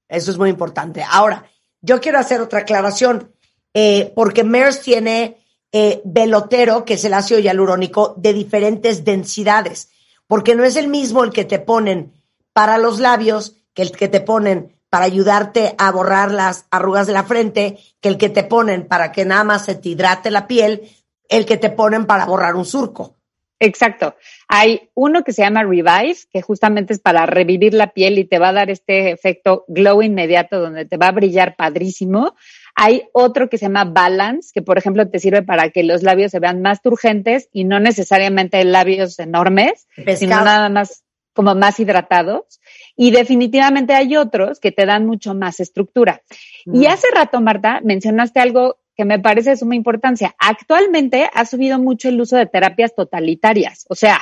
eso 0.09 0.33
es 0.33 0.37
muy 0.37 0.51
importante. 0.51 1.05
Ahora, 1.09 1.45
yo 1.82 2.01
quiero 2.01 2.19
hacer 2.19 2.40
otra 2.40 2.61
aclaración, 2.61 3.32
eh, 3.74 4.12
porque 4.15 4.44
MERS 4.44 4.81
tiene 4.81 5.39
eh, 5.73 6.02
velotero, 6.05 6.85
que 6.85 6.94
es 6.94 7.05
el 7.05 7.15
ácido 7.15 7.40
hialurónico, 7.40 8.15
de 8.16 8.32
diferentes 8.32 9.05
densidades, 9.05 9.90
porque 10.27 10.55
no 10.55 10.65
es 10.65 10.77
el 10.77 10.89
mismo 10.89 11.24
el 11.24 11.32
que 11.32 11.44
te 11.44 11.59
ponen 11.59 12.12
para 12.52 12.78
los 12.78 12.98
labios 12.98 13.57
que 13.74 13.82
el 13.82 13.93
que 13.93 14.09
te 14.09 14.20
ponen 14.20 14.77
para 14.90 15.05
ayudarte 15.05 15.77
a 15.78 15.93
borrar 15.93 16.32
las 16.32 16.66
arrugas 16.70 17.07
de 17.07 17.12
la 17.12 17.23
frente 17.23 17.78
que 18.01 18.09
el 18.09 18.19
que 18.19 18.28
te 18.28 18.43
ponen 18.43 18.89
para 18.89 19.12
que 19.12 19.24
nada 19.24 19.44
más 19.44 19.65
se 19.65 19.77
te 19.77 19.90
hidrate 19.90 20.32
la 20.32 20.48
piel, 20.48 20.90
el 21.28 21.47
que 21.47 21.57
te 21.57 21.70
ponen 21.70 22.07
para 22.07 22.27
borrar 22.27 22.57
un 22.57 22.65
surco. 22.65 23.19
Exacto. 23.62 24.16
Hay 24.49 24.89
uno 24.95 25.23
que 25.23 25.35
se 25.35 25.43
llama 25.43 25.62
Revive, 25.62 26.16
que 26.32 26.41
justamente 26.41 26.95
es 26.95 26.99
para 26.99 27.27
revivir 27.27 27.74
la 27.74 27.93
piel 27.93 28.19
y 28.19 28.24
te 28.24 28.39
va 28.39 28.49
a 28.49 28.53
dar 28.55 28.70
este 28.70 29.11
efecto 29.11 29.66
glow 29.69 30.03
inmediato 30.03 30.59
donde 30.59 30.87
te 30.87 30.97
va 30.97 31.09
a 31.09 31.12
brillar 31.12 31.57
padrísimo. 31.57 32.35
Hay 32.74 33.03
otro 33.12 33.51
que 33.51 33.59
se 33.59 33.66
llama 33.66 33.85
Balance, 33.85 34.51
que 34.55 34.62
por 34.62 34.78
ejemplo 34.78 35.07
te 35.09 35.19
sirve 35.19 35.43
para 35.43 35.69
que 35.69 35.82
los 35.82 36.03
labios 36.03 36.32
se 36.32 36.41
vean 36.41 36.62
más 36.62 36.81
turgentes 36.81 37.51
y 37.53 37.65
no 37.65 37.81
necesariamente 37.81 38.65
labios 38.65 39.19
enormes, 39.19 39.87
sino 40.16 40.43
nada 40.43 40.70
más 40.70 41.05
como 41.35 41.55
más 41.55 41.78
hidratados. 41.78 42.61
Y 42.97 43.11
definitivamente 43.11 43.93
hay 43.93 44.16
otros 44.16 44.59
que 44.59 44.73
te 44.73 44.87
dan 44.87 45.05
mucho 45.05 45.35
más 45.35 45.61
estructura. 45.61 46.23
Y 46.65 46.87
hace 46.87 47.09
rato, 47.15 47.43
Marta, 47.43 47.81
mencionaste 47.85 48.41
algo 48.41 48.78
que 49.01 49.06
me 49.06 49.18
parece 49.18 49.48
de 49.48 49.56
suma 49.56 49.74
importancia. 49.77 50.35
Actualmente 50.39 51.31
ha 51.32 51.47
subido 51.47 51.78
mucho 51.78 52.10
el 52.10 52.20
uso 52.20 52.36
de 52.36 52.44
terapias 52.44 52.94
totalitarias. 52.94 53.86
O 53.89 53.94
sea, 53.94 54.20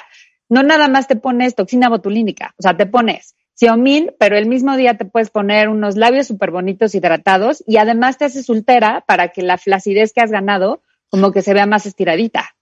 no 0.49 0.63
nada 0.63 0.87
más 0.87 1.09
te 1.09 1.17
pones 1.17 1.57
toxina 1.57 1.89
botulínica, 1.89 2.55
o 2.57 2.63
sea, 2.63 2.77
te 2.77 2.87
pones 2.87 3.35
Xiaomin, 3.57 4.13
pero 4.21 4.39
el 4.39 4.47
mismo 4.47 4.77
día 4.77 4.97
te 4.97 5.05
puedes 5.05 5.31
poner 5.31 5.69
unos 5.69 5.97
labios 5.97 6.29
súper 6.29 6.53
bonitos 6.53 6.95
hidratados 6.95 7.65
y 7.67 7.79
además 7.79 8.19
te 8.19 8.27
haces 8.27 8.49
ultera 8.49 9.03
para 9.05 9.31
que 9.31 9.43
la 9.43 9.59
flacidez 9.59 10.13
que 10.13 10.21
has 10.21 10.31
ganado 10.31 10.81
como 11.09 11.33
que 11.33 11.43
se 11.43 11.55
vea 11.55 11.67
más 11.67 11.85
estiradita. 11.85 12.55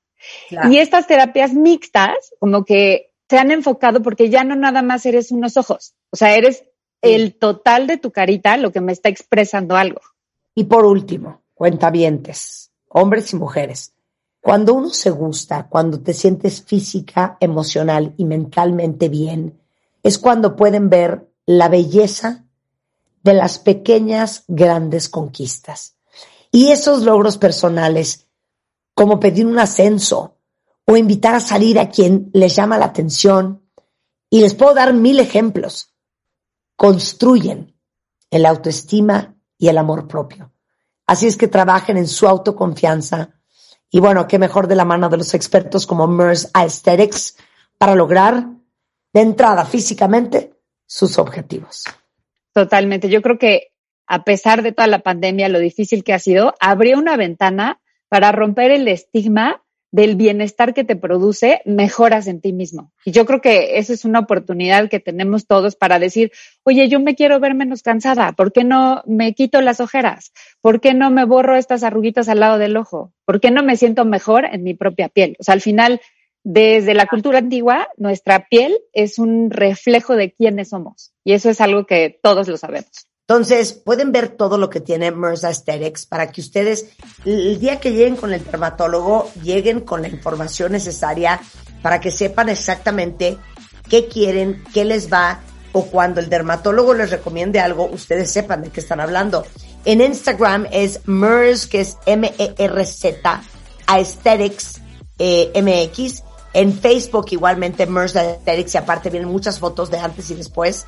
Y 0.71 0.79
estas 0.79 1.07
terapias 1.07 1.53
mixtas, 1.53 2.33
como 2.39 2.65
que 2.65 3.11
se 3.29 3.37
han 3.37 3.51
enfocado 3.51 4.01
porque 4.01 4.31
ya 4.31 4.43
no 4.43 4.57
nada 4.57 4.81
más 4.81 5.05
eres 5.05 5.33
unos 5.33 5.59
ojos, 5.59 5.95
o 6.09 6.17
sea, 6.17 6.35
eres 6.35 6.65
el 7.03 7.35
total 7.35 7.87
de 7.87 7.99
tu 7.99 8.11
carita 8.11 8.57
lo 8.57 8.73
que 8.73 8.81
me 8.81 8.93
está 8.93 9.11
expresando 9.11 9.77
algo. 9.77 10.01
Y 10.55 10.65
por 10.65 10.87
último, 10.87 11.43
cuentavientes, 11.57 12.71
hombres 12.89 13.33
y 13.33 13.37
mujeres, 13.37 13.95
cuando 14.41 14.75
uno 14.75 14.91
se 14.91 15.11
gusta, 15.11 15.67
cuando 15.69 15.99
te 15.99 16.15
sientes 16.15 16.63
física, 16.63 17.37
emocional 17.41 18.15
y 18.17 18.27
mentalmente 18.27 19.09
bien, 19.09 19.61
es 20.05 20.19
cuando 20.19 20.55
pueden 20.55 20.89
ver 20.89 21.29
la 21.47 21.69
belleza 21.69 22.45
de 23.25 23.35
las 23.35 23.59
pequeñas 23.59 24.45
grandes 24.47 25.09
conquistas. 25.09 25.97
Y 26.53 26.69
esos 26.69 27.03
logros 27.03 27.39
personales, 27.39 28.29
como 28.95 29.19
pedir 29.19 29.47
un 29.47 29.59
ascenso, 29.59 30.37
o 30.87 30.97
invitar 30.97 31.35
a 31.35 31.41
salir 31.41 31.79
a 31.79 31.91
quien 31.91 32.31
les 32.33 32.55
llama 32.55 32.79
la 32.79 32.87
atención. 32.87 33.63
Y 34.31 34.41
les 34.41 34.55
puedo 34.55 34.75
dar 34.75 34.95
mil 34.95 35.19
ejemplos. 35.19 35.93
Construyen 36.77 37.75
el 38.31 38.47
autoestima 38.47 39.37
y 39.59 39.69
el 39.69 39.79
amor 39.79 40.07
propio. 40.07 40.53
Así 41.07 41.27
es 41.27 41.37
que 41.37 41.49
trabajen 41.49 41.97
en 41.97 42.07
su 42.07 42.27
autoconfianza. 42.27 43.31
Y 43.91 44.01
bueno, 44.01 44.27
qué 44.27 44.39
mejor 44.39 44.67
de 44.67 44.75
la 44.75 44.85
mano 44.85 45.09
de 45.09 45.19
los 45.19 45.35
expertos 45.35 45.87
como 45.87 46.07
MERS 46.07 46.51
Aesthetics 46.53 47.37
para 47.79 47.95
lograr 47.95 48.47
de 49.13 49.21
entrada 49.21 49.65
físicamente 49.65 50.55
sus 50.85 51.19
objetivos. 51.19 51.85
Totalmente. 52.53 53.09
Yo 53.09 53.23
creo 53.23 53.39
que 53.39 53.73
a 54.07 54.25
pesar 54.25 54.63
de 54.63 54.73
toda 54.73 54.87
la 54.87 55.01
pandemia, 55.01 55.49
lo 55.49 55.59
difícil 55.59 56.05
que 56.05 56.13
ha 56.13 56.19
sido, 56.19 56.55
abrió 56.61 56.99
una 56.99 57.17
ventana 57.17 57.81
para 58.09 58.33
romper 58.33 58.71
el 58.71 58.87
estigma 58.89 59.63
del 59.93 60.17
bienestar 60.17 60.75
que 60.75 60.85
te 60.85 60.97
produce, 60.97 61.63
mejoras 61.65 62.27
en 62.27 62.41
ti 62.41 62.53
mismo. 62.53 62.93
Y 63.05 63.13
yo 63.13 63.25
creo 63.25 63.41
que 63.41 63.79
esa 63.79 63.93
es 63.93 64.05
una 64.05 64.21
oportunidad 64.21 64.89
que 64.89 65.01
tenemos 65.01 65.47
todos 65.47 65.77
para 65.77 65.99
decir, 65.99 66.33
oye, 66.65 66.89
yo 66.89 67.01
me 67.01 67.15
quiero 67.15 67.41
ver 67.41 67.55
menos 67.55 67.83
cansada, 67.83 68.33
¿por 68.33 68.53
qué 68.53 68.65
no 68.65 69.03
me 69.07 69.35
quito 69.35 69.61
las 69.61 69.81
ojeras? 69.81 70.33
¿Por 70.61 70.81
qué 70.81 70.95
no 70.95 71.11
me 71.11 71.25
borro 71.25 71.57
estas 71.57 71.83
arruguitas 71.83 72.29
al 72.29 72.41
lado 72.41 72.59
del 72.59 72.77
ojo? 72.77 73.13
¿Por 73.25 73.41
qué 73.41 73.51
no 73.51 73.63
me 73.63 73.77
siento 73.77 74.05
mejor 74.05 74.45
en 74.45 74.63
mi 74.63 74.75
propia 74.75 75.09
piel? 75.09 75.37
O 75.39 75.45
sea, 75.45 75.55
al 75.55 75.61
final, 75.61 76.01
desde 76.43 76.95
la 76.95 77.07
cultura 77.07 77.39
antigua, 77.39 77.89
nuestra 77.97 78.47
piel 78.49 78.77
es 78.93 79.19
un 79.19 79.51
reflejo 79.51 80.17
de 80.17 80.33
quiénes 80.33 80.71
somos. 80.71 81.13
Y 81.25 81.33
eso 81.33 81.51
es 81.51 81.61
algo 81.61 81.87
que 81.87 82.19
todos 82.23 82.49
lo 82.49 82.57
sabemos. 82.57 83.09
Entonces, 83.29 83.73
pueden 83.73 84.13
ver 84.13 84.29
todo 84.29 84.57
lo 84.57 84.71
que 84.71 84.81
tiene 84.81 85.11
MERS 85.11 85.43
Aesthetics 85.43 86.07
para 86.07 86.31
que 86.31 86.41
ustedes, 86.41 86.87
el 87.25 87.59
día 87.59 87.81
que 87.81 87.91
lleguen 87.91 88.15
con 88.15 88.33
el 88.33 88.45
dermatólogo, 88.45 89.33
lleguen 89.43 89.81
con 89.81 90.01
la 90.01 90.07
información 90.07 90.71
necesaria 90.71 91.41
para 91.83 91.99
que 92.01 92.13
sepan 92.13 92.49
exactamente 92.51 93.37
qué 93.89 94.07
quieren, 94.07 94.63
qué 94.73 94.85
les 94.85 95.13
va, 95.13 95.41
o 95.73 95.87
cuando 95.87 96.21
el 96.21 96.29
dermatólogo 96.29 96.95
les 96.95 97.11
recomiende 97.11 97.59
algo, 97.59 97.87
ustedes 97.87 98.31
sepan 98.31 98.63
de 98.63 98.71
qué 98.71 98.79
están 98.79 99.01
hablando. 99.01 99.45
En 99.85 100.01
Instagram 100.01 100.69
es 100.71 101.01
MERS, 101.07 101.67
que 101.67 101.81
es 101.81 101.97
M-E-R-Z, 102.07 103.43
Aesthetics 103.89 104.81
eh, 105.19 105.51
MX. 105.61 106.23
En 106.53 106.73
Facebook 106.73 107.27
igualmente 107.31 107.87
MERS 107.87 108.15
Aesthetics 108.15 108.75
y 108.75 108.79
aparte 108.79 109.11
vienen 109.11 109.29
muchas 109.29 109.59
fotos 109.59 109.91
de 109.91 109.99
antes 109.99 110.31
y 110.31 110.35
después 110.35 110.87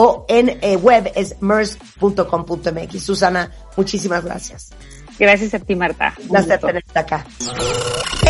o 0.00 0.24
en 0.28 0.58
eh, 0.62 0.76
web 0.76 1.10
es 1.16 1.34
mers.com.mx. 1.40 3.02
Susana, 3.02 3.50
muchísimas 3.76 4.24
gracias. 4.24 4.70
Gracias 5.18 5.54
a 5.54 5.58
ti, 5.58 5.74
Marta. 5.74 6.14
Gracias 6.28 6.58
por 6.58 6.70
tenerte 6.70 6.98
acá. 6.98 7.24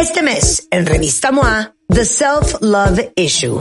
Este 0.01 0.23
mes, 0.23 0.69
en 0.71 0.87
Revista 0.87 1.33
MOA, 1.33 1.75
The 1.89 2.05
Self-Love 2.05 3.13
Issue. 3.17 3.61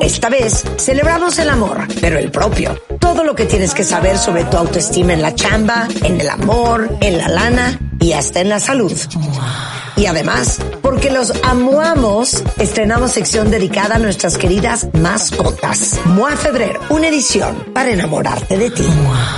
Esta 0.00 0.28
vez, 0.28 0.64
celebramos 0.76 1.38
el 1.38 1.48
amor, 1.48 1.86
pero 2.00 2.18
el 2.18 2.30
propio. 2.30 2.78
Todo 2.98 3.24
lo 3.24 3.34
que 3.34 3.46
tienes 3.46 3.72
que 3.72 3.84
saber 3.84 4.18
sobre 4.18 4.44
tu 4.44 4.56
autoestima 4.56 5.14
en 5.14 5.22
la 5.22 5.34
chamba, 5.34 5.88
en 6.02 6.20
el 6.20 6.28
amor, 6.28 6.98
en 7.00 7.16
la 7.16 7.28
lana 7.28 7.78
y 7.98 8.12
hasta 8.12 8.40
en 8.40 8.50
la 8.50 8.60
salud. 8.60 8.92
Y 9.96 10.06
además, 10.06 10.60
porque 10.82 11.10
los 11.10 11.32
amuamos, 11.42 12.44
estrenamos 12.58 13.12
sección 13.12 13.50
dedicada 13.50 13.96
a 13.96 13.98
nuestras 13.98 14.36
queridas 14.36 14.88
mascotas. 14.94 15.98
Mua 16.04 16.36
Febrero, 16.36 16.80
una 16.90 17.08
edición 17.08 17.72
para 17.72 17.90
enamorarte 17.90 18.58
de 18.58 18.70
ti. 18.70 18.86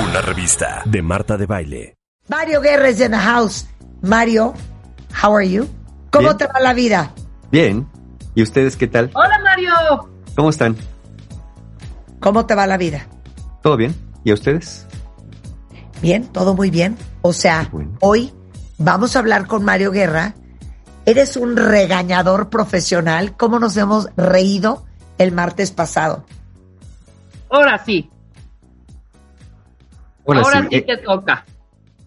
Una 0.09 0.21
revista 0.23 0.83
de 0.85 1.03
Marta 1.03 1.37
de 1.37 1.47
Baile. 1.47 2.00
Mario 2.31 2.61
Guerres 2.61 3.01
in 3.01 3.11
the 3.11 3.19
house. 3.19 3.67
Mario, 4.03 4.55
how 5.21 5.35
are 5.35 5.49
you? 5.49 5.67
¿Cómo 6.11 6.29
Bien. 6.29 6.39
te 6.39 6.47
va 6.47 6.61
la 6.61 6.73
vida? 6.73 7.13
Bien. 7.51 7.89
¿Y 8.37 8.43
ustedes 8.43 8.77
qué 8.77 8.87
tal? 8.87 9.11
Hola 9.15 9.39
Mario. 9.43 9.73
¿Cómo 10.37 10.51
están? 10.51 10.77
¿Cómo 12.21 12.47
te 12.47 12.55
va 12.55 12.67
la 12.69 12.77
vida? 12.77 13.07
¿Todo 13.63 13.77
bien? 13.77 13.95
¿Y 14.23 14.31
a 14.31 14.35
ustedes? 14.35 14.87
Bien, 16.01 16.27
todo 16.29 16.55
muy 16.55 16.71
bien. 16.71 16.97
O 17.23 17.33
sea, 17.33 17.69
Bueno. 17.73 17.97
hoy 18.01 18.33
vamos 18.79 19.17
a 19.17 19.19
hablar 19.19 19.47
con 19.47 19.65
Mario 19.65 19.91
Guerra. 19.91 20.35
Eres 21.07 21.37
un 21.37 21.57
regañador 21.57 22.49
profesional. 22.49 23.37
¿Cómo 23.37 23.59
nos 23.59 23.77
hemos 23.77 24.09
reído 24.17 24.87
el 25.19 25.33
martes 25.33 25.73
pasado? 25.73 26.25
Ahora 27.51 27.83
sí. 27.85 28.09
Ahora, 30.27 30.41
Ahora 30.43 30.61
sí, 30.63 30.67
sí 30.71 30.77
eh, 30.77 30.83
te 30.83 30.97
toca. 30.99 31.45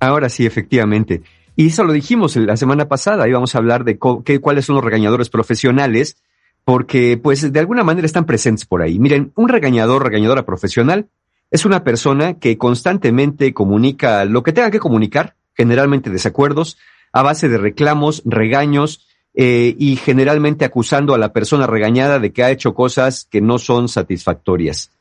Ahora 0.08 0.30
sí, 0.30 0.46
efectivamente. 0.46 1.22
Y 1.56 1.68
eso 1.68 1.84
lo 1.84 1.94
dijimos 1.94 2.36
la 2.36 2.58
semana 2.58 2.88
pasada. 2.88 3.28
Íbamos 3.28 3.54
a 3.54 3.60
hablar 3.60 3.84
de 3.84 4.00
qué- 4.26 4.40
cuáles 4.40 4.66
son 4.66 4.76
los 4.76 4.84
regañadores 4.84 5.30
profesionales, 5.30 6.18
porque 6.66 7.20
pues 7.22 7.52
de 7.52 7.60
alguna 7.60 7.84
manera 7.84 8.06
están 8.06 8.26
presentes 8.26 8.66
por 8.66 8.82
ahí. 8.82 8.98
Miren, 9.00 9.32
un 9.36 9.50
regañador, 9.50 10.04
regañadora 10.04 10.46
profesional, 10.46 11.08
es 11.52 11.66
una 11.66 11.84
persona 11.84 12.40
que 12.40 12.58
constantemente 12.58 13.54
comunica 13.54 14.26
lo 14.26 14.42
que 14.42 14.54
tenga 14.54 14.72
que 14.72 14.80
comunicar, 14.80 15.36
generalmente 15.54 16.10
desacuerdos, 16.10 16.78
a 17.12 17.22
base 17.22 17.48
de 17.50 17.60
reclamos, 17.60 18.24
regaños, 18.26 19.08
eh, 19.36 19.76
y 19.78 19.96
generalmente 19.96 20.64
acusando 20.66 21.14
a 21.14 21.18
la 21.18 21.34
persona 21.34 21.68
regañada 21.68 22.20
de 22.20 22.32
que 22.32 22.44
ha 22.44 22.52
hecho 22.52 22.74
cosas 22.74 23.28
que 23.30 23.42
no 23.42 23.60
son 23.60 23.90
satisfactorias. 23.90 24.92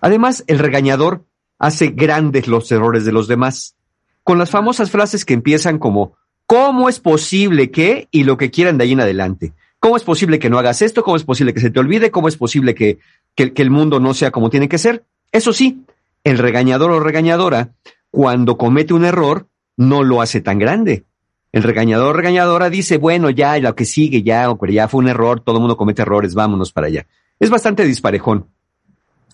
Además, 0.00 0.44
el 0.46 0.58
regañador 0.58 1.24
hace 1.58 1.88
grandes 1.88 2.48
los 2.48 2.70
errores 2.72 3.04
de 3.04 3.12
los 3.12 3.28
demás, 3.28 3.76
con 4.24 4.38
las 4.38 4.50
famosas 4.50 4.90
frases 4.90 5.24
que 5.24 5.34
empiezan 5.34 5.78
como, 5.78 6.16
¿cómo 6.46 6.88
es 6.88 7.00
posible 7.00 7.70
que? 7.70 8.08
y 8.10 8.24
lo 8.24 8.36
que 8.36 8.50
quieran 8.50 8.78
de 8.78 8.84
ahí 8.84 8.92
en 8.92 9.00
adelante. 9.00 9.52
¿Cómo 9.80 9.96
es 9.96 10.04
posible 10.04 10.38
que 10.38 10.48
no 10.48 10.58
hagas 10.58 10.80
esto? 10.80 11.02
¿Cómo 11.02 11.16
es 11.16 11.24
posible 11.24 11.52
que 11.52 11.60
se 11.60 11.70
te 11.70 11.80
olvide? 11.80 12.10
¿Cómo 12.10 12.28
es 12.28 12.36
posible 12.36 12.74
que, 12.74 12.98
que, 13.34 13.52
que 13.52 13.62
el 13.62 13.70
mundo 13.70 13.98
no 13.98 14.14
sea 14.14 14.30
como 14.30 14.48
tiene 14.48 14.68
que 14.68 14.78
ser? 14.78 15.04
Eso 15.32 15.52
sí, 15.52 15.82
el 16.24 16.38
regañador 16.38 16.92
o 16.92 17.00
regañadora, 17.00 17.72
cuando 18.10 18.56
comete 18.56 18.94
un 18.94 19.04
error, 19.04 19.48
no 19.76 20.04
lo 20.04 20.22
hace 20.22 20.40
tan 20.40 20.58
grande. 20.58 21.04
El 21.50 21.62
regañador 21.62 22.08
o 22.08 22.12
regañadora 22.12 22.70
dice, 22.70 22.96
bueno, 22.96 23.28
ya, 23.28 23.58
lo 23.58 23.74
que 23.74 23.84
sigue, 23.84 24.22
ya, 24.22 24.54
pero 24.58 24.72
ya 24.72 24.88
fue 24.88 25.00
un 25.00 25.08
error, 25.08 25.40
todo 25.40 25.56
el 25.56 25.60
mundo 25.60 25.76
comete 25.76 26.02
errores, 26.02 26.34
vámonos 26.34 26.72
para 26.72 26.86
allá. 26.86 27.06
Es 27.38 27.50
bastante 27.50 27.84
disparejón. 27.84 28.46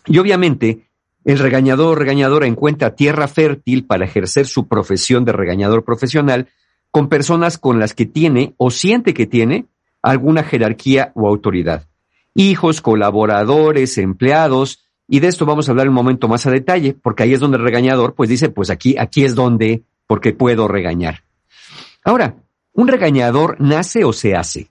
Y 0.07 0.19
obviamente, 0.19 0.88
el 1.29 1.39
regañador 1.39 1.89
o 1.89 1.95
regañadora 1.95 2.47
encuentra 2.47 2.95
tierra 2.95 3.29
fértil 3.29 3.85
para 3.85 4.07
ejercer 4.07 4.47
su 4.47 4.67
profesión 4.67 5.27
de 5.27 5.33
regañador 5.33 5.85
profesional 5.85 6.49
con 6.91 7.11
personas 7.11 7.59
con 7.59 7.79
las 7.79 7.93
que 7.93 8.07
tiene 8.07 8.55
o 8.57 8.71
siente 8.71 9.13
que 9.13 9.27
tiene 9.27 9.67
alguna 10.01 10.43
jerarquía 10.43 11.13
o 11.15 11.29
autoridad. 11.29 11.87
Hijos, 12.35 12.81
colaboradores, 12.81 13.99
empleados, 13.99 14.81
y 15.07 15.21
de 15.21 15.29
esto 15.29 15.45
vamos 15.45 15.69
a 15.69 15.73
hablar 15.73 15.89
un 15.89 15.95
momento 15.95 16.29
más 16.29 16.47
a 16.47 16.51
detalle, 16.51 16.95
porque 16.95 17.25
ahí 17.25 17.35
es 17.35 17.41
donde 17.41 17.59
el 17.59 17.63
regañador 17.65 18.15
pues 18.15 18.31
dice, 18.31 18.49
pues 18.49 18.71
aquí, 18.71 18.97
aquí 18.99 19.25
es 19.27 19.35
donde, 19.35 19.83
porque 20.07 20.33
puedo 20.33 20.67
regañar. 20.67 21.25
Ahora, 22.05 22.37
¿un 22.73 22.89
regañador 22.89 23.57
nace 23.61 24.03
o 24.03 24.15
se 24.15 24.35
hace? 24.35 24.69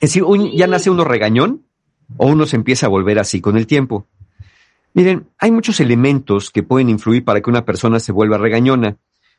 Es 0.00 0.08
decir, 0.10 0.22
un- 0.22 0.50
¿ya 0.56 0.66
nace 0.66 0.88
uno 0.88 1.04
regañón 1.04 1.60
o 2.16 2.26
uno 2.28 2.46
se 2.46 2.56
empieza 2.56 2.86
a 2.86 2.88
volver 2.88 3.18
así 3.18 3.42
con 3.42 3.58
el 3.58 3.66
tiempo? 3.66 4.06
Miren, 4.94 5.28
hay 5.38 5.50
muchos 5.50 5.80
elementos 5.80 6.50
que 6.50 6.62
pueden 6.62 6.88
influir 6.88 7.24
para 7.24 7.40
que 7.40 7.50
una 7.50 7.64
persona 7.64 7.98
se 7.98 8.12
vuelva 8.12 8.38
regañona. 8.38 8.96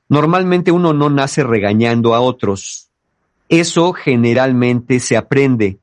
Normalmente 0.10 0.72
uno 0.72 0.94
no 0.94 1.10
nace 1.10 1.44
regañando 1.44 2.16
a 2.16 2.22
otros. 2.22 2.90
Eso 3.50 3.94
generalmente 3.94 5.00
se 5.00 5.16
aprende. 5.16 5.80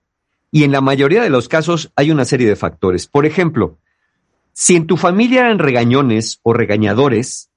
Y 0.50 0.64
en 0.64 0.72
la 0.72 0.80
mayoría 0.80 1.22
de 1.22 1.30
los 1.30 1.48
casos 1.48 1.92
hay 1.94 2.10
una 2.10 2.24
serie 2.24 2.48
de 2.48 2.56
factores. 2.56 3.06
Por 3.06 3.26
ejemplo, 3.26 3.78
si 4.52 4.74
en 4.74 4.86
tu 4.86 4.96
familia 4.96 5.42
eran 5.42 5.60
regañones 5.60 6.40
o 6.42 6.52
regañadores, 6.52 7.50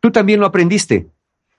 tú 0.00 0.10
también 0.10 0.40
lo 0.40 0.46
aprendiste. 0.46 1.08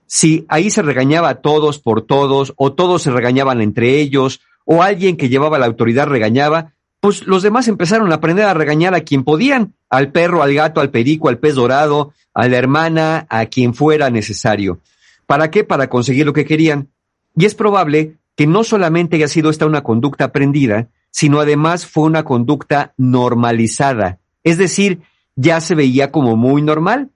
Si 0.05 0.45
ahí 0.49 0.69
se 0.69 0.81
regañaba 0.81 1.29
a 1.29 1.35
todos 1.35 1.79
por 1.79 2.01
todos, 2.01 2.53
o 2.57 2.73
todos 2.73 3.01
se 3.01 3.11
regañaban 3.11 3.61
entre 3.61 3.99
ellos, 3.99 4.41
o 4.65 4.83
alguien 4.83 5.17
que 5.17 5.29
llevaba 5.29 5.59
la 5.59 5.65
autoridad 5.65 6.07
regañaba, 6.07 6.72
pues 7.03 7.27
los 7.27 7.43
demás 7.43 7.67
empezaron 7.67 8.13
a 8.13 8.15
aprender 8.15 8.45
a 8.45 8.53
regañar 8.53 8.95
a 8.95 9.01
quien 9.01 9.25
podían, 9.25 9.73
al 9.89 10.13
perro, 10.13 10.41
al 10.41 10.53
gato, 10.53 10.79
al 10.79 10.89
perico, 10.89 11.27
al 11.27 11.37
pez 11.37 11.55
dorado, 11.55 12.13
a 12.33 12.47
la 12.47 12.55
hermana, 12.55 13.27
a 13.29 13.47
quien 13.47 13.73
fuera 13.73 14.09
necesario. 14.09 14.79
¿Para 15.25 15.51
qué? 15.51 15.65
Para 15.65 15.89
conseguir 15.89 16.25
lo 16.25 16.31
que 16.31 16.45
querían. 16.45 16.91
Y 17.35 17.43
es 17.43 17.55
probable 17.55 18.19
que 18.37 18.47
no 18.47 18.63
solamente 18.63 19.17
haya 19.17 19.27
sido 19.27 19.49
esta 19.49 19.65
una 19.65 19.83
conducta 19.83 20.23
aprendida, 20.23 20.87
sino 21.11 21.41
además 21.41 21.85
fue 21.85 22.05
una 22.05 22.23
conducta 22.23 22.93
normalizada. 22.95 24.19
Es 24.45 24.57
decir, 24.57 25.01
ya 25.35 25.59
se 25.59 25.75
veía 25.75 26.09
como 26.09 26.37
muy 26.37 26.61
normal. 26.61 27.09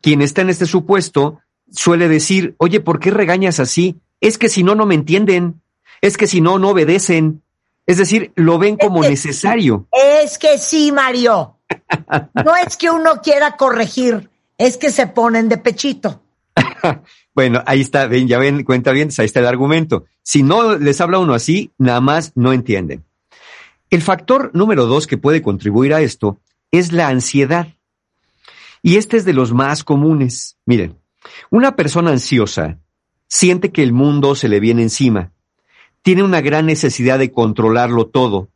Quien 0.00 0.22
está 0.22 0.42
en 0.42 0.50
este 0.50 0.66
supuesto 0.66 1.40
suele 1.72 2.06
decir, 2.06 2.54
oye, 2.58 2.78
¿por 2.78 3.00
qué 3.00 3.10
regañas 3.10 3.58
así? 3.58 3.98
Es 4.20 4.38
que 4.38 4.48
si 4.48 4.62
no, 4.62 4.76
no 4.76 4.86
me 4.86 4.94
entienden. 4.94 5.62
Es 6.00 6.16
que 6.16 6.28
si 6.28 6.40
no, 6.40 6.60
no 6.60 6.68
obedecen. 6.68 7.42
Es 7.90 7.96
decir, 7.96 8.30
lo 8.36 8.56
ven 8.56 8.76
como 8.76 9.02
necesario. 9.02 9.88
Es 10.22 10.38
que 10.38 10.58
sí, 10.58 10.92
Mario. 10.92 11.56
No 12.44 12.54
es 12.54 12.76
que 12.76 12.88
uno 12.88 13.20
quiera 13.20 13.56
corregir, 13.56 14.30
es 14.58 14.76
que 14.76 14.90
se 14.90 15.08
ponen 15.08 15.48
de 15.48 15.58
pechito. 15.58 16.22
Bueno, 17.34 17.62
ahí 17.66 17.80
está, 17.80 18.06
ven, 18.06 18.28
ya 18.28 18.38
ven, 18.38 18.64
cuenta 18.64 18.92
bien, 18.92 19.08
ahí 19.18 19.24
está 19.24 19.40
el 19.40 19.46
argumento. 19.46 20.04
Si 20.22 20.42
no 20.42 20.76
les 20.76 21.00
habla 21.00 21.18
uno 21.18 21.34
así, 21.34 21.72
nada 21.78 22.00
más 22.00 22.32
no 22.34 22.52
entienden. 22.52 23.04
El 23.88 24.02
factor 24.02 24.50
número 24.52 24.86
dos 24.86 25.06
que 25.06 25.16
puede 25.16 25.40
contribuir 25.40 25.94
a 25.94 26.00
esto 26.00 26.40
es 26.70 26.92
la 26.92 27.08
ansiedad. 27.08 27.74
Y 28.82 28.96
este 28.96 29.16
es 29.16 29.24
de 29.24 29.32
los 29.32 29.52
más 29.52 29.84
comunes. 29.84 30.58
Miren, 30.66 30.98
una 31.50 31.76
persona 31.76 32.10
ansiosa 32.10 32.78
siente 33.26 33.70
que 33.70 33.82
el 33.82 33.92
mundo 33.92 34.34
se 34.34 34.48
le 34.48 34.60
viene 34.60 34.82
encima. 34.82 35.32
Tiene 36.02 36.22
una 36.22 36.40
gran 36.40 36.66
necesidad 36.66 37.18
de 37.18 37.32
controlarlo 37.32 38.06
todo. 38.06 38.48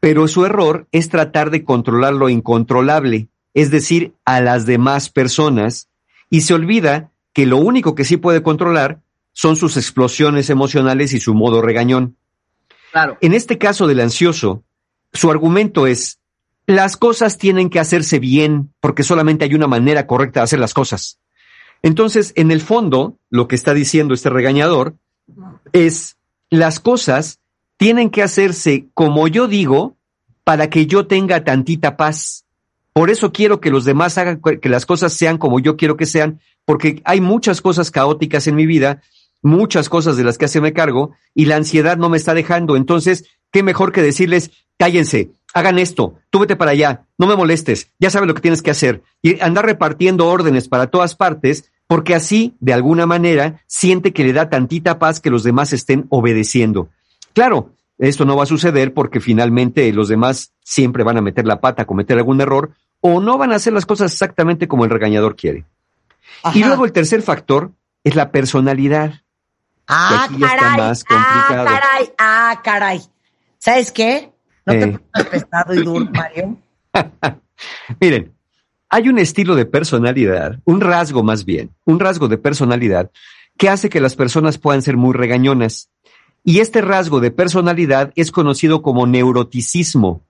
pero 0.00 0.28
su 0.28 0.44
error 0.44 0.86
es 0.92 1.08
tratar 1.08 1.50
de 1.50 1.64
controlar 1.64 2.14
lo 2.14 2.28
incontrolable, 2.28 3.26
es 3.52 3.72
decir, 3.72 4.12
a 4.24 4.40
las 4.40 4.64
demás 4.64 5.10
personas, 5.10 5.88
y 6.30 6.42
se 6.42 6.54
olvida 6.54 7.10
que 7.32 7.46
lo 7.46 7.56
único 7.56 7.94
que 7.94 8.04
sí 8.04 8.16
puede 8.16 8.42
controlar 8.42 9.00
son 9.32 9.56
sus 9.56 9.76
explosiones 9.76 10.50
emocionales 10.50 11.12
y 11.14 11.20
su 11.20 11.34
modo 11.34 11.62
regañón. 11.62 12.16
Claro. 12.92 13.18
En 13.20 13.34
este 13.34 13.58
caso 13.58 13.86
del 13.86 14.00
ansioso, 14.00 14.62
su 15.12 15.30
argumento 15.30 15.86
es, 15.86 16.18
las 16.66 16.96
cosas 16.96 17.38
tienen 17.38 17.70
que 17.70 17.80
hacerse 17.80 18.18
bien 18.18 18.72
porque 18.80 19.02
solamente 19.02 19.44
hay 19.44 19.54
una 19.54 19.66
manera 19.66 20.06
correcta 20.06 20.40
de 20.40 20.44
hacer 20.44 20.58
las 20.60 20.74
cosas. 20.74 21.18
Entonces, 21.82 22.32
en 22.36 22.50
el 22.50 22.60
fondo, 22.60 23.16
lo 23.30 23.48
que 23.48 23.54
está 23.54 23.72
diciendo 23.74 24.14
este 24.14 24.30
regañador 24.30 24.96
es, 25.72 26.17
las 26.50 26.80
cosas 26.80 27.40
tienen 27.76 28.10
que 28.10 28.22
hacerse 28.22 28.86
como 28.94 29.28
yo 29.28 29.48
digo 29.48 29.96
para 30.44 30.70
que 30.70 30.86
yo 30.86 31.06
tenga 31.06 31.44
tantita 31.44 31.96
paz. 31.96 32.44
Por 32.92 33.10
eso 33.10 33.32
quiero 33.32 33.60
que 33.60 33.70
los 33.70 33.84
demás 33.84 34.18
hagan 34.18 34.40
que 34.40 34.68
las 34.68 34.86
cosas 34.86 35.12
sean 35.12 35.38
como 35.38 35.60
yo 35.60 35.76
quiero 35.76 35.96
que 35.96 36.06
sean, 36.06 36.40
porque 36.64 37.00
hay 37.04 37.20
muchas 37.20 37.60
cosas 37.60 37.90
caóticas 37.90 38.46
en 38.46 38.56
mi 38.56 38.66
vida, 38.66 39.02
muchas 39.40 39.88
cosas 39.88 40.16
de 40.16 40.24
las 40.24 40.36
que 40.36 40.46
hace 40.46 40.60
me 40.60 40.72
cargo, 40.72 41.12
y 41.34 41.44
la 41.44 41.56
ansiedad 41.56 41.96
no 41.96 42.08
me 42.08 42.16
está 42.16 42.34
dejando. 42.34 42.76
Entonces, 42.76 43.26
qué 43.52 43.62
mejor 43.62 43.92
que 43.92 44.02
decirles, 44.02 44.50
cállense, 44.78 45.30
hagan 45.54 45.78
esto, 45.78 46.14
tú 46.30 46.40
vete 46.40 46.56
para 46.56 46.72
allá, 46.72 47.06
no 47.18 47.26
me 47.26 47.36
molestes, 47.36 47.92
ya 47.98 48.10
sabes 48.10 48.26
lo 48.26 48.34
que 48.34 48.42
tienes 48.42 48.62
que 48.62 48.70
hacer. 48.70 49.02
Y 49.22 49.40
andar 49.40 49.64
repartiendo 49.66 50.26
órdenes 50.28 50.68
para 50.68 50.88
todas 50.88 51.14
partes, 51.14 51.70
porque 51.88 52.14
así, 52.14 52.54
de 52.60 52.72
alguna 52.74 53.06
manera, 53.06 53.62
siente 53.66 54.12
que 54.12 54.22
le 54.22 54.32
da 54.32 54.48
tantita 54.48 55.00
paz 55.00 55.20
que 55.20 55.30
los 55.30 55.42
demás 55.42 55.72
estén 55.72 56.06
obedeciendo. 56.10 56.90
Claro, 57.32 57.72
esto 57.98 58.24
no 58.24 58.36
va 58.36 58.44
a 58.44 58.46
suceder 58.46 58.94
porque 58.94 59.18
finalmente 59.20 59.92
los 59.92 60.06
demás 60.08 60.52
siempre 60.62 61.02
van 61.02 61.16
a 61.16 61.22
meter 61.22 61.46
la 61.46 61.60
pata, 61.60 61.84
cometer 61.86 62.16
algún 62.18 62.40
error, 62.40 62.70
o 63.00 63.20
no 63.20 63.38
van 63.38 63.52
a 63.52 63.56
hacer 63.56 63.72
las 63.72 63.86
cosas 63.86 64.12
exactamente 64.12 64.68
como 64.68 64.84
el 64.84 64.90
regañador 64.90 65.34
quiere. 65.34 65.64
Y 66.54 66.62
luego 66.62 66.84
el 66.84 66.92
tercer 66.92 67.22
factor 67.22 67.72
es 68.04 68.14
la 68.14 68.30
personalidad. 68.30 69.14
Ah, 69.88 70.28
caray. 70.38 70.92
Ah, 71.08 71.44
caray. 71.48 72.10
Ah, 72.18 72.60
caray. 72.62 73.00
¿Sabes 73.58 73.90
qué? 73.90 74.30
No 74.66 74.72
te 74.74 74.82
Eh. 74.82 74.98
pongas 74.98 75.26
pesado 75.30 75.74
y 75.74 75.82
duro, 75.82 76.06
Mario. 76.12 76.56
Miren, 78.00 78.32
hay 78.90 79.08
un 79.08 79.18
estilo 79.18 79.54
de 79.54 79.66
personalidad, 79.66 80.60
un 80.64 80.80
rasgo 80.80 81.22
más 81.22 81.44
bien, 81.44 81.70
un 81.84 82.00
rasgo 82.00 82.28
de 82.28 82.38
personalidad 82.38 83.10
que 83.56 83.68
hace 83.68 83.88
que 83.88 84.00
las 84.00 84.14
personas 84.14 84.56
puedan 84.56 84.82
ser 84.82 84.96
muy 84.96 85.12
regañonas. 85.12 85.90
Y 86.44 86.60
este 86.60 86.80
rasgo 86.80 87.20
de 87.20 87.30
personalidad 87.30 88.12
es 88.14 88.30
conocido 88.30 88.80
como 88.80 89.06
neuroticismo. 89.06 90.22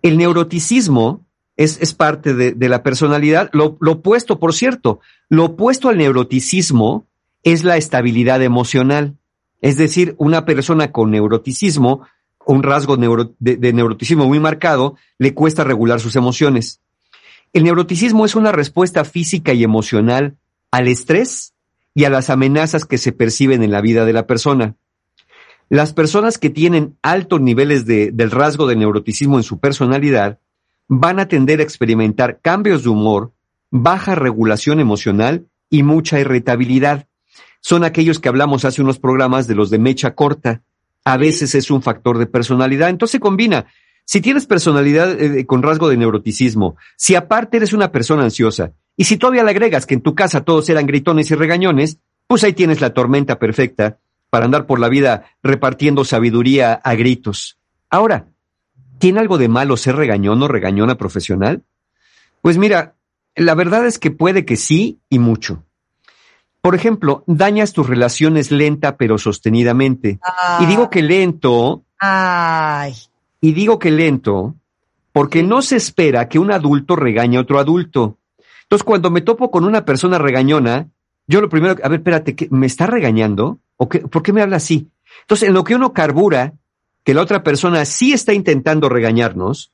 El 0.00 0.16
neuroticismo 0.16 1.26
es, 1.56 1.92
parte 1.92 2.34
de, 2.34 2.68
la 2.68 2.82
personalidad. 2.84 3.50
Lo, 3.52 3.76
opuesto, 3.80 4.38
por 4.38 4.54
cierto, 4.54 5.00
lo 5.28 5.46
opuesto 5.46 5.88
al 5.88 5.98
neuroticismo 5.98 7.06
es 7.42 7.64
la 7.64 7.76
estabilidad 7.76 8.42
emocional. 8.42 9.16
Es 9.60 9.76
decir, 9.76 10.14
una 10.18 10.44
persona 10.44 10.92
con 10.92 11.10
neuroticismo, 11.10 12.06
un 12.46 12.62
rasgo 12.62 12.96
de 12.96 13.72
neuroticismo 13.72 14.26
muy 14.26 14.38
marcado, 14.38 14.96
le 15.18 15.34
cuesta 15.34 15.64
regular 15.64 15.98
sus 15.98 16.14
emociones. 16.14 16.80
El 17.52 17.64
neuroticismo 17.64 18.24
es 18.24 18.34
una 18.34 18.52
respuesta 18.52 19.04
física 19.04 19.52
y 19.52 19.64
emocional 19.64 20.36
al 20.70 20.88
estrés 20.88 21.54
y 21.94 22.04
a 22.04 22.10
las 22.10 22.30
amenazas 22.30 22.84
que 22.84 22.98
se 22.98 23.12
perciben 23.12 23.62
en 23.62 23.72
la 23.72 23.80
vida 23.80 24.04
de 24.04 24.12
la 24.12 24.26
persona. 24.26 24.76
Las 25.70 25.92
personas 25.92 26.38
que 26.38 26.50
tienen 26.50 26.96
altos 27.02 27.40
niveles 27.40 27.84
de- 27.86 28.10
del 28.12 28.30
rasgo 28.30 28.66
de 28.66 28.76
neuroticismo 28.76 29.36
en 29.38 29.42
su 29.42 29.58
personalidad 29.58 30.38
van 30.88 31.18
a 31.20 31.28
tender 31.28 31.60
a 31.60 31.62
experimentar 31.62 32.40
cambios 32.40 32.84
de 32.84 32.88
humor, 32.88 33.32
baja 33.70 34.14
regulación 34.14 34.80
emocional 34.80 35.46
y 35.68 35.82
mucha 35.82 36.18
irritabilidad. 36.18 37.06
Son 37.60 37.84
aquellos 37.84 38.18
que 38.20 38.28
hablamos 38.28 38.64
hace 38.64 38.80
unos 38.80 38.98
programas 38.98 39.46
de 39.46 39.54
los 39.54 39.68
de 39.68 39.78
mecha 39.78 40.14
corta. 40.14 40.62
A 41.04 41.16
veces 41.16 41.54
es 41.54 41.70
un 41.70 41.82
factor 41.82 42.16
de 42.18 42.26
personalidad. 42.26 42.88
Entonces 42.88 43.12
se 43.12 43.20
combina. 43.20 43.66
Si 44.10 44.22
tienes 44.22 44.46
personalidad 44.46 45.20
eh, 45.20 45.44
con 45.44 45.62
rasgo 45.62 45.90
de 45.90 45.98
neuroticismo, 45.98 46.78
si 46.96 47.14
aparte 47.14 47.58
eres 47.58 47.74
una 47.74 47.92
persona 47.92 48.22
ansiosa, 48.22 48.72
y 48.96 49.04
si 49.04 49.18
todavía 49.18 49.44
le 49.44 49.50
agregas 49.50 49.84
que 49.84 49.92
en 49.92 50.00
tu 50.00 50.14
casa 50.14 50.46
todos 50.46 50.66
eran 50.70 50.86
gritones 50.86 51.30
y 51.30 51.34
regañones, 51.34 51.98
pues 52.26 52.42
ahí 52.42 52.54
tienes 52.54 52.80
la 52.80 52.94
tormenta 52.94 53.38
perfecta 53.38 53.98
para 54.30 54.46
andar 54.46 54.64
por 54.64 54.80
la 54.80 54.88
vida 54.88 55.26
repartiendo 55.42 56.06
sabiduría 56.06 56.72
a 56.72 56.94
gritos. 56.94 57.58
Ahora, 57.90 58.28
¿tiene 58.98 59.20
algo 59.20 59.36
de 59.36 59.48
malo 59.48 59.76
ser 59.76 59.96
regañón 59.96 60.42
o 60.42 60.48
regañona 60.48 60.96
profesional? 60.96 61.64
Pues 62.40 62.56
mira, 62.56 62.94
la 63.36 63.54
verdad 63.54 63.84
es 63.84 63.98
que 63.98 64.10
puede 64.10 64.46
que 64.46 64.56
sí 64.56 65.00
y 65.10 65.18
mucho. 65.18 65.64
Por 66.62 66.74
ejemplo, 66.74 67.24
dañas 67.26 67.74
tus 67.74 67.86
relaciones 67.86 68.52
lenta 68.52 68.96
pero 68.96 69.18
sostenidamente. 69.18 70.18
Y 70.60 70.64
digo 70.64 70.88
que 70.88 71.02
lento, 71.02 71.84
Ay. 71.98 72.94
Y 73.40 73.52
digo 73.52 73.78
que 73.78 73.90
lento, 73.90 74.54
porque 75.12 75.42
no 75.42 75.62
se 75.62 75.76
espera 75.76 76.28
que 76.28 76.38
un 76.38 76.52
adulto 76.52 76.96
regañe 76.96 77.38
a 77.38 77.40
otro 77.40 77.58
adulto. 77.58 78.18
Entonces, 78.62 78.84
cuando 78.84 79.10
me 79.10 79.20
topo 79.20 79.50
con 79.50 79.64
una 79.64 79.84
persona 79.84 80.18
regañona, 80.18 80.88
yo 81.26 81.40
lo 81.40 81.48
primero, 81.48 81.76
a 81.82 81.88
ver, 81.88 82.00
espérate, 82.00 82.34
¿qué, 82.34 82.48
¿me 82.50 82.66
está 82.66 82.86
regañando? 82.86 83.58
¿O 83.76 83.88
qué, 83.88 84.00
¿Por 84.00 84.22
qué 84.22 84.32
me 84.32 84.42
habla 84.42 84.56
así? 84.56 84.88
Entonces, 85.22 85.48
en 85.48 85.54
lo 85.54 85.64
que 85.64 85.74
uno 85.74 85.92
carbura, 85.92 86.54
que 87.04 87.14
la 87.14 87.22
otra 87.22 87.42
persona 87.42 87.84
sí 87.84 88.12
está 88.12 88.32
intentando 88.32 88.88
regañarnos, 88.88 89.72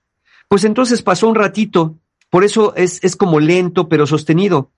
pues 0.49 0.65
entonces 0.65 1.03
pasó 1.03 1.29
un 1.29 1.35
ratito. 1.35 1.97
Por 2.31 2.45
eso 2.45 2.75
es, 2.77 3.03
es 3.03 3.17
como 3.17 3.41
lento, 3.41 3.89
pero 3.89 4.07
sostenido. 4.07 4.71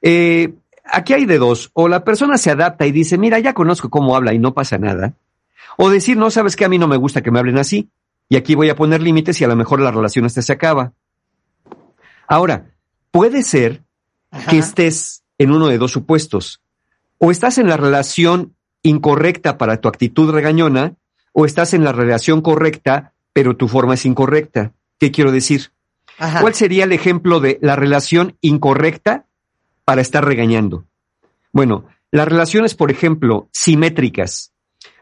Eh, 0.00 0.54
aquí 0.84 1.12
hay 1.12 1.26
de 1.26 1.38
dos. 1.38 1.70
O 1.74 1.88
la 1.88 2.04
persona 2.04 2.38
se 2.38 2.50
adapta 2.50 2.86
y 2.86 2.92
dice, 2.92 3.18
mira, 3.18 3.38
ya 3.38 3.54
conozco 3.54 3.90
cómo 3.90 4.16
habla 4.16 4.34
y 4.34 4.38
no 4.38 4.54
pasa 4.54 4.78
nada. 4.78 5.14
O 5.76 5.90
decir, 5.90 6.16
no, 6.16 6.30
sabes 6.30 6.56
que 6.56 6.64
a 6.64 6.68
mí 6.68 6.78
no 6.78 6.88
me 6.88 6.96
gusta 6.96 7.22
que 7.22 7.30
me 7.30 7.38
hablen 7.38 7.58
así. 7.58 7.88
Y 8.32 8.36
aquí 8.36 8.54
voy 8.54 8.70
a 8.70 8.76
poner 8.76 9.02
límites 9.02 9.38
y 9.42 9.44
a 9.44 9.46
lo 9.46 9.56
mejor 9.56 9.78
la 9.78 9.90
relación 9.90 10.24
hasta 10.24 10.40
se 10.40 10.54
acaba. 10.54 10.94
Ahora, 12.26 12.70
puede 13.10 13.42
ser 13.42 13.82
que 14.48 14.56
estés 14.56 15.22
en 15.36 15.52
uno 15.52 15.68
de 15.68 15.76
dos 15.76 15.92
supuestos. 15.92 16.62
O 17.18 17.30
estás 17.30 17.58
en 17.58 17.68
la 17.68 17.76
relación 17.76 18.56
incorrecta 18.82 19.58
para 19.58 19.82
tu 19.82 19.88
actitud 19.88 20.30
regañona, 20.30 20.96
o 21.34 21.44
estás 21.44 21.74
en 21.74 21.84
la 21.84 21.92
relación 21.92 22.40
correcta, 22.40 23.12
pero 23.34 23.54
tu 23.54 23.68
forma 23.68 23.92
es 23.92 24.06
incorrecta. 24.06 24.72
¿Qué 24.98 25.10
quiero 25.10 25.30
decir? 25.30 25.70
Ajá. 26.16 26.40
¿Cuál 26.40 26.54
sería 26.54 26.84
el 26.84 26.92
ejemplo 26.92 27.38
de 27.38 27.58
la 27.60 27.76
relación 27.76 28.38
incorrecta 28.40 29.26
para 29.84 30.00
estar 30.00 30.24
regañando? 30.24 30.86
Bueno, 31.52 31.84
las 32.10 32.26
relaciones, 32.26 32.74
por 32.74 32.90
ejemplo, 32.90 33.50
simétricas, 33.52 34.54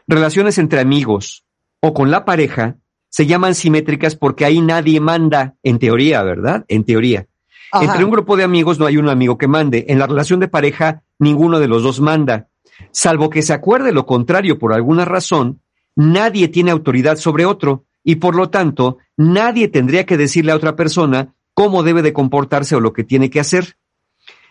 relaciones 0.05 0.57
entre 0.57 0.81
amigos 0.81 1.45
o 1.79 1.93
con 1.93 2.11
la 2.11 2.25
pareja, 2.25 2.75
se 3.11 3.27
llaman 3.27 3.53
simétricas 3.53 4.15
porque 4.15 4.45
ahí 4.45 4.61
nadie 4.61 4.99
manda, 4.99 5.55
en 5.63 5.79
teoría, 5.79 6.23
¿verdad? 6.23 6.65
En 6.69 6.85
teoría. 6.85 7.27
Ajá. 7.71 7.85
Entre 7.85 8.03
un 8.03 8.11
grupo 8.11 8.37
de 8.37 8.43
amigos 8.43 8.79
no 8.79 8.85
hay 8.85 8.97
un 8.97 9.09
amigo 9.09 9.37
que 9.37 9.47
mande. 9.47 9.85
En 9.89 9.99
la 9.99 10.07
relación 10.07 10.39
de 10.39 10.47
pareja, 10.47 11.03
ninguno 11.19 11.59
de 11.59 11.67
los 11.67 11.83
dos 11.83 11.99
manda. 11.99 12.47
Salvo 12.91 13.29
que 13.29 13.41
se 13.41 13.53
acuerde 13.53 13.91
lo 13.91 14.05
contrario 14.05 14.57
por 14.57 14.73
alguna 14.73 15.05
razón, 15.05 15.61
nadie 15.95 16.47
tiene 16.47 16.71
autoridad 16.71 17.17
sobre 17.17 17.45
otro 17.45 17.85
y 18.03 18.15
por 18.15 18.35
lo 18.35 18.49
tanto 18.49 18.97
nadie 19.17 19.67
tendría 19.67 20.05
que 20.05 20.17
decirle 20.17 20.53
a 20.53 20.55
otra 20.55 20.75
persona 20.75 21.35
cómo 21.53 21.83
debe 21.83 22.01
de 22.01 22.13
comportarse 22.13 22.75
o 22.75 22.79
lo 22.79 22.93
que 22.93 23.03
tiene 23.03 23.29
que 23.29 23.41
hacer. 23.41 23.77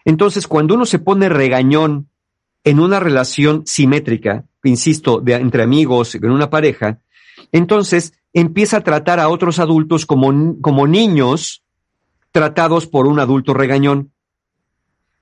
Entonces, 0.04 0.46
cuando 0.46 0.74
uno 0.74 0.86
se 0.86 0.98
pone 0.98 1.28
regañón 1.28 2.10
en 2.62 2.78
una 2.78 3.00
relación 3.00 3.62
simétrica, 3.66 4.44
insisto, 4.62 5.20
de, 5.20 5.34
entre 5.34 5.62
amigos, 5.62 6.14
en 6.14 6.30
una 6.30 6.50
pareja, 6.50 7.00
entonces 7.52 8.14
empieza 8.32 8.78
a 8.78 8.82
tratar 8.82 9.20
a 9.20 9.28
otros 9.28 9.58
adultos 9.58 10.06
como, 10.06 10.60
como 10.60 10.86
niños 10.86 11.62
tratados 12.32 12.86
por 12.86 13.06
un 13.06 13.18
adulto 13.18 13.54
regañón. 13.54 14.12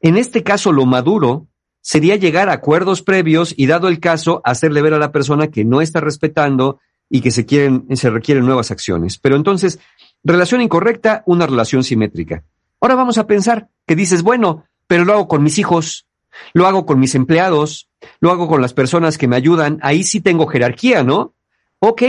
En 0.00 0.16
este 0.16 0.42
caso, 0.42 0.72
lo 0.72 0.86
maduro 0.86 1.48
sería 1.80 2.16
llegar 2.16 2.48
a 2.48 2.54
acuerdos 2.54 3.02
previos 3.02 3.54
y, 3.56 3.66
dado 3.66 3.88
el 3.88 4.00
caso, 4.00 4.42
hacerle 4.44 4.82
ver 4.82 4.94
a 4.94 4.98
la 4.98 5.12
persona 5.12 5.48
que 5.48 5.64
no 5.64 5.80
está 5.80 6.00
respetando 6.00 6.80
y 7.08 7.22
que 7.22 7.30
se 7.30 7.46
quieren, 7.46 7.86
se 7.96 8.10
requieren 8.10 8.44
nuevas 8.44 8.70
acciones. 8.70 9.18
Pero 9.18 9.36
entonces, 9.36 9.78
relación 10.22 10.60
incorrecta, 10.60 11.22
una 11.26 11.46
relación 11.46 11.82
simétrica. 11.84 12.44
Ahora 12.80 12.94
vamos 12.94 13.18
a 13.18 13.26
pensar 13.26 13.70
que 13.86 13.96
dices, 13.96 14.22
bueno, 14.22 14.64
pero 14.86 15.04
lo 15.04 15.14
hago 15.14 15.28
con 15.28 15.42
mis 15.42 15.58
hijos, 15.58 16.06
lo 16.52 16.66
hago 16.66 16.86
con 16.86 17.00
mis 17.00 17.14
empleados, 17.14 17.88
lo 18.20 18.30
hago 18.30 18.48
con 18.48 18.60
las 18.60 18.74
personas 18.74 19.18
que 19.18 19.26
me 19.26 19.36
ayudan, 19.36 19.78
ahí 19.82 20.04
sí 20.04 20.20
tengo 20.20 20.46
jerarquía, 20.46 21.02
¿no? 21.02 21.34
Ok, 21.80 22.02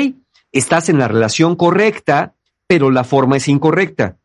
estás 0.51 0.89
en 0.89 0.97
la 0.97 1.07
relación 1.07 1.55
correcta, 1.55 2.33
pero 2.65 2.89
la 2.89 3.03
forma 3.03 3.37
es 3.37 3.47
incorrecta. 3.47 4.17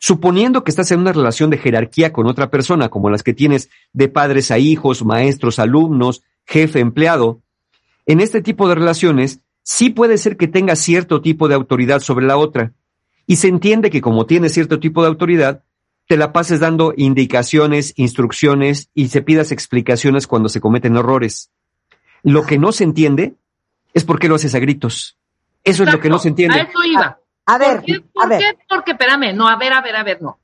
Suponiendo 0.00 0.64
que 0.64 0.72
estás 0.72 0.90
en 0.90 1.00
una 1.00 1.12
relación 1.12 1.50
de 1.50 1.58
jerarquía 1.58 2.12
con 2.12 2.26
otra 2.26 2.50
persona, 2.50 2.88
como 2.88 3.08
las 3.08 3.22
que 3.22 3.32
tienes 3.32 3.70
de 3.92 4.08
padres 4.08 4.50
a 4.50 4.58
hijos, 4.58 5.04
maestros, 5.04 5.60
alumnos, 5.60 6.24
jefe, 6.44 6.80
empleado, 6.80 7.40
en 8.06 8.20
este 8.20 8.42
tipo 8.42 8.68
de 8.68 8.74
relaciones 8.74 9.40
sí 9.62 9.90
puede 9.90 10.18
ser 10.18 10.36
que 10.36 10.48
tenga 10.48 10.74
cierto 10.74 11.22
tipo 11.22 11.46
de 11.46 11.54
autoridad 11.54 12.00
sobre 12.00 12.26
la 12.26 12.36
otra. 12.36 12.72
Y 13.28 13.36
se 13.36 13.46
entiende 13.46 13.90
que 13.90 14.00
como 14.00 14.26
tiene 14.26 14.48
cierto 14.48 14.80
tipo 14.80 15.02
de 15.02 15.08
autoridad, 15.08 15.62
te 16.08 16.16
la 16.16 16.32
pases 16.32 16.58
dando 16.58 16.92
indicaciones, 16.96 17.94
instrucciones 17.96 18.90
y 18.94 19.08
se 19.08 19.22
pidas 19.22 19.52
explicaciones 19.52 20.26
cuando 20.26 20.48
se 20.48 20.60
cometen 20.60 20.96
errores. 20.96 21.52
Lo 22.24 22.42
que 22.42 22.58
no 22.58 22.72
se 22.72 22.82
entiende 22.82 23.36
es 23.94 24.04
por 24.04 24.18
qué 24.18 24.28
lo 24.28 24.34
haces 24.36 24.54
a 24.54 24.58
gritos. 24.58 25.16
Eso 25.64 25.84
es 25.84 25.92
lo 25.92 26.00
que 26.00 26.08
no 26.08 26.18
se 26.18 26.28
entiende. 26.28 26.58
A 26.58 26.62
eso 26.62 26.82
iba. 26.84 27.18
A 27.46 27.58
ver, 27.58 27.76
¿Por 27.76 27.84
qué? 27.84 27.94
a 27.94 28.00
¿Por 28.12 28.28
ver. 28.28 28.38
qué? 28.40 28.58
Porque, 28.68 28.92
espérame, 28.92 29.34
no, 29.34 29.48
a 29.48 29.56
ver, 29.56 29.72
a 29.72 29.80
ver, 29.80 29.96
a 29.96 30.02
ver, 30.04 30.22
no. 30.22 30.38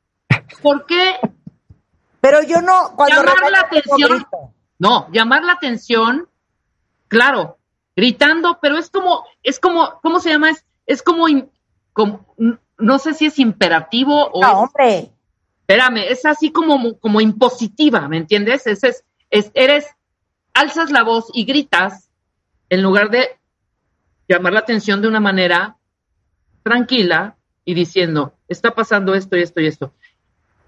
¿Por 0.62 0.86
qué? 0.86 1.16
Pero 2.20 2.42
yo 2.42 2.60
no, 2.62 2.92
cuando 2.96 3.22
Llamar 3.22 3.50
la 3.50 3.60
atención. 3.60 4.26
No, 4.78 5.08
llamar 5.12 5.44
la 5.44 5.52
atención, 5.52 6.28
claro, 7.08 7.58
gritando, 7.96 8.58
pero 8.60 8.76
es 8.78 8.90
como, 8.90 9.24
es 9.42 9.58
como, 9.58 9.98
¿cómo 10.02 10.20
se 10.20 10.30
llama? 10.30 10.50
Es, 10.50 10.64
es 10.86 11.02
como, 11.02 11.28
in- 11.28 11.50
como- 11.92 12.24
no 12.78 12.98
sé 13.00 13.14
si 13.14 13.26
es 13.26 13.38
imperativo 13.40 14.30
o 14.32 14.40
No, 14.40 14.48
es, 14.48 14.54
hombre. 14.56 15.12
espérame, 15.62 15.98
es 16.08 16.24
así 16.26 16.52
como, 16.52 16.96
como 16.98 17.20
impositiva, 17.20 18.06
¿me 18.08 18.18
entiendes? 18.18 18.66
Es, 18.68 18.84
es, 18.84 19.04
es- 19.30 19.50
eres, 19.54 19.86
alzas 20.54 20.90
la 20.90 21.02
voz 21.02 21.26
y 21.34 21.44
gritas 21.44 22.07
en 22.70 22.82
lugar 22.82 23.10
de 23.10 23.28
llamar 24.28 24.52
la 24.52 24.60
atención 24.60 25.00
de 25.02 25.08
una 25.08 25.20
manera 25.20 25.76
tranquila 26.62 27.36
y 27.64 27.74
diciendo, 27.74 28.34
está 28.48 28.74
pasando 28.74 29.14
esto 29.14 29.36
y 29.36 29.42
esto 29.42 29.60
y 29.60 29.66
esto. 29.66 29.92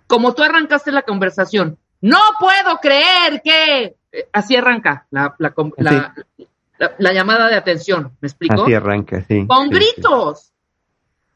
Como 0.07 0.35
tú 0.35 0.43
arrancaste 0.43 0.93
la 0.93 1.03
conversación, 1.03 1.79
no 2.01 2.19
puedo 2.39 2.79
creer 2.81 3.43
que... 3.45 3.97
eh, 4.13 4.29
Así 4.33 4.57
arranca 4.57 5.07
la, 5.11 5.35
la, 5.39 5.51
com- 5.51 5.73
la- 5.77 6.15
la- 6.79 6.95
la 6.99 7.13
llamada 7.13 7.49
de 7.49 7.57
atención, 7.57 8.13
¿me 8.21 8.27
explico? 8.29 8.63
Así 8.63 8.75
arranca, 8.75 9.23
sí. 9.29 9.47
Con 9.47 9.69
sí, 9.69 9.75
sí. 9.75 9.79
gritos. 9.95 10.53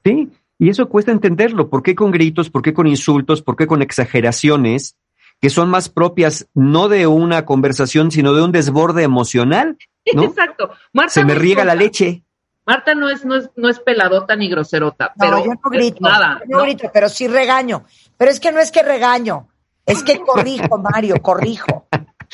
Sí, 0.02 0.30
y 0.58 0.68
eso 0.70 0.88
cuesta 0.88 1.12
entenderlo. 1.12 1.68
¿Por 1.68 1.82
qué 1.82 1.94
con 1.94 2.10
gritos? 2.10 2.48
¿Por 2.50 2.62
qué 2.62 2.72
con 2.72 2.86
insultos? 2.86 3.42
¿Por 3.42 3.54
qué 3.56 3.66
con 3.66 3.82
exageraciones 3.82 4.96
que 5.40 5.50
son 5.50 5.68
más 5.68 5.88
propias 5.90 6.48
no 6.54 6.88
de 6.88 7.06
una 7.06 7.44
conversación, 7.44 8.10
sino 8.10 8.32
de 8.32 8.42
un 8.42 8.52
desborde 8.52 9.02
emocional? 9.02 9.76
¿no? 10.14 10.24
Exacto. 10.24 10.70
Marta 10.92 11.10
Se 11.12 11.24
me 11.24 11.34
no 11.34 11.40
riega 11.40 11.64
la 11.64 11.74
leche. 11.74 12.24
Marta 12.66 12.94
no 12.94 13.10
es, 13.10 13.24
no 13.24 13.36
es, 13.36 13.50
no 13.56 13.68
es 13.68 13.78
peladota 13.80 14.36
ni 14.36 14.48
groserota, 14.48 15.12
No, 15.16 15.26
pero 15.26 15.44
yo 15.44 15.52
no 15.52 15.70
grito. 15.70 15.98
nada. 16.00 16.40
yo 16.48 16.52
no, 16.52 16.58
no. 16.58 16.62
grito, 16.64 16.90
pero 16.92 17.08
sí 17.08 17.28
regaño. 17.28 17.84
Pero 18.16 18.30
es 18.30 18.40
que 18.40 18.52
no 18.52 18.60
es 18.60 18.70
que 18.70 18.82
regaño, 18.82 19.48
es 19.84 20.02
que 20.02 20.18
corrijo, 20.20 20.78
Mario, 20.78 21.16
corrijo. 21.20 21.86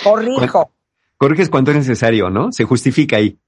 Corrijo. 0.05 0.70
Corriges 1.16 1.51
cuando 1.51 1.72
es 1.72 1.78
necesario, 1.78 2.30
¿no? 2.30 2.52
Se 2.52 2.64
justifica 2.64 3.16
ahí. 3.16 3.38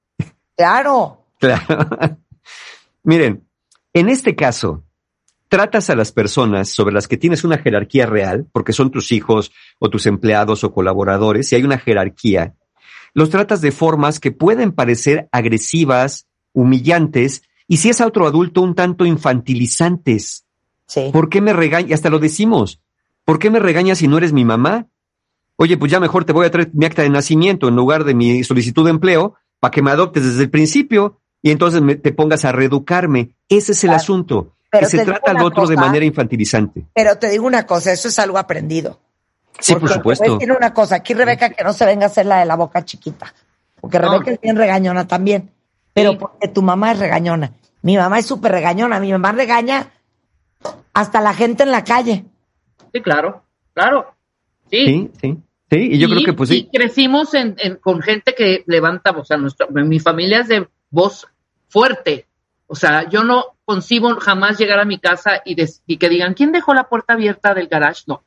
Claro. 0.57 1.25
Claro. 1.39 1.63
Miren, 3.03 3.47
en 3.93 4.09
este 4.09 4.35
caso, 4.35 4.83
tratas 5.47 5.89
a 5.89 5.95
las 5.95 6.11
personas 6.11 6.69
sobre 6.69 6.93
las 6.93 7.07
que 7.07 7.17
tienes 7.17 7.43
una 7.43 7.57
jerarquía 7.57 8.05
real, 8.05 8.45
porque 8.51 8.73
son 8.73 8.91
tus 8.91 9.11
hijos 9.11 9.51
o 9.79 9.89
tus 9.89 10.05
empleados 10.05 10.63
o 10.63 10.73
colaboradores, 10.73 11.51
y 11.51 11.55
hay 11.55 11.63
una 11.63 11.77
jerarquía, 11.79 12.55
los 13.13 13.29
tratas 13.29 13.61
de 13.61 13.71
formas 13.71 14.19
que 14.19 14.31
pueden 14.31 14.71
parecer 14.71 15.29
agresivas, 15.31 16.27
humillantes, 16.53 17.43
y 17.67 17.77
si 17.77 17.89
es 17.89 18.01
a 18.01 18.07
otro 18.07 18.27
adulto, 18.27 18.61
un 18.61 18.75
tanto 18.75 19.05
infantilizantes. 19.05 20.45
Sí. 20.87 21.09
¿Por 21.13 21.29
qué 21.29 21.41
me 21.41 21.53
regañas? 21.53 21.89
Y 21.89 21.93
hasta 21.93 22.09
lo 22.09 22.19
decimos. 22.19 22.81
¿Por 23.25 23.39
qué 23.39 23.49
me 23.49 23.59
regañas 23.59 23.99
si 23.99 24.07
no 24.07 24.17
eres 24.17 24.33
mi 24.33 24.43
mamá? 24.45 24.87
Oye, 25.55 25.77
pues 25.77 25.91
ya 25.91 25.99
mejor 25.99 26.25
te 26.25 26.33
voy 26.33 26.45
a 26.45 26.51
traer 26.51 26.71
mi 26.73 26.85
acta 26.85 27.03
de 27.03 27.09
nacimiento 27.09 27.67
en 27.67 27.75
lugar 27.75 28.03
de 28.03 28.13
mi 28.15 28.43
solicitud 28.43 28.83
de 28.83 28.89
empleo 28.91 29.35
para 29.59 29.71
que 29.71 29.81
me 29.81 29.91
adoptes 29.91 30.25
desde 30.25 30.43
el 30.43 30.49
principio 30.49 31.21
y 31.41 31.51
entonces 31.51 31.81
me- 31.81 31.95
te 31.95 32.11
pongas 32.11 32.43
a 32.45 32.51
reeducarme. 32.51 33.35
Ese 33.47 33.71
es 33.71 33.83
el 33.83 33.89
Claro. 33.89 34.01
asunto. 34.01 34.55
Pero 34.71 34.87
que 34.87 34.97
se 34.97 35.05
trata 35.05 35.31
al 35.31 35.41
otro 35.43 35.67
de 35.67 35.75
manera 35.77 36.03
infantilizante. 36.03 36.85
Pero 36.95 37.17
te 37.19 37.29
digo 37.29 37.45
una 37.45 37.65
cosa, 37.67 37.91
eso 37.91 38.07
es 38.07 38.17
algo 38.17 38.39
aprendido. 38.39 38.99
Sí, 39.59 39.73
por 39.73 39.81
te 39.81 39.85
voy 39.85 39.91
a 39.91 39.95
supuesto. 39.95 40.33
decir 40.37 40.51
una 40.51 40.73
cosa, 40.73 40.95
aquí 40.95 41.13
Rebeca 41.13 41.49
que 41.49 41.63
no 41.63 41.73
se 41.73 41.85
venga 41.85 42.05
a 42.05 42.07
hacer 42.07 42.25
la 42.25 42.39
de 42.39 42.45
la 42.45 42.55
boca 42.55 42.83
chiquita, 42.83 43.33
porque 43.79 43.99
No. 43.99 44.11
Rebeca 44.11 44.31
es 44.31 44.41
bien 44.41 44.55
regañona 44.57 45.07
también, 45.07 45.51
pero 45.93 46.11
Sí. 46.11 46.17
porque 46.19 46.47
tu 46.49 46.61
mamá 46.61 46.91
es 46.91 46.99
regañona. 46.99 47.51
Mi 47.81 47.97
mamá 47.97 48.19
es 48.19 48.25
súper 48.25 48.51
regañona, 48.51 48.99
mi 48.99 49.11
mamá 49.11 49.31
regaña 49.31 49.87
hasta 50.93 51.21
la 51.21 51.33
gente 51.33 51.63
en 51.63 51.71
la 51.71 51.83
calle. 51.83 52.25
Sí, 52.93 53.01
claro, 53.01 53.43
claro. 53.73 54.13
Sí. 54.71 54.85
Sí, 54.85 55.11
sí. 55.21 55.37
Sí, 55.71 55.79
y 55.93 55.97
yo 55.99 56.07
Y- 56.07 56.11
creo 56.11 56.25
que 56.25 56.33
pues 56.33 56.51
y 56.51 56.53
sí. 56.59 56.69
crecimos 56.71 57.33
en, 57.33 57.55
en- 57.57 57.77
con 57.77 58.01
gente 58.01 58.35
que 58.35 58.63
levanta, 58.67 59.11
o 59.11 59.25
sea, 59.25 59.37
nuestra, 59.37 59.67
mi 59.67 59.99
familia 59.99 60.41
es 60.41 60.47
de 60.47 60.67
voz 60.91 61.27
fuerte. 61.67 62.27
O 62.67 62.75
sea, 62.75 63.09
yo 63.09 63.23
no 63.23 63.45
concibo 63.65 64.15
jamás 64.19 64.57
llegar 64.59 64.79
a 64.79 64.85
mi 64.85 64.99
casa 64.99 65.41
y, 65.45 65.55
des- 65.55 65.81
y 65.87 65.97
que 65.97 66.09
digan, 66.09 66.33
¿quién 66.35 66.51
dejó 66.51 66.73
la 66.73 66.87
puerta 66.89 67.13
abierta 67.13 67.53
del 67.55 67.67
garage? 67.67 68.03
No. 68.07 68.23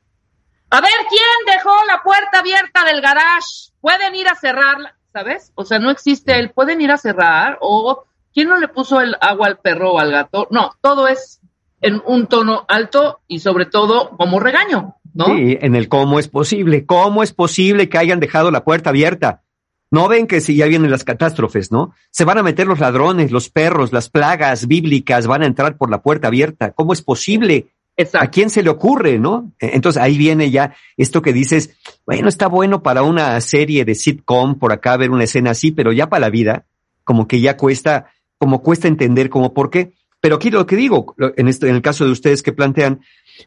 A 0.69 0.81
ver, 0.81 0.91
¿quién 1.09 1.55
dejó 1.55 1.73
la 1.87 2.03
puerta 2.03 2.39
abierta 2.39 2.83
del 2.85 3.01
garage? 3.01 3.71
Pueden 3.79 4.15
ir 4.15 4.27
a 4.27 4.35
cerrarla, 4.35 4.97
¿sabes? 5.13 5.51
O 5.55 5.63
sea, 5.63 5.79
no 5.79 5.89
existe 5.89 6.37
el 6.37 6.51
pueden 6.51 6.81
ir 6.81 6.91
a 6.91 6.97
cerrar 6.97 7.57
o 7.61 8.05
¿quién 8.33 8.49
no 8.49 8.57
le 8.57 8.67
puso 8.67 8.99
el 8.99 9.15
agua 9.21 9.47
al 9.47 9.59
perro 9.59 9.93
o 9.93 9.99
al 9.99 10.11
gato? 10.11 10.47
No, 10.51 10.71
todo 10.81 11.07
es 11.07 11.39
en 11.79 12.01
un 12.05 12.27
tono 12.27 12.65
alto 12.67 13.21
y 13.27 13.39
sobre 13.39 13.65
todo 13.65 14.09
como 14.17 14.39
regaño, 14.39 14.95
¿no? 15.13 15.25
Sí, 15.27 15.57
en 15.61 15.75
el 15.75 15.87
cómo 15.87 16.19
es 16.19 16.27
posible. 16.27 16.85
¿Cómo 16.85 17.23
es 17.23 17.33
posible 17.33 17.87
que 17.87 17.97
hayan 17.97 18.19
dejado 18.19 18.51
la 18.51 18.63
puerta 18.65 18.89
abierta? 18.89 19.43
No 19.89 20.09
ven 20.09 20.27
que 20.27 20.41
si 20.41 20.57
ya 20.57 20.65
vienen 20.65 20.91
las 20.91 21.05
catástrofes, 21.05 21.71
¿no? 21.71 21.93
Se 22.11 22.25
van 22.25 22.37
a 22.37 22.43
meter 22.43 22.67
los 22.67 22.79
ladrones, 22.79 23.31
los 23.31 23.49
perros, 23.49 23.93
las 23.93 24.09
plagas 24.09 24.67
bíblicas 24.67 25.27
van 25.27 25.43
a 25.43 25.45
entrar 25.45 25.77
por 25.77 25.89
la 25.89 26.01
puerta 26.01 26.27
abierta. 26.27 26.73
¿Cómo 26.73 26.91
es 26.91 27.01
posible? 27.01 27.67
¿A 28.13 28.27
quién 28.29 28.49
se 28.49 28.61
le 28.61 28.69
ocurre, 28.69 29.17
no? 29.17 29.53
E- 29.59 29.71
Entonces 29.73 30.01
ahí 30.01 30.17
viene 30.17 30.51
ya 30.51 30.75
esto 30.97 31.21
que 31.21 31.33
dices, 31.33 31.75
bueno, 32.05 32.29
está 32.29 32.47
bueno 32.47 32.83
para 32.83 33.01
una 33.01 33.39
serie 33.41 33.85
de 33.85 33.95
sitcom 33.95 34.59
por 34.59 34.71
acá 34.71 34.97
ver 34.97 35.09
una 35.09 35.23
escena 35.23 35.51
así, 35.51 35.71
pero 35.71 35.91
ya 35.91 36.07
para 36.07 36.21
la 36.21 36.29
vida, 36.29 36.65
como 37.03 37.27
que 37.27 37.41
ya 37.41 37.57
cuesta, 37.57 38.11
como 38.37 38.61
cuesta 38.61 38.87
entender 38.87 39.29
como 39.29 39.53
por 39.53 39.69
qué. 39.69 39.93
Pero 40.21 40.35
aquí 40.35 40.49
lo 40.51 40.65
que 40.65 40.75
digo, 40.75 41.15
en, 41.37 41.47
esto, 41.47 41.67
en 41.67 41.75
el 41.75 41.81
caso 41.81 42.05
de 42.05 42.11
ustedes 42.11 42.43
que 42.43 42.53
plantean, 42.53 43.01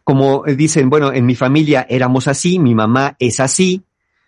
como 0.04 0.44
dicen, 0.44 0.90
bueno, 0.90 1.12
en 1.12 1.26
mi 1.26 1.34
familia 1.34 1.86
éramos 1.88 2.28
así, 2.28 2.58
mi 2.58 2.74
mamá 2.74 3.16
es 3.18 3.40
así, 3.40 3.84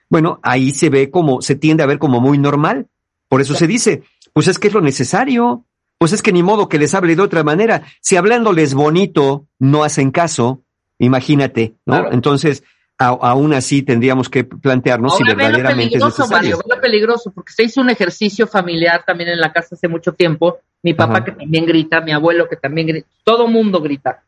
bueno, 0.08 0.40
ahí 0.42 0.72
se 0.72 0.90
ve 0.90 1.10
como, 1.10 1.40
se 1.40 1.56
tiende 1.56 1.82
a 1.82 1.86
ver 1.86 1.98
como 1.98 2.20
muy 2.20 2.38
normal. 2.38 2.88
Por 3.28 3.40
eso 3.40 3.54
se 3.54 3.66
dice, 3.66 4.02
pues 4.32 4.46
es 4.46 4.58
que 4.58 4.68
es 4.68 4.74
lo 4.74 4.82
necesario, 4.82 5.64
pues 6.02 6.12
es 6.12 6.20
que 6.22 6.32
ni 6.32 6.42
modo 6.42 6.68
que 6.68 6.78
les 6.80 6.92
hable 6.96 7.14
de 7.14 7.22
otra 7.22 7.44
manera. 7.44 7.84
Si 8.00 8.16
hablándoles 8.16 8.74
bonito 8.74 9.46
no 9.60 9.84
hacen 9.84 10.10
caso, 10.10 10.62
imagínate, 10.98 11.76
¿no? 11.86 11.94
Claro. 11.94 12.12
Entonces, 12.12 12.64
a- 12.98 13.06
aún 13.20 13.54
así 13.54 13.82
tendríamos 13.82 14.28
que 14.28 14.42
plantearnos 14.42 15.16
si 15.16 15.22
Ahora 15.22 15.34
ve 15.36 15.42
lo 15.44 15.48
verdaderamente 15.48 15.84
es 15.96 16.02
peligroso, 16.02 16.22
necesario. 16.22 16.56
Mario, 16.56 16.68
ve 16.68 16.74
lo 16.74 16.80
peligroso, 16.80 17.30
porque 17.32 17.52
se 17.52 17.62
hizo 17.62 17.80
un 17.80 17.90
ejercicio 17.90 18.48
familiar 18.48 19.04
también 19.06 19.30
en 19.30 19.38
la 19.40 19.52
casa 19.52 19.76
hace 19.76 19.86
mucho 19.86 20.12
tiempo. 20.12 20.58
Mi 20.82 20.92
papá 20.94 21.18
Ajá. 21.18 21.24
que 21.26 21.32
también 21.32 21.66
grita, 21.66 22.00
mi 22.00 22.10
abuelo 22.10 22.48
que 22.48 22.56
también 22.56 22.88
grita, 22.88 23.06
todo 23.22 23.46
mundo 23.46 23.80
grita. 23.80 24.24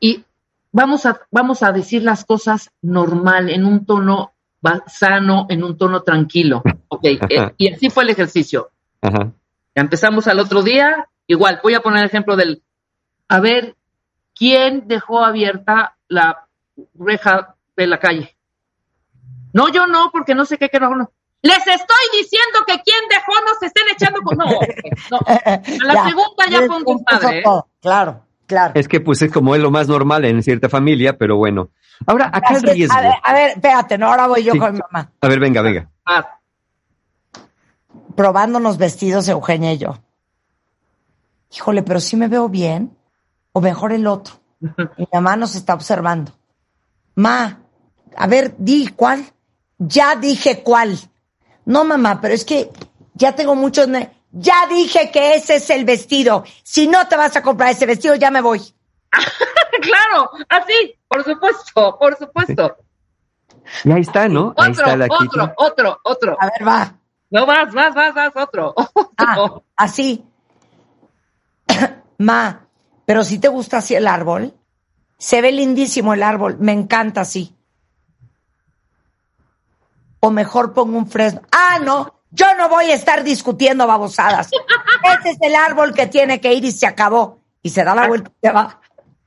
Y 0.00 0.24
vamos 0.72 1.04
a, 1.04 1.20
vamos 1.30 1.62
a 1.62 1.72
decir 1.72 2.02
las 2.02 2.24
cosas 2.24 2.70
normal, 2.80 3.50
en 3.50 3.66
un 3.66 3.84
tono 3.84 4.32
sano, 4.86 5.46
en 5.50 5.62
un 5.62 5.76
tono 5.76 6.02
tranquilo. 6.02 6.62
Ok, 6.88 7.04
eh, 7.04 7.18
y 7.58 7.68
así 7.68 7.90
fue 7.90 8.04
el 8.04 8.10
ejercicio. 8.10 8.70
Ajá. 9.02 9.32
Ya 9.74 9.82
empezamos 9.82 10.26
al 10.28 10.38
otro 10.38 10.62
día, 10.62 11.08
igual, 11.26 11.60
voy 11.62 11.74
a 11.74 11.80
poner 11.80 12.00
el 12.00 12.06
ejemplo 12.06 12.36
del, 12.36 12.62
a 13.28 13.40
ver, 13.40 13.76
¿quién 14.34 14.86
dejó 14.86 15.24
abierta 15.24 15.96
la 16.08 16.46
reja 16.94 17.54
de 17.76 17.86
la 17.86 17.98
calle? 17.98 18.36
No, 19.52 19.68
yo 19.68 19.86
no, 19.86 20.10
porque 20.12 20.34
no 20.34 20.44
sé 20.44 20.58
qué, 20.58 20.68
que 20.68 20.80
no, 20.80 20.94
no. 20.94 21.10
Les 21.42 21.58
estoy 21.58 22.04
diciendo 22.12 22.60
que 22.66 22.74
quién 22.84 23.00
dejó, 23.10 23.32
no 23.44 23.52
se 23.58 23.66
estén 23.66 23.84
echando 23.92 24.20
con... 24.22 24.36
No, 24.38 24.44
no. 25.10 25.18
A 25.26 25.60
la 25.84 25.94
Ya, 25.94 26.04
segunda 26.08 26.46
ya 26.50 26.66
pongo 26.68 26.92
un 26.92 27.04
padre. 27.04 27.40
¿eh? 27.40 27.44
Claro, 27.80 28.24
claro. 28.46 28.72
Es 28.76 28.86
que 28.88 29.00
pues 29.00 29.20
es 29.22 29.32
como 29.32 29.54
es 29.56 29.60
lo 29.60 29.70
más 29.70 29.88
normal 29.88 30.24
en 30.24 30.42
cierta 30.42 30.68
familia, 30.68 31.18
pero 31.18 31.36
bueno. 31.36 31.70
Ahora, 32.06 32.26
acá 32.32 32.50
el 32.50 32.56
Así 32.56 32.66
es. 32.68 32.74
riesgo. 32.74 32.96
A 32.96 33.00
ver, 33.02 33.12
a 33.24 33.32
ver, 33.34 33.50
espérate, 33.50 33.98
no, 33.98 34.06
ahora 34.06 34.28
voy 34.28 34.44
yo 34.44 34.52
Sí. 34.52 34.58
con 34.58 34.72
mi 34.74 34.78
mamá. 34.80 35.10
A 35.20 35.28
ver, 35.28 35.40
venga, 35.40 35.62
venga. 35.62 35.90
Ah, 36.06 36.38
Probándonos 38.16 38.78
vestidos, 38.78 39.28
Eugenia 39.28 39.72
y 39.72 39.78
yo. 39.78 39.98
Híjole, 41.54 41.82
pero 41.82 42.00
sí 42.00 42.16
me 42.16 42.28
veo 42.28 42.48
bien, 42.48 42.96
o 43.52 43.60
mejor 43.60 43.92
el 43.92 44.06
otro. 44.06 44.34
Mi 44.60 45.08
mamá 45.12 45.36
nos 45.36 45.54
está 45.54 45.74
observando. 45.74 46.32
Ma, 47.14 47.60
a 48.16 48.26
ver, 48.26 48.54
di 48.58 48.88
cuál. 48.88 49.24
Ya 49.78 50.16
dije 50.16 50.62
cuál. 50.62 50.98
No, 51.64 51.84
mamá, 51.84 52.20
pero 52.20 52.34
es 52.34 52.44
que 52.44 52.70
ya 53.14 53.34
tengo 53.34 53.54
muchos. 53.54 53.88
Ya 54.30 54.66
dije 54.68 55.10
que 55.10 55.34
ese 55.34 55.56
es 55.56 55.70
el 55.70 55.84
vestido. 55.84 56.44
Si 56.62 56.86
no 56.86 57.06
te 57.08 57.16
vas 57.16 57.36
a 57.36 57.42
comprar 57.42 57.70
ese 57.70 57.86
vestido, 57.86 58.14
ya 58.14 58.30
me 58.30 58.40
voy. 58.40 58.60
claro, 59.82 60.30
así, 60.48 60.98
por 61.06 61.22
supuesto, 61.24 61.98
por 61.98 62.16
supuesto. 62.16 62.76
Y 63.84 63.92
ahí 63.92 64.00
está, 64.00 64.28
¿no? 64.28 64.54
Ahí 64.56 64.70
Otro, 64.70 64.84
está 64.84 64.96
la 64.96 65.06
otro, 65.10 65.52
otro, 65.56 66.00
otro. 66.02 66.36
A 66.40 66.46
ver, 66.46 66.66
va. 66.66 66.94
No, 67.32 67.46
más, 67.46 67.72
más, 67.72 67.94
más, 67.94 68.14
más, 68.14 68.32
otro. 68.36 68.74
Ah, 69.16 69.60
así. 69.76 70.24
Ma, 72.18 72.66
pero 73.06 73.24
si 73.24 73.38
te 73.38 73.48
gusta 73.48 73.78
así 73.78 73.94
el 73.94 74.06
árbol, 74.06 74.54
se 75.16 75.40
ve 75.40 75.50
lindísimo 75.50 76.12
el 76.12 76.22
árbol, 76.22 76.58
me 76.60 76.72
encanta 76.72 77.22
así. 77.22 77.56
O 80.20 80.30
mejor 80.30 80.74
pongo 80.74 80.98
un 80.98 81.06
fresno. 81.06 81.40
Ah, 81.50 81.78
no, 81.82 82.22
yo 82.30 82.46
no 82.58 82.68
voy 82.68 82.86
a 82.86 82.94
estar 82.94 83.24
discutiendo 83.24 83.86
babosadas. 83.86 84.50
Ese 85.20 85.30
es 85.30 85.38
el 85.40 85.54
árbol 85.54 85.94
que 85.94 86.06
tiene 86.08 86.40
que 86.40 86.52
ir 86.52 86.64
y 86.64 86.72
se 86.72 86.86
acabó. 86.86 87.40
Y 87.62 87.70
se 87.70 87.82
da 87.82 87.94
la 87.94 88.08
vuelta 88.08 88.30
y 88.30 88.46
se 88.46 88.52
va. 88.52 88.80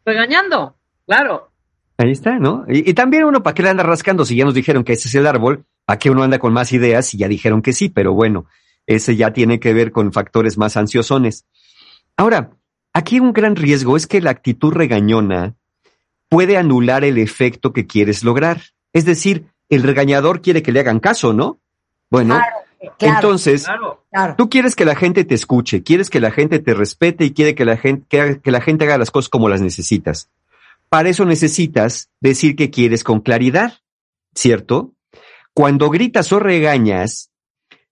Regañando, 0.05 0.75
claro. 1.07 1.49
Ahí 1.97 2.11
está, 2.11 2.37
¿no? 2.37 2.65
Y, 2.67 2.89
y 2.89 2.93
también 2.93 3.23
uno, 3.23 3.41
¿para 3.41 3.53
qué 3.55 3.63
le 3.63 3.69
anda 3.69 3.83
rascando? 3.83 4.25
Si 4.25 4.35
ya 4.35 4.45
nos 4.45 4.53
dijeron 4.53 4.83
que 4.83 4.93
ese 4.93 5.07
es 5.07 5.15
el 5.15 5.25
árbol, 5.25 5.65
¿para 5.85 5.99
qué 5.99 6.09
uno 6.09 6.23
anda 6.23 6.39
con 6.39 6.53
más 6.53 6.73
ideas 6.73 7.05
si 7.07 7.17
ya 7.17 7.27
dijeron 7.27 7.61
que 7.61 7.73
sí? 7.73 7.89
Pero 7.89 8.13
bueno, 8.13 8.45
ese 8.85 9.15
ya 9.15 9.33
tiene 9.33 9.59
que 9.59 9.73
ver 9.73 9.91
con 9.91 10.11
factores 10.11 10.57
más 10.57 10.77
ansiosones. 10.77 11.45
Ahora, 12.17 12.51
aquí 12.93 13.19
un 13.19 13.33
gran 13.33 13.55
riesgo 13.55 13.97
es 13.97 14.07
que 14.07 14.21
la 14.21 14.31
actitud 14.31 14.73
regañona 14.73 15.55
puede 16.29 16.57
anular 16.57 17.03
el 17.03 17.17
efecto 17.17 17.73
que 17.73 17.87
quieres 17.87 18.23
lograr. 18.23 18.61
Es 18.93 19.05
decir, 19.05 19.47
el 19.69 19.83
regañador 19.83 20.41
quiere 20.41 20.61
que 20.63 20.71
le 20.71 20.79
hagan 20.79 20.99
caso, 20.99 21.33
¿no? 21.33 21.59
Bueno, 22.09 22.35
Claro, 22.35 22.55
claro, 22.97 23.15
entonces, 23.15 23.65
Claro. 24.11 24.35
tú 24.37 24.49
quieres 24.49 24.75
que 24.75 24.85
la 24.85 24.95
gente 24.95 25.25
te 25.25 25.35
escuche, 25.35 25.83
quieres 25.83 26.09
que 26.09 26.19
la 26.19 26.31
gente 26.31 26.59
te 26.59 26.73
respete 26.73 27.25
y 27.25 27.31
quiere 27.33 27.55
que 27.55 27.65
la 27.65 27.77
gente, 27.77 28.05
que, 28.07 28.39
que 28.41 28.51
la 28.51 28.61
gente 28.61 28.85
haga 28.85 28.97
las 28.97 29.11
cosas 29.11 29.29
como 29.29 29.49
las 29.49 29.61
necesitas. 29.61 30.29
Para 30.89 31.09
eso 31.09 31.25
necesitas 31.25 32.09
decir 32.21 32.55
que 32.55 32.69
quieres 32.69 33.03
con 33.03 33.19
claridad, 33.21 33.73
¿cierto? 34.35 34.93
Cuando 35.55 35.89
gritas 35.89 36.33
o 36.33 36.39
regañas, 36.39 37.31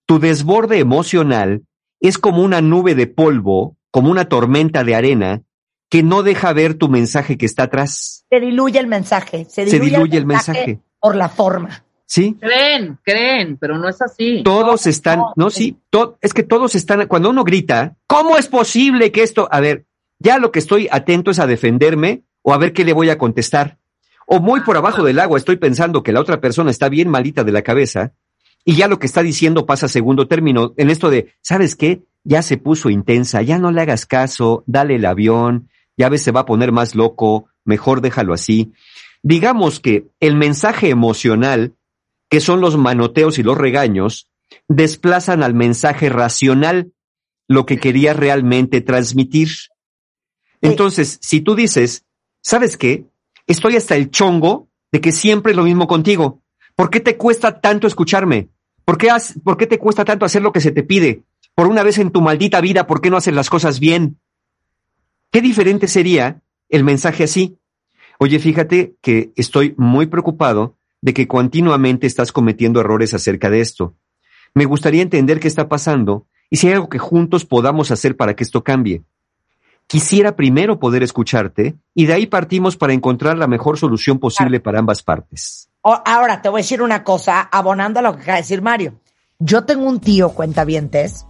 tu 0.06 0.20
desborde 0.20 0.80
emocional 0.80 1.64
es 2.02 2.18
como 2.18 2.44
una 2.44 2.60
nube 2.62 2.94
de 2.94 3.08
polvo, 3.08 3.78
como 3.90 4.12
una 4.12 4.26
tormenta 4.28 4.84
de 4.84 4.96
arena, 4.96 5.42
que 5.90 6.04
no 6.04 6.24
deja 6.24 6.52
ver 6.52 6.74
tu 6.74 6.90
mensaje 6.90 7.38
que 7.38 7.46
está 7.46 7.64
atrás. 7.64 8.26
Se 8.30 8.40
diluye 8.42 8.80
el 8.80 8.88
mensaje. 8.88 9.46
Se 9.50 9.66
Se 9.66 9.80
diluye, 9.80 10.18
el 10.18 10.26
mensaje. 10.26 10.82
por 11.00 11.16
la 11.16 11.30
forma. 11.30 11.86
¿Sí? 12.06 12.36
Creen, 12.40 13.00
creen, 13.02 13.56
pero 13.58 13.78
no 13.78 13.88
es 13.88 14.02
así. 14.02 14.44
Todos 14.44 14.86
están, 14.86 15.22
no, 15.38 15.50
sí, 15.50 15.78
to- 15.90 16.18
es 16.22 16.34
que 16.34 16.44
todos 16.44 16.76
están, 16.76 17.08
cuando 17.08 17.30
uno 17.30 17.46
grita, 17.46 17.96
¿cómo 18.08 18.38
es 18.38 18.48
posible 18.48 19.12
que 19.14 19.24
esto? 19.24 19.48
A 19.50 19.62
ver, 19.62 19.86
ya 20.20 20.38
lo 20.38 20.52
que 20.52 20.60
estoy 20.60 20.90
atento 20.92 21.32
es 21.32 21.40
a 21.40 21.48
defenderme 21.48 22.24
o 22.42 22.54
a 22.54 22.58
ver 22.58 22.74
qué 22.74 22.84
le 22.84 22.92
voy 22.94 23.10
a 23.10 23.18
contestar. 23.18 23.78
O 24.34 24.40
muy 24.40 24.62
por 24.62 24.78
abajo 24.78 25.04
del 25.04 25.20
agua 25.20 25.38
estoy 25.38 25.58
pensando 25.58 26.02
que 26.02 26.12
la 26.12 26.20
otra 26.20 26.42
persona 26.42 26.72
está 26.72 26.90
bien 26.90 27.08
malita 27.08 27.44
de 27.44 27.52
la 27.52 27.62
cabeza 27.62 28.14
y 28.66 28.76
ya 28.76 28.88
lo 28.88 28.98
que 28.98 29.06
está 29.06 29.22
diciendo 29.22 29.68
pasa 29.68 29.86
a 29.86 29.90
segundo 29.90 30.28
término 30.28 30.74
en 30.78 30.90
esto 30.90 31.12
de, 31.12 31.36
¿sabes 31.42 31.76
qué? 31.76 32.02
Ya 32.24 32.42
se 32.42 32.58
puso 32.58 32.90
intensa, 32.90 33.44
ya 33.44 33.60
no 33.60 33.72
le 33.72 33.82
hagas 33.82 34.08
caso, 34.08 34.64
dale 34.66 34.96
el 34.96 35.06
avión, 35.06 35.70
ya 35.98 36.10
ves 36.10 36.24
se 36.24 36.32
va 36.32 36.40
a 36.40 36.46
poner 36.48 36.72
más 36.72 36.96
loco, 36.96 37.46
mejor 37.64 38.02
déjalo 38.02 38.34
así. 38.34 38.74
Digamos 39.22 39.80
que 39.80 40.08
el 40.20 40.36
mensaje 40.36 40.90
emocional 40.90 41.76
que 42.34 42.40
son 42.40 42.62
los 42.62 42.76
manoteos 42.76 43.38
y 43.38 43.44
los 43.44 43.56
regaños, 43.56 44.28
desplazan 44.68 45.44
al 45.44 45.54
mensaje 45.54 46.10
racional, 46.10 46.92
lo 47.48 47.68
que 47.68 47.78
quería 47.78 48.16
realmente 48.16 48.82
transmitir. 48.82 49.50
Entonces, 50.60 51.20
si 51.22 51.42
tú 51.42 51.54
dices, 51.54 52.08
¿sabes 52.42 52.76
qué? 52.76 53.06
Estoy 53.48 53.76
hasta 53.76 53.96
el 53.96 54.10
chongo 54.10 54.70
de 54.92 55.02
que 55.02 55.12
siempre 55.12 55.52
es 55.52 55.58
lo 55.58 55.64
mismo 55.64 55.88
contigo. 55.88 56.42
¿Por 56.76 56.90
qué 56.90 57.00
te 57.00 57.18
cuesta 57.18 57.60
tanto 57.60 57.88
escucharme? 57.88 58.50
¿Por 58.86 58.98
qué, 58.98 59.10
¿Por 59.44 59.58
qué 59.58 59.68
te 59.68 59.80
cuesta 59.80 60.06
tanto 60.06 60.26
hacer 60.26 60.42
lo 60.42 60.52
que 60.52 60.62
se 60.62 60.72
te 60.72 60.84
pide? 60.84 61.24
Por 61.56 61.68
una 61.68 61.84
vez 61.84 61.98
en 61.98 62.12
tu 62.12 62.22
maldita 62.22 62.62
vida, 62.62 62.88
¿por 62.88 63.02
qué 63.02 63.10
no 63.10 63.18
haces 63.18 63.34
las 63.34 63.50
cosas 63.50 63.80
bien? 63.80 64.20
¿Qué 65.32 65.42
diferente 65.42 65.88
sería 65.88 66.42
el 66.70 66.84
mensaje 66.84 67.24
así? 67.24 67.58
Oye, 68.20 68.40
fíjate 68.40 68.96
que 69.02 69.32
estoy 69.36 69.74
muy 69.78 70.08
preocupado 70.08 70.78
de 71.02 71.14
que 71.14 71.28
continuamente 71.28 72.08
estás 72.08 72.32
cometiendo 72.32 72.80
errores 72.80 73.14
acerca 73.14 73.50
de 73.50 73.60
esto. 73.60 73.96
Me 74.54 74.66
gustaría 74.66 75.02
entender 75.02 75.40
qué 75.40 75.48
está 75.48 75.68
pasando 75.68 76.28
y 76.50 76.58
si 76.58 76.68
hay 76.68 76.74
algo 76.74 76.90
que 76.90 77.00
juntos 77.00 77.46
podamos 77.46 77.92
hacer 77.92 78.16
para 78.16 78.36
que 78.36 78.44
esto 78.44 78.64
cambie. 78.64 79.04
Quisiera 79.94 80.36
primero 80.36 80.80
poder 80.80 81.04
escucharte 81.04 81.76
y 81.94 82.08
de 82.08 82.14
ahí 82.14 82.26
partimos 82.26 82.76
para 82.78 82.94
encontrar 82.94 83.38
la 83.38 83.46
mejor 83.46 83.78
solución 83.78 84.18
posible 84.18 84.60
para 84.60 84.80
ambas 84.80 85.04
partes. 85.04 85.70
O- 85.84 86.02
ahora 86.04 86.42
te 86.42 86.50
voy 86.50 86.62
a 86.62 86.64
decir 86.64 86.82
una 86.82 87.04
cosa, 87.04 87.42
abonando 87.42 88.00
a 88.00 88.02
lo 88.02 88.16
que 88.16 88.24
acaba 88.24 88.38
de 88.38 88.42
decir 88.42 88.64
Mario. 88.64 89.00
Yo 89.38 89.66
tengo 89.66 89.86
un 89.88 90.00
tío, 90.00 90.30
cuentavientes, 90.30 91.28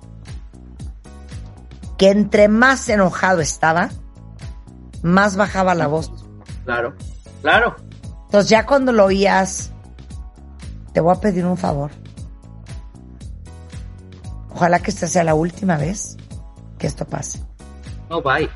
que 1.97 2.09
entre 2.09 2.47
más 2.47 2.87
enojado 2.87 3.41
estaba, 3.41 3.89
más 5.01 5.35
bajaba 5.35 5.75
la 5.75 5.87
voz. 5.87 6.09
Claro, 6.63 6.93
claro. 7.41 7.75
Entonces 8.27 8.49
ya 8.49 8.65
cuando 8.65 8.93
lo 8.93 9.03
oías, 9.03 9.73
te 10.93 11.01
voy 11.01 11.13
a 11.13 11.19
pedir 11.19 11.45
un 11.45 11.57
favor. 11.57 11.91
Ojalá 14.55 14.79
que 14.79 14.89
esta 14.89 15.07
sea 15.07 15.25
la 15.25 15.33
última 15.35 15.75
vez 15.75 16.15
que 16.77 16.87
esto 16.87 17.03
pase. 17.03 17.41
No, 18.13 18.21
bye. 18.21 18.47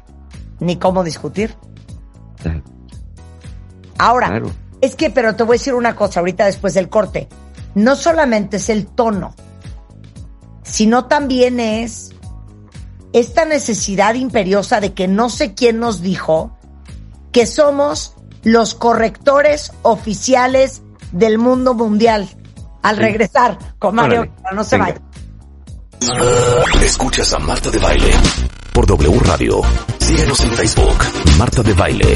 Ni 0.60 0.76
cómo 0.78 1.04
discutir. 1.04 1.56
Ahora, 3.98 4.28
Claro. 4.28 4.52
es 4.82 4.96
que, 4.96 5.10
pero 5.10 5.36
te 5.36 5.42
voy 5.44 5.56
a 5.56 5.58
decir 5.60 5.74
una 5.74 5.96
cosa 5.96 6.20
ahorita 6.20 6.46
después 6.46 6.76
del 6.76 6.90
corte. 6.90 7.28
No 7.74 7.96
solamente 7.96 8.58
es 8.58 8.70
el 8.70 8.86
tono, 8.86 9.34
sino 10.64 11.06
también 11.06 11.60
es 11.60 12.14
esta 13.14 13.46
necesidad 13.46 14.14
imperiosa 14.14 14.80
de 14.80 14.94
que 14.94 15.08
no 15.08 15.30
sé 15.30 15.56
quién 15.56 15.80
nos 15.80 16.02
dijo 16.02 16.56
que 17.32 17.48
somos 17.48 18.14
los 18.44 18.76
correctores 18.76 19.72
oficiales 19.82 20.84
del 21.12 21.40
mundo 21.40 21.74
mundial. 21.74 22.30
Al 22.84 22.96
Sí. 22.98 23.02
regresar 23.02 23.58
con 23.80 23.96
Mario, 23.96 24.22
Órale. 24.22 24.36
no 24.56 24.64
se 24.64 24.78
Venga. 24.78 24.96
vaya. 26.00 26.86
Escuchas 26.86 27.34
a 27.34 27.40
Marta 27.40 27.72
de 27.72 27.80
Baile 27.80 28.12
por 28.78 28.86
W 28.86 29.20
Radio. 29.22 29.62
Síguenos 29.98 30.40
en 30.42 30.52
Facebook, 30.52 30.98
Marta 31.40 31.64
de 31.64 31.74
Baile. 31.74 32.14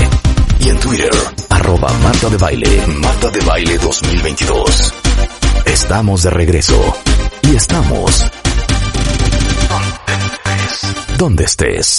Y 0.59 0.69
en 0.69 0.79
Twitter, 0.79 1.09
arroba 1.49 1.91
Marta 2.03 2.29
de 2.29 2.37
Baile, 2.37 2.85
Marta 3.01 3.31
de 3.31 3.39
Baile 3.43 3.79
2022. 3.79 4.93
Estamos 5.65 6.21
de 6.21 6.29
regreso. 6.29 6.79
Y 7.41 7.55
estamos... 7.55 8.27
Donde 11.17 11.45
estés. 11.45 11.97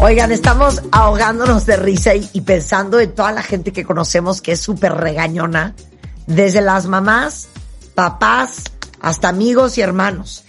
Oigan, 0.00 0.32
estamos 0.32 0.82
ahogándonos 0.90 1.64
de 1.64 1.76
risa 1.76 2.12
y, 2.16 2.28
y 2.32 2.40
pensando 2.40 2.98
en 2.98 3.14
toda 3.14 3.30
la 3.30 3.42
gente 3.44 3.72
que 3.72 3.84
conocemos 3.84 4.42
que 4.42 4.50
es 4.50 4.60
súper 4.60 4.94
regañona, 4.94 5.76
desde 6.26 6.60
las 6.60 6.86
mamás, 6.86 7.46
papás, 7.94 8.64
hasta 9.00 9.28
amigos 9.28 9.78
y 9.78 9.82
hermanos. 9.82 10.43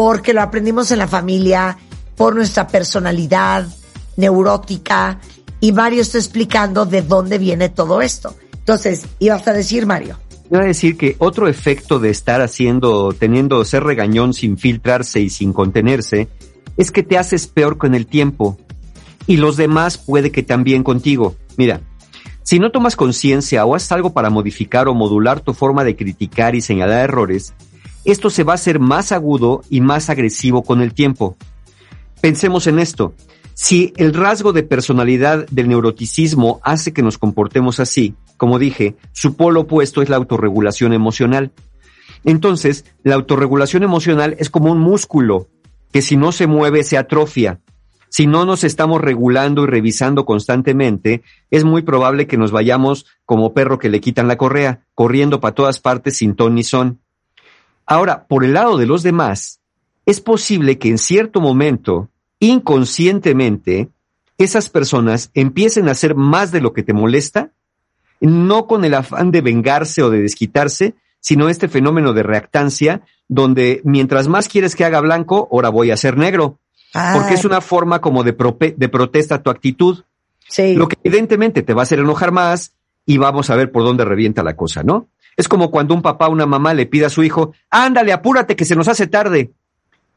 Porque 0.00 0.32
lo 0.32 0.40
aprendimos 0.40 0.90
en 0.92 0.98
la 0.98 1.06
familia, 1.06 1.76
por 2.16 2.34
nuestra 2.34 2.66
personalidad 2.66 3.66
neurótica, 4.16 5.20
y 5.60 5.72
Mario 5.72 6.00
está 6.00 6.16
explicando 6.16 6.86
de 6.86 7.02
dónde 7.02 7.36
viene 7.36 7.68
todo 7.68 8.00
esto. 8.00 8.34
Entonces, 8.60 9.04
ibas 9.18 9.46
a 9.46 9.52
decir, 9.52 9.84
Mario. 9.84 10.16
Iba 10.50 10.62
a 10.62 10.64
decir 10.64 10.96
que 10.96 11.16
otro 11.18 11.48
efecto 11.48 11.98
de 11.98 12.08
estar 12.08 12.40
haciendo, 12.40 13.12
teniendo 13.12 13.62
ser 13.66 13.84
regañón 13.84 14.32
sin 14.32 14.56
filtrarse 14.56 15.20
y 15.20 15.28
sin 15.28 15.52
contenerse, 15.52 16.28
es 16.78 16.90
que 16.92 17.02
te 17.02 17.18
haces 17.18 17.46
peor 17.46 17.76
con 17.76 17.94
el 17.94 18.06
tiempo. 18.06 18.56
Y 19.26 19.36
los 19.36 19.58
demás 19.58 19.98
puede 19.98 20.32
que 20.32 20.42
también 20.42 20.82
contigo. 20.82 21.36
Mira, 21.58 21.82
si 22.42 22.58
no 22.58 22.70
tomas 22.70 22.96
conciencia 22.96 23.66
o 23.66 23.74
haces 23.74 23.92
algo 23.92 24.14
para 24.14 24.30
modificar 24.30 24.88
o 24.88 24.94
modular 24.94 25.40
tu 25.40 25.52
forma 25.52 25.84
de 25.84 25.94
criticar 25.94 26.54
y 26.54 26.62
señalar 26.62 27.04
errores, 27.04 27.52
esto 28.04 28.30
se 28.30 28.44
va 28.44 28.52
a 28.52 28.54
hacer 28.54 28.80
más 28.80 29.12
agudo 29.12 29.62
y 29.68 29.80
más 29.80 30.10
agresivo 30.10 30.62
con 30.62 30.80
el 30.80 30.94
tiempo. 30.94 31.36
Pensemos 32.20 32.66
en 32.66 32.78
esto. 32.78 33.14
Si 33.54 33.92
el 33.96 34.14
rasgo 34.14 34.52
de 34.52 34.62
personalidad 34.62 35.46
del 35.50 35.68
neuroticismo 35.68 36.60
hace 36.62 36.92
que 36.92 37.02
nos 37.02 37.18
comportemos 37.18 37.78
así, 37.80 38.14
como 38.36 38.58
dije, 38.58 38.96
su 39.12 39.36
polo 39.36 39.62
opuesto 39.62 40.00
es 40.00 40.08
la 40.08 40.16
autorregulación 40.16 40.94
emocional. 40.94 41.52
Entonces, 42.24 42.86
la 43.02 43.16
autorregulación 43.16 43.82
emocional 43.82 44.34
es 44.38 44.48
como 44.48 44.72
un 44.72 44.78
músculo 44.78 45.48
que 45.92 46.02
si 46.02 46.16
no 46.16 46.32
se 46.32 46.46
mueve 46.46 46.84
se 46.84 46.96
atrofia. 46.96 47.60
Si 48.08 48.26
no 48.26 48.44
nos 48.44 48.64
estamos 48.64 49.00
regulando 49.00 49.64
y 49.64 49.66
revisando 49.66 50.24
constantemente, 50.24 51.22
es 51.50 51.64
muy 51.64 51.82
probable 51.82 52.26
que 52.26 52.36
nos 52.36 52.50
vayamos 52.50 53.06
como 53.24 53.54
perro 53.54 53.78
que 53.78 53.88
le 53.88 54.00
quitan 54.00 54.26
la 54.26 54.36
correa, 54.36 54.86
corriendo 54.94 55.40
para 55.40 55.54
todas 55.54 55.80
partes 55.80 56.16
sin 56.16 56.34
ton 56.34 56.54
ni 56.54 56.64
son. 56.64 57.00
Ahora, 57.90 58.24
por 58.28 58.44
el 58.44 58.52
lado 58.52 58.78
de 58.78 58.86
los 58.86 59.02
demás, 59.02 59.58
es 60.06 60.20
posible 60.20 60.78
que 60.78 60.88
en 60.88 60.96
cierto 60.96 61.40
momento, 61.40 62.08
inconscientemente, 62.38 63.88
esas 64.38 64.70
personas 64.70 65.32
empiecen 65.34 65.88
a 65.88 65.90
hacer 65.90 66.14
más 66.14 66.52
de 66.52 66.60
lo 66.60 66.72
que 66.72 66.84
te 66.84 66.92
molesta, 66.92 67.50
no 68.20 68.68
con 68.68 68.84
el 68.84 68.94
afán 68.94 69.32
de 69.32 69.40
vengarse 69.40 70.04
o 70.04 70.10
de 70.10 70.22
desquitarse, 70.22 70.94
sino 71.18 71.48
este 71.48 71.66
fenómeno 71.66 72.12
de 72.12 72.22
reactancia, 72.22 73.02
donde 73.26 73.80
mientras 73.82 74.28
más 74.28 74.46
quieres 74.46 74.76
que 74.76 74.84
haga 74.84 75.00
blanco, 75.00 75.48
ahora 75.50 75.68
voy 75.68 75.90
a 75.90 75.94
hacer 75.94 76.16
negro. 76.16 76.60
porque 77.12 77.34
es 77.34 77.44
una 77.44 77.60
forma 77.60 78.00
como 78.00 78.22
de, 78.22 78.36
de 78.76 78.88
protesta 78.88 79.34
a 79.34 79.42
tu 79.42 79.50
actitud. 79.50 80.04
Sí. 80.48 80.74
Lo 80.74 80.86
que 80.86 80.96
evidentemente 81.02 81.62
te 81.62 81.74
va 81.74 81.82
a 81.82 81.84
hacer 81.84 81.98
enojar 81.98 82.30
más 82.30 82.72
y 83.04 83.18
vamos 83.18 83.50
a 83.50 83.56
ver 83.56 83.72
por 83.72 83.82
dónde 83.82 84.04
revienta 84.04 84.44
la 84.44 84.54
cosa, 84.54 84.84
¿no? 84.84 85.08
Es 85.40 85.48
como 85.48 85.70
cuando 85.70 85.94
un 85.94 86.02
papá 86.02 86.28
o 86.28 86.32
una 86.32 86.44
mamá 86.44 86.74
le 86.74 86.84
pide 86.84 87.06
a 87.06 87.08
su 87.08 87.22
hijo, 87.22 87.54
ándale, 87.70 88.12
apúrate 88.12 88.56
que 88.56 88.66
se 88.66 88.76
nos 88.76 88.88
hace 88.88 89.06
tarde. 89.06 89.52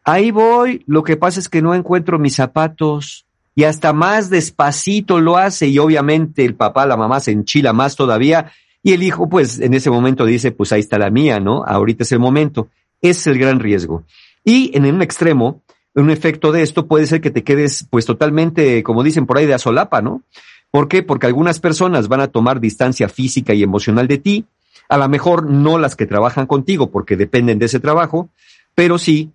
Ahí 0.03 0.32
voy, 0.32 0.84
lo 0.85 1.02
que 1.02 1.16
pasa 1.16 1.40
es 1.40 1.48
que 1.48 1.61
no 1.61 1.74
encuentro 1.74 2.19
mis 2.19 2.35
zapatos 2.35 3.26
y 3.56 3.64
hasta 3.64 3.93
más 3.93 4.30
despacito 4.30 5.22
lo 5.22 5.38
hace 5.38 5.68
y 5.68 5.80
obviamente 5.80 6.43
el 6.43 6.56
papá, 6.56 6.85
la 6.85 6.98
mamá 6.98 7.22
se 7.22 7.32
enchila 7.32 7.72
más 7.72 7.95
todavía 7.95 8.52
y 8.84 8.92
el 8.92 9.02
hijo 9.02 9.30
pues 9.30 9.61
en 9.61 9.74
ese 9.74 9.90
momento 9.90 10.26
dice, 10.26 10.52
pues 10.52 10.74
ahí 10.74 10.82
está 10.82 10.98
la 10.98 11.10
mía, 11.10 11.40
¿no? 11.40 11.64
Ahorita 11.64 12.03
es 12.03 12.11
el 12.11 12.19
momento. 12.19 12.68
es 13.02 13.26
el 13.26 13.40
gran 13.40 13.61
riesgo. 13.61 14.03
Y 14.43 14.76
en 14.76 14.85
un 14.85 15.02
extremo, 15.02 15.61
un 15.95 16.10
efecto 16.10 16.52
de 16.52 16.64
esto 16.64 16.85
puede 16.85 17.08
ser 17.08 17.22
que 17.22 17.32
te 17.32 17.45
quedes 17.45 17.88
pues 17.90 18.06
totalmente, 18.06 18.84
como 18.84 19.03
dicen 19.03 19.26
por 19.26 19.38
ahí, 19.38 19.45
de 19.45 19.53
asolapa, 19.53 20.02
¿no? 20.02 20.22
¿Por 20.69 20.90
qué? 20.90 21.02
Porque 21.02 21.27
algunas 21.27 21.61
personas 21.61 22.10
van 22.10 22.19
a 22.19 22.27
tomar 22.27 22.60
distancia 22.60 23.08
física 23.08 23.53
y 23.53 23.64
emocional 23.64 24.10
de 24.10 24.18
ti, 24.18 24.45
a 24.90 24.98
lo 24.98 25.10
mejor 25.10 25.50
no 25.50 25.78
las 25.78 25.95
que 25.95 26.06
trabajan 26.06 26.45
contigo 26.45 26.92
porque 26.92 27.18
dependen 27.18 27.60
de 27.60 27.66
ese 27.66 27.80
trabajo, 27.80 28.30
pero 28.76 28.98
sí, 28.98 29.32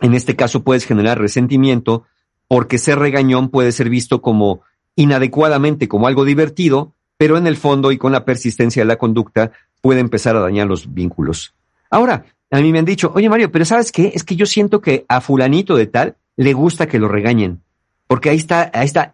en 0.00 0.14
este 0.14 0.36
caso 0.36 0.62
puedes 0.62 0.84
generar 0.84 1.18
resentimiento 1.18 2.04
porque 2.48 2.78
ser 2.78 2.98
regañón 2.98 3.48
puede 3.48 3.72
ser 3.72 3.88
visto 3.88 4.22
como 4.22 4.60
inadecuadamente 4.94 5.88
como 5.88 6.06
algo 6.06 6.24
divertido, 6.24 6.94
pero 7.18 7.36
en 7.36 7.46
el 7.46 7.56
fondo 7.56 7.92
y 7.92 7.98
con 7.98 8.12
la 8.12 8.24
persistencia 8.24 8.82
de 8.82 8.86
la 8.86 8.96
conducta 8.96 9.52
puede 9.80 10.00
empezar 10.00 10.36
a 10.36 10.40
dañar 10.40 10.66
los 10.66 10.92
vínculos. 10.92 11.54
Ahora, 11.90 12.24
a 12.50 12.60
mí 12.60 12.72
me 12.72 12.78
han 12.78 12.84
dicho, 12.84 13.12
oye 13.14 13.28
Mario, 13.28 13.50
pero 13.50 13.64
¿sabes 13.64 13.92
qué? 13.92 14.12
Es 14.14 14.24
que 14.24 14.36
yo 14.36 14.46
siento 14.46 14.80
que 14.80 15.04
a 15.08 15.20
fulanito 15.20 15.76
de 15.76 15.86
tal 15.86 16.16
le 16.36 16.52
gusta 16.52 16.86
que 16.86 16.98
lo 16.98 17.08
regañen, 17.08 17.62
porque 18.06 18.30
ahí 18.30 18.36
está, 18.36 18.70
ahí 18.74 18.86
está, 18.86 19.12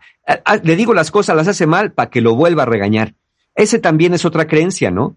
le 0.63 0.77
digo 0.77 0.95
las 0.95 1.11
cosas, 1.11 1.37
las 1.37 1.49
hace 1.49 1.67
mal 1.67 1.93
para 1.93 2.11
que 2.11 2.21
lo 2.21 2.35
vuelva 2.35 2.65
a 2.65 2.67
regañar. 2.67 3.15
Ese 3.55 3.79
también 3.79 4.15
es 4.15 4.25
otra 4.25 4.47
creencia, 4.47 4.91
¿no? 4.91 5.17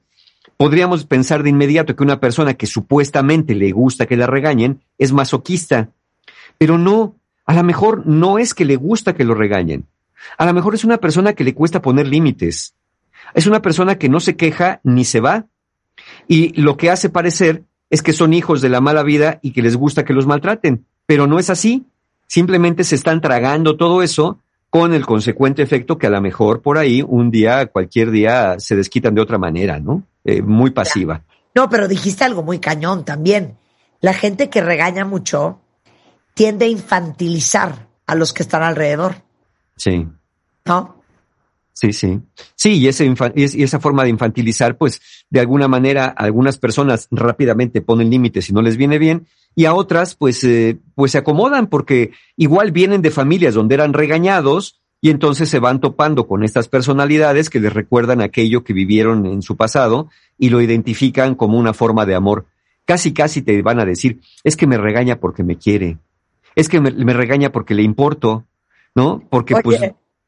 Podríamos 0.58 1.06
pensar 1.06 1.43
de 1.43 1.50
inmediato 1.50 1.95
que 1.95 2.03
una 2.03 2.19
persona 2.19 2.53
que 2.53 2.67
supuestamente 2.67 3.56
le 3.56 3.72
gusta 3.72 4.06
que 4.06 4.17
la 4.17 4.27
regañen 4.27 4.82
es 4.98 5.11
masoquista. 5.11 5.90
Pero 6.58 6.77
no, 6.77 7.16
a 7.45 7.53
lo 7.53 7.64
mejor 7.64 8.06
no 8.06 8.40
es 8.40 8.53
que 8.53 8.66
le 8.66 8.75
gusta 8.75 9.14
que 9.14 9.25
lo 9.25 9.35
regañen. 9.35 9.85
A 10.38 10.45
lo 10.45 10.53
mejor 10.53 10.75
es 10.75 10.84
una 10.84 10.98
persona 10.98 11.34
que 11.34 11.43
le 11.43 11.53
cuesta 11.53 11.82
poner 11.82 12.08
límites. 12.08 12.74
Es 13.34 13.48
una 13.48 13.61
persona 13.61 13.98
que 13.98 14.09
no 14.09 14.19
se 14.19 14.35
queja 14.35 14.80
ni 14.84 15.06
se 15.06 15.19
va. 15.19 15.45
Y 16.27 16.59
lo 16.59 16.77
que 16.77 16.90
hace 16.90 17.09
parecer 17.09 17.64
es 17.90 18.01
que 18.01 18.14
son 18.14 18.34
hijos 18.34 18.61
de 18.61 18.69
la 18.69 18.82
mala 18.82 19.03
vida 19.03 19.40
y 19.42 19.51
que 19.51 19.61
les 19.61 19.75
gusta 19.75 20.06
que 20.06 20.14
los 20.14 20.25
maltraten. 20.25 20.85
Pero 21.06 21.27
no 21.27 21.38
es 21.38 21.50
así. 21.50 21.85
Simplemente 22.27 22.84
se 22.84 22.95
están 22.95 23.22
tragando 23.22 23.77
todo 23.77 24.01
eso 24.01 24.40
con 24.69 24.93
el 24.93 25.06
consecuente 25.06 25.61
efecto 25.61 25.98
que 25.98 26.08
a 26.08 26.09
lo 26.09 26.22
mejor 26.22 26.61
por 26.61 26.77
ahí 26.77 27.03
un 27.08 27.30
día, 27.30 27.67
cualquier 27.67 28.11
día, 28.11 28.59
se 28.59 28.75
desquitan 28.75 29.16
de 29.16 29.22
otra 29.22 29.38
manera, 29.38 29.80
¿no? 29.80 30.03
Eh, 30.26 30.42
muy 30.42 30.72
pasiva. 30.72 31.24
No, 31.54 31.70
pero 31.70 31.88
dijiste 31.88 32.24
algo 32.24 32.44
muy 32.44 32.60
cañón 32.60 33.06
también. 33.06 33.58
La 34.02 34.14
gente 34.14 34.50
que 34.50 34.62
regaña 34.62 35.06
mucho 35.06 35.62
tiende 36.34 36.66
a 36.66 36.68
infantilizar 36.70 37.88
a 38.08 38.16
los 38.16 38.34
que 38.34 38.44
están 38.44 38.64
alrededor. 38.64 39.24
Sí. 39.78 40.08
¿No? 40.66 41.02
Sí, 41.74 41.94
sí. 41.94 42.22
Sí, 42.56 42.74
y, 42.74 42.88
ese 42.88 43.14
y 43.36 43.64
esa 43.64 43.80
forma 43.80 44.04
de 44.04 44.10
infantilizar, 44.10 44.78
pues, 44.78 45.02
de 45.30 45.42
alguna 45.42 45.68
manera, 45.68 46.06
algunas 46.06 46.58
personas 46.58 47.08
rápidamente 47.12 47.82
ponen 47.82 48.10
límites 48.10 48.50
y 48.50 48.54
no 48.54 48.62
les 48.62 48.78
viene 48.78 48.98
bien, 48.98 49.28
y 49.56 49.66
a 49.66 49.74
otras, 49.74 50.16
pues, 50.16 50.44
eh, 50.44 50.80
pues 50.95 51.12
se 51.12 51.18
acomodan 51.18 51.68
porque 51.68 52.12
igual 52.38 52.72
vienen 52.72 53.02
de 53.02 53.12
familias 53.12 53.54
donde 53.54 53.76
eran 53.76 53.94
regañados 53.94 54.82
y 55.06 55.11
entonces 55.11 55.50
se 55.50 55.59
van 55.59 55.82
topando 55.82 56.25
con 56.25 56.43
estas 56.43 56.67
personalidades 56.67 57.51
que 57.51 57.59
les 57.59 57.72
recuerdan 57.72 58.22
aquello 58.22 58.64
que 58.64 58.74
vivieron 58.74 59.27
en 59.27 59.43
su 59.43 59.56
pasado 59.56 60.09
y 60.40 60.50
lo 60.50 60.61
identifican 60.61 61.35
como 61.35 61.59
una 61.59 61.75
forma 61.75 62.08
de 62.08 62.16
amor. 62.16 62.48
Casi, 62.85 63.14
casi 63.14 63.43
te 63.43 63.61
van 63.61 63.80
a 63.80 63.85
decir, 63.85 64.22
es 64.43 64.58
que 64.58 64.66
me 64.66 64.80
regaña 64.80 65.19
porque 65.19 65.43
me 65.43 65.59
quiere, 65.59 66.00
es 66.56 66.69
que 66.69 66.82
me, 66.82 67.14
regaña 67.14 67.51
porque 67.51 67.75
le 67.75 67.84
importo, 67.84 68.48
¿no? 68.95 69.22
Porque 69.30 69.53
pues... 69.61 69.80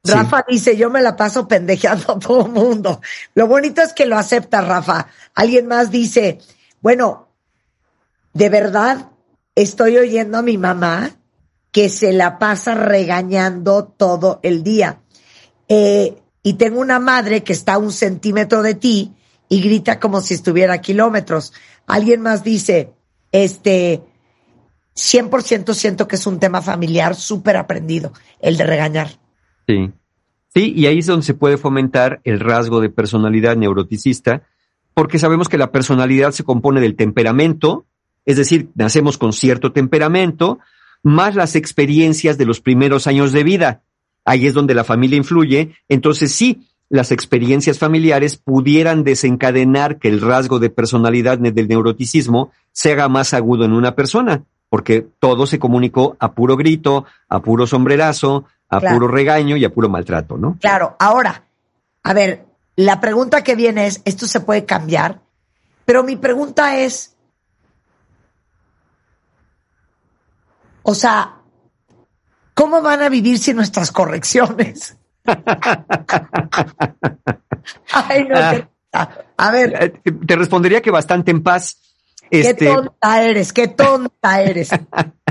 Rafa 0.03 0.45
dice, 0.47 0.77
yo 0.77 0.91
me 0.91 1.01
la 1.01 1.15
paso 1.15 1.47
pendejeando 1.47 2.13
a 2.13 2.19
todo 2.19 2.47
mundo. 2.47 3.01
Lo 3.33 3.47
bonito 3.47 3.81
es 3.81 3.93
que 3.93 4.05
lo 4.05 4.15
acepta, 4.15 4.61
Rafa. 4.61 5.07
Alguien 5.33 5.65
más 5.65 5.89
dice, 5.89 6.37
bueno, 6.81 7.29
de 8.33 8.49
verdad 8.49 9.09
estoy 9.55 9.97
oyendo 9.97 10.37
a 10.37 10.43
mi 10.43 10.59
mamá 10.59 11.17
que 11.77 11.89
se 11.89 12.11
la 12.11 12.39
pasa 12.39 12.73
regañando 12.73 13.85
todo 13.85 14.39
el 14.41 14.63
día. 14.63 14.97
Eh, 15.69 16.17
y 16.41 16.53
tengo 16.53 16.81
una 16.81 16.99
madre 16.99 17.43
que 17.43 17.53
está 17.53 17.75
a 17.75 17.77
un 17.77 17.91
centímetro 17.91 18.63
de 18.63 18.73
ti 18.73 19.13
y 19.47 19.61
grita 19.61 19.99
como 19.99 20.21
si 20.21 20.33
estuviera 20.33 20.73
a 20.73 20.81
kilómetros. 20.81 21.53
Alguien 21.85 22.23
más 22.23 22.43
dice, 22.43 22.93
este, 23.31 24.01
100% 24.95 25.75
siento 25.75 26.07
que 26.07 26.15
es 26.15 26.25
un 26.25 26.39
tema 26.39 26.63
familiar 26.63 27.13
súper 27.13 27.57
aprendido, 27.57 28.11
el 28.39 28.57
de 28.57 28.63
regañar. 28.63 29.09
Sí. 29.67 29.91
Sí, 30.55 30.73
y 30.75 30.87
ahí 30.87 30.97
es 30.97 31.05
donde 31.05 31.27
se 31.27 31.35
puede 31.35 31.57
fomentar 31.57 32.21
el 32.23 32.39
rasgo 32.39 32.81
de 32.81 32.89
personalidad 32.89 33.55
neuroticista, 33.55 34.41
porque 34.95 35.19
sabemos 35.19 35.47
que 35.47 35.59
la 35.59 35.71
personalidad 35.71 36.31
se 36.31 36.43
compone 36.43 36.81
del 36.81 36.95
temperamento, 36.95 37.85
es 38.25 38.37
decir, 38.37 38.71
nacemos 38.73 39.19
con 39.19 39.31
cierto 39.31 39.73
temperamento, 39.73 40.57
más 41.03 41.35
las 41.35 41.55
experiencias 41.55 42.37
de 42.37 42.45
los 42.45 42.61
primeros 42.61 43.07
años 43.07 43.31
de 43.31 43.43
vida. 43.43 43.81
Ahí 44.25 44.47
es 44.47 44.53
donde 44.53 44.73
la 44.73 44.83
familia 44.83 45.17
influye. 45.17 45.75
Entonces 45.87 46.31
sí, 46.31 46.67
las 46.89 47.11
experiencias 47.11 47.79
familiares 47.79 48.37
pudieran 48.37 49.03
desencadenar 49.03 49.99
que 49.99 50.07
el 50.07 50.21
rasgo 50.21 50.59
de 50.59 50.69
personalidad 50.69 51.37
del 51.37 51.67
neuroticismo 51.67 52.51
se 52.71 52.93
haga 52.93 53.09
más 53.09 53.33
agudo 53.33 53.65
en 53.65 53.73
una 53.73 53.95
persona, 53.95 54.43
porque 54.69 55.05
todo 55.19 55.47
se 55.47 55.59
comunicó 55.59 56.15
a 56.19 56.31
puro 56.31 56.55
grito, 56.55 57.05
a 57.27 57.41
puro 57.41 57.67
sombrerazo, 57.67 58.45
a 58.69 58.79
puro 58.79 59.07
regaño 59.07 59.57
y 59.57 59.65
a 59.65 59.73
puro 59.73 59.89
maltrato, 59.89 60.37
¿no? 60.37 60.57
Claro, 60.59 60.95
ahora, 60.99 61.43
a 62.03 62.13
ver, 62.13 62.45
la 62.75 63.01
pregunta 63.01 63.43
que 63.43 63.55
viene 63.55 63.87
es, 63.87 64.01
¿esto 64.05 64.27
se 64.27 64.39
puede 64.39 64.65
cambiar? 64.65 65.19
Pero 65.85 66.03
mi 66.03 66.15
pregunta 66.15 66.77
es, 66.77 67.15
O 70.89 70.95
sea, 70.95 71.41
¿cómo 72.53 72.81
van 72.81 73.01
a 73.01 73.09
vivir 73.09 73.39
sin 73.39 73.57
nuestras 73.57 73.91
correcciones? 73.91 74.95
Ay, 77.91 78.23
no, 78.23 78.37
a 79.35 79.51
ver. 79.51 79.73
Eh, 80.05 80.11
te 80.25 80.35
respondería 80.37 80.81
que 80.81 80.89
bastante 80.89 81.31
en 81.31 81.43
paz. 81.43 81.77
Qué 82.31 82.39
este, 82.39 82.67
tonta 82.67 83.21
eres, 83.21 83.51
qué 83.51 83.67
tonta 83.67 84.41
eres. 84.41 84.69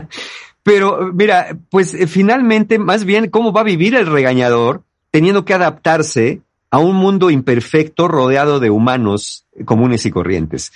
Pero 0.63 1.11
mira, 1.15 1.57
pues 1.71 1.95
eh, 1.95 2.07
finalmente, 2.07 2.79
más 2.79 3.05
bien, 3.05 3.31
¿cómo 3.31 3.55
va 3.55 3.63
a 3.63 3.65
vivir 3.65 3.95
el 3.95 4.07
regañador 4.07 4.83
teniendo 5.11 5.47
que 5.47 5.55
adaptarse 5.55 6.43
a 6.71 6.81
un 6.81 6.97
mundo 6.97 7.31
imperfecto 7.31 8.09
rodeado 8.09 8.61
de 8.61 8.69
humanos 8.69 9.47
comunes 9.65 10.05
y 10.05 10.11
corrientes? 10.11 10.71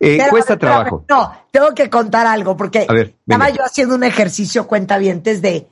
Eh, 0.00 0.18
cuesta 0.30 0.56
trabajo. 0.56 1.04
No, 1.08 1.32
tengo 1.50 1.74
que 1.74 1.90
contar 1.90 2.26
algo 2.26 2.56
porque 2.56 2.86
estaba 3.26 3.50
yo 3.50 3.64
haciendo 3.64 3.94
un 3.94 4.04
ejercicio 4.04 4.66
cuenta 4.66 4.98
vientes 4.98 5.42
de 5.42 5.68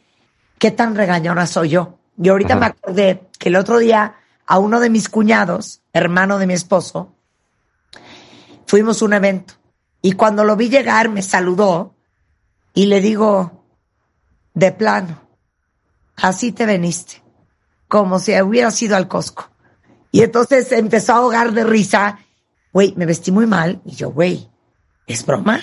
qué 0.59 0.71
tan 0.71 0.97
regañona 0.97 1.47
soy 1.47 1.71
yo. 1.71 1.99
Y 2.21 2.29
ahorita 2.29 2.57
me 2.57 2.67
acordé 2.67 3.29
que 3.39 3.51
el 3.51 3.57
otro 3.57 3.79
día 3.79 4.17
a 4.47 4.59
uno 4.59 4.81
de 4.81 4.91
mis 4.91 5.09
cuñados, 5.09 5.83
hermano 5.93 6.39
de 6.39 6.47
mi 6.47 6.55
esposo, 6.55 7.13
fuimos 8.67 9.03
a 9.03 9.05
un 9.05 9.13
evento 9.13 9.55
y 10.03 10.13
cuando 10.13 10.45
lo 10.45 10.57
vi 10.57 10.69
llegar 10.69 11.09
me 11.09 11.23
saludó 11.23 11.95
y 12.75 12.87
le 12.87 13.01
digo, 13.01 13.65
de 14.55 14.73
plano, 14.73 15.21
así 16.17 16.53
te 16.53 16.67
veniste, 16.67 17.23
como 17.89 18.19
si 18.19 18.41
hubiera 18.41 18.71
sido 18.71 18.97
al 18.97 19.09
Costco. 19.09 19.51
Y 20.13 20.23
entonces 20.23 20.73
empezó 20.73 21.13
a 21.13 21.17
ahogar 21.17 21.53
de 21.53 21.65
risa 21.65 22.19
güey, 22.73 22.95
me 22.97 23.07
vestí 23.07 23.33
muy 23.33 23.47
mal. 23.47 23.81
Y 23.85 23.93
yo, 23.93 24.11
güey, 24.11 24.49
¿es 25.07 25.25
broma? 25.25 25.61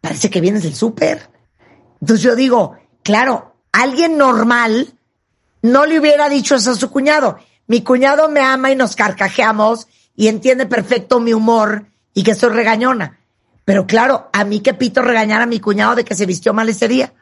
Parece 0.00 0.30
que 0.30 0.40
vienes 0.40 0.62
del 0.62 0.74
súper. 0.74 1.30
Entonces 2.00 2.22
yo 2.22 2.36
digo, 2.36 2.76
claro, 3.02 3.56
alguien 3.72 4.16
normal 4.16 4.94
no 5.62 5.86
le 5.86 5.98
hubiera 5.98 6.28
dicho 6.28 6.54
eso 6.54 6.72
a 6.72 6.76
su 6.76 6.90
cuñado. 6.90 7.38
Mi 7.66 7.82
cuñado 7.82 8.28
me 8.28 8.40
ama 8.40 8.70
y 8.70 8.76
nos 8.76 8.96
carcajeamos 8.96 9.88
y 10.16 10.28
entiende 10.28 10.66
perfecto 10.66 11.20
mi 11.20 11.32
humor 11.32 11.86
y 12.14 12.22
que 12.22 12.34
soy 12.34 12.50
regañona. 12.50 13.18
Pero 13.64 13.86
claro, 13.86 14.30
a 14.32 14.44
mí 14.44 14.60
que 14.60 14.74
pito 14.74 15.02
regañar 15.02 15.42
a 15.42 15.46
mi 15.46 15.60
cuñado 15.60 15.94
de 15.94 16.04
que 16.04 16.14
se 16.14 16.26
vistió 16.26 16.54
mal 16.54 16.68
ese 16.68 16.88
día. 16.88 17.12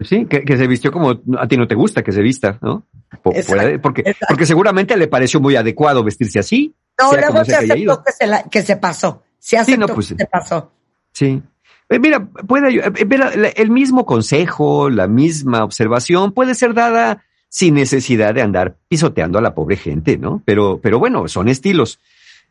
Sí, 0.00 0.26
que, 0.26 0.56
se 0.56 0.66
vistió 0.66 0.90
como 0.90 1.20
a 1.38 1.46
ti 1.46 1.56
no 1.56 1.68
te 1.68 1.74
gusta 1.74 2.02
que 2.02 2.12
se 2.12 2.22
vista, 2.22 2.58
¿no? 2.62 2.86
porque, 3.22 4.14
porque 4.28 4.46
seguramente 4.46 4.96
le 4.96 5.08
pareció 5.08 5.40
muy 5.40 5.56
adecuado 5.56 6.02
vestirse 6.02 6.38
así. 6.38 6.74
No, 7.00 7.12
luego 7.12 7.44
se 7.44 7.56
aceptó 7.56 8.02
que 8.02 8.12
se, 8.12 8.44
que 8.50 8.62
se 8.62 8.76
pasó. 8.76 9.22
Se 9.38 9.56
aceptó 9.56 9.94
pues, 9.94 10.08
que 10.08 10.16
se 10.16 10.26
pasó. 10.26 10.70
Sí. 11.12 11.42
Eh, 11.88 11.98
mira, 11.98 12.24
puede 12.24 12.76
eh, 12.76 13.04
mira, 13.06 13.30
el 13.32 13.70
mismo 13.70 14.06
consejo, 14.06 14.90
la 14.90 15.08
misma 15.08 15.64
observación 15.64 16.32
puede 16.32 16.54
ser 16.54 16.74
dada 16.74 17.24
sin 17.48 17.74
necesidad 17.74 18.32
de 18.32 18.42
andar 18.42 18.76
pisoteando 18.88 19.38
a 19.38 19.42
la 19.42 19.54
pobre 19.54 19.76
gente, 19.76 20.16
¿no? 20.16 20.40
Pero, 20.44 20.78
pero 20.80 21.00
bueno, 21.00 21.26
son 21.26 21.48
estilos. 21.48 21.98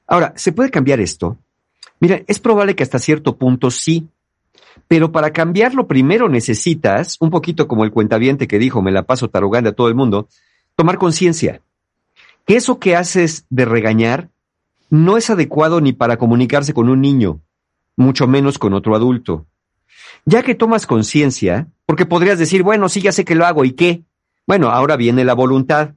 Ahora, 0.05 0.33
¿se 0.35 0.51
puede 0.51 0.71
cambiar 0.71 0.99
esto? 0.99 1.37
Mira, 2.01 2.21
es 2.27 2.39
probable 2.39 2.75
que 2.75 2.83
hasta 2.83 2.99
cierto 2.99 3.37
punto 3.37 3.71
sí, 3.71 4.09
pero 4.89 5.11
para 5.11 5.31
cambiarlo 5.31 5.87
primero 5.87 6.27
necesitas, 6.27 7.17
un 7.21 7.29
poquito 7.29 7.67
como 7.67 7.85
el 7.85 7.91
cuentaviente 7.91 8.47
que 8.47 8.59
dijo, 8.59 8.81
me 8.81 8.91
la 8.91 9.03
paso 9.03 9.29
tarugando 9.29 9.69
a 9.69 9.73
todo 9.73 9.87
el 9.87 9.95
mundo, 9.95 10.27
tomar 10.75 10.97
conciencia. 10.97 11.61
Que 12.45 12.55
eso 12.55 12.79
que 12.79 12.95
haces 12.95 13.45
de 13.49 13.65
regañar 13.65 14.29
no 14.89 15.17
es 15.17 15.29
adecuado 15.29 15.81
ni 15.81 15.93
para 15.93 16.17
comunicarse 16.17 16.73
con 16.73 16.89
un 16.89 17.01
niño, 17.01 17.41
mucho 17.95 18.27
menos 18.27 18.57
con 18.57 18.73
otro 18.73 18.95
adulto. 18.95 19.45
Ya 20.25 20.43
que 20.43 20.55
tomas 20.55 20.87
conciencia, 20.87 21.67
porque 21.85 22.05
podrías 22.05 22.39
decir, 22.39 22.63
bueno, 22.63 22.89
sí, 22.89 23.01
ya 23.01 23.11
sé 23.11 23.25
que 23.25 23.35
lo 23.35 23.45
hago, 23.45 23.65
¿y 23.65 23.71
qué? 23.71 24.03
Bueno, 24.45 24.69
ahora 24.69 24.95
viene 24.95 25.25
la 25.25 25.33
voluntad 25.33 25.91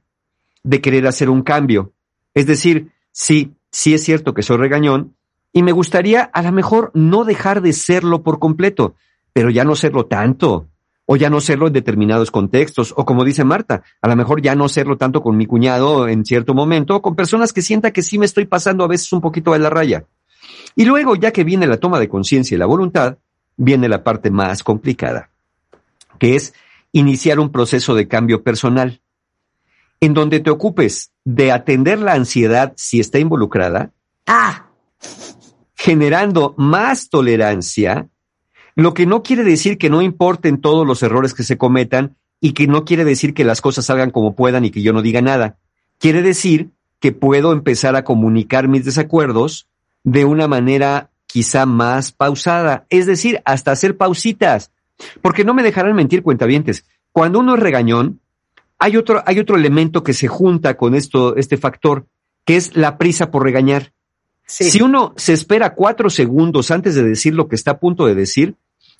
de 0.63 0.81
querer 0.81 1.07
hacer 1.07 1.29
un 1.29 1.41
cambio. 1.41 1.93
Es 2.33 2.45
decir, 2.45 2.91
sí, 3.11 3.53
sí 3.71 3.93
es 3.93 4.03
cierto 4.03 4.33
que 4.33 4.43
soy 4.43 4.57
regañón, 4.57 5.15
y 5.51 5.63
me 5.63 5.71
gustaría 5.71 6.23
a 6.23 6.41
lo 6.41 6.51
mejor 6.51 6.91
no 6.93 7.25
dejar 7.25 7.61
de 7.61 7.73
serlo 7.73 8.23
por 8.23 8.39
completo, 8.39 8.95
pero 9.33 9.49
ya 9.49 9.63
no 9.63 9.75
serlo 9.75 10.05
tanto, 10.05 10.67
o 11.05 11.15
ya 11.15 11.29
no 11.29 11.41
serlo 11.41 11.67
en 11.67 11.73
determinados 11.73 12.31
contextos, 12.31 12.93
o 12.95 13.05
como 13.05 13.25
dice 13.25 13.43
Marta, 13.43 13.83
a 14.01 14.07
lo 14.07 14.15
mejor 14.15 14.41
ya 14.41 14.55
no 14.55 14.69
serlo 14.69 14.97
tanto 14.97 15.21
con 15.21 15.35
mi 15.35 15.45
cuñado 15.45 16.07
en 16.07 16.25
cierto 16.25 16.53
momento, 16.53 16.95
o 16.95 17.01
con 17.01 17.15
personas 17.15 17.51
que 17.51 17.61
sienta 17.61 17.91
que 17.91 18.01
sí 18.01 18.17
me 18.17 18.25
estoy 18.25 18.45
pasando 18.45 18.83
a 18.83 18.87
veces 18.87 19.11
un 19.13 19.21
poquito 19.21 19.51
de 19.51 19.59
la 19.59 19.69
raya. 19.69 20.05
Y 20.75 20.85
luego, 20.85 21.15
ya 21.15 21.31
que 21.31 21.43
viene 21.43 21.67
la 21.67 21.77
toma 21.77 21.99
de 21.99 22.09
conciencia 22.09 22.55
y 22.55 22.57
la 22.57 22.65
voluntad, 22.65 23.17
viene 23.57 23.89
la 23.89 24.03
parte 24.03 24.31
más 24.31 24.63
complicada, 24.63 25.29
que 26.19 26.35
es 26.35 26.53
iniciar 26.91 27.39
un 27.39 27.51
proceso 27.51 27.95
de 27.95 28.07
cambio 28.07 28.43
personal, 28.43 29.01
en 29.99 30.13
donde 30.13 30.39
te 30.39 30.49
ocupes 30.49 31.11
de 31.23 31.51
atender 31.51 31.99
la 31.99 32.13
ansiedad 32.13 32.73
si 32.75 32.99
está 32.99 33.19
involucrada, 33.19 33.91
Ah, 34.25 34.67
generando 35.75 36.55
más 36.57 37.09
tolerancia, 37.09 38.07
lo 38.75 38.93
que 38.93 39.05
no 39.05 39.23
quiere 39.23 39.43
decir 39.43 39.77
que 39.77 39.89
no 39.89 40.01
importen 40.01 40.59
todos 40.59 40.85
los 40.85 41.03
errores 41.03 41.33
que 41.33 41.43
se 41.43 41.57
cometan 41.57 42.15
y 42.39 42.53
que 42.53 42.67
no 42.67 42.85
quiere 42.85 43.05
decir 43.05 43.33
que 43.33 43.43
las 43.43 43.61
cosas 43.61 43.85
salgan 43.85 44.11
como 44.11 44.35
puedan 44.35 44.65
y 44.65 44.71
que 44.71 44.81
yo 44.81 44.93
no 44.93 45.01
diga 45.01 45.21
nada. 45.21 45.57
Quiere 45.99 46.21
decir 46.21 46.71
que 46.99 47.11
puedo 47.11 47.53
empezar 47.53 47.95
a 47.95 48.03
comunicar 48.03 48.67
mis 48.67 48.85
desacuerdos 48.85 49.67
de 50.03 50.25
una 50.25 50.47
manera 50.47 51.11
quizá 51.25 51.65
más 51.65 52.11
pausada, 52.11 52.85
es 52.89 53.05
decir, 53.05 53.41
hasta 53.45 53.71
hacer 53.71 53.97
pausitas, 53.97 54.71
porque 55.21 55.43
no 55.43 55.53
me 55.53 55.63
dejarán 55.63 55.95
mentir 55.95 56.21
cuentavientes. 56.21 56.85
Cuando 57.11 57.39
uno 57.39 57.55
es 57.55 57.59
regañón, 57.59 58.19
hay 58.77 58.97
otro, 58.97 59.23
hay 59.25 59.39
otro 59.39 59.55
elemento 59.55 60.03
que 60.03 60.13
se 60.13 60.27
junta 60.27 60.75
con 60.75 60.93
esto, 60.93 61.35
este 61.35 61.57
factor, 61.57 62.05
que 62.45 62.55
es 62.55 62.75
la 62.75 62.97
prisa 62.97 63.31
por 63.31 63.43
regañar. 63.43 63.93
Sí. 64.45 64.69
Si 64.71 64.81
uno 64.81 65.13
se 65.17 65.33
espera 65.33 65.73
cuatro 65.73 66.09
segundos 66.09 66.69
antes 66.71 66.95
de 66.95 67.03
decir 67.03 67.33
lo 67.33 67.47
que 67.47 67.55
está 67.55 67.71
a 67.71 67.79
punto 67.79 68.05
de 68.05 68.15
decir, 68.15 68.55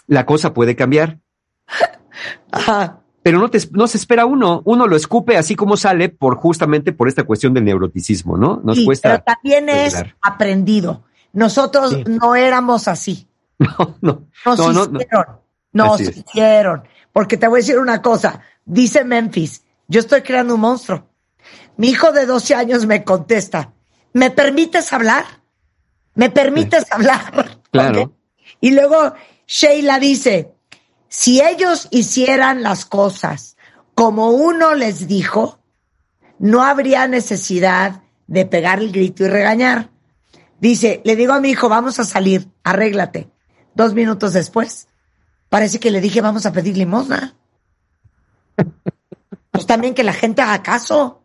la 0.08 0.26
cosa 0.26 0.54
puede 0.54 0.76
cambiar. 0.76 1.20
ajá. 2.52 3.00
Pero 3.22 3.40
no, 3.40 3.50
te, 3.50 3.60
no 3.72 3.88
se 3.88 3.98
espera 3.98 4.26
uno, 4.26 4.62
uno 4.66 4.86
lo 4.86 4.98
escupe 4.98 5.38
así 5.38 5.56
como 5.56 5.78
sale 5.78 6.10
por 6.10 6.36
justamente 6.36 6.92
por 6.92 7.08
esta 7.08 7.24
cuestión 7.24 7.54
del 7.54 7.64
neuroticismo, 7.64 8.38
¿no? 8.38 8.60
Nos 8.66 8.78
Sí, 8.80 8.86
cuesta. 8.86 9.10
pero 9.10 9.24
también 9.24 9.70
es 9.70 9.96
aprendido. 10.22 11.06
Nosotros 11.32 11.92
Sí. 11.92 12.04
no 12.06 12.36
éramos 12.36 12.88
así. 12.88 13.28
No, 13.60 13.96
no, 14.02 14.28
Nos 14.46 14.60
no, 14.60 14.74
no, 14.74 14.86
no. 14.88 15.00
hicieron. 15.00 15.26
Nos 15.72 16.02
hicieron. 16.02 16.84
Porque 17.14 17.38
te 17.38 17.48
voy 17.48 17.60
a 17.60 17.62
decir 17.62 17.80
una 17.80 18.02
cosa. 18.02 18.42
Dice 18.66 19.06
Memphis, 19.06 19.64
yo 19.88 20.02
estoy 20.02 20.22
creando 20.22 20.56
un 20.56 20.62
monstruo. 20.62 21.08
Mi 21.78 21.90
hijo 21.90 22.12
de 22.12 22.26
12 22.26 22.56
años 22.56 22.86
me 22.86 23.04
contesta, 23.06 23.74
¿me 24.14 24.32
permites 24.32 24.94
hablar? 24.94 25.26
¿Me 26.16 26.30
permites 26.30 26.92
hablar? 26.92 27.60
Claro. 27.74 28.16
Y 28.62 28.70
luego 28.70 29.16
Sheila 29.48 29.98
dice, 29.98 30.54
si 31.08 31.42
ellos 31.42 31.88
hicieran 31.90 32.62
las 32.62 32.86
cosas 32.86 33.58
como 33.96 34.30
uno 34.30 34.76
les 34.76 35.08
dijo, 35.08 35.58
no 36.38 36.62
habría 36.64 37.08
necesidad 37.08 38.04
de 38.28 38.46
pegar 38.46 38.80
el 38.80 38.92
grito 38.92 39.24
y 39.24 39.28
regañar. 39.28 39.90
Dice, 40.60 41.02
le 41.04 41.16
digo 41.16 41.34
a 41.34 41.40
mi 41.40 41.50
hijo, 41.50 41.68
vamos 41.68 42.00
a 42.00 42.06
salir, 42.06 42.48
arréglate. 42.64 43.30
Dos 43.76 43.94
minutos 43.94 44.34
después, 44.34 44.88
parece 45.50 45.80
que 45.80 45.92
le 45.92 46.00
dije, 46.00 46.22
vamos 46.22 46.46
a 46.46 46.54
pedir 46.54 46.78
limosna. 46.78 47.36
Pues 49.52 49.68
también 49.68 49.94
que 49.94 50.04
la 50.04 50.14
gente 50.14 50.42
haga 50.42 50.64
caso. 50.64 51.23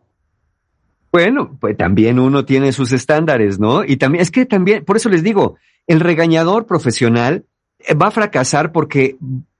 Bueno, 1.11 1.57
pues 1.59 1.75
también 1.75 2.19
uno 2.19 2.45
tiene 2.45 2.71
sus 2.71 2.91
estándares, 2.91 3.59
¿no? 3.59 3.83
Y 3.83 3.97
también, 3.97 4.21
es 4.21 4.31
que 4.31 4.45
también, 4.45 4.85
por 4.85 4.97
eso 4.97 5.09
les 5.09 5.23
digo, 5.23 5.57
el 5.87 5.99
regañador 5.99 6.65
profesional 6.65 7.45
eh, 7.79 7.95
va 7.95 8.07
a 8.07 8.11
fracasar 8.11 8.71
porque 8.71 9.17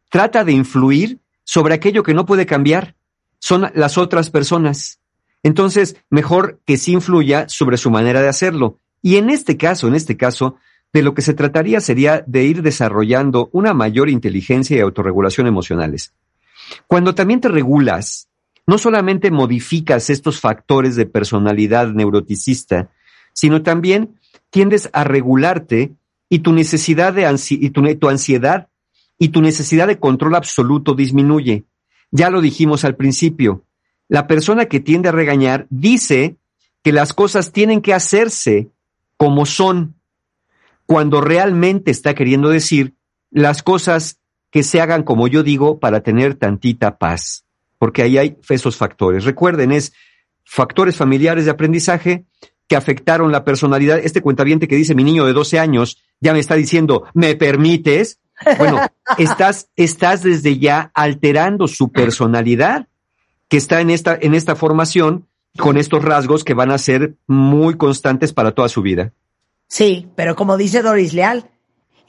trata 0.09 0.43
de 0.43 0.51
influir 0.51 1.19
sobre 1.43 1.73
aquello 1.73 2.03
que 2.03 2.13
no 2.13 2.25
puede 2.25 2.45
cambiar. 2.45 2.95
Son 3.39 3.71
las 3.73 3.97
otras 3.97 4.29
personas. 4.29 4.99
Entonces, 5.41 5.95
mejor 6.09 6.59
que 6.65 6.77
sí 6.77 6.91
influya 6.91 7.49
sobre 7.49 7.77
su 7.77 7.89
manera 7.89 8.21
de 8.21 8.27
hacerlo. 8.27 8.77
Y 9.01 9.15
en 9.15 9.29
este 9.29 9.57
caso, 9.57 9.87
en 9.87 9.95
este 9.95 10.17
caso, 10.17 10.57
de 10.93 11.03
lo 11.03 11.13
que 11.13 11.21
se 11.21 11.33
trataría 11.33 11.79
sería 11.81 12.23
de 12.27 12.43
ir 12.43 12.61
desarrollando 12.61 13.49
una 13.51 13.73
mayor 13.73 14.09
inteligencia 14.09 14.77
y 14.77 14.81
autorregulación 14.81 15.47
emocionales. 15.47 16.13
Cuando 16.87 17.15
también 17.15 17.41
te 17.41 17.47
regulas, 17.47 18.28
no 18.69 18.77
solamente 18.77 19.31
modificas 19.31 20.11
estos 20.11 20.39
factores 20.39 20.95
de 20.95 21.07
personalidad 21.07 21.87
neuroticista, 21.87 22.91
sino 23.33 23.63
también 23.63 24.19
tiendes 24.51 24.91
a 24.93 25.03
regularte 25.03 25.95
y 26.29 26.39
tu 26.39 26.53
necesidad 26.53 27.11
de 27.11 27.95
tu 27.99 28.09
ansiedad 28.09 28.67
y 29.17 29.29
tu 29.29 29.41
necesidad 29.41 29.87
de 29.87 29.97
control 29.97 30.35
absoluto 30.35 30.93
disminuye. 30.93 31.63
Ya 32.11 32.29
lo 32.29 32.41
dijimos 32.41 32.85
al 32.85 32.95
principio. 32.95 33.63
La 34.07 34.27
persona 34.27 34.65
que 34.65 34.79
tiende 34.79 35.09
a 35.09 35.13
regañar 35.13 35.65
dice 35.71 36.35
que 36.83 36.93
las 36.93 37.13
cosas 37.13 37.51
tienen 37.51 37.81
que 37.81 37.95
hacerse 37.95 38.69
como 39.17 39.47
son, 39.47 39.95
cuando 40.85 41.21
realmente 41.21 41.89
está 41.89 42.13
queriendo 42.13 42.49
decir 42.49 42.93
las 43.31 43.63
cosas 43.63 44.19
que 44.51 44.61
se 44.61 44.79
hagan 44.79 45.01
como 45.01 45.27
yo 45.27 45.41
digo 45.41 45.79
para 45.79 46.01
tener 46.01 46.35
tantita 46.35 46.99
paz, 46.99 47.45
porque 47.79 48.03
ahí 48.03 48.17
hay 48.19 48.37
esos 48.49 48.75
factores. 48.75 49.25
Recuerden, 49.25 49.71
es 49.71 49.93
factores 50.43 50.95
familiares 50.95 51.45
de 51.45 51.51
aprendizaje 51.51 52.25
que 52.67 52.75
afectaron 52.75 53.31
la 53.31 53.43
personalidad. 53.43 53.97
Este 53.97 54.21
cuentaviente 54.21 54.67
que 54.67 54.75
dice 54.75 54.93
mi 54.93 55.03
niño 55.03 55.25
de 55.25 55.33
12 55.33 55.57
años 55.57 56.03
ya 56.19 56.33
me 56.33 56.39
está 56.39 56.55
diciendo, 56.55 57.05
¿me 57.13 57.35
permites? 57.35 58.19
Bueno, 58.57 58.79
estás, 59.17 59.69
estás 59.75 60.21
desde 60.21 60.59
ya 60.59 60.91
alterando 60.93 61.67
su 61.67 61.91
personalidad 61.91 62.87
que 63.47 63.57
está 63.57 63.81
en 63.81 63.89
esta, 63.89 64.17
en 64.21 64.35
esta 64.35 64.55
formación 64.55 65.25
con 65.57 65.77
estos 65.77 66.03
rasgos 66.03 66.43
que 66.43 66.53
van 66.53 66.71
a 66.71 66.77
ser 66.77 67.15
muy 67.25 67.75
constantes 67.75 68.33
para 68.33 68.51
toda 68.51 68.69
su 68.69 68.81
vida. 68.81 69.13
Sí, 69.67 70.07
pero 70.15 70.35
como 70.35 70.57
dice 70.57 70.81
Doris 70.81 71.13
Leal, 71.13 71.49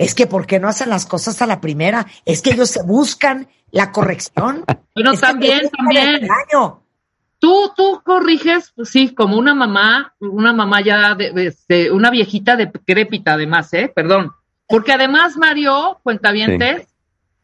es 0.00 0.14
que 0.14 0.26
¿por 0.26 0.46
qué 0.46 0.58
no 0.58 0.68
hacen 0.68 0.88
las 0.90 1.04
cosas 1.06 1.40
a 1.42 1.46
la 1.46 1.60
primera? 1.60 2.06
Es 2.24 2.40
que 2.42 2.50
ellos 2.50 2.70
se 2.70 2.82
buscan 2.82 3.48
la 3.70 3.92
corrección. 3.92 4.64
Pero 4.94 5.12
Es 5.12 5.20
también, 5.20 5.68
también. 5.70 6.28
Tú, 7.38 7.70
tú 7.76 8.02
corriges, 8.04 8.72
pues 8.76 8.90
sí, 8.90 9.14
como 9.14 9.36
una 9.38 9.54
mamá, 9.54 10.14
una 10.20 10.52
mamá 10.52 10.82
ya 10.82 11.14
de, 11.14 11.32
de- 11.32 11.56
de- 11.68 11.90
una 11.90 12.10
viejita 12.10 12.56
decrépita 12.56 13.34
además, 13.34 13.72
¿eh? 13.72 13.90
Perdón. 13.94 14.32
Porque 14.68 14.92
además, 14.92 15.36
Mario, 15.36 15.98
cuentavientes, 16.02 16.86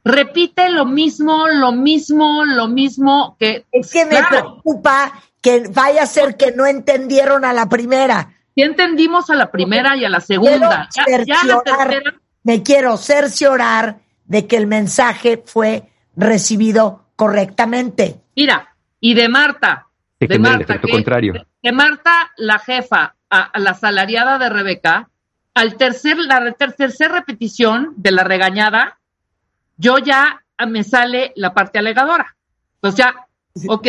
repite 0.05 0.69
lo 0.71 0.85
mismo, 0.85 1.49
lo 1.49 1.73
mismo, 1.73 2.45
lo 2.45 2.69
mismo 2.69 3.37
que... 3.39 3.65
Es 3.73 3.91
que 3.91 4.05
me 4.07 4.23
preocupa 4.23 5.13
que 5.41 5.65
vaya 5.73 6.03
a 6.03 6.07
ser 6.07 6.37
que 6.37 6.53
no 6.53 6.67
entendieron 6.67 7.45
a 7.45 7.53
la 7.53 7.69
primera. 7.69 8.35
ya 8.55 8.65
entendimos 8.67 9.31
a 9.31 9.35
la 9.35 9.51
primera 9.51 9.97
y 9.97 10.05
a 10.05 10.09
la 10.09 10.21
segunda. 10.21 10.89
Ya, 10.95 11.05
la 11.45 11.63
tercera, 11.63 12.15
me 12.47 12.63
quiero 12.63 12.97
cerciorar 12.97 13.99
de 14.25 14.47
que 14.47 14.57
el 14.57 14.67
mensaje 14.69 15.43
fue 15.45 15.91
recibido 16.17 17.07
correctamente. 17.17 18.21
mira, 18.37 18.75
y 19.01 19.15
de 19.15 19.29
Marta, 19.29 19.87
de 20.21 20.39
Marta, 20.39 20.63
efecto 20.63 20.87
que- 20.87 20.93
contrario. 20.93 21.47
que 21.63 21.73
Marta, 21.73 22.33
la 22.37 22.59
jefa, 22.59 23.15
a, 23.29 23.41
a 23.43 23.59
la 23.59 23.75
salariada 23.75 24.39
de 24.39 24.49
Rebeca, 24.49 25.11
al 25.55 25.77
tercer, 25.77 26.17
la 26.19 26.53
ter- 26.53 26.73
tercer 26.75 27.11
repetición 27.11 27.95
de 27.97 28.13
la 28.13 28.23
regañada, 28.25 28.99
yo 29.77 29.99
ya 29.99 30.43
me 30.69 30.85
sale 30.85 31.33
la 31.37 31.53
parte 31.53 31.79
alegadora. 31.79 32.37
Entonces 32.77 32.99
ya, 33.05 33.27
ok, 33.69 33.87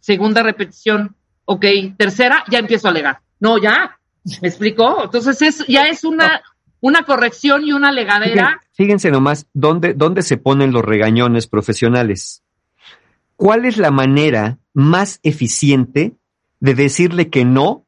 segunda 0.00 0.42
repetición, 0.42 1.14
ok, 1.44 1.64
tercera, 1.96 2.44
ya 2.50 2.58
empiezo 2.58 2.88
a 2.88 2.90
alegar. 2.90 3.20
No, 3.40 3.58
ya, 3.58 3.98
¿me 4.42 4.48
explicó? 4.48 5.04
Entonces 5.04 5.40
es, 5.42 5.66
ya 5.68 5.84
es 5.84 6.02
una, 6.04 6.42
una 6.86 7.02
corrección 7.04 7.64
y 7.64 7.72
una 7.72 7.88
alegadera. 7.88 8.60
fíjense 8.72 9.10
nomás, 9.10 9.46
¿dónde, 9.52 9.94
¿dónde 9.94 10.22
se 10.22 10.36
ponen 10.36 10.72
los 10.72 10.84
regañones 10.84 11.46
profesionales? 11.46 12.42
¿Cuál 13.36 13.64
es 13.64 13.76
la 13.76 13.90
manera 13.90 14.58
más 14.72 15.18
eficiente 15.22 16.14
de 16.60 16.74
decirle 16.74 17.28
que 17.28 17.44
no 17.44 17.84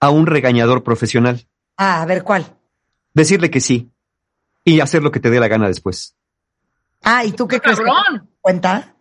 a 0.00 0.10
un 0.10 0.26
regañador 0.26 0.82
profesional? 0.82 1.46
Ah, 1.76 2.02
a 2.02 2.06
ver, 2.06 2.22
¿cuál? 2.24 2.46
Decirle 3.14 3.50
que 3.50 3.60
sí 3.60 3.90
y 4.64 4.80
hacer 4.80 5.02
lo 5.02 5.10
que 5.10 5.20
te 5.20 5.30
dé 5.30 5.40
la 5.40 5.48
gana 5.48 5.68
después. 5.68 6.16
Ah, 7.02 7.24
¿y 7.24 7.32
tú 7.32 7.46
qué 7.46 7.60
crees? 7.60 7.78
que 7.78 7.84
cuenta? 8.40 8.94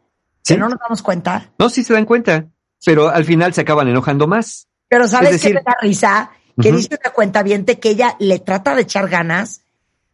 ¿Sí? 0.43 0.53
¿Que 0.56 0.59
no 0.59 0.69
nos 0.69 0.80
damos 0.80 1.01
cuenta? 1.01 1.51
No, 1.58 1.69
sí 1.69 1.84
se 1.84 1.93
dan 1.93 2.06
cuenta, 2.06 2.48
pero 2.85 3.09
al 3.09 3.26
final 3.26 3.53
se 3.53 3.61
acaban 3.61 3.88
enojando 3.88 4.27
más. 4.27 4.67
Pero 4.90 5.08
¿sabes 5.08 5.32
decir- 5.32 5.50
qué 5.50 5.56
me 5.56 5.61
da 5.64 5.76
risa? 5.82 6.32
Que 6.61 6.71
dice 6.71 6.97
una 6.99 7.13
cuenta 7.13 7.43
que 7.43 7.89
ella 7.89 8.15
le 8.19 8.39
trata 8.39 8.73
de 8.73 8.81
echar 8.81 9.09
ganas 9.09 9.61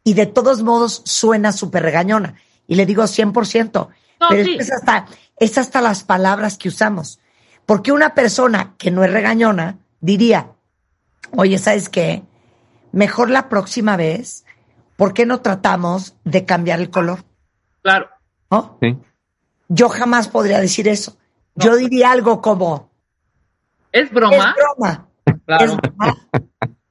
y 0.03 0.13
de 0.13 0.25
todos 0.25 0.61
modos 0.61 1.01
suena 1.05 1.51
súper 1.53 1.83
regañona. 1.83 2.35
Y 2.67 2.75
le 2.75 2.85
digo 2.85 3.03
100%. 3.03 3.72
No, 4.19 4.27
pero 4.30 4.43
sí. 4.43 4.57
es, 4.59 4.72
hasta, 4.72 5.05
es 5.38 5.57
hasta 5.57 5.81
las 5.81 6.03
palabras 6.03 6.57
que 6.57 6.69
usamos. 6.69 7.19
Porque 7.65 7.91
una 7.91 8.13
persona 8.13 8.75
que 8.77 8.91
no 8.91 9.03
es 9.03 9.11
regañona 9.11 9.77
diría, 10.01 10.51
oye, 11.31 11.57
¿sabes 11.57 11.88
qué? 11.88 12.23
Mejor 12.91 13.30
la 13.30 13.47
próxima 13.47 13.95
vez, 13.95 14.45
¿por 14.97 15.13
qué 15.13 15.25
no 15.25 15.41
tratamos 15.41 16.15
de 16.25 16.45
cambiar 16.45 16.80
el 16.81 16.89
color? 16.89 17.23
Claro. 17.81 18.09
¿No? 18.51 18.77
¿sí? 18.81 18.97
Yo 19.69 19.89
jamás 19.89 20.27
podría 20.27 20.59
decir 20.59 20.88
eso. 20.88 21.17
Yo 21.55 21.75
diría 21.75 22.11
algo 22.11 22.41
como, 22.41 22.91
¿Es 23.91 24.05
es 24.05 24.11
broma? 24.11 25.07
Claro. 25.45 25.66
Es 25.66 25.77
broma. 25.77 26.18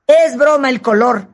Es 0.07 0.37
broma 0.37 0.71
el 0.71 0.81
color. 0.83 1.29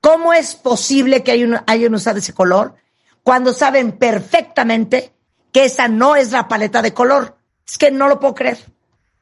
¿Cómo 0.00 0.32
es 0.32 0.54
posible 0.54 1.22
que 1.22 1.32
hayan, 1.32 1.62
hayan 1.66 1.94
usado 1.94 2.18
ese 2.18 2.32
color 2.32 2.74
cuando 3.22 3.52
saben 3.52 3.92
perfectamente 3.92 5.12
que 5.52 5.64
esa 5.66 5.88
no 5.88 6.16
es 6.16 6.32
la 6.32 6.48
paleta 6.48 6.80
de 6.82 6.94
color? 6.94 7.36
Es 7.68 7.76
que 7.76 7.90
no 7.90 8.08
lo 8.08 8.18
puedo 8.18 8.34
creer. 8.34 8.58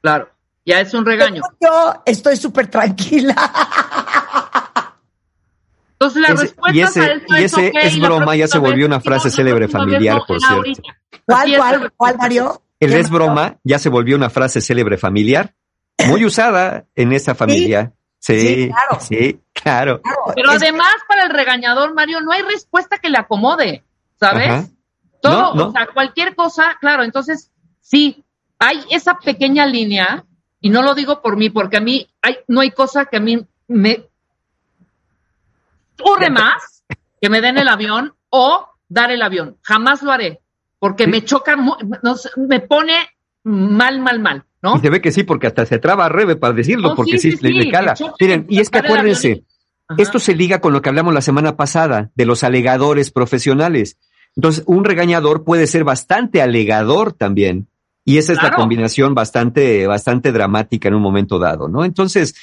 Claro. 0.01 0.29
Ya 0.65 0.81
es 0.81 0.93
un 0.95 1.05
regaño. 1.05 1.43
Yo 1.61 2.03
estoy 2.07 2.37
súper 2.37 2.69
tranquila. 2.69 3.35
Entonces 5.93 6.23
la 6.23 6.29
Ese- 6.29 6.43
respuesta 6.43 6.77
y 6.77 6.81
ese- 6.83 7.01
a 7.01 7.05
eso 7.41 7.61
y 7.61 7.67
es 7.67 7.75
ese 7.75 7.87
es 7.89 7.99
la 7.99 8.07
broma, 8.09 8.37
ya 8.37 8.47
se 8.47 8.59
volvió 8.59 8.87
una 8.87 9.01
frase 9.01 9.31
célebre 9.31 9.67
familiar, 9.67 10.21
por 10.27 10.39
cierto. 10.41 10.63
¿Cuál, 11.25 11.53
es 11.53 11.59
cuál, 11.59 11.93
cuál, 11.97 12.17
Mario? 12.17 12.63
El 12.79 12.91
¿Qué 12.91 13.01
es 13.01 13.11
broma 13.11 13.57
ya 13.65 13.79
se 13.81 13.89
volvió 13.89 14.15
una 14.15 14.31
frase 14.31 14.61
célebre 14.61 14.97
familiar, 14.97 15.55
muy 16.07 16.25
usada 16.25 16.85
en 16.95 17.13
esta 17.13 17.35
familia. 17.35 17.93
Sí, 18.21 18.41
Sí, 18.41 18.69
claro. 18.69 19.01
sí, 19.01 19.41
claro. 19.53 20.01
Claro, 20.03 20.33
Pero 20.35 20.51
además, 20.51 20.93
para 21.09 21.25
el 21.25 21.31
regañador, 21.31 21.95
Mario, 21.95 22.21
no 22.21 22.33
hay 22.33 22.43
respuesta 22.43 22.99
que 22.99 23.09
le 23.11 23.19
acomode, 23.19 23.85
¿sabes? 24.19 24.49
Ajá. 24.51 24.65
Todo, 25.23 25.41
No, 25.41 25.55
no. 25.55 25.69
o 25.69 25.73
sea, 25.73 25.87
cualquier 25.93 26.35
cosa, 26.35 26.77
claro, 26.81 27.05
entonces, 27.05 27.51
sí, 27.81 28.25
hay 28.59 28.85
esa 28.91 29.15
pequeña 29.19 29.67
línea, 29.67 30.25
y 30.61 30.71
no 30.71 30.83
lo 30.83 30.95
digo 30.95 31.23
por 31.23 31.37
mí, 31.37 31.49
porque 31.51 31.77
a 31.77 31.81
mí 31.81 32.09
hay, 32.21 32.39
no 32.49 32.61
hay 32.61 32.73
cosa 32.73 33.05
que 33.07 33.17
a 33.19 33.21
mí 33.21 33.47
me 33.69 34.05
ocurre 35.99 36.31
más 36.31 36.85
que 37.21 37.29
me 37.31 37.41
den 37.41 37.59
el 37.59 37.69
avión 37.69 38.15
o 38.31 38.67
dar 38.89 39.11
el 39.11 39.23
avión. 39.23 39.57
Jamás 39.63 40.03
lo 40.03 40.13
haré, 40.13 40.41
porque 40.79 41.05
Sí. 41.05 41.11
me 41.11 41.25
choca, 41.25 41.57
me 42.37 42.61
pone 42.61 43.09
mal, 43.45 44.01
mal, 44.01 44.19
mal, 44.21 44.45
¿no? 44.63 44.77
Y 44.77 44.81
se 44.81 44.91
ve 44.91 45.01
que 45.01 45.13
sí, 45.13 45.23
porque 45.23 45.47
hasta 45.47 45.67
se 45.67 45.79
traba 45.79 46.09
Rebe 46.09 46.37
para 46.37 46.53
decirlo, 46.53 46.91
No, 46.91 46.95
porque 46.95 47.19
sí, 47.19 47.31
sí, 47.31 47.37
sí, 47.37 47.43
le, 47.43 47.49
sí, 47.51 47.67
le 47.67 47.71
cala. 47.71 47.95
Miren, 48.21 48.47
y 48.49 48.61
es 48.61 48.71
que 48.71 48.79
acuérdense, 48.79 49.45
esto 49.97 50.19
se 50.19 50.35
liga 50.35 50.61
con 50.61 50.73
lo 50.73 50.83
que 50.83 50.89
hablamos 50.89 51.15
la 51.15 51.21
semana 51.21 51.57
pasada, 51.57 52.11
de 52.15 52.27
los 52.27 52.45
alegadores 52.45 53.11
profesionales. 53.11 53.97
Entonces, 54.37 54.63
un 54.67 54.85
regañador 54.85 55.45
puede 55.45 55.67
ser 55.67 55.85
bastante 55.85 56.43
alegador 56.43 57.13
también. 57.13 57.69
Y 58.05 58.17
esa 58.17 58.33
es 58.33 58.43
la 58.43 58.53
combinación 58.53 59.15
bastante, 59.15 59.87
bastante 59.87 60.33
dramática 60.33 60.89
en 60.89 60.95
un 60.95 61.03
momento 61.03 61.39
dado, 61.39 61.69
¿no? 61.69 61.85
Entonces, 61.85 62.35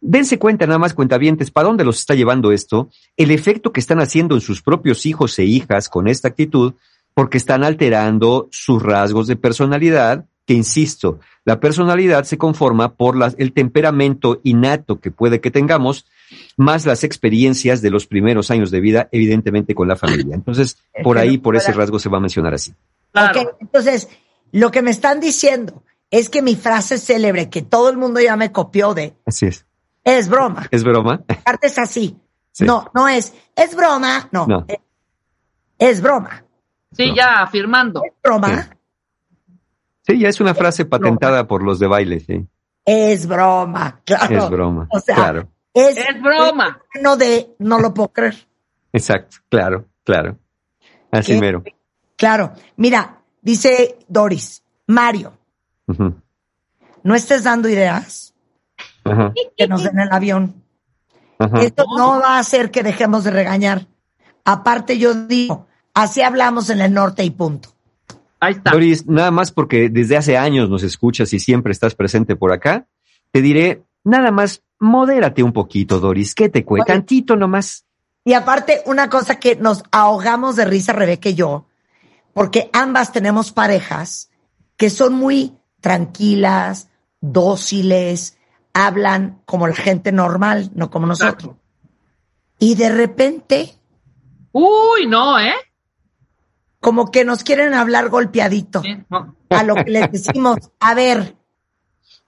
dense 0.00 0.38
cuenta 0.38 0.66
nada 0.66 0.78
más, 0.78 0.92
cuentavientes, 0.92 1.50
¿para 1.50 1.68
dónde 1.68 1.84
los 1.84 1.98
está 1.98 2.14
llevando 2.14 2.52
esto? 2.52 2.90
El 3.16 3.30
efecto 3.30 3.72
que 3.72 3.80
están 3.80 4.00
haciendo 4.00 4.34
en 4.34 4.42
sus 4.42 4.60
propios 4.60 5.06
hijos 5.06 5.38
e 5.38 5.44
hijas 5.44 5.88
con 5.88 6.08
esta 6.08 6.28
actitud, 6.28 6.74
porque 7.14 7.38
están 7.38 7.64
alterando 7.64 8.48
sus 8.50 8.82
rasgos 8.82 9.26
de 9.26 9.36
personalidad, 9.36 10.26
que 10.46 10.54
insisto, 10.54 11.20
la 11.44 11.58
personalidad 11.60 12.24
se 12.24 12.36
conforma 12.38 12.94
por 12.94 13.16
las- 13.16 13.34
el 13.38 13.52
temperamento 13.52 14.40
innato 14.44 15.00
que 15.00 15.10
puede 15.10 15.40
que 15.40 15.50
tengamos, 15.50 16.06
más 16.56 16.84
las 16.86 17.04
experiencias 17.04 17.80
de 17.82 17.90
los 17.90 18.06
primeros 18.06 18.50
años 18.50 18.70
de 18.70 18.80
vida, 18.80 19.08
evidentemente 19.12 19.74
con 19.74 19.88
la 19.88 19.96
familia. 19.96 20.34
Entonces, 20.34 20.78
Es 20.92 21.02
por 21.04 21.18
ahí, 21.18 21.36
no 21.36 21.42
por 21.42 21.56
ese 21.56 21.72
rasgo 21.72 21.98
se 21.98 22.08
va 22.08 22.18
a 22.18 22.20
mencionar 22.20 22.54
así. 22.54 22.74
Claro. 23.12 23.56
Entonces, 23.60 24.08
lo 24.52 24.70
que 24.70 24.82
me 24.82 24.90
están 24.90 25.20
diciendo 25.20 25.82
es 26.10 26.28
que 26.28 26.42
mi 26.42 26.56
frase 26.56 26.98
célebre, 26.98 27.48
que 27.50 27.62
todo 27.62 27.88
el 27.90 27.96
mundo 27.96 28.20
ya 28.20 28.36
me 28.36 28.52
copió 28.52 28.94
de, 28.94 29.14
Así 29.26 29.46
es. 29.46 29.64
es 30.04 30.28
broma. 30.28 30.66
¿Es 30.70 30.84
broma? 30.84 31.22
Aparte 31.28 31.66
es 31.68 31.78
así. 31.78 32.16
Sí. 32.56 32.64
No, 32.64 32.88
no 32.94 33.08
es, 33.08 33.32
es 33.56 33.74
broma, 33.74 34.28
no. 34.30 34.46
No. 34.46 34.64
Es, 34.68 34.78
es 35.78 36.00
broma. 36.00 36.44
Sí, 36.92 37.08
No. 37.08 37.16
ya 37.16 37.42
afirmando. 37.42 38.00
Es 38.04 38.12
broma. 38.22 38.62
Sí, 38.62 38.68
ya 40.06 40.28
es 40.28 40.40
una 40.40 40.54
frase 40.54 40.84
patentada 40.84 41.46
por 41.46 41.62
los 41.62 41.78
de 41.78 41.86
baile, 41.86 42.20
sí. 42.20 42.46
Es 42.84 43.26
broma. 43.26 44.00
Claro. 44.04 44.44
Es 44.44 44.50
broma. 44.50 44.88
O 44.90 45.00
sea, 45.00 45.14
claro. 45.14 45.48
Es, 45.72 45.96
Es 45.96 46.22
broma. 46.22 46.80
No 47.00 47.16
de, 47.16 47.54
no 47.58 47.80
lo 47.80 47.94
puedo 47.94 48.12
creer. 48.12 48.46
Exacto. 48.92 49.38
Claro, 49.48 49.86
claro. 50.04 50.38
Así 51.10 51.32
¿Qué? 51.32 51.40
mero. 51.40 51.64
Claro. 52.16 52.52
Mira, 52.76 53.22
dice 53.40 53.98
Doris, 54.06 54.62
Mario, 54.86 55.32
no 57.02 57.14
estés 57.14 57.44
dando 57.44 57.68
ideas 57.68 58.34
que 59.56 59.66
nos 59.66 59.82
den 59.82 59.98
el 59.98 60.12
avión. 60.12 60.62
Esto 61.60 61.84
no 61.96 62.20
va 62.20 62.36
a 62.36 62.38
hacer 62.38 62.70
que 62.70 62.82
dejemos 62.82 63.24
de 63.24 63.30
regañar. 63.30 63.86
Aparte, 64.44 64.98
yo 64.98 65.14
digo, 65.14 65.66
así 65.92 66.22
hablamos 66.22 66.70
en 66.70 66.80
el 66.80 66.92
norte 66.92 67.24
y 67.24 67.30
punto. 67.30 67.73
Ahí 68.40 68.54
está. 68.54 68.72
Doris, 68.72 69.06
nada 69.06 69.30
más 69.30 69.52
porque 69.52 69.88
desde 69.88 70.16
hace 70.16 70.36
años 70.36 70.68
nos 70.68 70.82
escuchas 70.82 71.32
y 71.32 71.40
siempre 71.40 71.72
estás 71.72 71.94
presente 71.94 72.36
por 72.36 72.52
acá, 72.52 72.86
te 73.32 73.42
diré, 73.42 73.82
nada 74.04 74.30
más, 74.30 74.62
modérate 74.78 75.42
un 75.42 75.52
poquito, 75.52 76.00
Doris. 76.00 76.34
¿Qué 76.34 76.48
te 76.48 76.64
cuesta? 76.64 76.92
Tantito 76.92 77.36
nomás. 77.36 77.84
Y 78.24 78.34
aparte, 78.34 78.82
una 78.86 79.08
cosa 79.08 79.38
que 79.38 79.56
nos 79.56 79.82
ahogamos 79.90 80.56
de 80.56 80.64
risa, 80.64 80.92
Rebeca 80.92 81.28
y 81.28 81.34
yo, 81.34 81.66
porque 82.32 82.70
ambas 82.72 83.12
tenemos 83.12 83.52
parejas 83.52 84.30
que 84.76 84.90
son 84.90 85.14
muy 85.14 85.54
tranquilas, 85.80 86.88
dóciles, 87.20 88.38
hablan 88.72 89.42
como 89.44 89.68
la 89.68 89.74
gente 89.74 90.12
normal, 90.12 90.70
no 90.74 90.90
como 90.90 91.06
nosotros. 91.06 91.56
Y 92.58 92.74
de 92.76 92.88
repente, 92.88 93.74
Uy, 94.56 95.08
no, 95.08 95.36
¿eh? 95.40 95.52
Como 96.84 97.10
que 97.10 97.24
nos 97.24 97.44
quieren 97.44 97.72
hablar 97.72 98.10
golpeadito. 98.10 98.82
Sí, 98.82 98.90
no. 99.08 99.34
A 99.48 99.62
lo 99.62 99.74
que 99.74 99.90
les 99.90 100.12
decimos, 100.12 100.58
a 100.78 100.92
ver, 100.92 101.34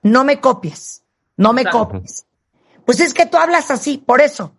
no 0.03 0.25
me 0.25 0.41
copies, 0.41 1.05
no 1.37 1.53
me 1.53 1.67
copies. 1.67 2.25
Pues 2.87 3.01
es 3.01 3.13
que 3.13 3.27
tú 3.27 3.37
hablas 3.37 3.71
así, 3.71 3.99
por 3.99 4.23
eso. 4.23 4.57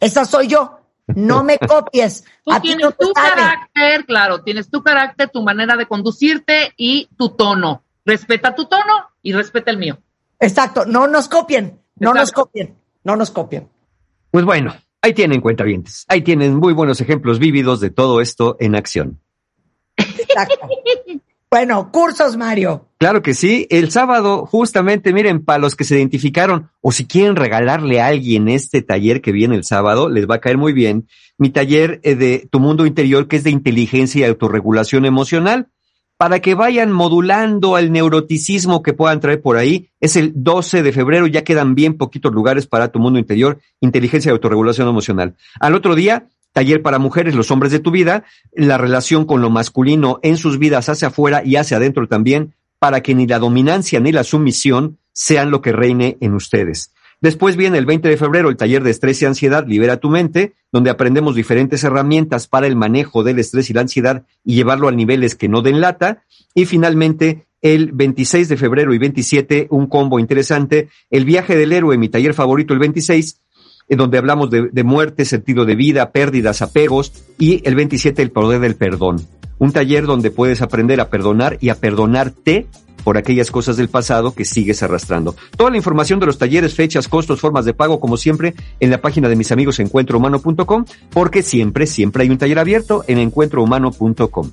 Esa 0.00 0.26
soy 0.26 0.48
yo. 0.48 0.80
No 1.06 1.42
me 1.44 1.56
copies. 1.56 2.24
Tú 2.44 2.52
A 2.52 2.60
tienes 2.60 2.84
no 2.84 2.92
tu 2.92 3.10
carácter, 3.14 4.04
claro, 4.04 4.42
tienes 4.42 4.68
tu 4.68 4.82
carácter, 4.82 5.30
tu 5.30 5.42
manera 5.42 5.78
de 5.78 5.86
conducirte 5.86 6.74
y 6.76 7.08
tu 7.16 7.30
tono. 7.30 7.84
Respeta 8.04 8.54
tu 8.54 8.66
tono 8.66 9.06
y 9.22 9.32
respeta 9.32 9.70
el 9.70 9.78
mío. 9.78 9.96
Exacto, 10.40 10.84
no 10.84 11.06
nos 11.06 11.26
copien, 11.26 11.80
no 11.96 12.12
nos 12.12 12.32
copien, 12.32 12.76
no 13.02 13.16
nos 13.16 13.30
copien. 13.30 13.70
Pues 14.30 14.44
bueno, 14.44 14.74
ahí 15.00 15.14
tienen 15.14 15.40
cuentavientes. 15.40 16.04
Ahí 16.06 16.20
tienen 16.20 16.56
muy 16.56 16.74
buenos 16.74 17.00
ejemplos 17.00 17.38
vívidos 17.38 17.80
de 17.80 17.88
todo 17.88 18.20
esto 18.20 18.58
en 18.60 18.76
acción. 18.76 19.22
Bueno, 21.50 21.90
cursos, 21.90 22.36
Mario. 22.36 22.88
Claro 22.98 23.22
que 23.22 23.32
sí. 23.32 23.66
El 23.70 23.90
sábado, 23.90 24.44
justamente, 24.44 25.14
miren, 25.14 25.42
para 25.42 25.58
los 25.58 25.76
que 25.76 25.84
se 25.84 25.96
identificaron 25.96 26.68
o 26.82 26.92
si 26.92 27.06
quieren 27.06 27.36
regalarle 27.36 28.02
a 28.02 28.08
alguien 28.08 28.48
este 28.48 28.82
taller 28.82 29.22
que 29.22 29.32
viene 29.32 29.56
el 29.56 29.64
sábado, 29.64 30.10
les 30.10 30.28
va 30.28 30.36
a 30.36 30.40
caer 30.40 30.58
muy 30.58 30.74
bien. 30.74 31.08
Mi 31.38 31.48
taller 31.48 32.00
eh, 32.02 32.16
de 32.16 32.46
Tu 32.50 32.60
Mundo 32.60 32.84
Interior, 32.84 33.28
que 33.28 33.36
es 33.36 33.44
de 33.44 33.50
inteligencia 33.50 34.26
y 34.26 34.28
autorregulación 34.28 35.06
emocional, 35.06 35.68
para 36.18 36.40
que 36.40 36.54
vayan 36.54 36.92
modulando 36.92 37.78
el 37.78 37.92
neuroticismo 37.92 38.82
que 38.82 38.92
puedan 38.92 39.20
traer 39.20 39.40
por 39.40 39.56
ahí. 39.56 39.88
Es 40.00 40.16
el 40.16 40.32
12 40.34 40.82
de 40.82 40.92
febrero, 40.92 41.28
ya 41.28 41.44
quedan 41.44 41.74
bien 41.74 41.96
poquitos 41.96 42.34
lugares 42.34 42.66
para 42.66 42.88
Tu 42.88 42.98
Mundo 42.98 43.18
Interior, 43.18 43.58
inteligencia 43.80 44.28
y 44.28 44.32
autorregulación 44.32 44.88
emocional. 44.88 45.36
Al 45.60 45.74
otro 45.74 45.94
día, 45.94 46.28
taller 46.58 46.82
para 46.82 46.98
mujeres, 46.98 47.36
los 47.36 47.52
hombres 47.52 47.70
de 47.70 47.78
tu 47.78 47.92
vida, 47.92 48.24
la 48.52 48.78
relación 48.78 49.26
con 49.26 49.40
lo 49.40 49.48
masculino 49.48 50.18
en 50.24 50.36
sus 50.36 50.58
vidas 50.58 50.88
hacia 50.88 51.06
afuera 51.06 51.40
y 51.44 51.54
hacia 51.54 51.76
adentro 51.76 52.08
también, 52.08 52.54
para 52.80 53.00
que 53.00 53.14
ni 53.14 53.28
la 53.28 53.38
dominancia 53.38 54.00
ni 54.00 54.10
la 54.10 54.24
sumisión 54.24 54.98
sean 55.12 55.52
lo 55.52 55.62
que 55.62 55.70
reine 55.70 56.16
en 56.20 56.34
ustedes. 56.34 56.92
Después 57.20 57.54
viene 57.54 57.78
el 57.78 57.86
20 57.86 58.08
de 58.08 58.16
febrero 58.16 58.48
el 58.48 58.56
taller 58.56 58.82
de 58.82 58.90
estrés 58.90 59.22
y 59.22 59.26
ansiedad, 59.26 59.68
Libera 59.68 59.98
tu 59.98 60.10
mente, 60.10 60.54
donde 60.72 60.90
aprendemos 60.90 61.36
diferentes 61.36 61.84
herramientas 61.84 62.48
para 62.48 62.66
el 62.66 62.74
manejo 62.74 63.22
del 63.22 63.38
estrés 63.38 63.70
y 63.70 63.72
la 63.72 63.82
ansiedad 63.82 64.24
y 64.44 64.56
llevarlo 64.56 64.88
a 64.88 64.92
niveles 64.92 65.36
que 65.36 65.48
no 65.48 65.62
den 65.62 65.80
lata. 65.80 66.24
Y 66.56 66.66
finalmente, 66.66 67.46
el 67.62 67.92
26 67.92 68.48
de 68.48 68.56
febrero 68.56 68.92
y 68.94 68.98
27, 68.98 69.68
un 69.70 69.86
combo 69.86 70.18
interesante, 70.18 70.88
el 71.08 71.24
viaje 71.24 71.56
del 71.56 71.72
héroe, 71.72 71.98
mi 71.98 72.08
taller 72.08 72.34
favorito 72.34 72.74
el 72.74 72.80
26, 72.80 73.42
en 73.88 73.98
donde 73.98 74.18
hablamos 74.18 74.50
de, 74.50 74.68
de 74.70 74.84
muerte, 74.84 75.24
sentido 75.24 75.64
de 75.64 75.76
vida, 75.76 76.10
pérdidas, 76.10 76.62
apegos, 76.62 77.12
y 77.38 77.66
el 77.66 77.74
27, 77.74 78.22
el 78.22 78.30
poder 78.30 78.60
del 78.60 78.76
perdón. 78.76 79.20
Un 79.58 79.72
taller 79.72 80.06
donde 80.06 80.30
puedes 80.30 80.62
aprender 80.62 81.00
a 81.00 81.08
perdonar 81.08 81.58
y 81.60 81.70
a 81.70 81.74
perdonarte 81.74 82.66
por 83.08 83.16
aquellas 83.16 83.50
cosas 83.50 83.76
del 83.76 83.88
pasado 83.88 84.34
que 84.34 84.44
sigues 84.44 84.82
arrastrando. 84.82 85.34
Toda 85.56 85.70
la 85.70 85.76
información 85.76 86.20
de 86.20 86.26
los 86.26 86.36
talleres, 86.36 86.74
fechas, 86.74 87.08
costos, 87.08 87.40
formas 87.40 87.64
de 87.64 87.72
pago, 87.74 88.00
como 88.00 88.16
siempre, 88.16 88.54
en 88.80 88.90
la 88.90 89.00
página 89.00 89.28
de 89.28 89.36
mis 89.36 89.50
amigos 89.50 89.80
encuentrohumano.com, 89.80 90.84
porque 91.10 91.42
siempre, 91.42 91.86
siempre 91.86 92.24
hay 92.24 92.30
un 92.30 92.38
taller 92.38 92.58
abierto 92.58 93.04
en 93.06 93.18
encuentrohumano.com. 93.18 94.50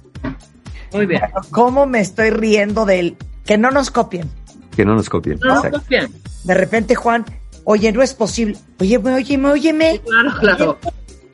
Muy 0.93 1.05
bien. 1.05 1.21
¿Cómo 1.51 1.85
me 1.85 1.99
estoy 1.99 2.29
riendo 2.29 2.85
del 2.85 3.17
que 3.45 3.57
no 3.57 3.71
nos 3.71 3.91
copien? 3.91 4.29
Que 4.75 4.85
no 4.85 4.95
nos 4.95 5.09
copien. 5.09 5.39
No, 5.43 5.61
pues 5.61 5.87
bien. 5.89 6.07
De 6.45 6.53
repente, 6.53 6.95
Juan, 6.95 7.25
oye, 7.65 7.91
no 7.91 8.01
es 8.01 8.13
posible. 8.13 8.57
Óyeme, 8.79 9.13
óyeme, 9.15 9.49
óyeme. 9.49 10.01
Claro, 10.05 10.39
claro. 10.39 10.77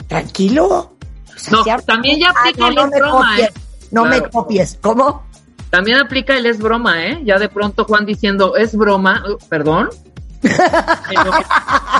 Tranquilo. 0.07 0.65
O 0.67 1.39
sea, 1.63 1.77
No, 1.77 1.81
también 1.83 2.19
ya 2.19 2.29
Ah, 2.29 2.41
aplica 2.41 2.59
no, 2.59 2.67
el 2.69 2.75
no 2.75 2.81
es 2.85 2.89
me 2.91 2.97
broma, 2.99 3.29
copies. 3.31 3.47
¿eh? 3.47 3.53
No 3.91 4.05
me 4.05 4.21
copies. 4.29 4.77
¿Cómo? 4.81 5.23
También 5.69 5.97
aplica 5.99 6.35
el 6.35 6.45
es 6.45 6.57
broma, 6.59 7.05
¿eh? 7.05 7.21
Ya 7.23 7.37
de 7.39 7.47
pronto 7.47 7.85
Juan 7.85 8.05
diciendo, 8.05 8.55
es 8.57 8.75
broma, 8.75 9.23
Uh, 9.29 9.37
perdón. 9.47 9.89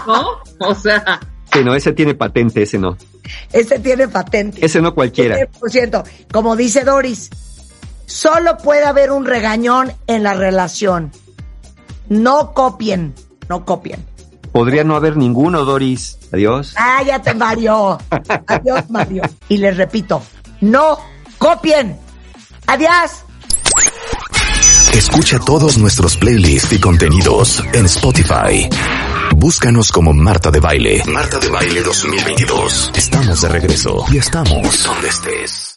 ¿No? 0.07 0.27
O 0.59 0.75
sea, 0.75 1.19
Sí, 1.53 1.63
no, 1.65 1.75
ese 1.75 1.91
tiene 1.91 2.13
patente, 2.15 2.63
ese 2.63 2.77
no. 2.77 2.97
Ese 3.51 3.79
tiene 3.79 4.07
patente. 4.07 4.65
Ese 4.65 4.81
no 4.81 4.93
cualquiera. 4.95 5.35
100%. 5.37 6.03
Como 6.31 6.55
dice 6.55 6.83
Doris, 6.85 7.29
solo 8.05 8.57
puede 8.57 8.85
haber 8.85 9.11
un 9.11 9.25
regañón 9.25 9.91
en 10.07 10.23
la 10.23 10.33
relación. 10.33 11.11
No 12.07 12.53
copien, 12.53 13.13
no 13.49 13.65
copien. 13.65 14.05
Podría 14.51 14.83
no 14.83 14.95
haber 14.95 15.17
ninguno, 15.17 15.63
Doris. 15.63 16.17
Adiós. 16.31 16.73
Ah, 16.77 17.01
ya 17.03 17.21
te 17.21 17.33
Mario. 17.33 17.97
Adiós, 18.47 18.89
Mario. 18.89 19.23
Y 19.49 19.57
les 19.57 19.77
repito, 19.77 20.21
no 20.61 20.97
copien. 21.37 21.97
Adiós. 22.67 23.25
Escucha 24.93 25.39
todos 25.39 25.77
nuestros 25.77 26.17
playlists 26.17 26.73
y 26.73 26.79
contenidos 26.79 27.63
en 27.73 27.85
Spotify. 27.85 28.69
Búscanos 29.35 29.91
como 29.91 30.13
Marta 30.13 30.51
de 30.51 30.59
Baile. 30.59 31.03
Marta 31.05 31.39
de 31.39 31.49
Baile 31.49 31.81
2022. 31.81 32.91
Estamos 32.95 33.41
de 33.41 33.49
regreso 33.49 34.05
y 34.11 34.17
estamos 34.17 34.83
donde 34.83 35.07
estés. 35.07 35.70